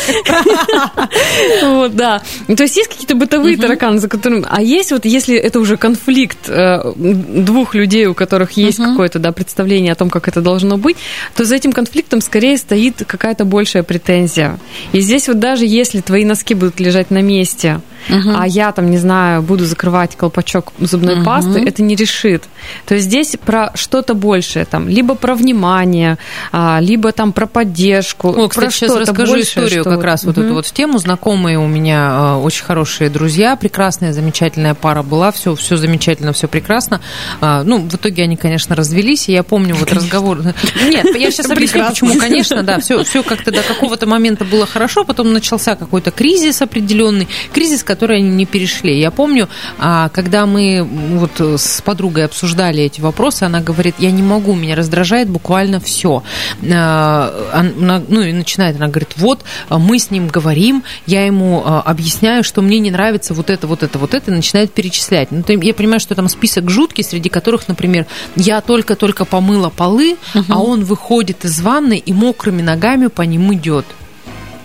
Вот, 1.63 1.95
да. 1.95 2.21
То 2.47 2.63
есть 2.63 2.77
есть 2.77 2.89
какие-то 2.89 3.15
бытовые 3.15 3.57
тараканы, 3.57 3.99
за 3.99 4.07
которыми... 4.07 4.45
А 4.49 4.61
есть 4.61 4.91
вот, 4.91 5.05
если 5.05 5.35
это 5.35 5.59
уже 5.59 5.77
конфликт 5.77 6.49
э, 6.49 6.93
двух 6.95 7.75
людей, 7.75 8.05
у 8.07 8.13
которых 8.13 8.51
есть 8.53 8.77
какое-то, 8.77 9.19
да, 9.19 9.31
представление 9.31 9.93
о 9.93 9.95
том, 9.95 10.09
как 10.09 10.27
это 10.27 10.41
должно 10.41 10.77
быть, 10.77 10.97
то 11.35 11.45
за 11.45 11.55
этим 11.55 11.71
конфликтом 11.71 12.21
скорее 12.21 12.57
стоит 12.59 13.03
какая-то 13.05 13.45
большая 13.45 13.83
претензия. 13.83 14.59
И 14.91 14.99
здесь 14.99 15.27
вот 15.27 15.39
даже 15.39 15.65
если 15.65 16.01
твои 16.01 16.25
носки 16.25 16.53
будут 16.53 16.79
лежать 16.79 17.09
на 17.09 17.21
месте, 17.21 17.81
а 18.09 18.47
я 18.47 18.71
там, 18.71 18.89
не 18.89 18.97
знаю, 18.97 19.41
буду 19.41 19.65
закрывать 19.65 20.15
колпачок 20.15 20.73
зубной 20.79 21.23
пасты, 21.23 21.59
это 21.59 21.81
не 21.81 21.95
решит. 21.95 22.43
То 22.85 22.95
есть 22.95 23.07
здесь 23.07 23.35
про 23.43 23.71
что-то 23.75 24.13
большее, 24.13 24.65
там, 24.65 24.87
либо 24.87 25.15
про 25.15 25.35
внимание, 25.35 26.17
а, 26.51 26.79
либо 26.81 27.11
там 27.11 27.33
про 27.33 27.47
поддержку. 27.47 28.29
О, 28.29 28.33
про 28.33 28.47
кстати, 28.47 28.71
сейчас 28.71 28.89
что-то 28.91 29.11
расскажу 29.11 29.33
большее, 29.33 29.43
историю 29.43 29.83
как 29.83 30.03
раз 30.03 30.23
вот 30.23 30.37
эту 30.37 30.53
вот 30.53 30.65
в 30.65 30.73
тему. 30.73 30.97
Знакомые 30.97 31.59
у 31.59 31.67
меня 31.67 32.35
э, 32.35 32.35
очень 32.35 32.63
хорошие 32.63 33.09
друзья, 33.09 33.55
прекрасная, 33.55 34.13
замечательная 34.13 34.73
пара 34.73 35.03
была, 35.03 35.31
все, 35.31 35.55
все 35.55 35.77
замечательно, 35.77 36.33
все 36.33 36.47
прекрасно. 36.47 37.01
А, 37.41 37.63
Ну, 37.63 37.79
в 37.79 37.95
итоге 37.95 38.23
они, 38.23 38.35
конечно, 38.35 38.75
развелись, 38.75 39.29
и 39.29 39.33
я 39.33 39.43
помню 39.43 39.75
вот 39.75 39.91
разговор... 39.91 40.39
Нет, 40.41 41.15
я 41.15 41.31
сейчас 41.31 41.49
объясню, 41.49 41.85
почему, 41.87 42.19
конечно, 42.19 42.63
да, 42.63 42.79
все, 42.79 43.03
все 43.03 43.23
как-то 43.23 43.51
до 43.51 43.61
какого-то 43.61 44.05
момента 44.07 44.45
было 44.45 44.65
хорошо, 44.65 45.03
потом 45.03 45.33
начался 45.33 45.75
какой-то 45.75 46.11
кризис 46.11 46.61
определенный, 46.61 47.27
кризис, 47.53 47.83
который 47.89 48.17
они 48.17 48.29
не 48.29 48.45
перешли. 48.45 48.99
Я 48.99 49.09
помню, 49.09 49.49
а, 49.79 50.09
когда 50.09 50.45
мы 50.45 50.87
вот 51.17 51.41
с 51.59 51.81
подругой 51.81 52.25
обсуждали 52.25 52.83
эти 52.83 53.01
вопросы, 53.01 53.43
она 53.43 53.61
говорит, 53.61 53.95
я 53.97 54.11
не 54.11 54.21
могу, 54.21 54.53
меня 54.53 54.75
раздражает 54.75 55.27
буквально 55.27 55.79
все. 55.79 56.21
Ну 56.61 58.21
и 58.21 58.33
начинает, 58.33 58.75
она 58.75 58.87
говорит, 58.87 59.13
вот 59.15 59.43
мы 59.71 59.97
с 59.97 60.11
ним 60.11 60.27
говорим, 60.27 60.83
я 61.07 61.25
ему 61.25 61.63
а, 61.65 61.81
объясняю, 61.81 62.43
что 62.43 62.61
мне 62.61 62.77
не 62.79 62.91
нравится 62.91 63.33
вот 63.33 63.49
это, 63.49 63.65
вот 63.65 63.81
это, 63.81 63.97
вот 63.97 64.13
это, 64.13 64.29
и 64.29 64.35
начинает 64.35 64.71
перечислять. 64.71 65.31
Ну, 65.31 65.43
я 65.47 65.73
понимаю, 65.73 65.99
что 65.99 66.13
там 66.13 66.29
список 66.29 66.69
жуткий, 66.69 67.03
среди 67.03 67.29
которых, 67.29 67.67
например, 67.67 68.05
я 68.35 68.61
только-только 68.61 69.25
помыла 69.25 69.69
полы, 69.69 70.17
а 70.47 70.61
он 70.61 70.83
выходит 70.83 71.43
из 71.43 71.59
ванны 71.61 71.97
и 71.97 72.13
мокрыми 72.13 72.61
ногами 72.61 73.07
по 73.07 73.23
ним 73.23 73.51
идет. 73.53 73.85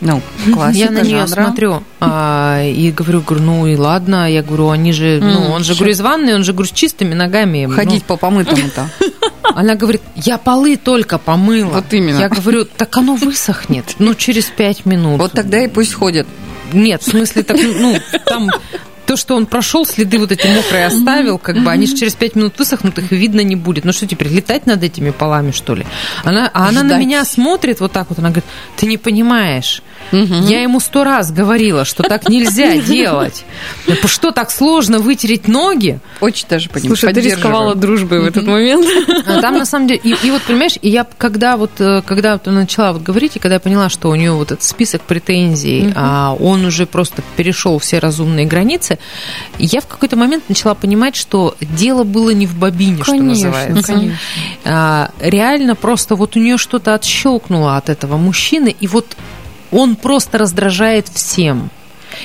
Ну, 0.05 0.21
классика 0.53 0.85
Я 0.85 0.91
на 0.91 1.01
нее 1.01 1.27
жанра. 1.27 1.47
смотрю 1.47 1.83
а, 1.99 2.63
и 2.63 2.93
говорю, 2.93 3.23
говорю, 3.23 3.43
ну 3.43 3.67
и 3.67 3.75
ладно, 3.75 4.31
я 4.31 4.43
говорю, 4.43 4.69
они 4.69 4.93
же, 4.93 5.19
ну, 5.21 5.51
он 5.51 5.65
же, 5.65 5.75
говорю, 5.75 5.93
из 5.93 6.01
ванны, 6.03 6.35
он 6.35 6.45
же, 6.45 6.53
говорю, 6.53 6.69
с 6.69 6.73
чистыми 6.73 7.15
ногами. 7.15 7.65
ну. 7.65 7.75
Ходить 7.75 8.05
по 8.05 8.17
помытому-то. 8.17 8.91
Она 9.55 9.77
говорит, 9.77 10.03
я 10.15 10.37
полы 10.37 10.77
только 10.77 11.17
помыла. 11.17 11.71
Вот 11.71 11.93
именно. 11.93 12.19
Я 12.19 12.29
говорю, 12.29 12.67
так 12.67 12.95
оно 12.97 13.15
высохнет, 13.15 13.95
ну, 13.99 14.15
через 14.15 14.45
пять 14.45 14.85
минут. 14.85 15.19
Вот 15.19 15.33
тогда 15.33 15.63
и 15.63 15.69
пусть 15.69 15.95
ходят. 15.95 16.27
Нет, 16.73 17.03
в 17.03 17.11
смысле, 17.11 17.43
так, 17.43 17.57
ну, 17.57 17.97
там 18.27 18.51
то, 19.15 19.21
что 19.21 19.37
он 19.37 19.47
прошел, 19.47 19.87
следы 19.87 20.19
вот 20.19 20.33
эти 20.33 20.49
мокрые 20.49 20.87
оставил, 20.87 21.39
как 21.39 21.63
бы 21.63 21.71
они 21.71 21.87
же 21.87 21.95
через 21.95 22.15
пять 22.15 22.35
минут 22.35 22.59
высохнут, 22.59 22.99
их 22.99 23.13
видно 23.13 23.43
не 23.43 23.55
будет. 23.55 23.85
Ну 23.85 23.93
что 23.93 24.09
теперь, 24.09 24.27
летать 24.27 24.67
над 24.67 24.83
этими 24.83 25.11
полами, 25.11 25.53
что 25.53 25.77
ли? 25.77 25.87
Она, 26.25 26.51
а 26.53 26.69
она 26.69 26.83
на 26.83 26.99
меня 26.99 27.25
смотрит 27.25 27.79
вот 27.79 27.93
так 27.93 28.09
вот, 28.09 28.19
она 28.19 28.31
говорит, 28.31 28.45
ты 28.77 28.87
не 28.87 28.97
понимаешь. 28.97 29.83
Я 30.11 30.63
ему 30.63 30.81
сто 30.81 31.05
раз 31.05 31.31
говорила, 31.31 31.85
что 31.85 32.03
так 32.03 32.29
нельзя 32.29 32.77
делать. 32.81 33.45
Что 34.07 34.33
так 34.33 34.51
сложно 34.51 34.99
вытереть 34.99 35.47
ноги? 35.47 36.01
Очень 36.21 36.47
даже 36.49 36.69
понимаю. 36.69 36.97
Слушай, 36.97 37.15
ты 37.15 37.21
рисковала 37.21 37.77
дружбой 37.77 38.21
в 38.21 38.27
этот 38.27 38.47
момент. 38.47 38.87
А 39.27 39.41
Там 39.41 39.59
на 39.59 39.65
самом 39.65 39.87
деле, 39.87 40.01
и, 40.01 40.31
вот 40.31 40.43
понимаешь, 40.43 40.75
и 40.81 40.89
я 40.89 41.07
когда 41.19 41.57
вот 41.57 41.71
э, 41.79 42.03
когда 42.03 42.39
начала 42.45 42.93
вот 42.93 43.03
говорить, 43.03 43.37
и 43.37 43.39
когда 43.39 43.55
я 43.55 43.61
поняла, 43.61 43.89
что 43.89 44.11
у 44.11 44.15
нее 44.15 44.33
вот 44.33 44.53
этот 44.53 44.65
список 44.65 45.03
претензий, 45.03 45.93
а, 45.95 46.35
он 46.39 46.65
уже 46.65 46.87
просто 46.87 47.23
перешел 47.37 47.79
все 47.79 47.99
разумные 48.01 48.47
границы, 48.47 48.99
я 49.59 49.81
в 49.81 49.87
какой-то 49.87 50.17
момент 50.17 50.45
начала 50.49 50.75
понимать, 50.75 51.17
что 51.17 51.57
дело 51.61 52.05
было 52.05 52.31
не 52.31 52.47
в 52.47 52.57
бобине, 52.57 53.03
что 53.03 53.13
Конечно, 53.13 53.49
называется. 53.51 53.93
конечно. 53.93 54.19
А, 54.65 55.11
реально 55.21 55.75
просто 55.75 56.17
вот 56.17 56.37
у 56.37 56.41
нее 56.41 56.59
что-то 56.59 56.95
отщелкнуло 56.95 57.77
от 57.77 57.89
этого 57.89 58.17
мужчины, 58.17 58.75
и 58.79 58.87
вот 58.87 59.17
он 59.71 59.97
просто 59.97 60.39
раздражает 60.39 61.09
всем. 61.09 61.71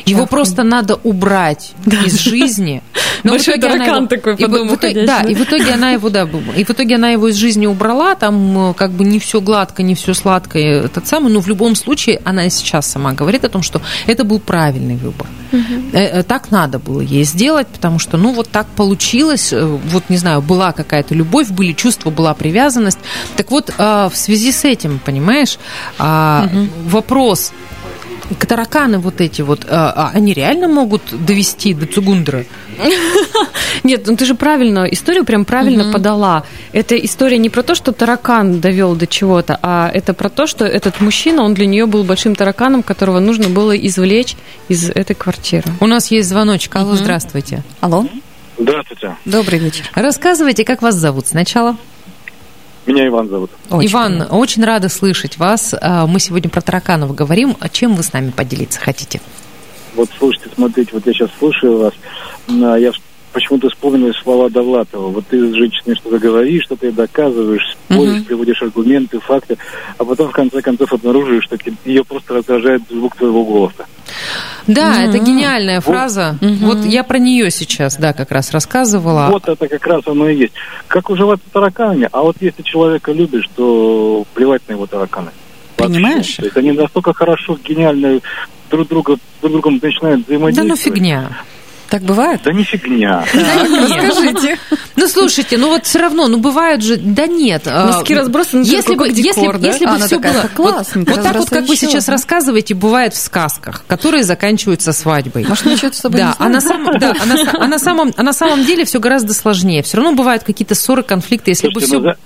Его 0.05 0.25
просто 0.25 0.63
надо 0.63 0.95
убрать 1.03 1.73
из 2.05 2.19
жизни. 2.19 2.81
Но 3.23 3.31
в 3.31 3.33
Большой 3.33 3.55
итоге 3.57 3.73
она 3.73 3.85
таракан 3.85 3.97
его- 4.03 4.07
такой 4.07 4.37
по 4.37 4.47
в- 4.47 4.51
дому 4.51 4.71
в 4.71 4.75
итоге- 4.75 5.05
Да, 5.05 5.19
да? 5.23 5.29
и 5.29 5.35
в 5.35 5.41
итоге 5.43 5.71
она 5.73 5.91
его, 5.91 6.09
да, 6.09 6.27
и 6.55 6.63
в 6.63 6.69
итоге 6.69 6.95
она 6.95 7.09
его 7.09 7.27
из 7.27 7.35
жизни 7.35 7.65
убрала, 7.67 8.15
там 8.15 8.69
э, 8.69 8.73
как 8.73 8.91
бы 8.91 9.03
не 9.03 9.19
все 9.19 9.41
гладко, 9.41 9.83
не 9.83 9.93
все 9.95 10.13
сладко, 10.13 10.57
этот 10.57 11.05
самый, 11.07 11.31
но 11.33 11.41
в 11.41 11.47
любом 11.47 11.75
случае 11.75 12.21
она 12.23 12.45
и 12.45 12.49
сейчас 12.49 12.89
сама 12.89 13.11
говорит 13.13 13.43
о 13.43 13.49
том, 13.49 13.61
что 13.61 13.81
это 14.07 14.23
был 14.23 14.39
правильный 14.39 14.95
выбор. 14.95 15.27
Э, 15.91 16.23
Так 16.23 16.51
надо 16.51 16.79
было 16.79 17.01
ей 17.01 17.23
сделать, 17.25 17.67
потому 17.67 17.99
что, 17.99 18.15
ну, 18.17 18.31
вот 18.33 18.49
так 18.49 18.67
получилось, 18.67 19.51
вот, 19.53 20.03
не 20.09 20.17
знаю, 20.17 20.41
была 20.41 20.71
какая-то 20.71 21.13
любовь, 21.13 21.49
были 21.49 21.73
чувства, 21.73 22.11
была 22.11 22.33
привязанность. 22.33 22.99
Так 23.35 23.51
вот, 23.51 23.69
э, 23.77 24.09
в 24.11 24.15
связи 24.15 24.51
с 24.53 24.63
этим, 24.63 24.99
понимаешь, 25.03 25.57
а, 25.97 26.47
вопрос, 26.85 27.51
тараканы 28.35 28.99
вот 28.99 29.21
эти 29.21 29.41
вот, 29.41 29.65
а, 29.69 29.91
а 29.95 30.11
они 30.13 30.33
реально 30.33 30.67
могут 30.67 31.01
довести 31.25 31.73
до 31.73 31.85
Цугундера? 31.85 32.45
Нет, 33.83 34.07
ну 34.07 34.15
ты 34.15 34.25
же 34.25 34.35
правильно, 34.35 34.85
историю 34.85 35.25
прям 35.25 35.45
правильно 35.45 35.91
подала. 35.91 36.43
Это 36.71 36.95
история 36.95 37.37
не 37.37 37.49
про 37.49 37.63
то, 37.63 37.75
что 37.75 37.91
таракан 37.91 38.59
довел 38.59 38.95
до 38.95 39.07
чего-то, 39.07 39.59
а 39.61 39.89
это 39.93 40.13
про 40.13 40.29
то, 40.29 40.47
что 40.47 40.65
этот 40.65 41.01
мужчина, 41.01 41.43
он 41.43 41.53
для 41.53 41.65
нее 41.65 41.85
был 41.85 42.03
большим 42.03 42.35
тараканом, 42.35 42.83
которого 42.83 43.19
нужно 43.19 43.49
было 43.49 43.75
извлечь 43.75 44.35
из 44.67 44.89
этой 44.89 45.15
квартиры. 45.15 45.71
У 45.79 45.87
нас 45.87 46.11
есть 46.11 46.29
звоночек. 46.29 46.75
Алло, 46.75 46.95
здравствуйте. 46.95 47.63
Алло, 47.79 48.05
Здравствуйте. 48.57 49.15
добрый 49.25 49.59
вечер. 49.59 49.89
Рассказывайте, 49.95 50.65
как 50.65 50.81
вас 50.81 50.95
зовут 50.95 51.27
сначала. 51.27 51.77
Меня 52.89 53.07
Иван 53.07 53.29
зовут. 53.29 53.51
Очень 53.69 53.89
Иван, 53.91 54.13
приятно. 54.15 54.37
очень 54.37 54.65
рада 54.65 54.89
слышать 54.89 55.37
вас. 55.37 55.75
А, 55.79 56.07
Мы 56.07 56.19
сегодня 56.19 56.49
про 56.49 56.61
тараканов 56.61 57.13
говорим. 57.13 57.55
А 57.59 57.69
чем 57.69 57.93
вы 57.95 58.01
с 58.01 58.13
нами 58.13 58.31
поделиться 58.31 58.79
хотите? 58.79 59.21
Вот 59.93 60.09
слушайте, 60.17 60.49
смотрите, 60.55 60.89
вот 60.93 61.05
я 61.05 61.13
сейчас 61.13 61.29
слушаю 61.37 61.77
вас, 61.77 61.93
а, 62.49 62.75
я 62.77 62.91
почему-то 63.39 63.69
вспомнил 63.69 64.13
слова 64.15 64.49
Довлатова. 64.49 65.07
Вот 65.07 65.25
ты 65.27 65.39
с 65.39 65.53
женщиной 65.55 65.95
что-то 65.95 66.19
говоришь, 66.19 66.63
что-то 66.65 66.87
ей 66.87 66.91
доказываешь, 66.91 67.77
споришь, 67.85 68.25
приводишь 68.25 68.61
аргументы, 68.61 69.19
факты, 69.19 69.57
а 69.97 70.03
потом 70.03 70.27
в 70.27 70.31
конце 70.31 70.61
концов 70.61 70.91
обнаруживаешь, 70.91 71.45
что 71.45 71.57
ее 71.85 72.03
просто 72.03 72.33
раздражает 72.35 72.81
звук 72.89 73.15
твоего 73.15 73.45
голоса. 73.45 73.85
Да, 74.67 75.03
это 75.03 75.19
гениальная 75.19 75.79
фраза. 75.79 76.37
Вот 76.41 76.83
я 76.85 77.03
про 77.05 77.17
нее 77.17 77.49
сейчас, 77.49 77.95
да, 77.95 78.11
как 78.11 78.31
раз 78.31 78.51
рассказывала. 78.51 79.29
Вот 79.31 79.47
это 79.47 79.67
как 79.67 79.87
раз 79.87 80.01
оно 80.05 80.27
и 80.27 80.35
есть. 80.35 80.53
Как 80.87 81.09
уживаться 81.09 81.45
тараканами, 81.51 82.09
а 82.11 82.21
вот 82.21 82.35
если 82.41 82.61
человека 82.63 83.13
любишь, 83.13 83.49
то 83.55 84.25
плевать 84.33 84.61
на 84.67 84.73
его 84.73 84.85
тараканы. 84.85 85.31
Вообще. 85.77 85.93
Понимаешь? 85.93 86.35
То 86.35 86.43
есть 86.43 86.57
они 86.57 86.73
настолько 86.73 87.13
хорошо, 87.13 87.57
гениально 87.63 88.19
друг 88.69 88.87
друга 88.89 89.15
друг 89.41 89.53
другом 89.53 89.79
начинают 89.81 90.19
Да 90.19 90.25
взаимодействовать. 90.27 90.69
ну 90.69 90.75
фигня. 90.75 91.29
Так 91.89 92.03
бывает? 92.03 92.41
Да 92.43 92.51
не 92.53 92.63
фигня. 92.63 93.25
Расскажите. 93.33 94.59
Ну, 94.95 95.07
слушайте, 95.07 95.57
ну 95.57 95.69
вот 95.69 95.85
все 95.85 95.99
равно, 95.99 96.27
ну 96.27 96.37
бывают 96.37 96.83
же, 96.83 96.97
да 96.97 97.25
нет. 97.25 97.63
а, 97.65 97.87
Носки 97.87 98.13
разбросаны, 98.13 98.63
если 98.63 98.95
бы, 98.95 99.07
если, 99.07 99.21
декор, 99.21 99.55
бы- 99.55 99.59
да? 99.63 99.67
если 99.69 99.85
бы 99.85 99.91
А, 99.91 99.95
она 99.95 100.05
все 100.05 100.17
такая, 100.17 100.33
было 100.33 100.41
как 100.43 100.53
классненько, 100.53 101.09
вот 101.13 101.23
так 101.23 101.35
вот, 101.35 101.49
как 101.49 101.67
вы 101.67 101.75
сейчас 101.75 102.07
рассказываете, 102.07 102.75
бывает 102.75 103.13
в 103.13 103.17
сказках, 103.17 103.83
которые 103.87 104.23
заканчиваются 104.23 104.93
свадьбой. 104.93 105.45
Может, 105.47 105.65
мы 105.65 105.77
что-то 105.77 105.97
с 105.97 106.01
тобой 106.01 106.19
Да, 106.19 106.27
не 106.39 106.45
а 106.45 106.49
на, 106.49 106.61
самом, 106.61 106.99
да 106.99 107.13
а, 107.19 107.25
на, 107.25 107.35
а 107.63 107.67
на 107.67 107.79
самом, 107.79 108.13
а 108.15 108.23
на 108.23 108.33
самом 108.33 108.65
деле 108.65 108.85
все 108.85 108.99
гораздо 108.99 109.33
сложнее. 109.33 109.81
Все 109.81 109.97
равно 109.97 110.13
бывают 110.13 110.43
какие-то 110.43 110.75
ссоры, 110.75 111.01
конфликты. 111.01 111.51
Если 111.51 111.67
бы 111.69 111.81
Слушайте, 111.81 112.11
все... 112.11 112.17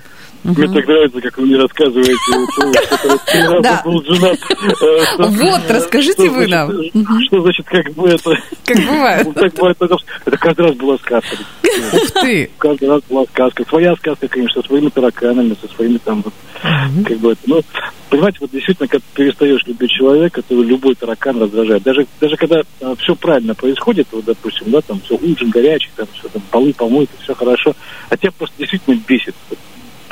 за- 0.44 0.52
Мне 0.52 0.68
так 0.74 0.88
нравится, 0.88 1.22
как 1.22 1.38
вы 1.38 1.46
мне 1.46 1.58
рассказываете, 1.58 2.18
Да. 3.62 3.82
был 3.86 4.04
женат. 4.04 4.40
э, 4.52 5.06
Вот, 5.18 5.62
расскажите 5.72 6.30
вы 6.30 6.48
нам. 6.48 6.72
э, 6.72 6.90
Что 7.28 7.42
значит, 7.42 7.66
как 7.66 7.92
бы 7.94 8.10
это... 8.10 8.32
Как 8.66 8.78
бывает. 8.86 9.28
Так 9.36 9.54
бывает, 9.54 9.78
это 10.26 10.38
каждый 10.38 10.66
раз 10.68 10.76
была 10.76 10.98
сказка. 10.98 11.38
Ух 11.94 12.12
ты. 12.22 12.50
Каждый 12.58 12.90
раз 12.90 13.02
была 13.10 13.26
сказка. 13.26 13.64
Своя 13.68 13.96
сказка, 13.96 14.28
конечно, 14.28 14.62
со 14.62 14.68
своими 14.68 14.90
тараканами, 14.90 15.56
со 15.62 15.68
своими 15.76 15.98
там, 15.98 16.22
вот, 16.24 16.34
как 17.06 17.18
бы 17.18 17.32
это, 17.32 17.42
ну, 17.48 17.62
понимаете, 18.10 18.38
вот 18.42 18.52
действительно, 18.52 18.88
когда 18.88 19.04
ты 19.14 19.24
перестаешь 19.24 19.66
любить 19.66 19.92
человека, 19.92 20.42
то 20.42 20.62
любой 20.62 20.96
таракан 20.96 21.42
раздражает. 21.42 21.84
Даже, 21.84 22.06
даже 22.22 22.36
когда 22.38 22.62
все 23.00 23.16
правильно 23.16 23.56
происходит, 23.56 24.08
вот, 24.12 24.26
допустим, 24.26 24.70
да, 24.72 24.82
там 24.82 25.00
все 25.02 25.16
ужин 25.16 25.50
горячий, 25.50 25.90
там 25.96 26.08
все, 26.14 26.28
там 26.30 26.42
полы 26.52 26.74
помыты, 26.74 27.12
все 27.22 27.34
хорошо, 27.34 27.76
а 28.10 28.18
тебя 28.18 28.32
просто 28.32 28.56
действительно 28.60 29.00
бесит. 29.08 29.36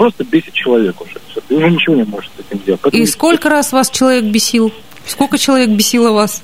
Просто 0.02 0.24
бесит 0.24 0.54
человек 0.56 1.00
уже. 1.00 1.12
Всё, 1.30 1.42
ты 1.48 1.56
уже 1.56 1.70
ничего 1.70 1.96
не 1.96 2.04
можешь 2.06 2.32
с 2.36 2.40
этим 2.40 2.60
делать. 2.66 2.82
Поэтому 2.82 3.04
И 3.04 3.06
сколько 3.06 3.50
раз 3.50 3.72
вас 3.72 3.92
человек 3.92 4.24
бесил? 4.24 4.74
Сколько 5.06 5.38
человек 5.38 5.70
бесило 5.70 6.12
вас? 6.12 6.42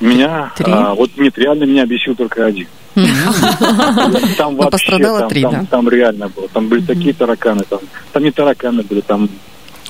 Меня, 0.00 0.52
Три? 0.54 0.70
а, 0.70 0.92
вот 0.92 1.10
нет, 1.16 1.38
реально 1.38 1.64
меня 1.64 1.86
бесил 1.86 2.14
только 2.14 2.44
один. 2.44 2.66
Там 2.94 4.56
вообще, 4.56 4.70
пострадало 4.70 5.20
там, 5.20 5.28
три, 5.30 5.42
там, 5.42 5.52
да? 5.52 5.66
там 5.70 5.88
реально 5.88 6.28
было. 6.28 6.46
Там 6.48 6.68
были 6.68 6.82
такие 6.82 7.14
тараканы, 7.14 7.64
там, 7.66 7.80
там 8.12 8.22
не 8.22 8.30
тараканы 8.30 8.82
были, 8.82 9.00
там 9.00 9.30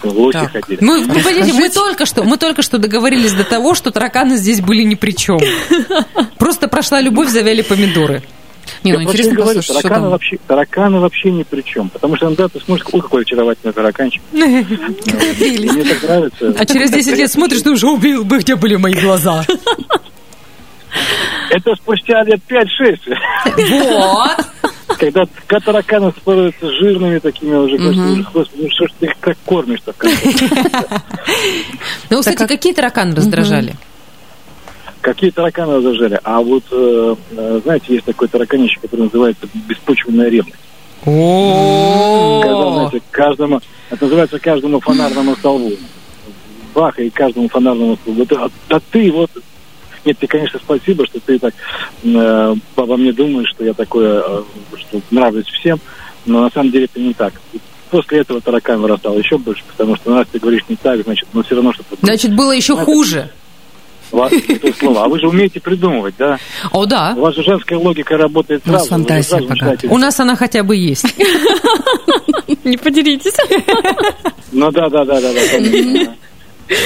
лоси 0.04 0.38
Так. 0.38 0.52
ходили. 0.52 0.78
Мы, 0.80 1.00
вы 1.00 1.20
понимаете, 1.20 1.52
мы 1.52 1.70
только 1.70 2.06
что, 2.06 2.22
мы 2.22 2.36
только 2.36 2.62
что 2.62 2.78
договорились 2.78 3.32
до 3.32 3.42
того, 3.42 3.74
что 3.74 3.90
тараканы 3.90 4.36
здесь 4.36 4.60
были 4.60 4.84
ни 4.84 4.94
при 4.94 5.10
чем. 5.16 5.40
Просто 6.38 6.68
прошла 6.68 7.00
любовь, 7.00 7.28
завяли 7.28 7.62
помидоры. 7.62 8.22
Не, 8.82 8.92
Я 8.92 8.98
ну 8.98 9.02
интересно 9.04 9.34
говорю, 9.34 9.46
послушать, 9.46 9.64
что 9.64 9.74
тараканы 9.74 10.02
там. 10.02 10.10
вообще, 10.10 10.38
тараканы 10.46 11.00
вообще 11.00 11.30
ни 11.30 11.42
при 11.42 11.62
чем. 11.62 11.88
Потому 11.88 12.16
что 12.16 12.26
иногда 12.26 12.48
ты 12.48 12.60
смотришь, 12.60 12.86
ой, 12.92 13.00
какой 13.00 13.22
очаровательный 13.22 13.72
тараканчик. 13.72 14.22
Мне 14.32 15.84
так 15.84 16.02
нравится. 16.02 16.54
А 16.58 16.66
через 16.66 16.90
10 16.90 17.16
лет 17.16 17.30
смотришь, 17.30 17.62
ты 17.62 17.70
уже 17.70 17.86
убил 17.88 18.24
бы, 18.24 18.38
где 18.38 18.56
были 18.56 18.76
мои 18.76 18.94
глаза. 18.94 19.44
Это 21.50 21.74
спустя 21.76 22.22
лет 22.24 22.40
5-6. 22.48 23.16
Вот. 23.56 24.46
Когда, 24.98 25.22
когда 25.46 25.64
тараканы 25.64 26.12
становятся 26.20 26.70
жирными 26.70 27.18
такими 27.18 27.54
уже, 27.54 27.78
кажется, 27.78 28.02
уже, 28.02 28.22
господи, 28.32 28.62
ну 28.62 28.68
что 28.70 28.86
ж 28.86 28.90
ты 29.00 29.06
их 29.06 29.12
как 29.20 29.36
кормишь-то? 29.44 29.94
Ну, 32.10 32.20
кстати, 32.20 32.46
какие 32.46 32.72
тараканы 32.72 33.14
раздражали? 33.14 33.74
Какие 35.04 35.28
тараканы 35.28 35.82
зажали? 35.82 36.18
А 36.24 36.40
вот, 36.40 36.64
э, 36.70 37.14
э, 37.32 37.60
знаете, 37.62 37.92
есть 37.92 38.06
такой 38.06 38.26
тараканище, 38.26 38.80
который 38.80 39.02
называется 39.02 39.46
беспочвенная 39.52 40.30
ревность. 40.30 40.56
Когда, 42.42 42.72
знаете, 42.72 43.02
каждому, 43.10 43.60
это 43.90 44.02
называется 44.02 44.38
каждому 44.38 44.80
фонарному 44.80 45.36
столбу. 45.36 45.72
Бах, 46.74 46.98
и 46.98 47.10
каждому 47.10 47.50
фонарному 47.50 47.96
столбу. 47.96 48.24
Да, 48.24 48.48
да 48.70 48.80
ты 48.90 49.12
вот... 49.12 49.30
Нет, 50.06 50.16
тебе, 50.16 50.28
конечно, 50.28 50.58
спасибо, 50.58 51.04
что 51.04 51.20
ты 51.20 51.38
так 51.38 51.52
э, 52.02 52.54
обо 52.74 52.96
мне 52.96 53.12
думаешь, 53.12 53.50
что 53.50 53.62
я 53.62 53.74
такое, 53.74 54.22
э, 54.26 54.42
что 54.78 55.02
нравлюсь 55.10 55.48
всем, 55.48 55.80
но 56.24 56.44
на 56.44 56.50
самом 56.50 56.70
деле 56.70 56.86
это 56.86 56.98
не 56.98 57.12
так. 57.12 57.34
После 57.90 58.20
этого 58.20 58.40
таракан 58.40 58.80
вырастал 58.80 59.18
еще 59.18 59.36
больше, 59.36 59.64
потому 59.70 59.96
что 59.96 60.08
ну, 60.08 60.16
раз 60.16 60.28
ты 60.32 60.38
говоришь 60.38 60.64
не 60.70 60.76
так, 60.76 61.02
значит, 61.04 61.28
ну 61.34 61.42
все 61.42 61.56
равно 61.56 61.74
что-то... 61.74 61.94
значит, 62.00 62.34
было 62.34 62.52
еще 62.52 62.74
хуже. 62.74 63.30
Ва- 64.14 64.28
это 64.30 64.72
слово. 64.78 65.04
А 65.04 65.08
вы 65.08 65.18
же 65.20 65.28
умеете 65.28 65.60
придумывать, 65.60 66.14
да? 66.18 66.38
О, 66.72 66.86
да. 66.86 67.14
У 67.16 67.20
вас 67.20 67.34
же 67.34 67.42
женская 67.42 67.76
логика 67.78 68.16
работает 68.16 68.62
У 68.66 68.70
нас 68.70 68.86
сразу. 68.86 69.02
вы 69.02 69.08
же 69.08 69.08
фантазия 69.08 69.28
сразу 69.28 69.48
богата. 69.48 69.86
У 69.88 69.98
нас 69.98 70.20
она 70.20 70.36
хотя 70.36 70.62
бы 70.62 70.76
есть. 70.76 71.04
Не 72.64 72.76
поделитесь. 72.76 73.34
Ну 74.52 74.70
да, 74.70 74.88
да, 74.88 75.04
да, 75.04 75.20
да, 75.20 75.32
да. 75.32 76.14
Ну, 76.68 76.76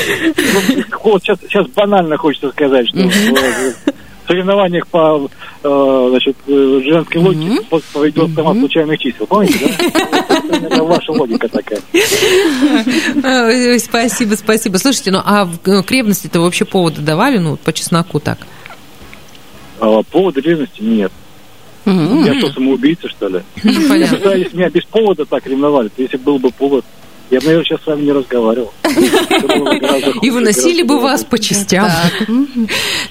вот 1.05 1.22
сейчас, 1.22 1.66
банально 1.68 2.16
хочется 2.16 2.51
сказать, 2.51 2.89
что 2.89 2.99
соревнованиях 4.29 4.87
по 4.87 5.29
э, 5.62 6.07
значит, 6.11 6.37
э, 6.47 6.81
женской 6.85 7.20
логике 7.20 7.62
по- 7.68 7.81
пойдет 7.93 8.31
сама 8.35 8.55
случайных 8.55 8.99
чисел. 9.01 9.26
Помните, 9.26 9.74
да? 9.79 10.43
Это 10.66 10.85
ваша 10.85 11.12
логика 11.12 11.49
такая. 11.49 11.81
Ой, 13.24 13.79
Спасибо, 13.81 14.35
спасибо. 14.35 14.76
Слушайте, 14.79 15.11
ну 15.11 15.20
а 15.24 15.47
к 15.47 15.91
ревности-то 15.91 16.41
вообще 16.41 16.64
поводы 16.64 17.01
давали, 17.03 17.39
ну, 17.39 17.57
по 17.57 17.72
чесноку 17.72 18.20
так? 18.20 18.39
А, 19.81 20.03
Повода 20.03 20.41
ревности 20.41 20.83
нет. 20.83 21.12
Я 21.87 22.35
что, 22.39 22.53
самоубийца, 22.53 23.09
что 23.09 23.29
ли? 23.29 23.41
Понятно. 23.89 24.29
Если 24.35 24.57
меня 24.57 24.68
без 24.68 24.85
повода 24.85 25.24
так 25.24 25.47
ревновали, 25.47 25.89
то 25.89 26.03
если 26.03 26.18
был 26.18 26.39
бы 26.39 26.51
повод, 26.51 26.85
я 27.31 27.41
бы, 27.41 27.47
наверное, 27.47 27.64
сейчас 27.64 27.83
с 27.83 27.87
вами 27.87 28.03
не 28.03 28.12
разговаривал. 28.12 28.72
И 30.22 30.31
выносили 30.31 30.83
бы 30.83 31.01
вас 31.01 31.24
по 31.24 31.39
частям. 31.39 31.91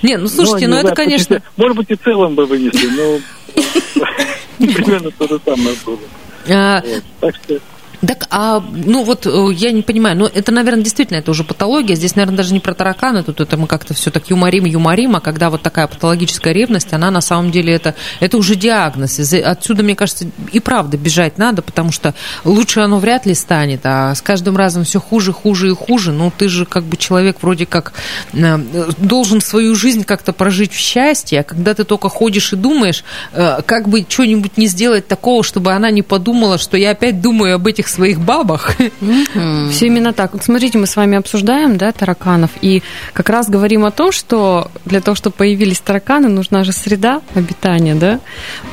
Не, 0.01 0.17
ну 0.17 0.27
слушайте, 0.27 0.65
не 0.65 0.71
ну 0.71 0.77
это, 0.77 0.95
конечно... 0.95 1.41
Может 1.55 1.77
быть, 1.77 1.91
и 1.91 1.95
целым 1.95 2.35
бы 2.35 2.45
вынесли, 2.45 2.87
но 2.87 3.19
примерно 4.57 5.11
то 5.11 5.27
же 5.27 5.39
самое 5.45 5.75
было. 5.85 5.99
а. 6.49 6.83
Так 7.19 7.35
что 7.35 7.59
Так, 8.05 8.27
а, 8.29 8.63
ну 8.71 9.03
вот, 9.03 9.25
э, 9.25 9.53
я 9.53 9.71
не 9.71 9.81
понимаю, 9.81 10.15
ну 10.17 10.25
это, 10.25 10.51
наверное, 10.51 10.83
действительно, 10.83 11.17
это 11.17 11.31
уже 11.31 11.43
патология. 11.43 11.95
Здесь, 11.95 12.15
наверное, 12.15 12.37
даже 12.37 12.53
не 12.53 12.59
про 12.59 12.75
тараканы, 12.75 13.23
тут 13.23 13.41
это 13.41 13.57
мы 13.57 13.65
как-то 13.65 13.95
все 13.95 14.11
так 14.11 14.29
юморим, 14.29 14.65
юморим, 14.65 15.15
а 15.15 15.19
когда 15.19 15.49
вот 15.49 15.63
такая 15.63 15.87
патологическая 15.87 16.53
ревность, 16.53 16.93
она 16.93 17.09
на 17.09 17.21
самом 17.21 17.49
деле 17.49 17.73
это, 17.73 17.95
это 18.19 18.37
уже 18.37 18.55
диагноз. 18.55 19.19
Отсюда, 19.19 19.81
мне 19.81 19.95
кажется, 19.95 20.27
и 20.51 20.59
правда 20.59 20.97
бежать 20.97 21.39
надо, 21.39 21.63
потому 21.63 21.91
что 21.91 22.13
лучше 22.43 22.81
оно 22.81 22.99
вряд 22.99 23.25
ли 23.25 23.33
станет, 23.33 23.81
а 23.83 24.13
с 24.13 24.21
каждым 24.21 24.55
разом 24.57 24.83
все 24.83 24.99
хуже, 24.99 25.33
хуже 25.33 25.69
и 25.69 25.73
хуже. 25.73 26.11
Ну, 26.11 26.31
ты 26.35 26.49
же 26.49 26.67
как 26.67 26.83
бы 26.83 26.97
человек 26.97 27.37
вроде 27.41 27.65
как 27.65 27.93
э, 28.33 28.57
должен 28.99 29.41
свою 29.41 29.73
жизнь 29.73 30.03
как-то 30.03 30.33
прожить 30.33 30.71
в 30.71 30.77
счастье, 30.77 31.39
а 31.39 31.43
когда 31.43 31.73
ты 31.73 31.83
только 31.83 32.09
ходишь 32.09 32.53
и 32.53 32.55
думаешь, 32.55 33.03
э, 33.33 33.61
как 33.65 33.89
бы 33.89 34.05
что-нибудь 34.07 34.55
не 34.57 34.67
сделать 34.67 35.07
такого, 35.07 35.43
чтобы 35.43 35.73
она 35.73 35.89
не 35.89 36.03
подумала, 36.03 36.59
что 36.59 36.77
я 36.77 36.91
опять 36.91 37.21
думаю 37.21 37.55
об 37.55 37.65
этих 37.65 37.86
своих 37.89 38.19
бабах. 38.19 38.75
Все 39.71 39.87
именно 39.87 40.13
так. 40.13 40.33
Вот 40.33 40.43
смотрите, 40.43 40.77
мы 40.77 40.87
с 40.87 40.95
вами 40.95 41.17
обсуждаем, 41.17 41.77
да, 41.77 41.91
тараканов, 41.91 42.51
и 42.61 42.81
как 43.13 43.29
раз 43.29 43.49
говорим 43.49 43.85
о 43.85 43.91
том, 43.91 44.11
что 44.11 44.69
для 44.85 45.01
того, 45.01 45.15
чтобы 45.15 45.35
появились 45.35 45.79
тараканы, 45.79 46.29
нужна 46.29 46.63
же 46.63 46.71
среда 46.71 47.21
обитания, 47.35 47.95
да? 47.95 48.19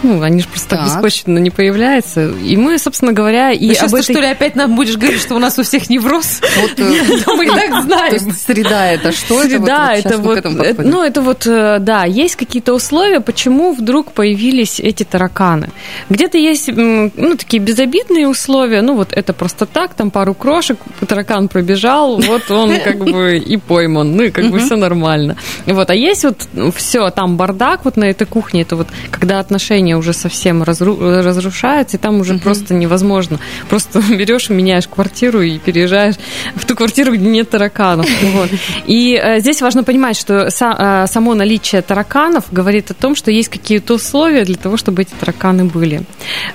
Ну, 0.03 0.21
они 0.23 0.41
же 0.41 0.49
просто 0.49 0.71
так 0.71 0.79
Так. 0.81 0.89
беспочвенно 0.89 1.39
не 1.39 1.51
появляются. 1.51 2.29
И 2.29 2.57
мы, 2.57 2.79
собственно 2.79 3.13
говоря, 3.13 3.53
и 3.53 3.67
И 3.67 3.75
сейчас 3.75 3.93
об 3.93 3.99
ты, 3.99 4.05
этой... 4.05 4.13
что 4.15 4.21
ли, 4.21 4.27
опять 4.29 4.57
нам 4.57 4.75
будешь 4.77 4.97
говорить, 4.97 5.21
что 5.21 5.35
у 5.35 5.39
нас 5.39 5.59
у 5.59 5.63
всех 5.63 5.89
невроз? 5.91 6.41
Э, 6.43 6.85
Да 7.27 7.35
мы 7.35 7.47
так 7.47 7.83
знаем. 7.85 8.33
среда 8.33 8.91
это 8.93 9.13
что? 9.13 9.43
Среда, 9.43 9.93
это 9.95 10.19
вот, 10.19 10.45
э, 10.45 10.75
ну 10.79 11.03
это 11.03 11.21
вот, 11.23 11.47
э, 11.47 11.79
да, 11.81 12.05
есть 12.05 12.37
какие-то 12.37 12.73
условия, 12.75 13.21
почему 13.21 13.73
вдруг 13.73 14.13
появились 14.13 14.81
эти 14.81 15.05
тараканы. 15.05 15.69
Где-то 16.11 16.39
есть, 16.39 16.69
ну, 16.75 17.11
такие 17.39 17.63
безобидные 17.63 18.29
условия, 18.29 18.83
ну, 18.83 18.95
вот 18.95 19.04
это 19.13 19.33
просто 19.33 19.67
так, 19.67 19.95
там 19.95 20.11
пару 20.11 20.35
крошек, 20.35 20.79
таракан 21.07 21.49
пробежал, 21.49 22.21
вот 22.21 22.51
он 22.51 22.79
как 22.85 22.99
бы 22.99 23.37
и 23.39 23.57
пойман, 23.57 24.17
ну, 24.17 24.25
и 24.25 24.31
как 24.31 24.51
бы 24.51 24.59
все 24.59 24.77
нормально. 24.77 25.37
Вот, 25.67 25.91
а 25.91 25.95
есть 25.95 26.25
вот 26.25 26.49
все, 26.75 27.11
там 27.11 27.37
бардак 27.37 27.85
вот 27.85 27.97
на 27.97 28.05
этой 28.05 28.27
кухне, 28.27 28.63
это 28.63 28.77
вот 28.77 28.89
когда 29.11 29.41
отношения 29.41 29.97
уже 29.97 30.13
совсем 30.13 30.63
разру- 30.63 31.23
разрушаются, 31.23 31.97
и 31.97 32.01
там 32.01 32.21
уже 32.21 32.39
просто 32.39 32.75
невозможно. 32.75 33.39
Просто 33.69 34.01
берешь, 34.11 34.49
меняешь 34.51 34.87
квартиру 34.89 35.43
и 35.43 35.59
переезжаешь 35.59 36.15
в 36.55 36.65
ту 36.65 36.75
квартиру, 36.75 37.13
где 37.15 37.27
нет 37.27 37.51
тараканов. 37.51 38.07
Вот. 38.33 38.51
И 38.87 39.21
э, 39.21 39.41
здесь 39.41 39.63
важно 39.63 39.85
понимать, 39.85 40.17
что 40.17 40.47
са- 40.49 41.05
э, 41.05 41.07
само 41.07 41.35
наличие 41.35 41.83
тараканов 41.83 42.45
говорит 42.51 42.91
о 42.91 42.95
том, 42.95 43.15
что 43.15 43.31
есть 43.31 43.49
какие-то 43.49 43.95
условия 43.95 44.45
для 44.45 44.57
того, 44.57 44.77
чтобы 44.77 45.03
эти 45.03 45.13
тараканы 45.19 45.65
были. 45.65 46.03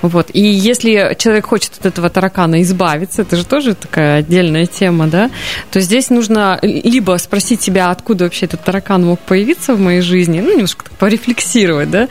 Вот. 0.02 0.30
И 0.32 0.40
если 0.40 1.14
человек 1.18 1.46
хочет 1.46 1.72
от 1.78 1.86
этого 1.86 2.08
таракана 2.10 2.39
таракана 2.40 2.62
избавиться, 2.62 3.22
это 3.22 3.36
же 3.36 3.44
тоже 3.44 3.74
такая 3.74 4.18
отдельная 4.18 4.66
тема, 4.66 5.06
да, 5.06 5.30
то 5.70 5.80
здесь 5.80 6.10
нужно 6.10 6.58
либо 6.62 7.16
спросить 7.18 7.62
себя, 7.62 7.90
откуда 7.90 8.24
вообще 8.24 8.46
этот 8.46 8.64
таракан 8.64 9.04
мог 9.04 9.20
появиться 9.20 9.74
в 9.74 9.80
моей 9.80 10.00
жизни, 10.00 10.40
ну, 10.40 10.52
немножко 10.52 10.84
так 10.84 10.92
порефлексировать, 10.94 11.90
да, 11.90 12.08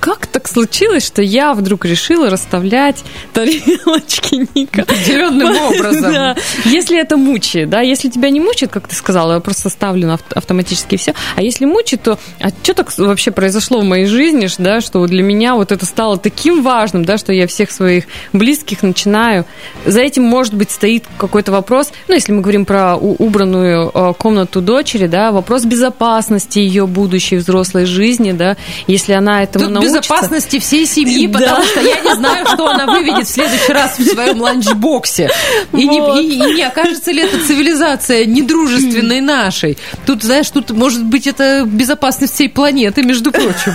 как 0.00 0.26
так 0.26 0.48
случилось, 0.48 1.06
что 1.06 1.22
я 1.22 1.52
вдруг 1.52 1.84
решила 1.84 2.30
расставлять 2.30 3.04
тарелочки 3.32 4.48
Ника? 4.54 4.82
Определенным 4.82 5.56
образом. 5.66 6.12
Да. 6.12 6.36
Если 6.64 6.98
это 6.98 7.16
мучает, 7.16 7.68
да, 7.68 7.80
если 7.80 8.08
тебя 8.08 8.30
не 8.30 8.40
мучает, 8.40 8.72
как 8.72 8.88
ты 8.88 8.94
сказала, 8.94 9.34
я 9.34 9.40
просто 9.40 9.68
ставлю 9.68 10.06
на 10.06 10.14
авт- 10.14 10.32
автоматически 10.34 10.96
все. 10.96 11.14
А 11.36 11.42
если 11.42 11.66
мучает, 11.66 12.02
то 12.02 12.18
а 12.40 12.48
что 12.48 12.74
так 12.74 12.96
вообще 12.98 13.30
произошло 13.30 13.80
в 13.80 13.84
моей 13.84 14.06
жизни, 14.06 14.48
да, 14.58 14.80
что 14.80 15.06
для 15.06 15.22
меня 15.22 15.54
вот 15.54 15.70
это 15.70 15.84
стало 15.84 16.16
таким 16.16 16.62
важным, 16.62 17.04
да, 17.04 17.18
что 17.18 17.32
я 17.32 17.46
всех 17.46 17.70
своих 17.70 18.04
близких 18.32 18.82
начинаю. 18.82 19.44
За 19.84 20.00
этим, 20.00 20.22
может 20.22 20.54
быть, 20.54 20.70
стоит 20.70 21.04
какой-то 21.18 21.52
вопрос, 21.52 21.92
ну, 22.08 22.14
если 22.14 22.32
мы 22.32 22.40
говорим 22.40 22.64
про 22.64 22.96
убранную 22.96 23.90
э, 23.92 24.12
комнату 24.16 24.62
дочери, 24.62 25.06
да, 25.06 25.30
вопрос 25.30 25.64
безопасности 25.64 26.58
ее 26.58 26.86
будущей 26.86 27.36
взрослой 27.36 27.84
жизни, 27.84 28.32
да, 28.32 28.56
если 28.86 29.12
она 29.12 29.42
этому 29.42 29.66
Тут 29.66 29.74
научится. 29.74 29.89
Безопасности 29.90 30.58
всей 30.58 30.86
семьи, 30.86 31.26
потому 31.26 31.62
что 31.64 31.80
я 31.80 32.00
не 32.00 32.14
знаю, 32.14 32.46
что 32.46 32.66
она 32.68 32.86
выведет 32.86 33.26
в 33.26 33.30
следующий 33.30 33.72
раз 33.72 33.98
в 33.98 34.04
своем 34.04 34.40
ланчбоксе. 34.40 35.30
И, 35.72 35.86
не, 35.86 35.98
и- 36.20 36.34
и 36.34 36.54
не 36.54 36.62
окажется 36.62 37.10
ли 37.12 37.22
эта 37.22 37.38
цивилизация 37.44 38.24
недружественной 38.24 39.20
нашей. 39.20 39.78
Тут, 40.06 40.22
знаешь, 40.22 40.48
тут 40.50 40.70
может 40.70 41.04
быть 41.04 41.26
это 41.26 41.64
безопасность 41.66 42.34
всей 42.34 42.48
планеты, 42.48 43.02
между 43.02 43.30
прочим. 43.32 43.72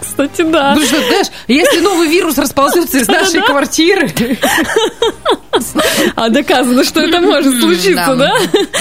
Кстати, 0.00 0.42
да. 0.42 0.70
Потому 0.74 0.86
что, 0.86 0.96
знаешь, 1.08 1.26
если 1.48 1.80
новый 1.80 2.08
вирус 2.08 2.38
расползется 2.38 2.98
из 2.98 3.08
нашей 3.08 3.40
квартиры, 3.42 4.10
А 6.14 6.28
доказано, 6.28 6.84
что 6.84 7.00
это 7.00 7.20
может 7.20 7.58
случиться, 7.60 8.14
да? 8.16 8.32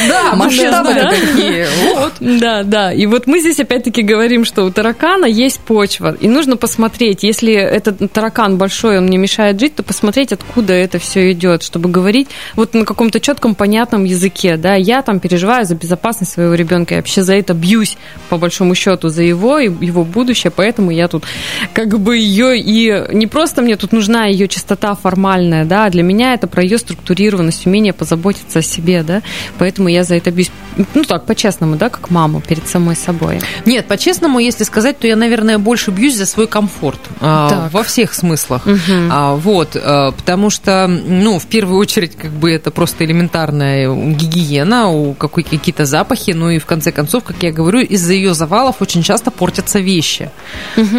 да, 0.07 0.35
Масштабы 0.35 0.93
Да. 0.93 1.09
такие. 1.09 1.67
Вот. 1.93 2.13
Да, 2.19 2.63
да. 2.63 2.93
И 2.93 3.05
вот 3.05 3.25
мы 3.27 3.39
здесь 3.39 3.59
опять-таки 3.59 4.01
говорим, 4.03 4.45
что 4.45 4.63
у 4.63 4.71
таракана 4.71 5.25
есть 5.25 5.59
почва. 5.61 6.15
И 6.19 6.27
нужно 6.27 6.55
посмотреть, 6.67 7.23
если 7.23 7.53
этот 7.53 8.11
таракан 8.11 8.57
большой, 8.57 8.97
он 8.97 9.05
мне 9.05 9.17
мешает 9.17 9.57
жить, 9.57 9.75
то 9.75 9.83
посмотреть, 9.83 10.33
откуда 10.33 10.73
это 10.73 10.99
все 10.99 11.31
идет, 11.31 11.63
чтобы 11.63 11.87
говорить 11.87 12.27
вот 12.57 12.73
на 12.73 12.83
каком-то 12.83 13.21
четком, 13.21 13.55
понятном 13.55 14.03
языке. 14.03 14.57
Да, 14.57 14.75
я 14.75 15.01
там 15.01 15.21
переживаю 15.21 15.65
за 15.65 15.75
безопасность 15.75 16.33
своего 16.33 16.55
ребенка, 16.55 16.95
я 16.95 16.99
вообще 16.99 17.23
за 17.23 17.35
это 17.35 17.53
бьюсь, 17.53 17.95
по 18.27 18.37
большому 18.37 18.75
счету, 18.75 19.07
за 19.07 19.23
его 19.23 19.59
и 19.59 19.71
его 19.85 20.03
будущее, 20.03 20.51
поэтому 20.51 20.91
я 20.91 21.07
тут 21.07 21.23
как 21.71 21.97
бы 22.01 22.17
ее 22.17 22.59
и 22.59 23.13
не 23.13 23.27
просто 23.27 23.61
мне 23.61 23.77
тут 23.77 23.93
нужна 23.93 24.25
ее 24.25 24.49
чистота 24.49 24.93
формальная, 24.93 25.63
да, 25.63 25.87
для 25.87 26.03
меня 26.03 26.33
это 26.33 26.47
про 26.47 26.63
ее 26.63 26.79
структурированность, 26.79 27.65
умение 27.65 27.93
позаботиться 27.93 28.59
о 28.59 28.61
себе, 28.61 29.03
да, 29.03 29.21
поэтому 29.57 29.87
я 29.87 30.03
за 30.03 30.15
это 30.15 30.31
бьюсь, 30.31 30.51
ну 30.95 31.05
так, 31.05 31.25
по-честному, 31.25 31.77
да, 31.77 31.87
как 31.87 32.09
мама 32.09 32.41
перед 32.41 32.67
самой 32.67 32.97
собой. 32.97 33.39
Нет, 33.65 33.87
по-честному, 33.87 34.39
если 34.39 34.65
сказать, 34.65 34.99
то 34.99 35.07
я, 35.07 35.15
наверное, 35.15 35.57
больше 35.59 35.91
бьюсь 35.91 36.17
за 36.17 36.25
свой 36.25 36.47
комфорт 36.57 36.99
а, 37.21 37.49
Так. 37.49 37.73
во 37.73 37.83
всех 37.83 38.15
смыслах. 38.15 38.63
А, 39.11 39.35
вот, 39.35 39.75
а, 39.75 40.11
потому 40.11 40.49
что, 40.49 40.87
ну, 40.87 41.37
в 41.37 41.45
первую 41.45 41.77
очередь, 41.77 42.15
как 42.15 42.31
бы 42.31 42.51
это 42.51 42.71
просто 42.71 43.05
элементарная 43.05 43.93
гигиена, 43.93 44.89
у 44.89 45.13
какой 45.13 45.43
какие-то 45.43 45.85
запахи, 45.85 46.31
ну 46.31 46.49
и 46.49 46.57
в 46.57 46.65
конце 46.65 46.91
концов, 46.91 47.23
как 47.23 47.43
я 47.43 47.51
говорю, 47.51 47.81
из-за 47.81 48.13
ее 48.13 48.33
завалов 48.33 48.77
очень 48.79 49.03
часто 49.03 49.29
портятся 49.29 49.79
вещи. 49.79 50.31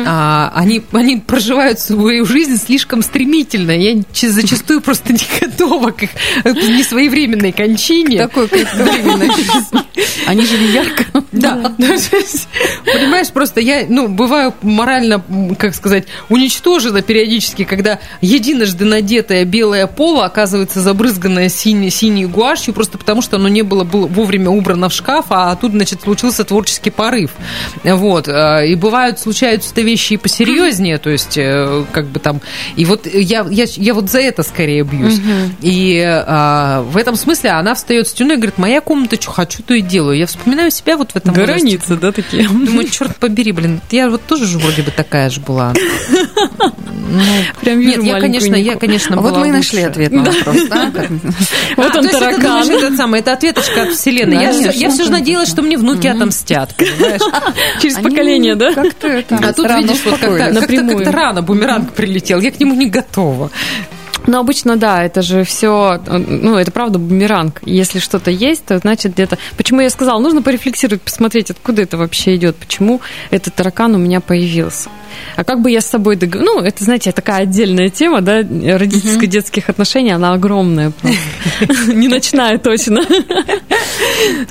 А, 0.06 0.52
они, 0.54 0.80
они 0.92 1.16
проживают 1.16 1.80
свою 1.80 2.24
жизнь 2.24 2.56
слишком 2.56 3.02
стремительно. 3.02 3.72
Я 3.72 4.00
зачастую 4.12 4.80
просто 4.80 5.12
не 5.12 5.26
готова 5.40 5.90
к 5.90 6.04
их 6.04 6.10
несвоевременной 6.44 7.50
кончине. 7.50 8.18
Такой 8.18 8.46
кратковременной 8.46 9.30
жизни. 9.34 9.80
Они 10.26 10.46
жили 10.46 10.70
ярко. 10.72 11.04
Да. 11.32 11.74
Понимаешь, 11.78 13.28
просто 13.28 13.60
я, 13.60 13.86
ну, 13.88 14.08
бываю 14.08 14.54
морально, 14.62 15.22
как 15.56 15.74
сказать, 15.74 16.04
уничтожена 16.28 17.02
периодически, 17.02 17.64
когда 17.64 17.98
единожды 18.20 18.84
надетая 18.84 19.44
белое 19.44 19.86
поло 19.86 20.24
оказывается 20.24 20.80
забрызганное 20.80 21.48
синей, 21.48 21.90
синей 21.90 22.26
гуашью, 22.26 22.74
просто 22.74 22.98
потому 22.98 23.22
что 23.22 23.36
оно 23.36 23.48
не 23.48 23.62
было, 23.62 23.84
было 23.84 24.06
вовремя 24.06 24.50
убрано 24.50 24.88
в 24.88 24.92
шкаф, 24.92 25.26
а 25.30 25.54
тут, 25.56 25.72
значит, 25.72 26.02
случился 26.02 26.44
творческий 26.44 26.90
порыв. 26.90 27.32
Вот. 27.84 28.28
э, 28.28 28.68
И 28.68 28.74
бывают, 28.74 29.18
случаются-то 29.18 29.80
вещи 29.82 30.14
и 30.14 30.16
посерьезнее, 30.16 30.98
то 30.98 31.10
есть, 31.10 31.36
э, 31.36 31.84
как 31.92 32.06
бы 32.06 32.20
там... 32.20 32.40
И 32.76 32.84
вот 32.84 33.06
я, 33.06 33.46
я, 33.50 33.64
я 33.66 33.94
вот 33.94 34.10
за 34.10 34.20
это 34.20 34.42
скорее 34.42 34.82
бьюсь. 34.82 35.20
И 35.60 36.02
а, 36.04 36.82
в 36.82 36.96
этом 36.96 37.16
смысле 37.16 37.50
она 37.50 37.74
встает 37.74 38.06
с 38.08 38.10
стеной 38.10 38.34
и 38.34 38.36
говорит, 38.36 38.58
моя 38.58 38.80
комната, 38.80 39.20
что 39.20 39.30
хочу, 39.30 39.62
то 39.62 39.74
и 39.74 39.80
делаю. 39.80 40.18
Я 40.18 40.26
вспоминаю 40.26 40.70
себя 40.70 40.96
вот 40.96 41.12
в 41.12 41.16
этом 41.16 41.34
возрасте. 41.34 41.62
Границы, 41.62 41.96
да, 41.96 42.12
такие? 42.12 42.48
Думаю, 42.48 42.88
черт 42.88 43.16
побери, 43.16 43.52
блин, 43.52 43.80
я 43.90 44.08
вот 44.08 44.22
тоже 44.26 44.46
же 44.46 44.58
вроде 44.58 44.82
бы 44.82 44.90
такая 44.90 45.27
же 45.30 45.40
была. 45.40 45.72
Ну, 47.10 47.20
Прям 47.60 47.80
Нет, 47.80 47.96
вижу 47.96 48.02
я, 48.02 48.12
маленькую 48.14 48.20
конечно, 48.20 48.54
я, 48.54 48.76
конечно, 48.76 49.16
Вот 49.16 49.30
была 49.30 49.40
мы 49.40 49.48
и 49.48 49.50
нашли 49.52 49.82
ответ 49.82 50.12
на 50.12 50.24
вопрос. 50.24 50.56
да, 50.68 50.90
как- 50.94 51.10
Вот 51.76 51.94
А, 51.94 51.98
он 51.98 52.08
то 52.08 52.18
таракан. 52.18 52.70
это 52.70 52.96
самое, 52.96 53.20
это 53.22 53.32
ответочка 53.32 53.82
от 53.84 53.92
вселенной. 53.92 54.42
Я, 54.42 54.52
все, 54.52 54.70
я 54.70 54.90
же 54.90 55.10
надеялась, 55.10 55.48
что 55.48 55.62
мне 55.62 55.78
внуки 55.78 56.06
отомстят? 56.06 56.74
Через 57.80 57.94
поколение, 57.96 58.54
да? 58.56 58.74
Как-то 58.74 59.08
это 59.08 59.36
А 59.36 59.52
тут, 59.52 59.66
видишь, 59.78 60.04
вот 60.04 60.18
как-то 60.18 61.12
рано 61.12 61.42
бумеранг 61.42 61.92
прилетел. 61.92 62.40
Я 62.40 62.50
к 62.50 62.60
нему 62.60 62.74
не 62.74 62.86
готова. 62.86 63.50
Ну, 64.28 64.38
обычно, 64.38 64.76
да, 64.76 65.04
это 65.04 65.22
же 65.22 65.42
все, 65.42 66.02
ну, 66.06 66.56
это 66.56 66.70
правда 66.70 66.98
бумеранг. 66.98 67.62
Если 67.64 67.98
что-то 67.98 68.30
есть, 68.30 68.66
то 68.66 68.76
значит 68.76 69.14
где-то... 69.14 69.38
Почему 69.56 69.80
я 69.80 69.88
сказала, 69.88 70.20
нужно 70.20 70.42
порефлексировать, 70.42 71.00
посмотреть, 71.00 71.50
откуда 71.50 71.80
это 71.80 71.96
вообще 71.96 72.36
идет, 72.36 72.56
почему 72.56 73.00
этот 73.30 73.54
таракан 73.54 73.94
у 73.94 73.98
меня 73.98 74.20
появился. 74.20 74.90
А 75.34 75.44
как 75.44 75.62
бы 75.62 75.70
я 75.70 75.80
с 75.80 75.86
собой 75.86 76.16
дог... 76.16 76.34
Ну, 76.34 76.60
это, 76.60 76.84
знаете, 76.84 77.10
такая 77.12 77.44
отдельная 77.44 77.88
тема, 77.88 78.20
да, 78.20 78.40
родительско-детских 78.40 79.70
отношений, 79.70 80.10
она 80.10 80.34
огромная 80.34 80.90
просто. 80.90 81.92
Не 81.94 82.08
ночная 82.08 82.58
точно. 82.58 83.00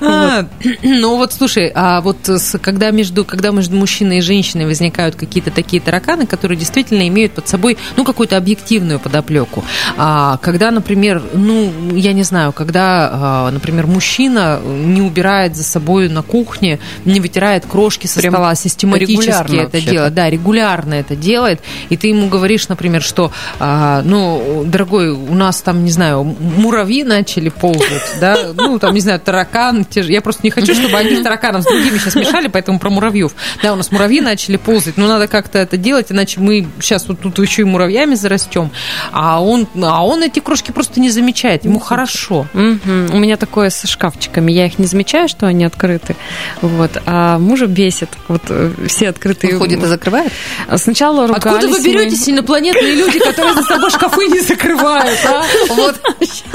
А, 0.02 0.48
ну 0.82 1.18
вот 1.18 1.34
слушай, 1.34 1.72
а 1.74 2.02
вот 2.02 2.18
когда 2.62 2.91
между, 2.91 3.26
когда 3.26 3.52
между 3.52 3.76
мужчиной 3.76 4.20
и 4.20 4.22
женщиной 4.22 4.66
возникают 4.66 5.16
какие-то 5.16 5.52
такие 5.52 5.82
тараканы, 5.82 6.26
которые 6.26 6.58
действительно 6.58 7.08
имеют 7.08 7.34
под 7.34 7.48
собой 7.48 7.78
ну 7.95 8.04
какую-то 8.04 8.38
объективную 8.38 8.99
подоплеку, 8.99 9.64
а, 9.98 10.38
когда, 10.38 10.72
например, 10.72 11.22
ну 11.34 11.72
я 11.94 12.14
не 12.14 12.23
знаю, 12.23 12.53
когда, 12.53 13.10
а, 13.11 13.52
например, 13.52 13.88
мужчина 13.88 14.60
не 14.64 15.02
убирает 15.02 15.56
за 15.56 15.64
собой 15.64 16.10
на 16.10 16.22
кухне, 16.22 16.80
не 17.06 17.19
вытирает 17.19 17.65
крошки 17.65 18.07
со 18.07 18.19
Прям 18.19 18.34
стола, 18.34 18.56
систематически 18.56 19.30
это 19.30 19.64
вообще-то. 19.64 19.81
делает, 19.81 20.14
да, 20.14 20.30
регулярно 20.30 20.94
это 20.95 21.15
делает, 21.15 21.61
и 21.89 21.98
ты 21.98 22.07
ему 22.07 22.27
говоришь, 22.27 22.68
например, 22.68 23.02
что, 23.02 23.31
а, 23.60 24.02
ну, 24.03 24.64
дорогой, 24.65 25.11
у 25.11 25.34
нас 25.34 25.61
там, 25.61 25.84
не 25.84 25.91
знаю, 25.91 26.23
муравьи 26.23 27.03
начали 27.03 27.49
ползать, 27.49 28.15
да, 28.19 28.38
ну, 28.56 28.80
там, 28.80 28.94
не 28.94 29.02
знаю, 29.02 29.19
таракан, 29.19 29.85
те 29.85 30.03
же, 30.03 30.11
я 30.11 30.22
просто 30.22 30.41
не 30.44 30.49
хочу, 30.49 30.73
чтобы 30.73 30.98
одних 30.98 31.23
тараканов 31.23 31.64
с 31.64 31.65
другими 31.65 31.98
сейчас 31.98 32.15
мешали, 32.15 32.48
поэтому 32.48 32.80
про 32.80 32.89
муравьев. 32.89 33.34
Да, 33.61 33.73
у 33.73 33.76
нас 33.76 33.91
муравьи 33.91 34.22
начали 34.22 34.57
ползать, 34.57 34.98
но 34.98 35.07
надо 35.07 35.27
как-то 35.27 35.60
это 35.60 35.77
делать, 35.77 36.11
иначе 36.11 36.39
мы 36.39 36.68
сейчас 36.80 37.07
вот 37.07 37.19
тут 37.19 37.39
еще 37.39 37.64
и 37.64 37.65
муравьями 37.65 38.15
зарастем, 38.15 38.72
а 39.11 39.41
он, 39.41 39.56
а 39.81 40.05
он 40.05 40.23
эти 40.23 40.39
крошки 40.39 40.71
просто 40.71 40.99
не 40.99 41.09
замечает, 41.09 41.65
ему 41.65 41.79
хорошо. 41.79 42.47
Мгм. 42.53 43.09
У 43.13 43.17
меня 43.19 43.38
такое 43.38 43.69
со 43.69 43.88
шкафчиками. 43.88 44.51
Я 44.51 44.65
их 44.65 44.79
не 44.79 44.85
замечаю, 44.85 45.27
что 45.27 45.47
они 45.47 45.63
открыты. 45.65 46.15
Вот. 46.61 46.91
А 47.05 47.38
мужа 47.39 47.65
бесит. 47.67 48.09
Вот 48.27 48.41
э, 48.49 48.71
все 48.88 49.09
открытые. 49.09 49.53
Он 49.53 49.59
ходит 49.59 49.81
и 49.84 49.85
закрывает? 49.88 50.31
Сначала 50.75 51.27
ругались 51.27 51.63
Откуда 51.63 51.67
вы 51.67 51.84
беретесь, 51.84 52.27
инопланетные 52.29 52.95
люди, 52.95 53.19
которые 53.19 53.53
за 53.53 53.63
собой 53.63 53.89
шкафы 53.89 54.27
не 54.27 54.39
закрывают, 54.39 55.19
а? 55.25 55.43
Вот. 55.69 55.95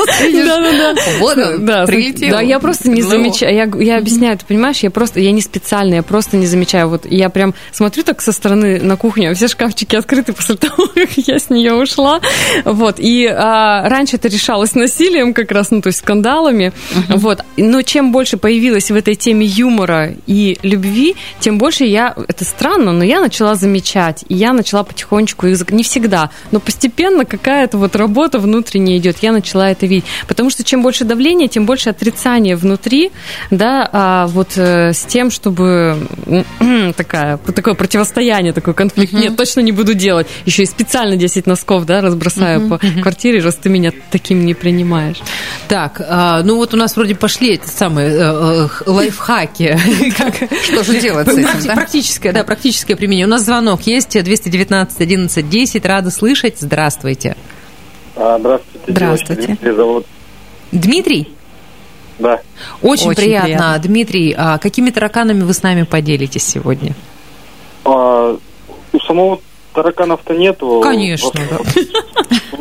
Да-да-да. 0.07 0.95
Вот 1.19 1.39
он, 1.39 1.65
Да, 1.67 1.87
прилетел. 1.87 2.31
да, 2.31 2.41
я 2.41 2.59
просто 2.59 2.89
не 2.91 3.03
Ну. 3.03 3.09
замечаю. 3.09 3.55
Я, 3.55 3.69
я 3.83 3.99
объясняю, 3.99 4.39
ты 4.39 4.45
понимаешь, 4.47 4.79
я 4.81 4.91
просто, 4.91 5.21
я 5.21 5.33
не 5.33 5.41
специально, 5.41 5.95
я 5.97 6.03
просто 6.03 6.37
не 6.37 6.47
замечаю. 6.47 6.89
Вот 6.89 7.07
я 7.07 7.29
прям 7.31 7.55
смотрю 7.73 8.03
так 8.05 8.21
со 8.23 8.33
стороны 8.33 8.81
на 8.81 8.97
кухню, 8.97 9.31
а 9.31 9.35
все 9.35 9.49
шкафчики 9.49 9.97
открыты 9.97 10.33
после 10.33 10.57
того, 10.57 10.87
как 10.95 11.11
я 11.17 11.39
с 11.39 11.51
нее 11.51 11.75
ушла. 11.75 12.21
Вот. 12.65 12.92
И 12.99 13.27
а, 13.27 13.89
раньше 13.89 14.17
это 14.17 14.29
решалось 14.29 14.75
насилием 14.75 15.35
как 15.35 15.51
раз, 15.51 15.71
ну, 15.71 15.81
то 15.81 15.89
есть 15.89 15.99
скандалами. 16.01 16.73
Вот. 17.09 17.41
Но 17.57 17.83
чем 17.83 18.13
больше 18.13 18.37
появилось 18.37 18.91
в 18.91 18.95
этой 18.95 19.15
теме 19.15 19.47
юмора 19.47 20.15
и 20.27 20.59
любви, 20.63 21.17
тем 21.41 21.59
больше 21.59 21.85
я, 21.85 22.15
это 22.29 22.45
странно, 22.45 22.93
но 22.93 23.05
я 23.05 23.21
начала 23.21 23.55
замечать. 23.55 24.25
И 24.29 24.35
я 24.35 24.53
начала 24.53 24.83
потихонечку 24.83 25.47
их... 25.47 25.71
Не 25.71 25.83
всегда, 25.83 26.31
но 26.51 26.61
постепенно 26.61 27.25
какая-то 27.25 27.79
вот 27.79 27.97
работа 27.97 28.39
внутренняя 28.39 28.99
идет. 28.99 29.19
Я 29.23 29.33
начала 29.33 29.71
это 29.71 29.87
видеть. 29.87 30.05
Потому 30.27 30.51
что 30.51 30.65
чем 30.65 30.83
больше 30.83 31.05
давления, 31.05 31.49
тем 31.49 31.67
больше 31.67 31.91
отрицания 31.91 32.57
внутри, 32.57 33.11
да, 33.51 33.89
а 33.93 34.27
вот 34.29 34.57
э, 34.57 34.93
с 34.93 35.05
тем, 35.05 35.31
чтобы 35.31 35.99
такая, 36.97 37.37
такое 37.37 37.75
противостояние, 37.75 38.53
такой 38.53 38.75
конфликт. 38.75 39.13
Нет, 39.13 39.37
точно 39.37 39.61
не 39.61 39.73
буду 39.73 39.95
делать. 39.95 40.27
Еще 40.47 40.63
и 40.63 40.67
специально 40.67 41.17
10 41.17 41.47
носков, 41.47 41.87
да, 41.87 42.01
разбросаю 42.01 42.69
по 42.79 43.01
квартире, 43.03 43.41
раз 43.41 43.57
ты 43.57 43.69
меня 43.69 43.93
таким 44.11 44.45
не 44.47 44.55
принимаешь. 44.55 45.19
Так, 45.69 46.01
а, 46.07 46.43
ну 46.43 46.57
вот 46.57 46.75
у 46.75 46.77
нас 46.77 46.97
вроде 46.97 47.15
пошли 47.15 47.55
эти 47.55 47.67
самые 47.69 48.11
э, 48.11 48.21
э, 48.21 48.69
лайфхаки. 48.87 49.79
Как- 50.17 50.37
Что 50.63 50.83
же 50.85 51.01
делать 51.01 51.29
с 51.29 51.37
этим? 51.37 51.75
Практическое, 51.75 52.33
да, 52.33 52.45
практическое 52.45 52.97
применение. 52.97 53.27
У 53.27 53.31
нас 53.31 53.43
звонок 53.45 53.83
есть 53.83 54.23
219 54.23 55.01
11 55.01 55.49
10. 55.49 55.85
Рада 55.87 56.11
слышать. 56.11 56.57
Здравствуйте. 56.61 57.37
А, 58.17 58.39
здравствуйте. 58.39 58.93
Здравствуйте. 58.93 59.57
зовут. 59.75 60.07
Дмитрий? 60.73 61.29
Да. 62.19 62.41
Очень, 62.83 63.09
Очень 63.11 63.17
приятно. 63.23 63.47
приятно. 63.47 63.79
Дмитрий, 63.83 64.35
а 64.37 64.59
какими 64.59 64.91
тараканами 64.91 65.43
вы 65.43 65.53
с 65.53 65.63
нами 65.63 65.83
поделитесь 65.83 66.45
сегодня? 66.45 66.95
А, 67.85 68.37
у 68.93 69.01
самого 69.01 69.41
тараканов-то 69.73 70.35
нету. 70.35 70.81
Конечно, 70.83 71.31
да. 71.51 71.59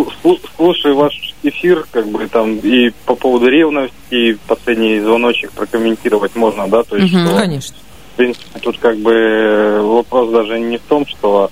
Слу- 0.61 0.73
Слушаю 0.73 0.95
ваш 0.95 1.13
эфир, 1.43 1.85
как 1.91 2.07
бы 2.07 2.27
там 2.27 2.57
и 2.57 2.91
по 3.05 3.15
поводу 3.15 3.47
ревности, 3.47 3.93
и 4.11 4.37
последний 4.47 4.99
звоночек 4.99 5.51
прокомментировать 5.53 6.35
можно, 6.35 6.67
да, 6.67 6.83
то 6.83 6.97
есть, 6.97 7.11
Мгм. 7.11 7.25
что, 7.27 7.35
Конечно. 7.37 7.75
в 8.13 8.17
принципе, 8.17 8.59
тут 8.61 8.77
как 8.77 8.97
бы 8.97 9.79
вопрос 9.83 10.29
даже 10.31 10.59
не 10.59 10.77
в 10.77 10.81
том, 10.83 11.07
что 11.07 11.49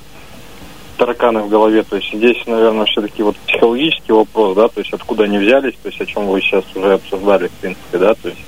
тараканы 0.97 1.41
в 1.41 1.49
голове, 1.49 1.81
то 1.83 1.95
есть 1.95 2.13
здесь, 2.13 2.37
наверное, 2.45 2.85
все-таки 2.85 3.23
вот 3.23 3.35
психологический 3.47 4.11
вопрос, 4.13 4.55
да, 4.55 4.67
то 4.67 4.79
есть 4.79 4.93
откуда 4.93 5.23
они 5.23 5.39
взялись, 5.39 5.73
то 5.81 5.89
есть 5.89 5.99
о 6.01 6.05
чем 6.05 6.27
вы 6.27 6.39
сейчас 6.41 6.63
уже 6.75 6.93
обсуждали, 6.93 7.47
в 7.47 7.51
принципе, 7.53 7.97
да, 7.97 8.13
то 8.13 8.27
есть 8.29 8.41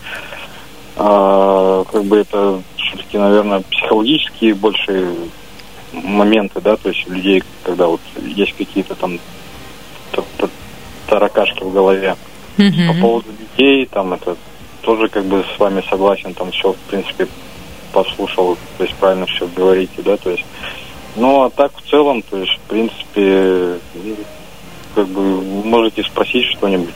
а, 0.97 1.83
как 1.91 2.03
бы 2.03 2.17
это 2.17 2.61
все-таки, 2.77 3.17
наверное, 3.17 3.61
психологические 3.61 4.53
больше 4.53 5.07
моменты, 5.91 6.61
да, 6.61 6.75
то 6.77 6.89
есть 6.89 7.07
у 7.09 7.13
людей, 7.13 7.41
когда 7.63 7.87
вот 7.87 8.01
есть 8.23 8.53
какие-то 8.57 8.93
там 8.95 9.17
та- 9.17 9.21
та- 9.23 9.40
таракашки 11.07 11.63
в 11.63 11.73
голове. 11.73 12.15
По 12.57 12.63
Мгм. 12.63 13.01
поводу 13.01 13.27
детей, 13.31 13.85
там 13.85 14.13
это 14.13 14.35
тоже 14.81 15.07
как 15.09 15.25
бы 15.25 15.43
с 15.55 15.59
вами 15.59 15.83
согласен, 15.89 16.33
там 16.33 16.51
все, 16.51 16.73
в 16.73 16.77
принципе, 16.89 17.27
послушал, 17.91 18.57
то 18.77 18.83
есть 18.83 18.95
правильно 18.95 19.25
все 19.25 19.47
говорите, 19.47 20.01
да, 20.03 20.17
то 20.17 20.29
есть. 20.31 20.45
Ну, 21.15 21.43
а 21.43 21.49
так 21.49 21.71
в 21.75 21.89
целом, 21.89 22.21
то 22.21 22.37
есть, 22.37 22.53
в 22.53 22.69
принципе, 22.69 23.79
ну, 23.93 24.15
как 24.95 25.07
бы 25.07 25.41
можете 25.41 26.03
спросить 26.03 26.45
что-нибудь. 26.57 26.95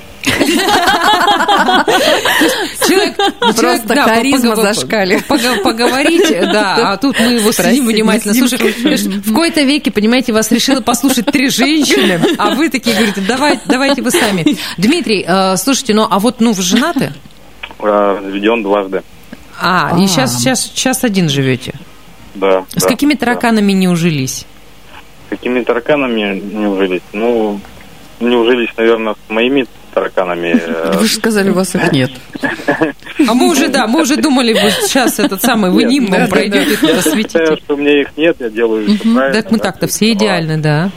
Человек, 2.88 3.16
Просто 3.40 3.96
харизма 3.96 4.56
пого- 4.56 5.64
Поговорить, 5.64 6.30
да, 6.42 6.94
а 6.94 6.98
тут 6.98 7.20
мы 7.20 7.34
его 7.34 7.52
сидим 7.52 7.86
внимательно 7.88 8.34
Знаешь, 8.34 9.02
В 9.02 9.34
кои-то 9.34 9.62
веке, 9.62 9.92
понимаете, 9.92 10.34
вас 10.34 10.52
решила 10.52 10.82
послушать 10.82 11.26
три 11.28 11.50
женщины, 11.50 12.20
а 12.38 12.52
вы 12.56 12.70
такие 12.70 12.96
говорите, 12.96 13.22
давайте, 13.28 13.62
давайте 13.66 14.02
вы 14.02 14.12
сами. 14.12 14.58
Дмитрий, 14.78 15.26
э, 15.28 15.58
слушайте, 15.58 15.94
ну 15.94 16.08
а 16.10 16.20
вот, 16.20 16.40
ну, 16.42 16.52
вы 16.54 16.62
женаты? 16.62 17.14
А, 17.80 18.20
Разведен 18.22 18.64
дважды. 18.64 19.04
А, 19.60 19.96
и 20.00 20.08
сейчас, 20.08 20.38
сейчас, 20.38 20.64
сейчас 20.64 21.04
один 21.04 21.30
живете. 21.30 21.74
Да. 22.36 22.66
С 22.76 22.84
какими 22.86 23.14
тараканами 23.14 23.72
не 23.72 23.88
ужились? 23.88 24.46
Какими 25.30 25.62
тараканами 25.62 26.40
не 26.40 26.68
ужились? 26.68 27.02
Ну, 27.14 27.60
не 28.20 28.36
ужились, 28.36 28.70
наверное, 28.78 29.14
с 29.14 29.30
моими 29.30 29.66
тараканами. 29.96 30.54
э, 30.62 30.98
Вы 31.00 31.08
же 31.08 31.16
сказали, 31.16 31.50
у 31.50 31.54
вас 31.54 31.74
их 31.74 31.92
нет. 31.92 32.12
А 33.28 33.34
мы 33.34 33.50
уже, 33.50 33.70
да, 33.70 33.88
мы 33.88 34.02
уже 34.02 34.18
думали, 34.18 34.54
вот 34.54 34.72
сейчас 34.72 35.18
этот 35.20 35.42
самый, 35.42 35.72
вы 35.72 35.84
да, 35.84 36.18
да, 36.20 36.28
пройдете, 36.28 36.78
Я 36.82 37.00
осветите. 37.00 37.40
считаю, 37.40 37.58
что 37.58 37.74
у 37.74 37.78
меня 37.78 38.02
их 38.02 38.10
нет, 38.18 38.36
я 38.40 38.50
делаю 38.50 38.86
все 38.88 39.00
правильно. 39.14 39.42
Так 39.42 39.52
мы 39.52 39.58
так-то 39.58 39.88
все 39.88 40.12
идеальны, 40.12 40.58
да. 40.58 40.92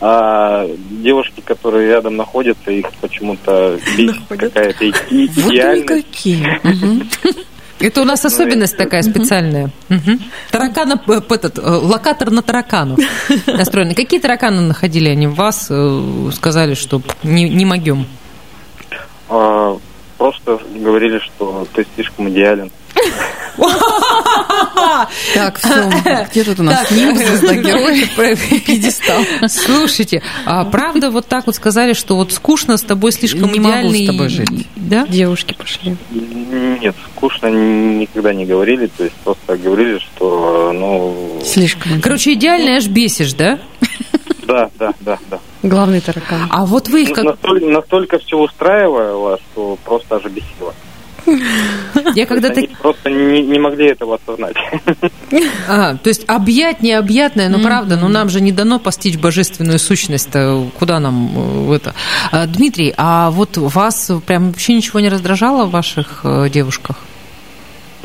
А 0.00 0.66
девушки, 0.90 1.40
которые 1.44 1.88
рядом 1.88 2.16
находятся, 2.16 2.70
их 2.70 2.92
почему-то 3.00 3.78
бесит 3.96 4.20
какая-то 4.28 4.84
Вот 4.84 4.94
идеальность. 5.10 5.82
никакие. 5.84 6.60
Это 7.80 8.02
у 8.02 8.04
нас 8.04 8.24
особенность 8.24 8.76
такая 8.76 9.02
специальная. 9.02 9.70
Таракана, 10.50 11.00
э, 11.08 11.20
этот, 11.30 11.58
э, 11.58 11.62
локатор 11.62 12.30
на 12.30 12.40
таракану 12.42 12.96
настроенный. 13.46 13.94
Какие 13.94 14.20
тараканы 14.20 14.60
находили 14.62 15.08
они 15.08 15.26
в 15.26 15.34
вас? 15.34 15.70
Сказали, 16.34 16.74
что 16.74 17.02
не, 17.22 17.48
не 17.48 17.64
могем. 17.64 18.06
А, 19.28 19.78
Просто 20.18 20.60
говорили, 20.74 21.18
что 21.18 21.66
ты 21.74 21.86
слишком 21.94 22.28
идеален. 22.30 22.70
Так, 25.34 25.58
все. 25.58 25.90
Где 26.30 26.44
тут 26.44 26.60
у 26.60 26.62
нас 26.62 26.80
Так, 26.80 26.90
нимб, 26.92 27.16
звезда 27.16 27.54
героя, 27.56 28.06
пьедестал? 28.36 29.22
Слушайте, 29.48 30.22
а 30.44 30.64
правда 30.64 31.10
вот 31.10 31.26
так 31.26 31.46
вот 31.46 31.54
сказали, 31.56 31.92
что 31.92 32.16
вот 32.16 32.32
скучно 32.32 32.76
с 32.76 32.82
тобой 32.82 33.12
слишком 33.12 33.52
Не 33.52 33.60
могу 33.60 33.90
с 33.90 33.92
идеальный... 33.92 34.06
тобой 34.06 34.28
жить. 34.28 34.66
Да? 34.76 35.06
Девушки 35.06 35.54
пошли. 35.54 35.96
Нет, 36.10 36.94
скучно 37.16 37.48
никогда 37.48 38.32
не 38.32 38.46
говорили, 38.46 38.86
то 38.86 39.04
есть 39.04 39.16
просто 39.16 39.56
говорили, 39.56 39.98
что, 39.98 40.72
ну, 40.72 41.40
Слишком. 41.44 42.00
Короче, 42.00 42.32
идеальный 42.34 42.76
аж 42.76 42.86
бесишь, 42.86 43.34
да? 43.34 43.58
да, 44.46 44.70
да, 44.78 44.94
да, 45.00 45.18
да. 45.30 45.40
Главный 45.64 46.02
таракан. 46.02 46.46
А 46.50 46.66
вот 46.66 46.88
вы 46.88 47.04
их 47.04 47.08
Ну, 47.08 47.14
как... 47.14 47.24
настолько, 47.24 47.66
настолько 47.66 48.18
все 48.18 48.36
устраивало, 48.36 49.38
что 49.38 49.78
просто 49.82 50.16
аж 50.16 50.24
бесило. 50.24 50.74
Я 52.14 52.26
когда-то... 52.26 52.58
Они 52.60 52.68
просто 52.82 53.08
не, 53.08 53.40
не 53.40 53.58
могли 53.58 53.86
этого 53.86 54.16
осознать. 54.22 54.56
А, 55.66 55.96
то 55.96 56.08
есть 56.08 56.24
объять 56.28 56.80
необъятное, 56.82 57.48
но 57.48 57.58
правда, 57.58 57.96
но 57.96 58.08
нам 58.08 58.28
же 58.28 58.40
не 58.40 58.52
дано 58.52 58.78
постичь 58.78 59.16
божественную 59.16 59.80
сущность-то, 59.80 60.68
куда 60.78 61.00
нам 61.00 61.70
э, 61.70 61.74
это? 61.74 61.94
А, 62.30 62.46
Дмитрий, 62.46 62.94
а 62.96 63.30
вот 63.30 63.56
вас 63.56 64.12
прям 64.26 64.50
вообще 64.50 64.74
ничего 64.74 65.00
не 65.00 65.08
раздражало 65.08 65.64
в 65.64 65.70
ваших 65.70 66.20
э, 66.22 66.48
девушках? 66.50 66.98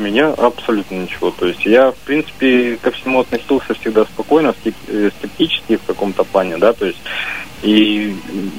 Меня 0.00 0.28
абсолютно 0.30 0.96
ничего. 0.96 1.30
То 1.30 1.46
есть 1.46 1.64
я, 1.66 1.92
в 1.92 1.96
принципе, 1.98 2.78
ко 2.80 2.90
всему 2.90 3.20
относился 3.20 3.74
всегда 3.74 4.04
спокойно, 4.06 4.54
э, 4.64 5.10
скептически 5.18 5.76
в 5.76 5.82
каком-то 5.84 6.24
плане, 6.24 6.56
да, 6.56 6.72
то 6.72 6.86
есть 6.86 6.98
и 7.62 8.14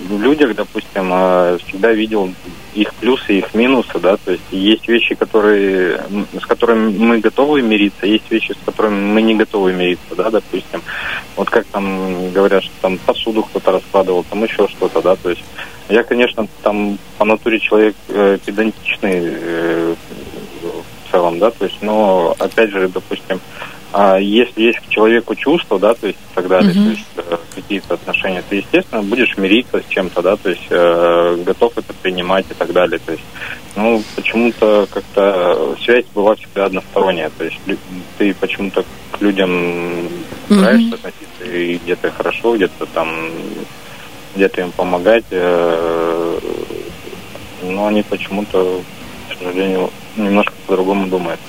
в 0.10 0.22
людях, 0.22 0.56
допустим, 0.56 1.10
э, 1.12 1.58
всегда 1.66 1.92
видел 1.92 2.34
их 2.74 2.94
плюсы, 2.96 3.40
их 3.40 3.54
минусы, 3.54 4.00
да, 4.00 4.18
то 4.18 4.32
есть 4.32 4.44
есть 4.52 4.88
вещи, 4.88 5.16
которые, 5.16 6.02
с 6.40 6.46
которыми 6.46 6.98
мы 6.98 7.20
готовы 7.20 7.62
мириться, 7.62 8.06
есть 8.06 8.30
вещи, 8.30 8.54
с 8.54 8.66
которыми 8.66 9.14
мы 9.14 9.22
не 9.22 9.36
готовы 9.36 9.74
мириться, 9.74 10.16
да, 10.16 10.30
допустим. 10.30 10.82
Вот 11.36 11.50
как 11.50 11.66
там 11.66 12.32
говорят, 12.32 12.64
что 12.64 12.74
там 12.82 12.98
посуду 13.00 13.44
кто-то 13.44 13.72
раскладывал, 13.74 14.24
там 14.24 14.44
еще 14.44 14.68
что-то, 14.68 15.02
да, 15.02 15.16
то 15.16 15.32
есть 15.32 15.44
я, 15.90 16.04
конечно, 16.04 16.48
там 16.62 16.98
по 17.18 17.26
натуре 17.26 17.60
человек 17.60 17.96
э, 18.08 18.38
педантичный 18.46 19.20
э, 19.24 19.96
в 20.62 21.12
целом, 21.12 21.40
да, 21.40 21.52
то 21.52 21.66
есть, 21.66 21.82
но 21.82 22.36
опять 22.40 22.70
же, 22.70 22.88
допустим, 22.88 23.42
а 23.94 24.18
если 24.18 24.62
есть 24.62 24.80
к 24.80 24.90
человеку 24.90 25.36
чувства, 25.36 25.78
да, 25.78 25.94
то 25.94 26.08
есть 26.08 26.18
и 26.20 26.36
так 26.36 26.48
далее, 26.48 26.74
Мгм. 26.74 26.84
то 26.86 26.90
есть 26.92 27.06
э, 27.18 27.38
какие-то 27.56 27.94
отношения, 27.96 28.44
ты, 28.48 28.58
естественно, 28.58 29.04
будешь 29.04 29.38
мириться 29.38 29.82
с 29.82 29.86
чем-то, 29.92 30.22
да, 30.22 30.38
то 30.38 30.50
есть 30.50 30.66
э, 30.70 31.38
готов 31.46 31.78
это 31.78 31.94
принимать 32.02 32.46
и 32.50 32.54
так 32.54 32.72
далее, 32.72 33.00
то 33.06 33.12
есть, 33.12 33.24
ну, 33.76 34.02
почему-то 34.16 34.88
как-то 34.90 35.76
связь 35.84 36.06
была 36.16 36.36
всегда 36.36 36.66
односторонняя, 36.66 37.30
то 37.38 37.44
есть 37.44 37.60
ты 38.18 38.34
почему-то 38.34 38.86
к 39.12 39.22
людям 39.22 40.08
стараешься 40.46 40.96
относиться, 40.96 41.44
и 41.44 41.78
где-то 41.78 42.12
хорошо, 42.12 42.56
где-то 42.56 42.86
там, 42.94 43.10
где-то 44.36 44.62
им 44.62 44.72
помогать, 44.72 45.26
э, 45.32 46.40
но 47.64 47.88
они 47.88 48.04
почему-то, 48.04 48.82
к 49.30 49.38
сожалению, 49.38 49.92
немножко 50.16 50.54
по-другому 50.68 51.08
думают. 51.08 51.40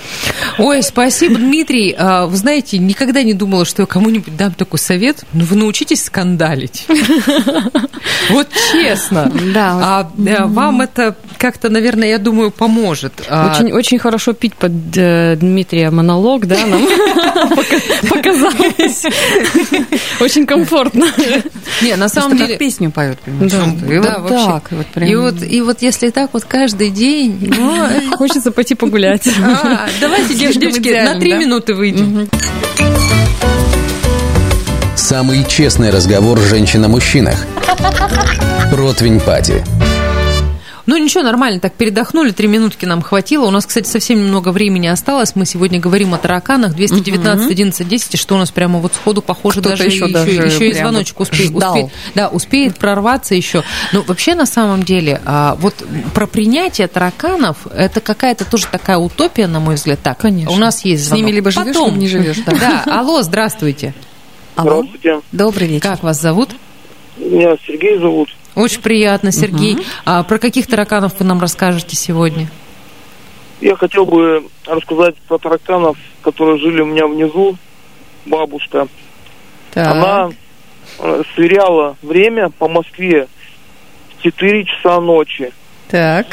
Ой, 0.59 0.82
спасибо, 0.82 1.36
Дмитрий. 1.36 1.94
А, 1.97 2.26
Вы 2.26 2.36
знаете, 2.36 2.78
никогда 2.78 3.22
не 3.22 3.34
думала, 3.34 3.64
что 3.64 3.82
я 3.82 3.86
кому-нибудь 3.86 4.36
дам 4.36 4.52
такой 4.52 4.78
совет, 4.78 5.24
но 5.32 5.44
вы 5.44 5.56
научитесь 5.56 6.05
скандалить. 6.05 6.86
Вот 8.30 8.48
честно. 8.72 9.30
Да. 9.52 9.78
А 9.82 10.12
э, 10.26 10.44
вам 10.44 10.80
это 10.80 11.16
как-то, 11.43 11.70
наверное, 11.70 12.09
я 12.09 12.19
думаю, 12.19 12.52
поможет. 12.52 13.12
А, 13.28 13.51
Очень, 13.52 13.73
очень 13.73 13.98
хорошо 13.98 14.32
пить 14.32 14.55
под 14.55 14.70
э, 14.97 15.35
Дмитрия 15.35 15.90
монолог, 15.90 16.47
да, 16.47 16.66
нам 16.66 16.86
пока- 17.51 18.09
показалось. 18.09 19.06
Очень 20.20 20.47
комфортно. 20.47 21.06
Не, 21.82 21.97
на 21.97 22.09
самом 22.09 22.36
деле... 22.39 22.56
песню 22.59 22.93
поет, 22.93 23.19
понимаешь? 23.19 23.52
Да. 24.28 24.62
И 25.05 25.16
вот. 25.16 25.43
И 25.43 25.60
вот, 25.62 25.82
если 25.82 26.10
так 26.10 26.31
вот 26.32 26.44
каждый 26.44 26.90
день... 26.90 27.52
ой, 27.59 28.06
Хочется 28.16 28.52
пойти 28.52 28.77
погулять. 28.77 29.27
а, 29.43 29.89
Давайте, 30.01 30.35
девочки, 30.35 31.02
на 31.05 31.19
три 31.19 31.35
минуты 31.35 31.74
выйдем. 31.74 32.28
Самый 34.94 35.44
честный 35.48 35.90
разговор 35.90 36.39
женщин 36.39 36.85
о 36.85 36.89
мужчинах. 36.89 37.44
Противень 38.70 39.19
Пати. 39.19 39.64
Ну 40.86 40.96
ничего, 40.96 41.22
нормально, 41.22 41.60
так 41.60 41.74
передохнули, 41.74 42.32
три 42.32 42.48
минутки 42.48 42.84
нам 42.86 43.02
хватило. 43.02 43.46
У 43.46 43.50
нас, 43.50 43.66
кстати, 43.66 43.86
совсем 43.86 44.18
немного 44.18 44.50
времени 44.50 44.88
осталось. 44.88 45.36
Мы 45.36 45.46
сегодня 45.46 45.78
говорим 45.78 46.12
о 46.14 46.18
тараканах. 46.18 46.74
219 46.74 47.50
11 47.50 47.86
10, 47.88 48.18
что 48.18 48.34
у 48.34 48.38
нас 48.38 48.50
прямо 48.50 48.80
вот 48.80 48.92
сходу 48.94 49.22
похоже 49.22 49.60
Кто-то 49.60 49.76
даже 49.76 49.84
еще 49.88 50.04
еще, 50.04 50.09
даже 50.12 50.30
еще 50.30 50.68
и 50.68 50.72
прямо 50.72 50.90
звоночек 50.90 51.20
успеет, 51.20 51.50
ждал. 51.50 51.74
успеет- 51.76 51.90
да, 52.14 52.28
успеет 52.28 52.78
прорваться 52.78 53.34
еще. 53.34 53.62
Но 53.92 54.02
вообще 54.02 54.34
на 54.34 54.46
самом 54.46 54.82
деле 54.82 55.20
а, 55.24 55.56
вот 55.60 55.74
про 56.14 56.26
принятие 56.26 56.88
тараканов 56.88 57.59
это 57.72 58.00
какая-то 58.00 58.44
тоже 58.44 58.66
такая 58.70 58.98
утопия, 58.98 59.46
на 59.46 59.60
мой 59.60 59.76
взгляд. 59.76 60.00
Так, 60.02 60.18
Конечно. 60.18 60.52
у 60.52 60.56
нас 60.59 60.84
есть 60.84 61.06
С 61.06 61.10
ними 61.12 61.26
звонок. 61.26 61.34
либо 61.34 61.50
живешь, 61.52 61.66
Потом. 61.74 61.86
либо 61.90 61.98
не 62.00 62.09
живешь, 62.09 62.38
да. 62.44 62.52
Да, 62.86 62.98
алло, 63.00 63.22
здравствуйте. 63.22 63.94
Алло. 64.56 64.82
Здравствуйте. 64.82 65.20
Добрый 65.30 65.68
вечер. 65.68 65.82
Как 65.88 66.02
вас 66.02 66.20
зовут? 66.20 66.50
Меня 67.16 67.56
Сергей 67.66 67.98
зовут. 67.98 68.28
Очень 68.55 68.83
приятно, 68.83 69.33
Сергей. 69.33 69.79
А 70.05 70.23
про 70.23 70.39
каких 70.39 70.66
тараканов 70.66 71.19
вы 71.19 71.24
нам 71.24 71.41
расскажете 71.41 71.97
сегодня? 71.97 72.49
Я 73.61 73.77
хотел 73.77 74.05
бы 74.05 74.45
рассказать 74.66 75.15
про 75.29 75.39
тараканов, 75.39 75.97
которые 76.23 76.59
жили 76.59 76.83
у 76.83 76.87
меня 76.87 77.07
внизу. 77.07 77.57
Бабушка. 78.27 78.89
Так. 79.73 79.87
Она 79.87 80.31
э, 80.99 81.23
сверяла 81.35 81.97
время 82.03 82.51
по 82.51 82.69
Москве 82.69 83.29
в 84.19 84.23
4 84.23 84.65
часа 84.65 85.01
ночи. 85.01 85.53
Так. 85.89 86.27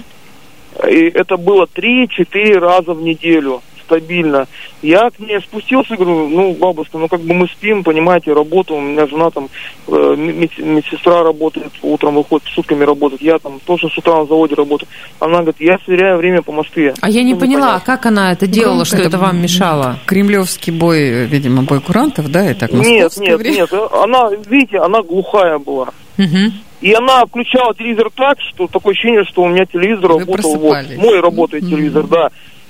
И 0.87 1.09
это 1.13 1.37
было 1.37 1.65
3-4 1.65 2.57
раза 2.57 2.93
в 2.93 3.01
неделю 3.01 3.61
стабильно. 3.89 4.47
Я 4.81 5.09
к 5.09 5.19
ней 5.19 5.39
спустился 5.41 5.95
и 5.95 5.97
говорю, 5.97 6.29
ну, 6.29 6.53
бабушка, 6.53 6.97
ну, 6.97 7.07
как 7.07 7.21
бы 7.21 7.33
мы 7.33 7.47
спим, 7.47 7.83
понимаете, 7.83 8.33
работа, 8.33 8.73
у 8.75 8.81
меня 8.81 9.07
жена 9.07 9.31
там, 9.31 9.49
э, 9.87 10.15
мед- 10.17 10.57
медсестра 10.59 11.23
работает, 11.23 11.71
утром 11.81 12.15
выходит, 12.15 12.47
сутками 12.53 12.83
работает, 12.83 13.21
я 13.21 13.39
там 13.39 13.59
тоже 13.65 13.89
с 13.89 13.97
утра 13.97 14.17
на 14.19 14.25
заводе 14.25 14.55
работаю. 14.55 14.87
Она 15.19 15.37
говорит, 15.39 15.55
я 15.59 15.77
сверяю 15.85 16.17
время 16.17 16.41
по 16.41 16.51
Москве. 16.51 16.93
А 17.01 17.09
я 17.09 17.23
не 17.23 17.33
Ну, 17.33 17.39
поняла, 17.39 17.67
понятно. 17.67 17.85
как 17.85 18.05
она 18.05 18.31
это 18.31 18.45
делала, 18.47 18.69
Громко 18.75 18.85
что 18.85 18.97
это 18.97 19.07
это 19.07 19.17
вам 19.17 19.41
мешало? 19.41 19.99
Кремлевский 20.05 20.71
бой, 20.71 21.25
видимо, 21.25 21.63
бой 21.63 21.81
курантов, 21.81 22.29
да, 22.31 22.49
и 22.51 22.53
так 22.53 22.71
Нет, 22.71 23.17
нет, 23.17 23.39
время. 23.39 23.55
нет, 23.57 23.73
она, 23.91 24.29
видите, 24.49 24.77
она 24.77 25.01
глухая 25.01 25.57
была. 25.57 25.89
Мгм. 26.17 26.53
И 26.81 26.93
она 26.93 27.25
включала 27.25 27.73
телевизор 27.73 28.09
так, 28.15 28.37
что 28.39 28.67
такое 28.67 28.93
ощущение, 28.93 29.23
что 29.25 29.41
у 29.41 29.47
меня 29.49 29.65
телевизор 29.65 30.13
Вы 30.13 30.19
работал, 30.19 30.51
вот, 30.55 30.71
просыпались. 30.71 30.97
мой 30.97 31.19
работает 31.19 31.65
телевизор, 31.65 32.07
да. 32.07 32.29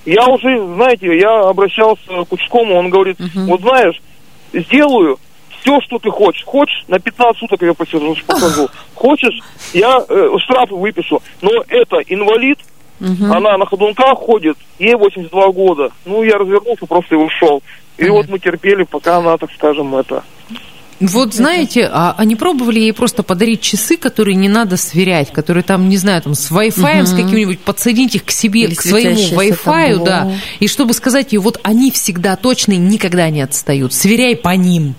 Я 0.09 0.27
уже, 0.27 0.57
знаете, 0.73 1.19
я 1.19 1.41
обращался 1.41 2.25
к 2.27 2.33
участковому, 2.33 2.75
он 2.77 2.89
говорит, 2.89 3.17
вот 3.35 3.61
знаешь, 3.61 4.01
сделаю 4.53 5.19
все, 5.59 5.79
что 5.81 5.99
ты 5.99 6.09
хочешь. 6.09 6.43
Хочешь, 6.45 6.83
на 6.87 6.97
15 6.97 7.37
суток 7.37 7.61
я 7.61 7.75
посижу, 7.75 8.15
покажу. 8.27 8.69
Хочешь, 8.95 9.39
я 9.71 10.03
э, 10.09 10.29
штрафы 10.39 10.73
выпишу. 10.73 11.21
Но 11.41 11.51
это 11.67 11.97
инвалид, 12.07 12.57
она 13.31 13.57
на 13.57 13.67
ходунках 13.67 14.17
ходит, 14.17 14.57
ей 14.79 14.95
82 14.95 15.51
года. 15.51 15.91
Ну, 16.05 16.23
я 16.23 16.39
развернулся 16.39 16.87
просто 16.87 17.13
и 17.13 17.17
ушел. 17.17 17.61
И 17.97 18.09
вот 18.09 18.29
мы 18.29 18.39
терпели, 18.39 18.83
пока 18.83 19.17
она, 19.17 19.37
так 19.37 19.51
скажем, 19.51 19.95
это... 19.95 20.23
Вот 20.99 21.33
знаете, 21.33 21.89
а, 21.91 22.13
а 22.17 22.25
не 22.25 22.35
пробовали 22.35 22.79
ей 22.79 22.93
просто 22.93 23.23
подарить 23.23 23.61
часы, 23.61 23.95
которые 23.95 24.35
не 24.35 24.49
надо 24.49 24.75
сверять, 24.75 25.31
которые 25.31 25.63
там, 25.63 25.87
не 25.87 25.97
знаю, 25.97 26.21
там 26.21 26.33
с 26.33 26.51
Wi-Fi, 26.51 27.05
с 27.05 27.11
каким-нибудь, 27.11 27.59
подсоединить 27.59 28.15
их 28.15 28.25
к 28.25 28.31
себе, 28.31 28.63
Или 28.63 28.75
к 28.75 28.81
своему 28.81 29.17
Wi-Fi, 29.17 30.03
да, 30.03 30.31
и 30.59 30.67
чтобы 30.67 30.93
сказать 30.93 31.31
ей, 31.31 31.39
вот 31.39 31.59
они 31.63 31.91
всегда 31.91 32.35
точные, 32.35 32.77
никогда 32.77 33.29
не 33.29 33.41
отстают, 33.41 33.93
сверяй 33.93 34.35
по 34.35 34.49
ним. 34.49 34.95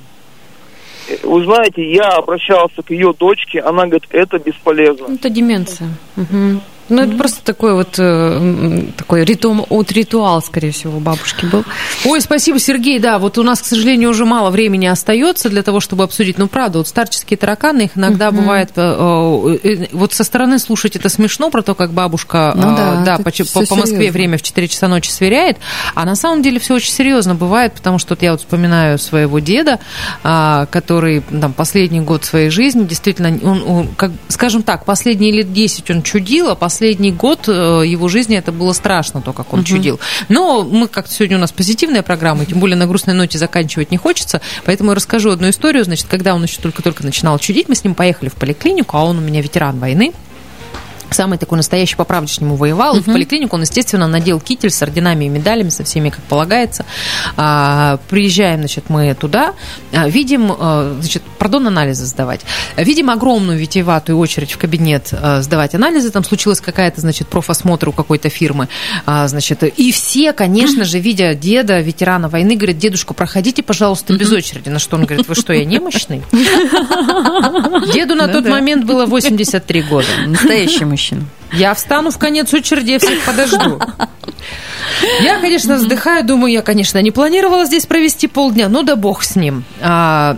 Вы 1.23 1.45
знаете, 1.45 1.93
я 1.93 2.09
обращался 2.09 2.83
к 2.83 2.91
ее 2.91 3.13
дочке, 3.19 3.61
она 3.61 3.83
говорит, 3.83 4.05
это 4.11 4.39
бесполезно. 4.39 5.13
Это 5.13 5.29
деменция. 5.29 5.89
Мгм. 6.17 6.61
Ну, 6.91 7.03
это 7.03 7.17
просто 7.17 7.43
такой 7.45 7.75
вот 7.75 7.95
э, 7.99 8.85
такой 8.97 9.25
ритуал, 9.25 9.67
вот 9.69 9.93
ритуал, 9.93 10.43
скорее 10.43 10.73
всего, 10.73 10.97
у 10.97 11.01
бабушки 11.01 11.47
был. 11.47 11.65
Ой, 12.05 12.21
спасибо, 12.21 12.59
Сергей. 12.59 12.99
Да, 12.99 13.19
вот 13.19 13.39
у 13.39 13.43
нас, 13.43 13.61
к 13.63 13.65
сожалению, 13.65 14.11
уже 14.11 14.25
мало 14.25 14.51
времени 14.51 14.87
остается 14.87 15.49
для 15.49 15.63
того, 15.63 15.81
чтобы 15.81 16.05
обсудить. 16.05 16.39
Ну, 16.39 16.49
правда, 16.49 16.79
вот 16.79 16.89
старческие 16.89 17.37
тараканы, 17.39 17.83
их 17.83 17.97
иногда 17.97 18.31
бывает... 18.31 18.71
э, 18.77 19.59
э, 19.63 19.87
Вот 19.93 20.13
со 20.13 20.25
стороны 20.25 20.59
слушать 20.59 20.97
это 20.97 21.09
смешно, 21.09 21.51
про 21.51 21.63
то, 21.63 21.75
как 21.75 21.93
бабушка 21.93 22.53
Ну 22.55 22.73
э, 22.73 22.77
да, 22.77 23.03
да, 23.05 23.17
по, 23.19 23.31
по- 23.31 23.67
по 23.67 23.75
Москве 23.77 24.11
время 24.11 24.39
в 24.39 24.43
4 24.43 24.69
часа 24.69 24.89
ночи 24.89 25.11
сверяет. 25.11 25.59
А 25.95 26.05
на 26.05 26.17
самом 26.17 26.43
деле 26.43 26.59
все 26.59 26.75
очень 26.75 26.93
серьезно 26.93 27.35
бывает, 27.35 27.73
потому 27.75 27.99
что 27.99 28.15
вот 28.15 28.23
я 28.23 28.33
вот 28.33 28.41
вспоминаю 28.41 28.99
своего 28.99 29.39
деда, 29.39 29.79
а, 30.23 30.67
который 30.67 31.21
там 31.21 31.53
последний 31.53 32.01
год 32.01 32.25
своей 32.25 32.51
жизни, 32.51 32.85
действительно, 32.85 33.39
он, 33.43 33.63
он, 33.67 33.89
как, 33.97 34.11
скажем 34.29 34.63
так, 34.63 34.85
последние 34.85 35.33
лет 35.33 35.53
10 35.53 35.91
он 35.91 36.03
чудил, 36.03 36.51
а 36.51 36.55
последний 36.81 37.13
год 37.13 37.47
э, 37.47 37.83
его 37.85 38.09
жизни 38.09 38.39
это 38.39 38.53
было 38.53 38.73
страшно, 38.73 39.21
то, 39.21 39.35
как 39.35 39.53
он 39.53 39.65
чудил. 39.65 40.01
Но 40.31 40.63
мы 40.63 40.89
как-то 40.89 41.13
сегодня 41.13 41.37
у 41.37 41.41
нас 41.41 41.53
позитивная 41.53 42.03
программа, 42.03 42.47
тем 42.47 42.59
более 42.59 42.77
на 42.77 42.87
грустной 42.87 43.15
ноте 43.15 43.37
заканчивать 43.37 43.91
не 43.91 43.99
хочется, 43.99 44.41
поэтому 44.65 44.93
я 44.93 44.95
расскажу 44.95 45.31
одну 45.31 45.51
историю. 45.51 45.85
Значит, 45.85 46.07
когда 46.09 46.35
он 46.35 46.43
еще 46.43 46.59
только-только 46.63 47.05
начинал 47.05 47.39
чудить, 47.39 47.69
мы 47.69 47.75
с 47.75 47.85
ним 47.85 47.95
поехали 47.95 48.31
в 48.31 48.35
поликлинику, 48.35 48.97
а 48.97 49.05
он 49.05 49.19
у 49.19 49.21
меня 49.21 49.43
ветеран 49.43 49.79
войны. 49.79 50.15
Самый 51.11 51.39
такой 51.39 51.57
настоящий 51.57 51.97
по 51.97 52.05
правдочному 52.05 52.57
воевал. 52.57 52.97
И 52.97 53.01
в 53.01 53.07
поликлинику 53.07 53.57
он, 53.57 53.63
естественно, 53.63 54.07
надел 54.07 54.41
китель 54.41 54.71
с 54.71 54.83
орденами 54.83 55.25
и 55.25 55.29
медалями, 55.29 55.69
со 55.69 55.85
всеми, 55.85 56.11
как 56.11 56.23
полагается. 56.25 56.85
А, 57.37 57.99
приезжаем, 58.09 58.61
значит, 58.61 58.85
мы 58.89 59.15
туда, 59.15 59.55
а, 59.93 60.09
видим, 60.09 60.53
а, 60.57 60.97
значит, 61.01 61.23
пардон, 61.39 61.67
анализы 61.67 62.07
сдавать. 62.07 62.41
Видим 62.77 63.11
огромную 63.11 63.59
витиеватую 63.59 64.19
очередь 64.19 64.53
в 64.53 64.59
кабинет 64.59 65.09
а, 65.13 65.43
сдавать 65.43 65.75
анализы. 65.75 66.11
Там 66.11 66.25
случилась 66.25 66.61
какая-то, 66.61 67.01
значит, 67.01 67.29
профосмотр 67.29 67.89
у 67.89 67.93
какой-то 67.93 68.29
фирмы. 68.29 68.69
А, 69.07 69.27
значит, 69.29 69.63
и 69.63 69.93
все, 69.93 70.33
конечно 70.33 70.85
же, 70.85 70.99
видя 70.99 71.35
деда, 71.35 71.81
ветерана 71.81 72.29
войны, 72.29 72.57
говорят, 72.57 72.79
дедушка, 72.79 73.15
проходите, 73.15 73.63
пожалуйста, 73.63 74.15
без 74.15 74.31
очереди. 74.33 74.69
На 74.69 74.79
что 74.79 74.97
он 74.97 75.05
говорит, 75.05 75.29
вы 75.29 75.35
что, 75.35 75.53
я 75.53 75.65
немощный? 75.65 76.23
Деду 77.93 78.15
на 78.15 78.27
тот 78.29 78.45
Да-да. 78.45 78.51
момент 78.51 78.85
было 78.85 79.07
83 79.07 79.83
года. 79.83 80.07
Настоящий 80.27 80.85
мужчина. 81.01 81.23
Я 81.53 81.75
встану 81.75 82.11
в 82.11 82.19
конец 82.19 82.53
очереди, 82.53 82.93
я 82.93 82.99
всех 82.99 83.25
подожду. 83.25 83.81
Я, 85.21 85.41
конечно, 85.41 85.77
вздыхаю, 85.77 86.25
думаю, 86.25 86.53
я, 86.53 86.63
конечно, 86.63 86.99
не 87.01 87.11
планировала 87.11 87.65
здесь 87.65 87.87
провести 87.87 88.29
полдня, 88.29 88.69
ну 88.69 88.83
да 88.83 88.97
бог 88.97 89.23
с 89.23 89.35
ним. 89.35 89.65
А, 89.81 90.37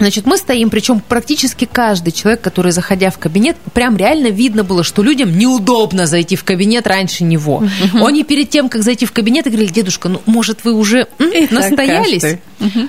Значит, 0.00 0.24
мы 0.24 0.38
стоим, 0.38 0.70
причем 0.70 1.00
практически 1.00 1.68
каждый 1.70 2.10
человек, 2.12 2.40
который, 2.40 2.72
заходя 2.72 3.10
в 3.10 3.18
кабинет, 3.18 3.56
прям 3.74 3.98
реально 3.98 4.28
видно 4.28 4.64
было, 4.64 4.82
что 4.82 5.02
людям 5.02 5.36
неудобно 5.36 6.06
зайти 6.06 6.36
в 6.36 6.44
кабинет 6.44 6.86
раньше 6.86 7.22
него. 7.22 7.62
Они 7.92 8.24
перед 8.24 8.48
тем, 8.48 8.70
как 8.70 8.82
зайти 8.82 9.04
в 9.04 9.12
кабинет, 9.12 9.44
говорили, 9.44 9.70
дедушка, 9.70 10.08
ну, 10.08 10.22
может, 10.24 10.64
вы 10.64 10.72
уже 10.72 11.06
м, 11.18 11.30
настоялись? 11.50 12.22
каждый. 12.22 12.40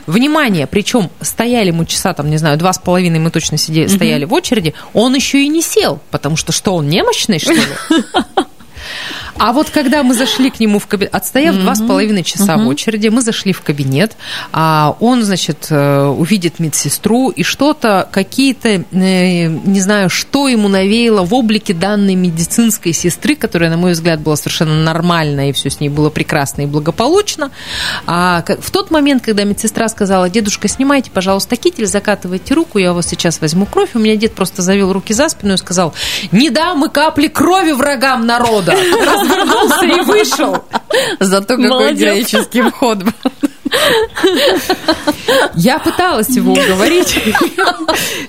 Внимание, 0.07 0.67
причем 0.67 1.09
стояли 1.19 1.71
мы 1.71 1.85
часа, 1.85 2.13
там, 2.13 2.29
не 2.29 2.37
знаю, 2.37 2.57
два 2.57 2.71
с 2.71 2.79
половиной 2.79 3.19
мы 3.19 3.29
точно 3.29 3.57
сидели, 3.57 3.87
стояли 3.87 4.25
в 4.25 4.33
очереди, 4.33 4.73
он 4.93 5.13
еще 5.13 5.43
и 5.43 5.49
не 5.49 5.61
сел, 5.61 5.99
потому 6.11 6.37
что 6.37 6.51
что, 6.51 6.75
он 6.75 6.87
немощный, 6.87 7.39
что 7.39 7.51
ли? 7.53 7.61
А 9.41 9.53
вот 9.53 9.71
когда 9.71 10.03
мы 10.03 10.13
зашли 10.13 10.51
к 10.51 10.59
нему 10.59 10.77
в 10.77 10.85
кабинет, 10.85 11.15
отстояв 11.15 11.55
два 11.55 11.73
с 11.73 11.81
половиной 11.81 12.23
часа 12.23 12.57
в 12.57 12.67
очереди, 12.67 13.07
мы 13.07 13.21
зашли 13.21 13.53
в 13.53 13.61
кабинет, 13.61 14.15
а 14.51 14.95
он, 14.99 15.23
значит, 15.23 15.65
э, 15.71 16.05
увидит 16.05 16.59
медсестру 16.59 17.29
и 17.29 17.41
что-то, 17.41 18.07
какие-то, 18.11 18.69
э, 18.69 18.83
не 18.91 19.79
знаю, 19.81 20.11
что 20.11 20.47
ему 20.47 20.67
навеяло 20.67 21.23
в 21.23 21.33
облике 21.33 21.73
данной 21.73 22.13
медицинской 22.13 22.93
сестры, 22.93 23.35
которая, 23.35 23.71
на 23.71 23.77
мой 23.77 23.93
взгляд, 23.93 24.21
была 24.21 24.35
совершенно 24.35 24.75
нормальная, 24.83 25.49
и 25.49 25.53
все 25.53 25.71
с 25.71 25.79
ней 25.79 25.89
было 25.89 26.11
прекрасно 26.11 26.61
и 26.61 26.65
благополучно. 26.67 27.49
А 28.05 28.43
в 28.59 28.69
тот 28.69 28.91
момент, 28.91 29.23
когда 29.23 29.43
медсестра 29.43 29.89
сказала, 29.89 30.29
дедушка, 30.29 30.67
снимайте, 30.67 31.09
пожалуйста, 31.09 31.55
китель, 31.55 31.87
закатывайте 31.87 32.53
руку, 32.53 32.77
я 32.77 32.91
у 32.91 32.95
вас 32.95 33.07
сейчас 33.07 33.41
возьму 33.41 33.65
кровь, 33.65 33.89
у 33.95 33.99
меня 33.99 34.15
дед 34.17 34.35
просто 34.35 34.61
завел 34.61 34.93
руки 34.93 35.15
за 35.15 35.29
спину 35.29 35.55
и 35.55 35.57
сказал, 35.57 35.95
не 36.31 36.51
дам 36.51 36.85
и 36.85 36.89
капли 36.89 37.25
крови 37.25 37.71
врагам 37.71 38.27
народа. 38.27 38.75
Развернулся 39.35 39.85
и 39.85 40.01
вышел. 40.01 40.63
Зато 41.19 41.55
какой 41.55 41.69
Молодец. 41.69 41.99
героический 41.99 42.61
вход 42.61 43.03
был. 43.03 43.13
Я 45.55 45.79
пыталась 45.79 46.29
его 46.29 46.51
уговорить, 46.53 47.17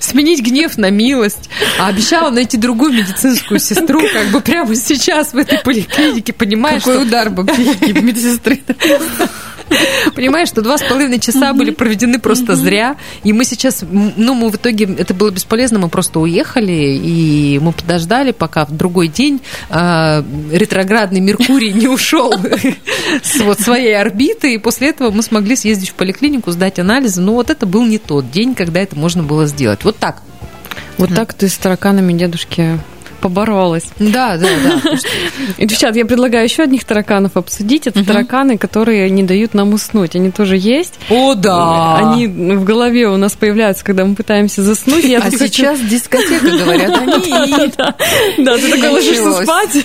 сменить 0.00 0.40
гнев 0.40 0.78
на 0.78 0.90
милость, 0.90 1.50
а 1.78 1.88
обещала 1.88 2.30
найти 2.30 2.56
другую 2.56 2.92
медицинскую 2.92 3.58
сестру, 3.58 4.00
как 4.12 4.28
бы 4.28 4.40
прямо 4.40 4.74
сейчас 4.76 5.32
в 5.32 5.36
этой 5.36 5.58
поликлинике, 5.58 6.32
понимаешь, 6.32 6.82
Какой 6.82 6.94
что 6.94 7.02
удар 7.02 7.30
бы 7.30 7.44
психики 7.44 7.90
медсестры. 7.98 8.62
Понимаешь, 10.14 10.48
что 10.48 10.62
два 10.62 10.78
с 10.78 10.82
половиной 10.82 11.18
часа 11.18 11.52
были 11.52 11.70
проведены 11.70 12.18
просто 12.18 12.56
зря, 12.56 12.96
и 13.24 13.32
мы 13.32 13.44
сейчас, 13.44 13.84
ну, 13.90 14.34
мы 14.34 14.50
в 14.50 14.56
итоге, 14.56 14.84
это 14.98 15.14
было 15.14 15.30
бесполезно, 15.30 15.78
мы 15.78 15.88
просто 15.88 16.20
уехали, 16.20 16.98
и 17.02 17.58
мы 17.60 17.72
подождали, 17.72 18.32
пока 18.32 18.64
в 18.64 18.76
другой 18.76 19.08
день 19.08 19.40
а, 19.70 20.24
ретроградный 20.50 21.20
Меркурий 21.20 21.72
не 21.72 21.88
ушел 21.88 22.34
с 23.22 23.40
вот 23.40 23.60
своей 23.60 23.96
орбиты, 23.96 24.54
и 24.54 24.58
после 24.58 24.90
этого 24.90 25.10
мы 25.10 25.22
смогли 25.22 25.56
съездить 25.56 25.90
в 25.90 25.94
поликлинику, 25.94 26.50
сдать 26.50 26.78
анализы, 26.78 27.20
но 27.20 27.34
вот 27.34 27.50
это 27.50 27.66
был 27.66 27.84
не 27.84 27.98
тот 27.98 28.30
день, 28.30 28.54
когда 28.54 28.80
это 28.80 28.96
можно 28.96 29.22
было 29.22 29.46
сделать. 29.46 29.84
Вот 29.84 29.96
так. 29.96 30.22
Вот 30.98 31.14
так 31.14 31.34
ты 31.34 31.48
с 31.48 31.56
тараканами 31.56 32.12
дедушки 32.12 32.78
поборолась. 33.22 33.84
Да, 33.98 34.36
да, 34.36 34.48
да. 34.62 34.90
Девчат, 35.64 35.96
я 35.96 36.04
предлагаю 36.04 36.44
еще 36.44 36.64
одних 36.64 36.84
тараканов 36.84 37.36
обсудить. 37.36 37.86
Это 37.86 38.04
тараканы, 38.04 38.58
которые 38.58 39.08
не 39.10 39.22
дают 39.22 39.54
нам 39.54 39.72
уснуть. 39.72 40.14
Они 40.16 40.30
тоже 40.30 40.56
есть. 40.58 40.94
О, 41.08 41.34
да. 41.34 41.96
Они 41.96 42.26
в 42.26 42.64
голове 42.64 43.08
у 43.08 43.16
нас 43.16 43.32
появляются, 43.32 43.84
когда 43.84 44.04
мы 44.04 44.14
пытаемся 44.14 44.62
заснуть. 44.62 45.04
Я 45.04 45.18
А 45.18 45.22
хочу- 45.22 45.38
сейчас 45.38 45.80
дискотека, 45.80 46.50
говорят 46.50 46.90
они. 47.00 47.72
Да, 48.38 48.58
ты 48.58 48.68
такой 48.70 48.88
ложишься 48.88 49.42
спать. 49.42 49.84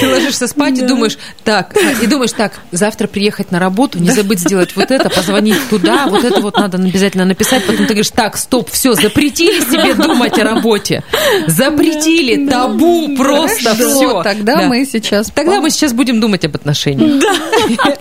Ты 0.00 0.08
ложишься 0.08 0.46
спать 0.46 0.78
и 0.78 0.82
думаешь, 0.82 1.16
так, 1.44 1.74
и 2.02 2.06
думаешь, 2.06 2.32
так, 2.32 2.52
завтра 2.70 3.06
приехать 3.08 3.50
на 3.50 3.58
работу, 3.58 3.98
не 3.98 4.10
забыть 4.10 4.40
сделать 4.40 4.76
вот 4.76 4.90
это, 4.90 5.08
позвонить 5.08 5.56
туда, 5.70 6.06
вот 6.08 6.24
это 6.24 6.40
вот 6.40 6.56
надо 6.56 6.76
обязательно 6.78 7.24
написать. 7.24 7.64
Потом 7.64 7.86
ты 7.86 7.94
говоришь, 7.94 8.10
так, 8.10 8.36
стоп, 8.36 8.70
все, 8.70 8.94
запретили 8.94 9.60
себе 9.60 9.94
думать 9.94 10.38
о 10.38 10.44
работе. 10.44 11.02
Запретили, 11.46 12.46
табу 12.50 13.16
просто, 13.16 13.74
Хорошо, 13.74 13.90
все. 13.90 14.22
Тогда 14.22 14.68
мы 14.68 14.84
сейчас... 14.84 15.30
Тогда 15.34 15.60
мы 15.60 15.70
сейчас 15.70 15.92
будем 15.92 16.20
думать 16.20 16.44
об 16.44 16.56
отношениях. 16.56 17.22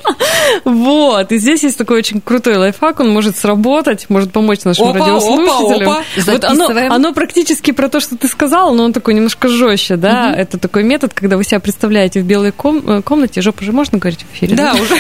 Вот, 0.66 1.32
и 1.32 1.38
здесь 1.38 1.64
есть 1.64 1.78
такой 1.78 2.00
очень 2.00 2.22
крутой 2.22 2.58
лайфхак, 2.58 3.00
он 3.00 3.10
может 3.10 3.38
сработать, 3.38 4.06
может 4.10 4.32
помочь 4.32 4.64
нашим 4.64 4.90
Опа, 4.90 5.00
радиослушателям. 5.00 5.90
опа, 5.90 6.02
опа. 6.02 6.32
Вот 6.32 6.44
оно, 6.46 6.68
оно 6.94 7.14
практически 7.14 7.72
про 7.72 7.90
то, 7.90 8.00
что 8.00 8.18
ты 8.18 8.28
сказала, 8.28 8.74
но 8.74 8.84
он 8.84 8.94
такой 8.94 9.14
немножко 9.14 9.48
жестче, 9.48 9.96
да. 9.96 10.34
Это 10.36 10.58
такой 10.58 10.84
метод, 10.84 11.14
когда 11.14 11.38
вы 11.38 11.44
себя 11.44 11.60
представляете 11.60 12.22
в 12.22 12.26
белой 12.26 12.52
ком- 12.52 12.84
э, 12.88 13.02
комнате, 13.02 13.42
жопу 13.42 13.64
же 13.64 13.72
можно 13.72 13.98
говорить 13.98 14.26
в 14.30 14.36
эфире? 14.36 14.56
Да, 14.56 14.74
уже. 14.74 14.96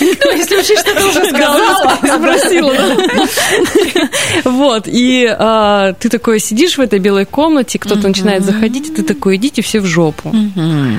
Ну, 0.00 0.36
Если 0.36 0.56
учесть, 0.56 0.80
что 0.80 0.94
ты 0.94 1.04
уже 1.06 1.24
сказала. 1.26 1.96
спросила. 1.96 2.72
да. 2.74 4.08
Вот, 4.44 4.84
и 4.86 5.26
а, 5.38 5.92
ты 5.94 6.08
такой 6.08 6.40
сидишь 6.40 6.78
в 6.78 6.80
этой 6.80 6.98
белой 6.98 7.26
комнате, 7.26 7.78
кто-то 7.78 8.08
начинает 8.08 8.44
заходить, 8.44 8.88
и 8.88 8.92
ты 8.92 9.02
такой, 9.02 9.36
идите 9.36 9.62
все 9.62 9.80
в 9.80 9.86
жопу. 9.86 10.32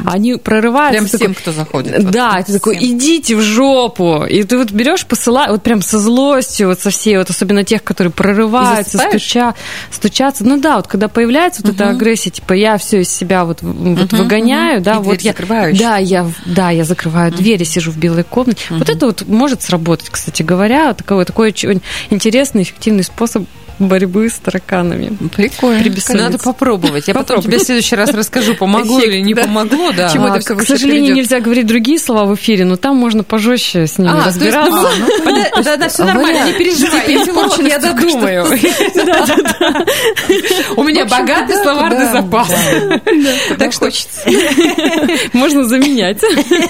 Они 0.05 0.35
прорываются. 0.35 0.91
Прям 0.91 1.05
всем, 1.07 1.33
кто 1.35 1.51
заходит. 1.51 1.70
Вот 1.71 1.85
Да, 2.11 2.41
ты 2.43 2.53
такой, 2.53 2.77
идите 2.79 3.35
в 3.35 3.41
жопу. 3.41 4.25
И 4.25 4.43
ты 4.43 4.57
вот 4.57 4.71
берешь, 4.71 5.05
посылаешь, 5.05 5.51
вот 5.51 5.63
прям 5.63 5.81
со 5.81 5.99
злостью, 5.99 6.67
вот 6.67 6.79
со 6.79 6.89
всей, 6.89 7.17
вот 7.17 7.29
особенно 7.29 7.63
тех, 7.63 7.83
которые 7.83 8.11
прорываются, 8.11 8.97
стуча, 8.97 9.55
стучатся. 9.89 10.43
Ну 10.43 10.59
да, 10.59 10.77
вот 10.77 10.87
когда 10.87 11.07
появляется 11.07 11.61
вот 11.63 11.73
эта 11.73 11.89
агрессия, 11.89 12.29
типа 12.29 12.53
я 12.53 12.77
все 12.77 13.01
из 13.01 13.09
себя 13.09 13.45
вот, 13.45 13.61
вот 13.61 14.13
выгоняю, 14.13 14.81
да, 14.81 14.95
И 14.95 14.99
вот 14.99 15.21
я, 15.21 15.31
закрываешь? 15.31 15.77
да, 15.77 15.97
я, 15.97 16.29
да, 16.45 16.69
я 16.69 16.83
закрываю 16.83 17.31
дверь 17.31 17.61
и 17.61 17.65
сижу 17.65 17.91
в 17.91 17.97
белой 17.97 18.23
комнате. 18.23 18.61
Вот 18.69 18.89
это 18.89 19.05
вот 19.05 19.27
может 19.27 19.61
сработать, 19.61 20.09
кстати 20.09 20.43
говоря, 20.43 20.93
такой, 20.93 21.25
такой 21.25 21.49
очень 21.49 21.81
интересный, 22.09 22.63
эффективный 22.63 23.03
способ 23.03 23.45
борьбы 23.87 24.29
с 24.29 24.33
тараканами. 24.35 25.17
Прикольно. 25.35 25.81
При 25.81 25.89
бессоннице. 25.89 26.23
Надо 26.23 26.37
попробовать. 26.37 27.07
Я 27.07 27.13
потом 27.13 27.37
Попробуй. 27.37 27.51
тебе 27.51 27.63
в 27.63 27.65
следующий 27.65 27.95
раз 27.95 28.09
расскажу, 28.11 28.55
помогло 28.55 28.99
Эффект, 28.99 29.13
или 29.13 29.21
не 29.21 29.33
да. 29.33 29.43
помогло, 29.43 29.91
да. 29.91 30.09
Чему 30.09 30.27
это 30.27 30.37
А, 30.37 30.39
всё 30.39 30.55
к 30.55 30.63
сожалению, 30.63 31.01
приведёт? 31.13 31.17
нельзя 31.17 31.39
говорить 31.39 31.65
другие 31.65 31.99
слова 31.99 32.25
в 32.25 32.35
эфире, 32.35 32.65
но 32.65 32.75
там 32.75 32.95
можно 32.97 33.23
пожестче 33.23 33.87
с 33.87 33.97
ними 33.97 34.11
А, 34.11 34.13
то 34.13 34.17
есть, 34.29 34.37
разбираться. 34.37 34.89
ну, 34.99 35.23
пода- 35.25 35.63
да, 35.63 35.77
да, 35.77 35.89
все 35.89 36.03
нормально, 36.05 36.45
не 36.47 36.53
переживай, 36.53 37.69
я 37.69 37.79
додумаю. 37.79 38.45
У 40.75 40.83
меня 40.83 41.05
богатый 41.05 41.55
словарный 41.61 42.11
запас. 42.11 42.49
Так 43.57 43.73
что. 43.73 43.89
Можно 45.33 45.65
заменять. 45.67 46.19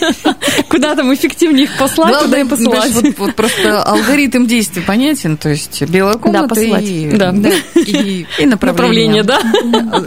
Куда 0.70 0.96
там 0.96 1.14
эффективнее 1.14 1.66
их 1.66 1.78
послать, 1.78 2.20
туда 2.22 2.40
и 2.40 2.44
посылать. 2.44 2.92
просто 3.36 3.84
алгоритм 3.84 4.46
действий 4.46 4.82
понятен, 4.82 5.38
то 5.38 5.50
есть 5.50 5.82
белая 5.84 6.16
комната 6.16 6.48
посылать. 6.48 6.84
И, 7.10 7.12
Да. 7.16 7.34
и, 7.76 8.26
и 8.40 8.46
направление. 8.46 9.22
Направление, 9.22 9.24
да? 9.24 9.40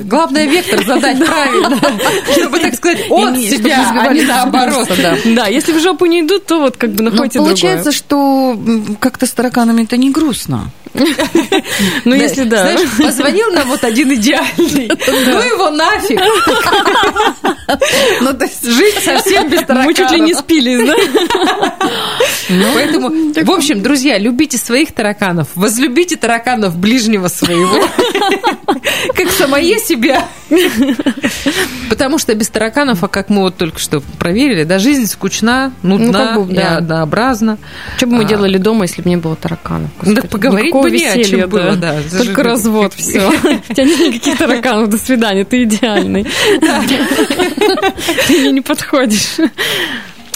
Главное, 0.04 0.46
вектор 0.46 0.84
задать 0.84 1.24
правильно, 1.24 1.78
чтобы, 2.32 2.58
так 2.60 2.74
сказать, 2.74 3.00
от 3.10 3.30
чтобы 3.36 3.42
себя, 3.42 3.90
а 4.00 4.12
не 4.12 4.22
наоборот. 4.22 4.88
да. 5.02 5.16
Да, 5.24 5.46
если 5.46 5.72
в 5.72 5.80
жопу 5.80 6.06
не 6.06 6.20
идут, 6.22 6.46
то 6.46 6.60
вот 6.60 6.76
как 6.76 6.92
бы 6.92 7.02
Но 7.02 7.10
находите 7.10 7.38
получается, 7.38 7.90
другое. 7.90 8.96
что 8.96 8.96
как-то 9.00 9.26
с 9.26 9.30
тараканами-то 9.32 9.96
не 9.96 10.10
грустно. 10.10 10.70
Ну, 12.04 12.14
если 12.14 12.44
да. 12.44 12.62
Знаешь, 12.70 12.88
позвонил 12.98 13.50
нам 13.52 13.68
вот 13.68 13.82
один 13.82 14.12
идеальный, 14.14 14.88
ну 15.06 15.40
его 15.42 15.70
нафиг. 15.70 16.20
Ну, 18.20 18.32
то 18.34 18.44
есть 18.44 18.64
Жить 18.64 18.94
совсем 19.02 19.48
без 19.48 19.60
тараканов. 19.62 19.86
Мы 19.86 19.94
чуть 19.94 20.10
ли 20.12 20.20
не 20.20 20.34
спились, 20.34 20.86
да? 20.86 20.94
Поэтому, 22.74 23.10
в 23.10 23.50
общем, 23.50 23.82
друзья, 23.82 24.18
любите 24.18 24.58
своих 24.58 24.92
тараканов, 24.92 25.48
возлюбите 25.54 26.16
тараканов 26.16 26.73
ближнего 26.76 27.28
своего, 27.28 27.86
как 29.14 29.30
самое 29.30 29.78
себя. 29.78 30.26
Потому 31.88 32.18
что 32.18 32.34
без 32.34 32.48
тараканов, 32.48 33.02
а 33.04 33.08
как 33.08 33.28
мы 33.30 33.42
вот 33.42 33.56
только 33.56 33.78
что 33.78 34.00
проверили, 34.18 34.64
да, 34.64 34.78
жизнь 34.78 35.06
скучна, 35.06 35.72
нудна 35.82 36.34
как 36.34 36.46
бы, 36.46 36.52
и 36.52 36.56
да. 36.56 36.76
однообразна. 36.78 37.58
Что 37.96 38.06
бы 38.06 38.16
мы 38.16 38.24
А. 38.24 38.26
делали 38.26 38.58
дома, 38.58 38.84
если 38.84 39.02
бы 39.02 39.08
не 39.08 39.16
было 39.16 39.36
тараканов? 39.36 39.90
Да 40.02 40.22
поговорить 40.22 40.74
бы 40.74 40.90
не 40.90 41.04
о 41.06 41.12
чем 41.12 41.20
веселья, 41.20 41.46
было, 41.46 41.76
да. 41.76 41.96
Только 42.16 42.42
развод, 42.42 42.92
все. 42.96 43.28
У 43.28 43.74
тебя 43.74 43.84
нет 43.84 44.00
никаких 44.00 44.38
тараканов, 44.38 44.90
до 44.90 44.98
свидания, 44.98 45.44
ты 45.44 45.64
идеальный. 45.64 46.26
Ты 48.26 48.40
мне 48.40 48.52
не 48.52 48.60
подходишь. 48.60 49.36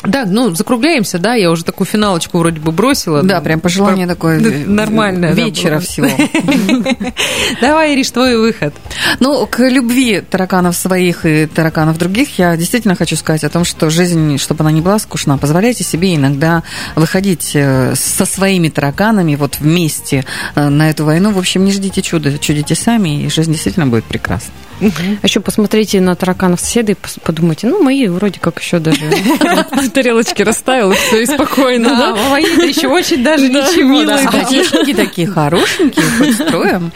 Да, 0.04 0.24
ну, 0.26 0.54
закругляемся, 0.54 1.18
да, 1.18 1.34
я 1.34 1.50
уже 1.50 1.64
такую 1.64 1.86
финалочку 1.86 2.38
вроде 2.38 2.60
бы 2.60 2.70
бросила. 2.70 3.22
Да, 3.22 3.40
прям 3.40 3.58
пожелание 3.58 4.06
такое 4.06 4.40
Да, 4.40 4.48
э, 4.48 4.64
нормальное, 4.64 5.34
да, 5.34 5.42
вечера 5.42 5.76
было. 5.76 5.80
всего. 5.80 6.08
Давай, 7.60 7.94
Ириш, 7.94 8.10
твой 8.10 8.36
выход. 8.36 8.74
Ну, 9.18 9.44
к 9.46 9.58
любви 9.68 10.20
тараканов 10.20 10.76
своих 10.76 11.26
и 11.26 11.46
тараканов 11.46 11.98
других 11.98 12.38
я 12.38 12.56
действительно 12.56 12.94
хочу 12.94 13.16
сказать 13.16 13.42
о 13.42 13.48
том, 13.48 13.64
что 13.64 13.90
жизнь, 13.90 14.38
чтобы 14.38 14.60
она 14.60 14.70
не 14.70 14.80
была 14.80 15.00
скучна, 15.00 15.36
позволяйте 15.36 15.82
себе 15.82 16.14
иногда 16.14 16.62
выходить 16.94 17.52
э, 17.54 17.94
со 17.96 18.24
своими 18.24 18.68
тараканами 18.68 19.34
вот 19.34 19.58
вместе 19.58 20.24
э, 20.54 20.68
на 20.68 20.90
эту 20.90 21.04
войну. 21.04 21.32
В 21.32 21.38
общем, 21.38 21.64
не 21.64 21.72
ждите 21.72 22.02
чуда, 22.02 22.38
чудите 22.38 22.76
сами, 22.76 23.24
и 23.24 23.28
жизнь 23.30 23.50
действительно 23.50 23.88
будет 23.88 24.04
прекрасна. 24.04 24.52
А 24.80 25.26
еще 25.26 25.40
посмотрите 25.40 26.00
на 26.00 26.14
тараканов 26.14 26.60
соседей, 26.60 26.92
пос- 26.94 27.18
подумайте, 27.22 27.66
ну, 27.66 27.82
мои 27.82 28.06
вроде 28.08 28.38
как 28.40 28.60
еще 28.60 28.78
даже 28.78 29.00
тарелочки 29.94 30.42
расставил, 30.42 30.92
и 30.92 30.94
все, 30.94 31.22
и 31.22 31.26
спокойно, 31.26 31.88
Да, 31.90 32.12
да? 32.14 32.28
мои-то 32.30 32.62
еще 32.64 32.88
очень 32.88 33.22
даже 33.22 33.48
Да, 33.48 33.68
ничего. 33.68 33.88
милые 33.90 34.18
Симпатичненькие 34.18 34.94
такие, 34.96 35.26
хорошенькие, 35.26 36.04
хоть 36.18 36.34
строем. 36.34 36.92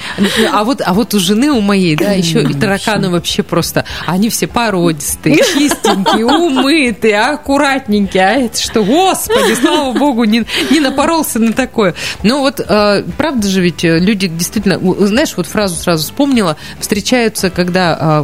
А 0.53 0.65
вот, 0.65 0.81
а 0.85 0.93
вот 0.95 1.15
у 1.15 1.19
жены 1.19 1.51
у 1.51 1.61
моей, 1.61 1.97
да, 1.97 2.13
еще 2.13 2.43
и 2.43 2.53
тараканы 2.55 3.11
вообще 3.11 3.43
просто, 3.43 3.85
они 4.07 4.29
все 4.31 4.47
породистые, 4.47 5.37
чистенькие, 5.37 6.27
умытые, 6.27 7.21
аккуратненькие. 7.21 8.23
А 8.25 8.33
это 8.33 8.61
что, 8.61 8.85
господи, 8.85 9.55
слава 9.61 9.93
богу, 9.93 10.25
не, 10.25 10.45
не 10.71 10.81
напоролся 10.81 11.39
на 11.39 11.53
такое. 11.53 11.95
Ну 12.23 12.41
вот, 12.41 12.61
э, 12.61 13.03
правда 13.17 13.49
же 13.49 13.61
ведь 13.61 13.85
э, 13.85 13.99
люди 13.99 14.29
действительно, 14.29 14.79
знаешь, 15.07 15.35
вот 15.37 15.47
фразу 15.47 15.75
сразу 15.77 16.05
вспомнила, 16.05 16.57
встречаются, 16.81 17.51
когда 17.51 17.72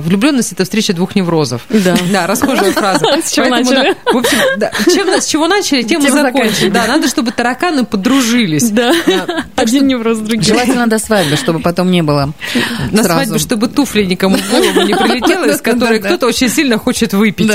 влюбленность 0.05 0.53
это 0.53 0.65
встреча 0.65 0.93
двух 0.93 1.15
неврозов. 1.15 1.63
Да. 1.69 1.97
Да, 2.13 2.27
расхожая 2.27 2.73
фраза. 2.73 3.05
С 3.25 3.31
чего 3.33 3.47
Поэтому, 3.51 3.77
начали? 3.77 3.95
да, 4.05 4.13
в 4.13 4.17
общем, 4.17 4.39
да, 4.59 4.73
чем, 4.93 5.09
с 5.21 5.27
чего 5.27 5.47
начали, 5.47 5.83
тем 5.83 6.01
и 6.01 6.05
Тем 6.07 6.13
и 6.13 6.23
закончили. 6.23 6.43
заканчиваем. 6.43 6.73
Да, 6.73 6.87
надо, 6.87 7.09
чтобы 7.09 7.33
тараканы 7.33 7.85
подружились. 7.85 8.71
Да, 8.71 8.93
один 9.57 9.87
невроз 9.87 10.19
другим. 10.19 10.43
Желательно 10.43 10.87
до 10.87 10.99
свадьбы, 10.99 11.37
чтобы 11.37 11.61
потом 11.61 11.91
не 11.91 12.03
было 12.03 12.33
На 12.91 13.03
сразу. 13.03 13.21
свадьбе, 13.25 13.39
чтобы 13.39 13.69
туфли 13.69 14.05
никому 14.05 14.37
в 14.37 14.51
голову 14.51 14.81
не 14.83 14.95
прилетело, 14.95 15.45
из 15.45 15.61
которой 15.61 16.01
кто-то 16.01 16.27
очень 16.27 16.49
сильно 16.49 16.79
хочет 16.79 17.13
выпить. 17.13 17.49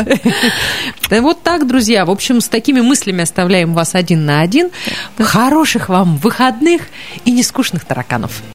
Да, 1.09 1.21
Вот 1.21 1.41
так, 1.41 1.67
друзья. 1.67 2.05
В 2.05 2.11
общем, 2.11 2.41
с 2.41 2.47
такими 2.47 2.81
мыслями 2.81 3.21
оставляем 3.23 3.73
вас 3.73 3.95
один 3.95 4.25
на 4.25 4.41
один. 4.41 4.69
Хороших 5.17 5.89
вам 5.89 6.17
выходных 6.17 6.81
и 7.25 7.31
нескучных 7.31 7.85
тараканов. 7.85 8.43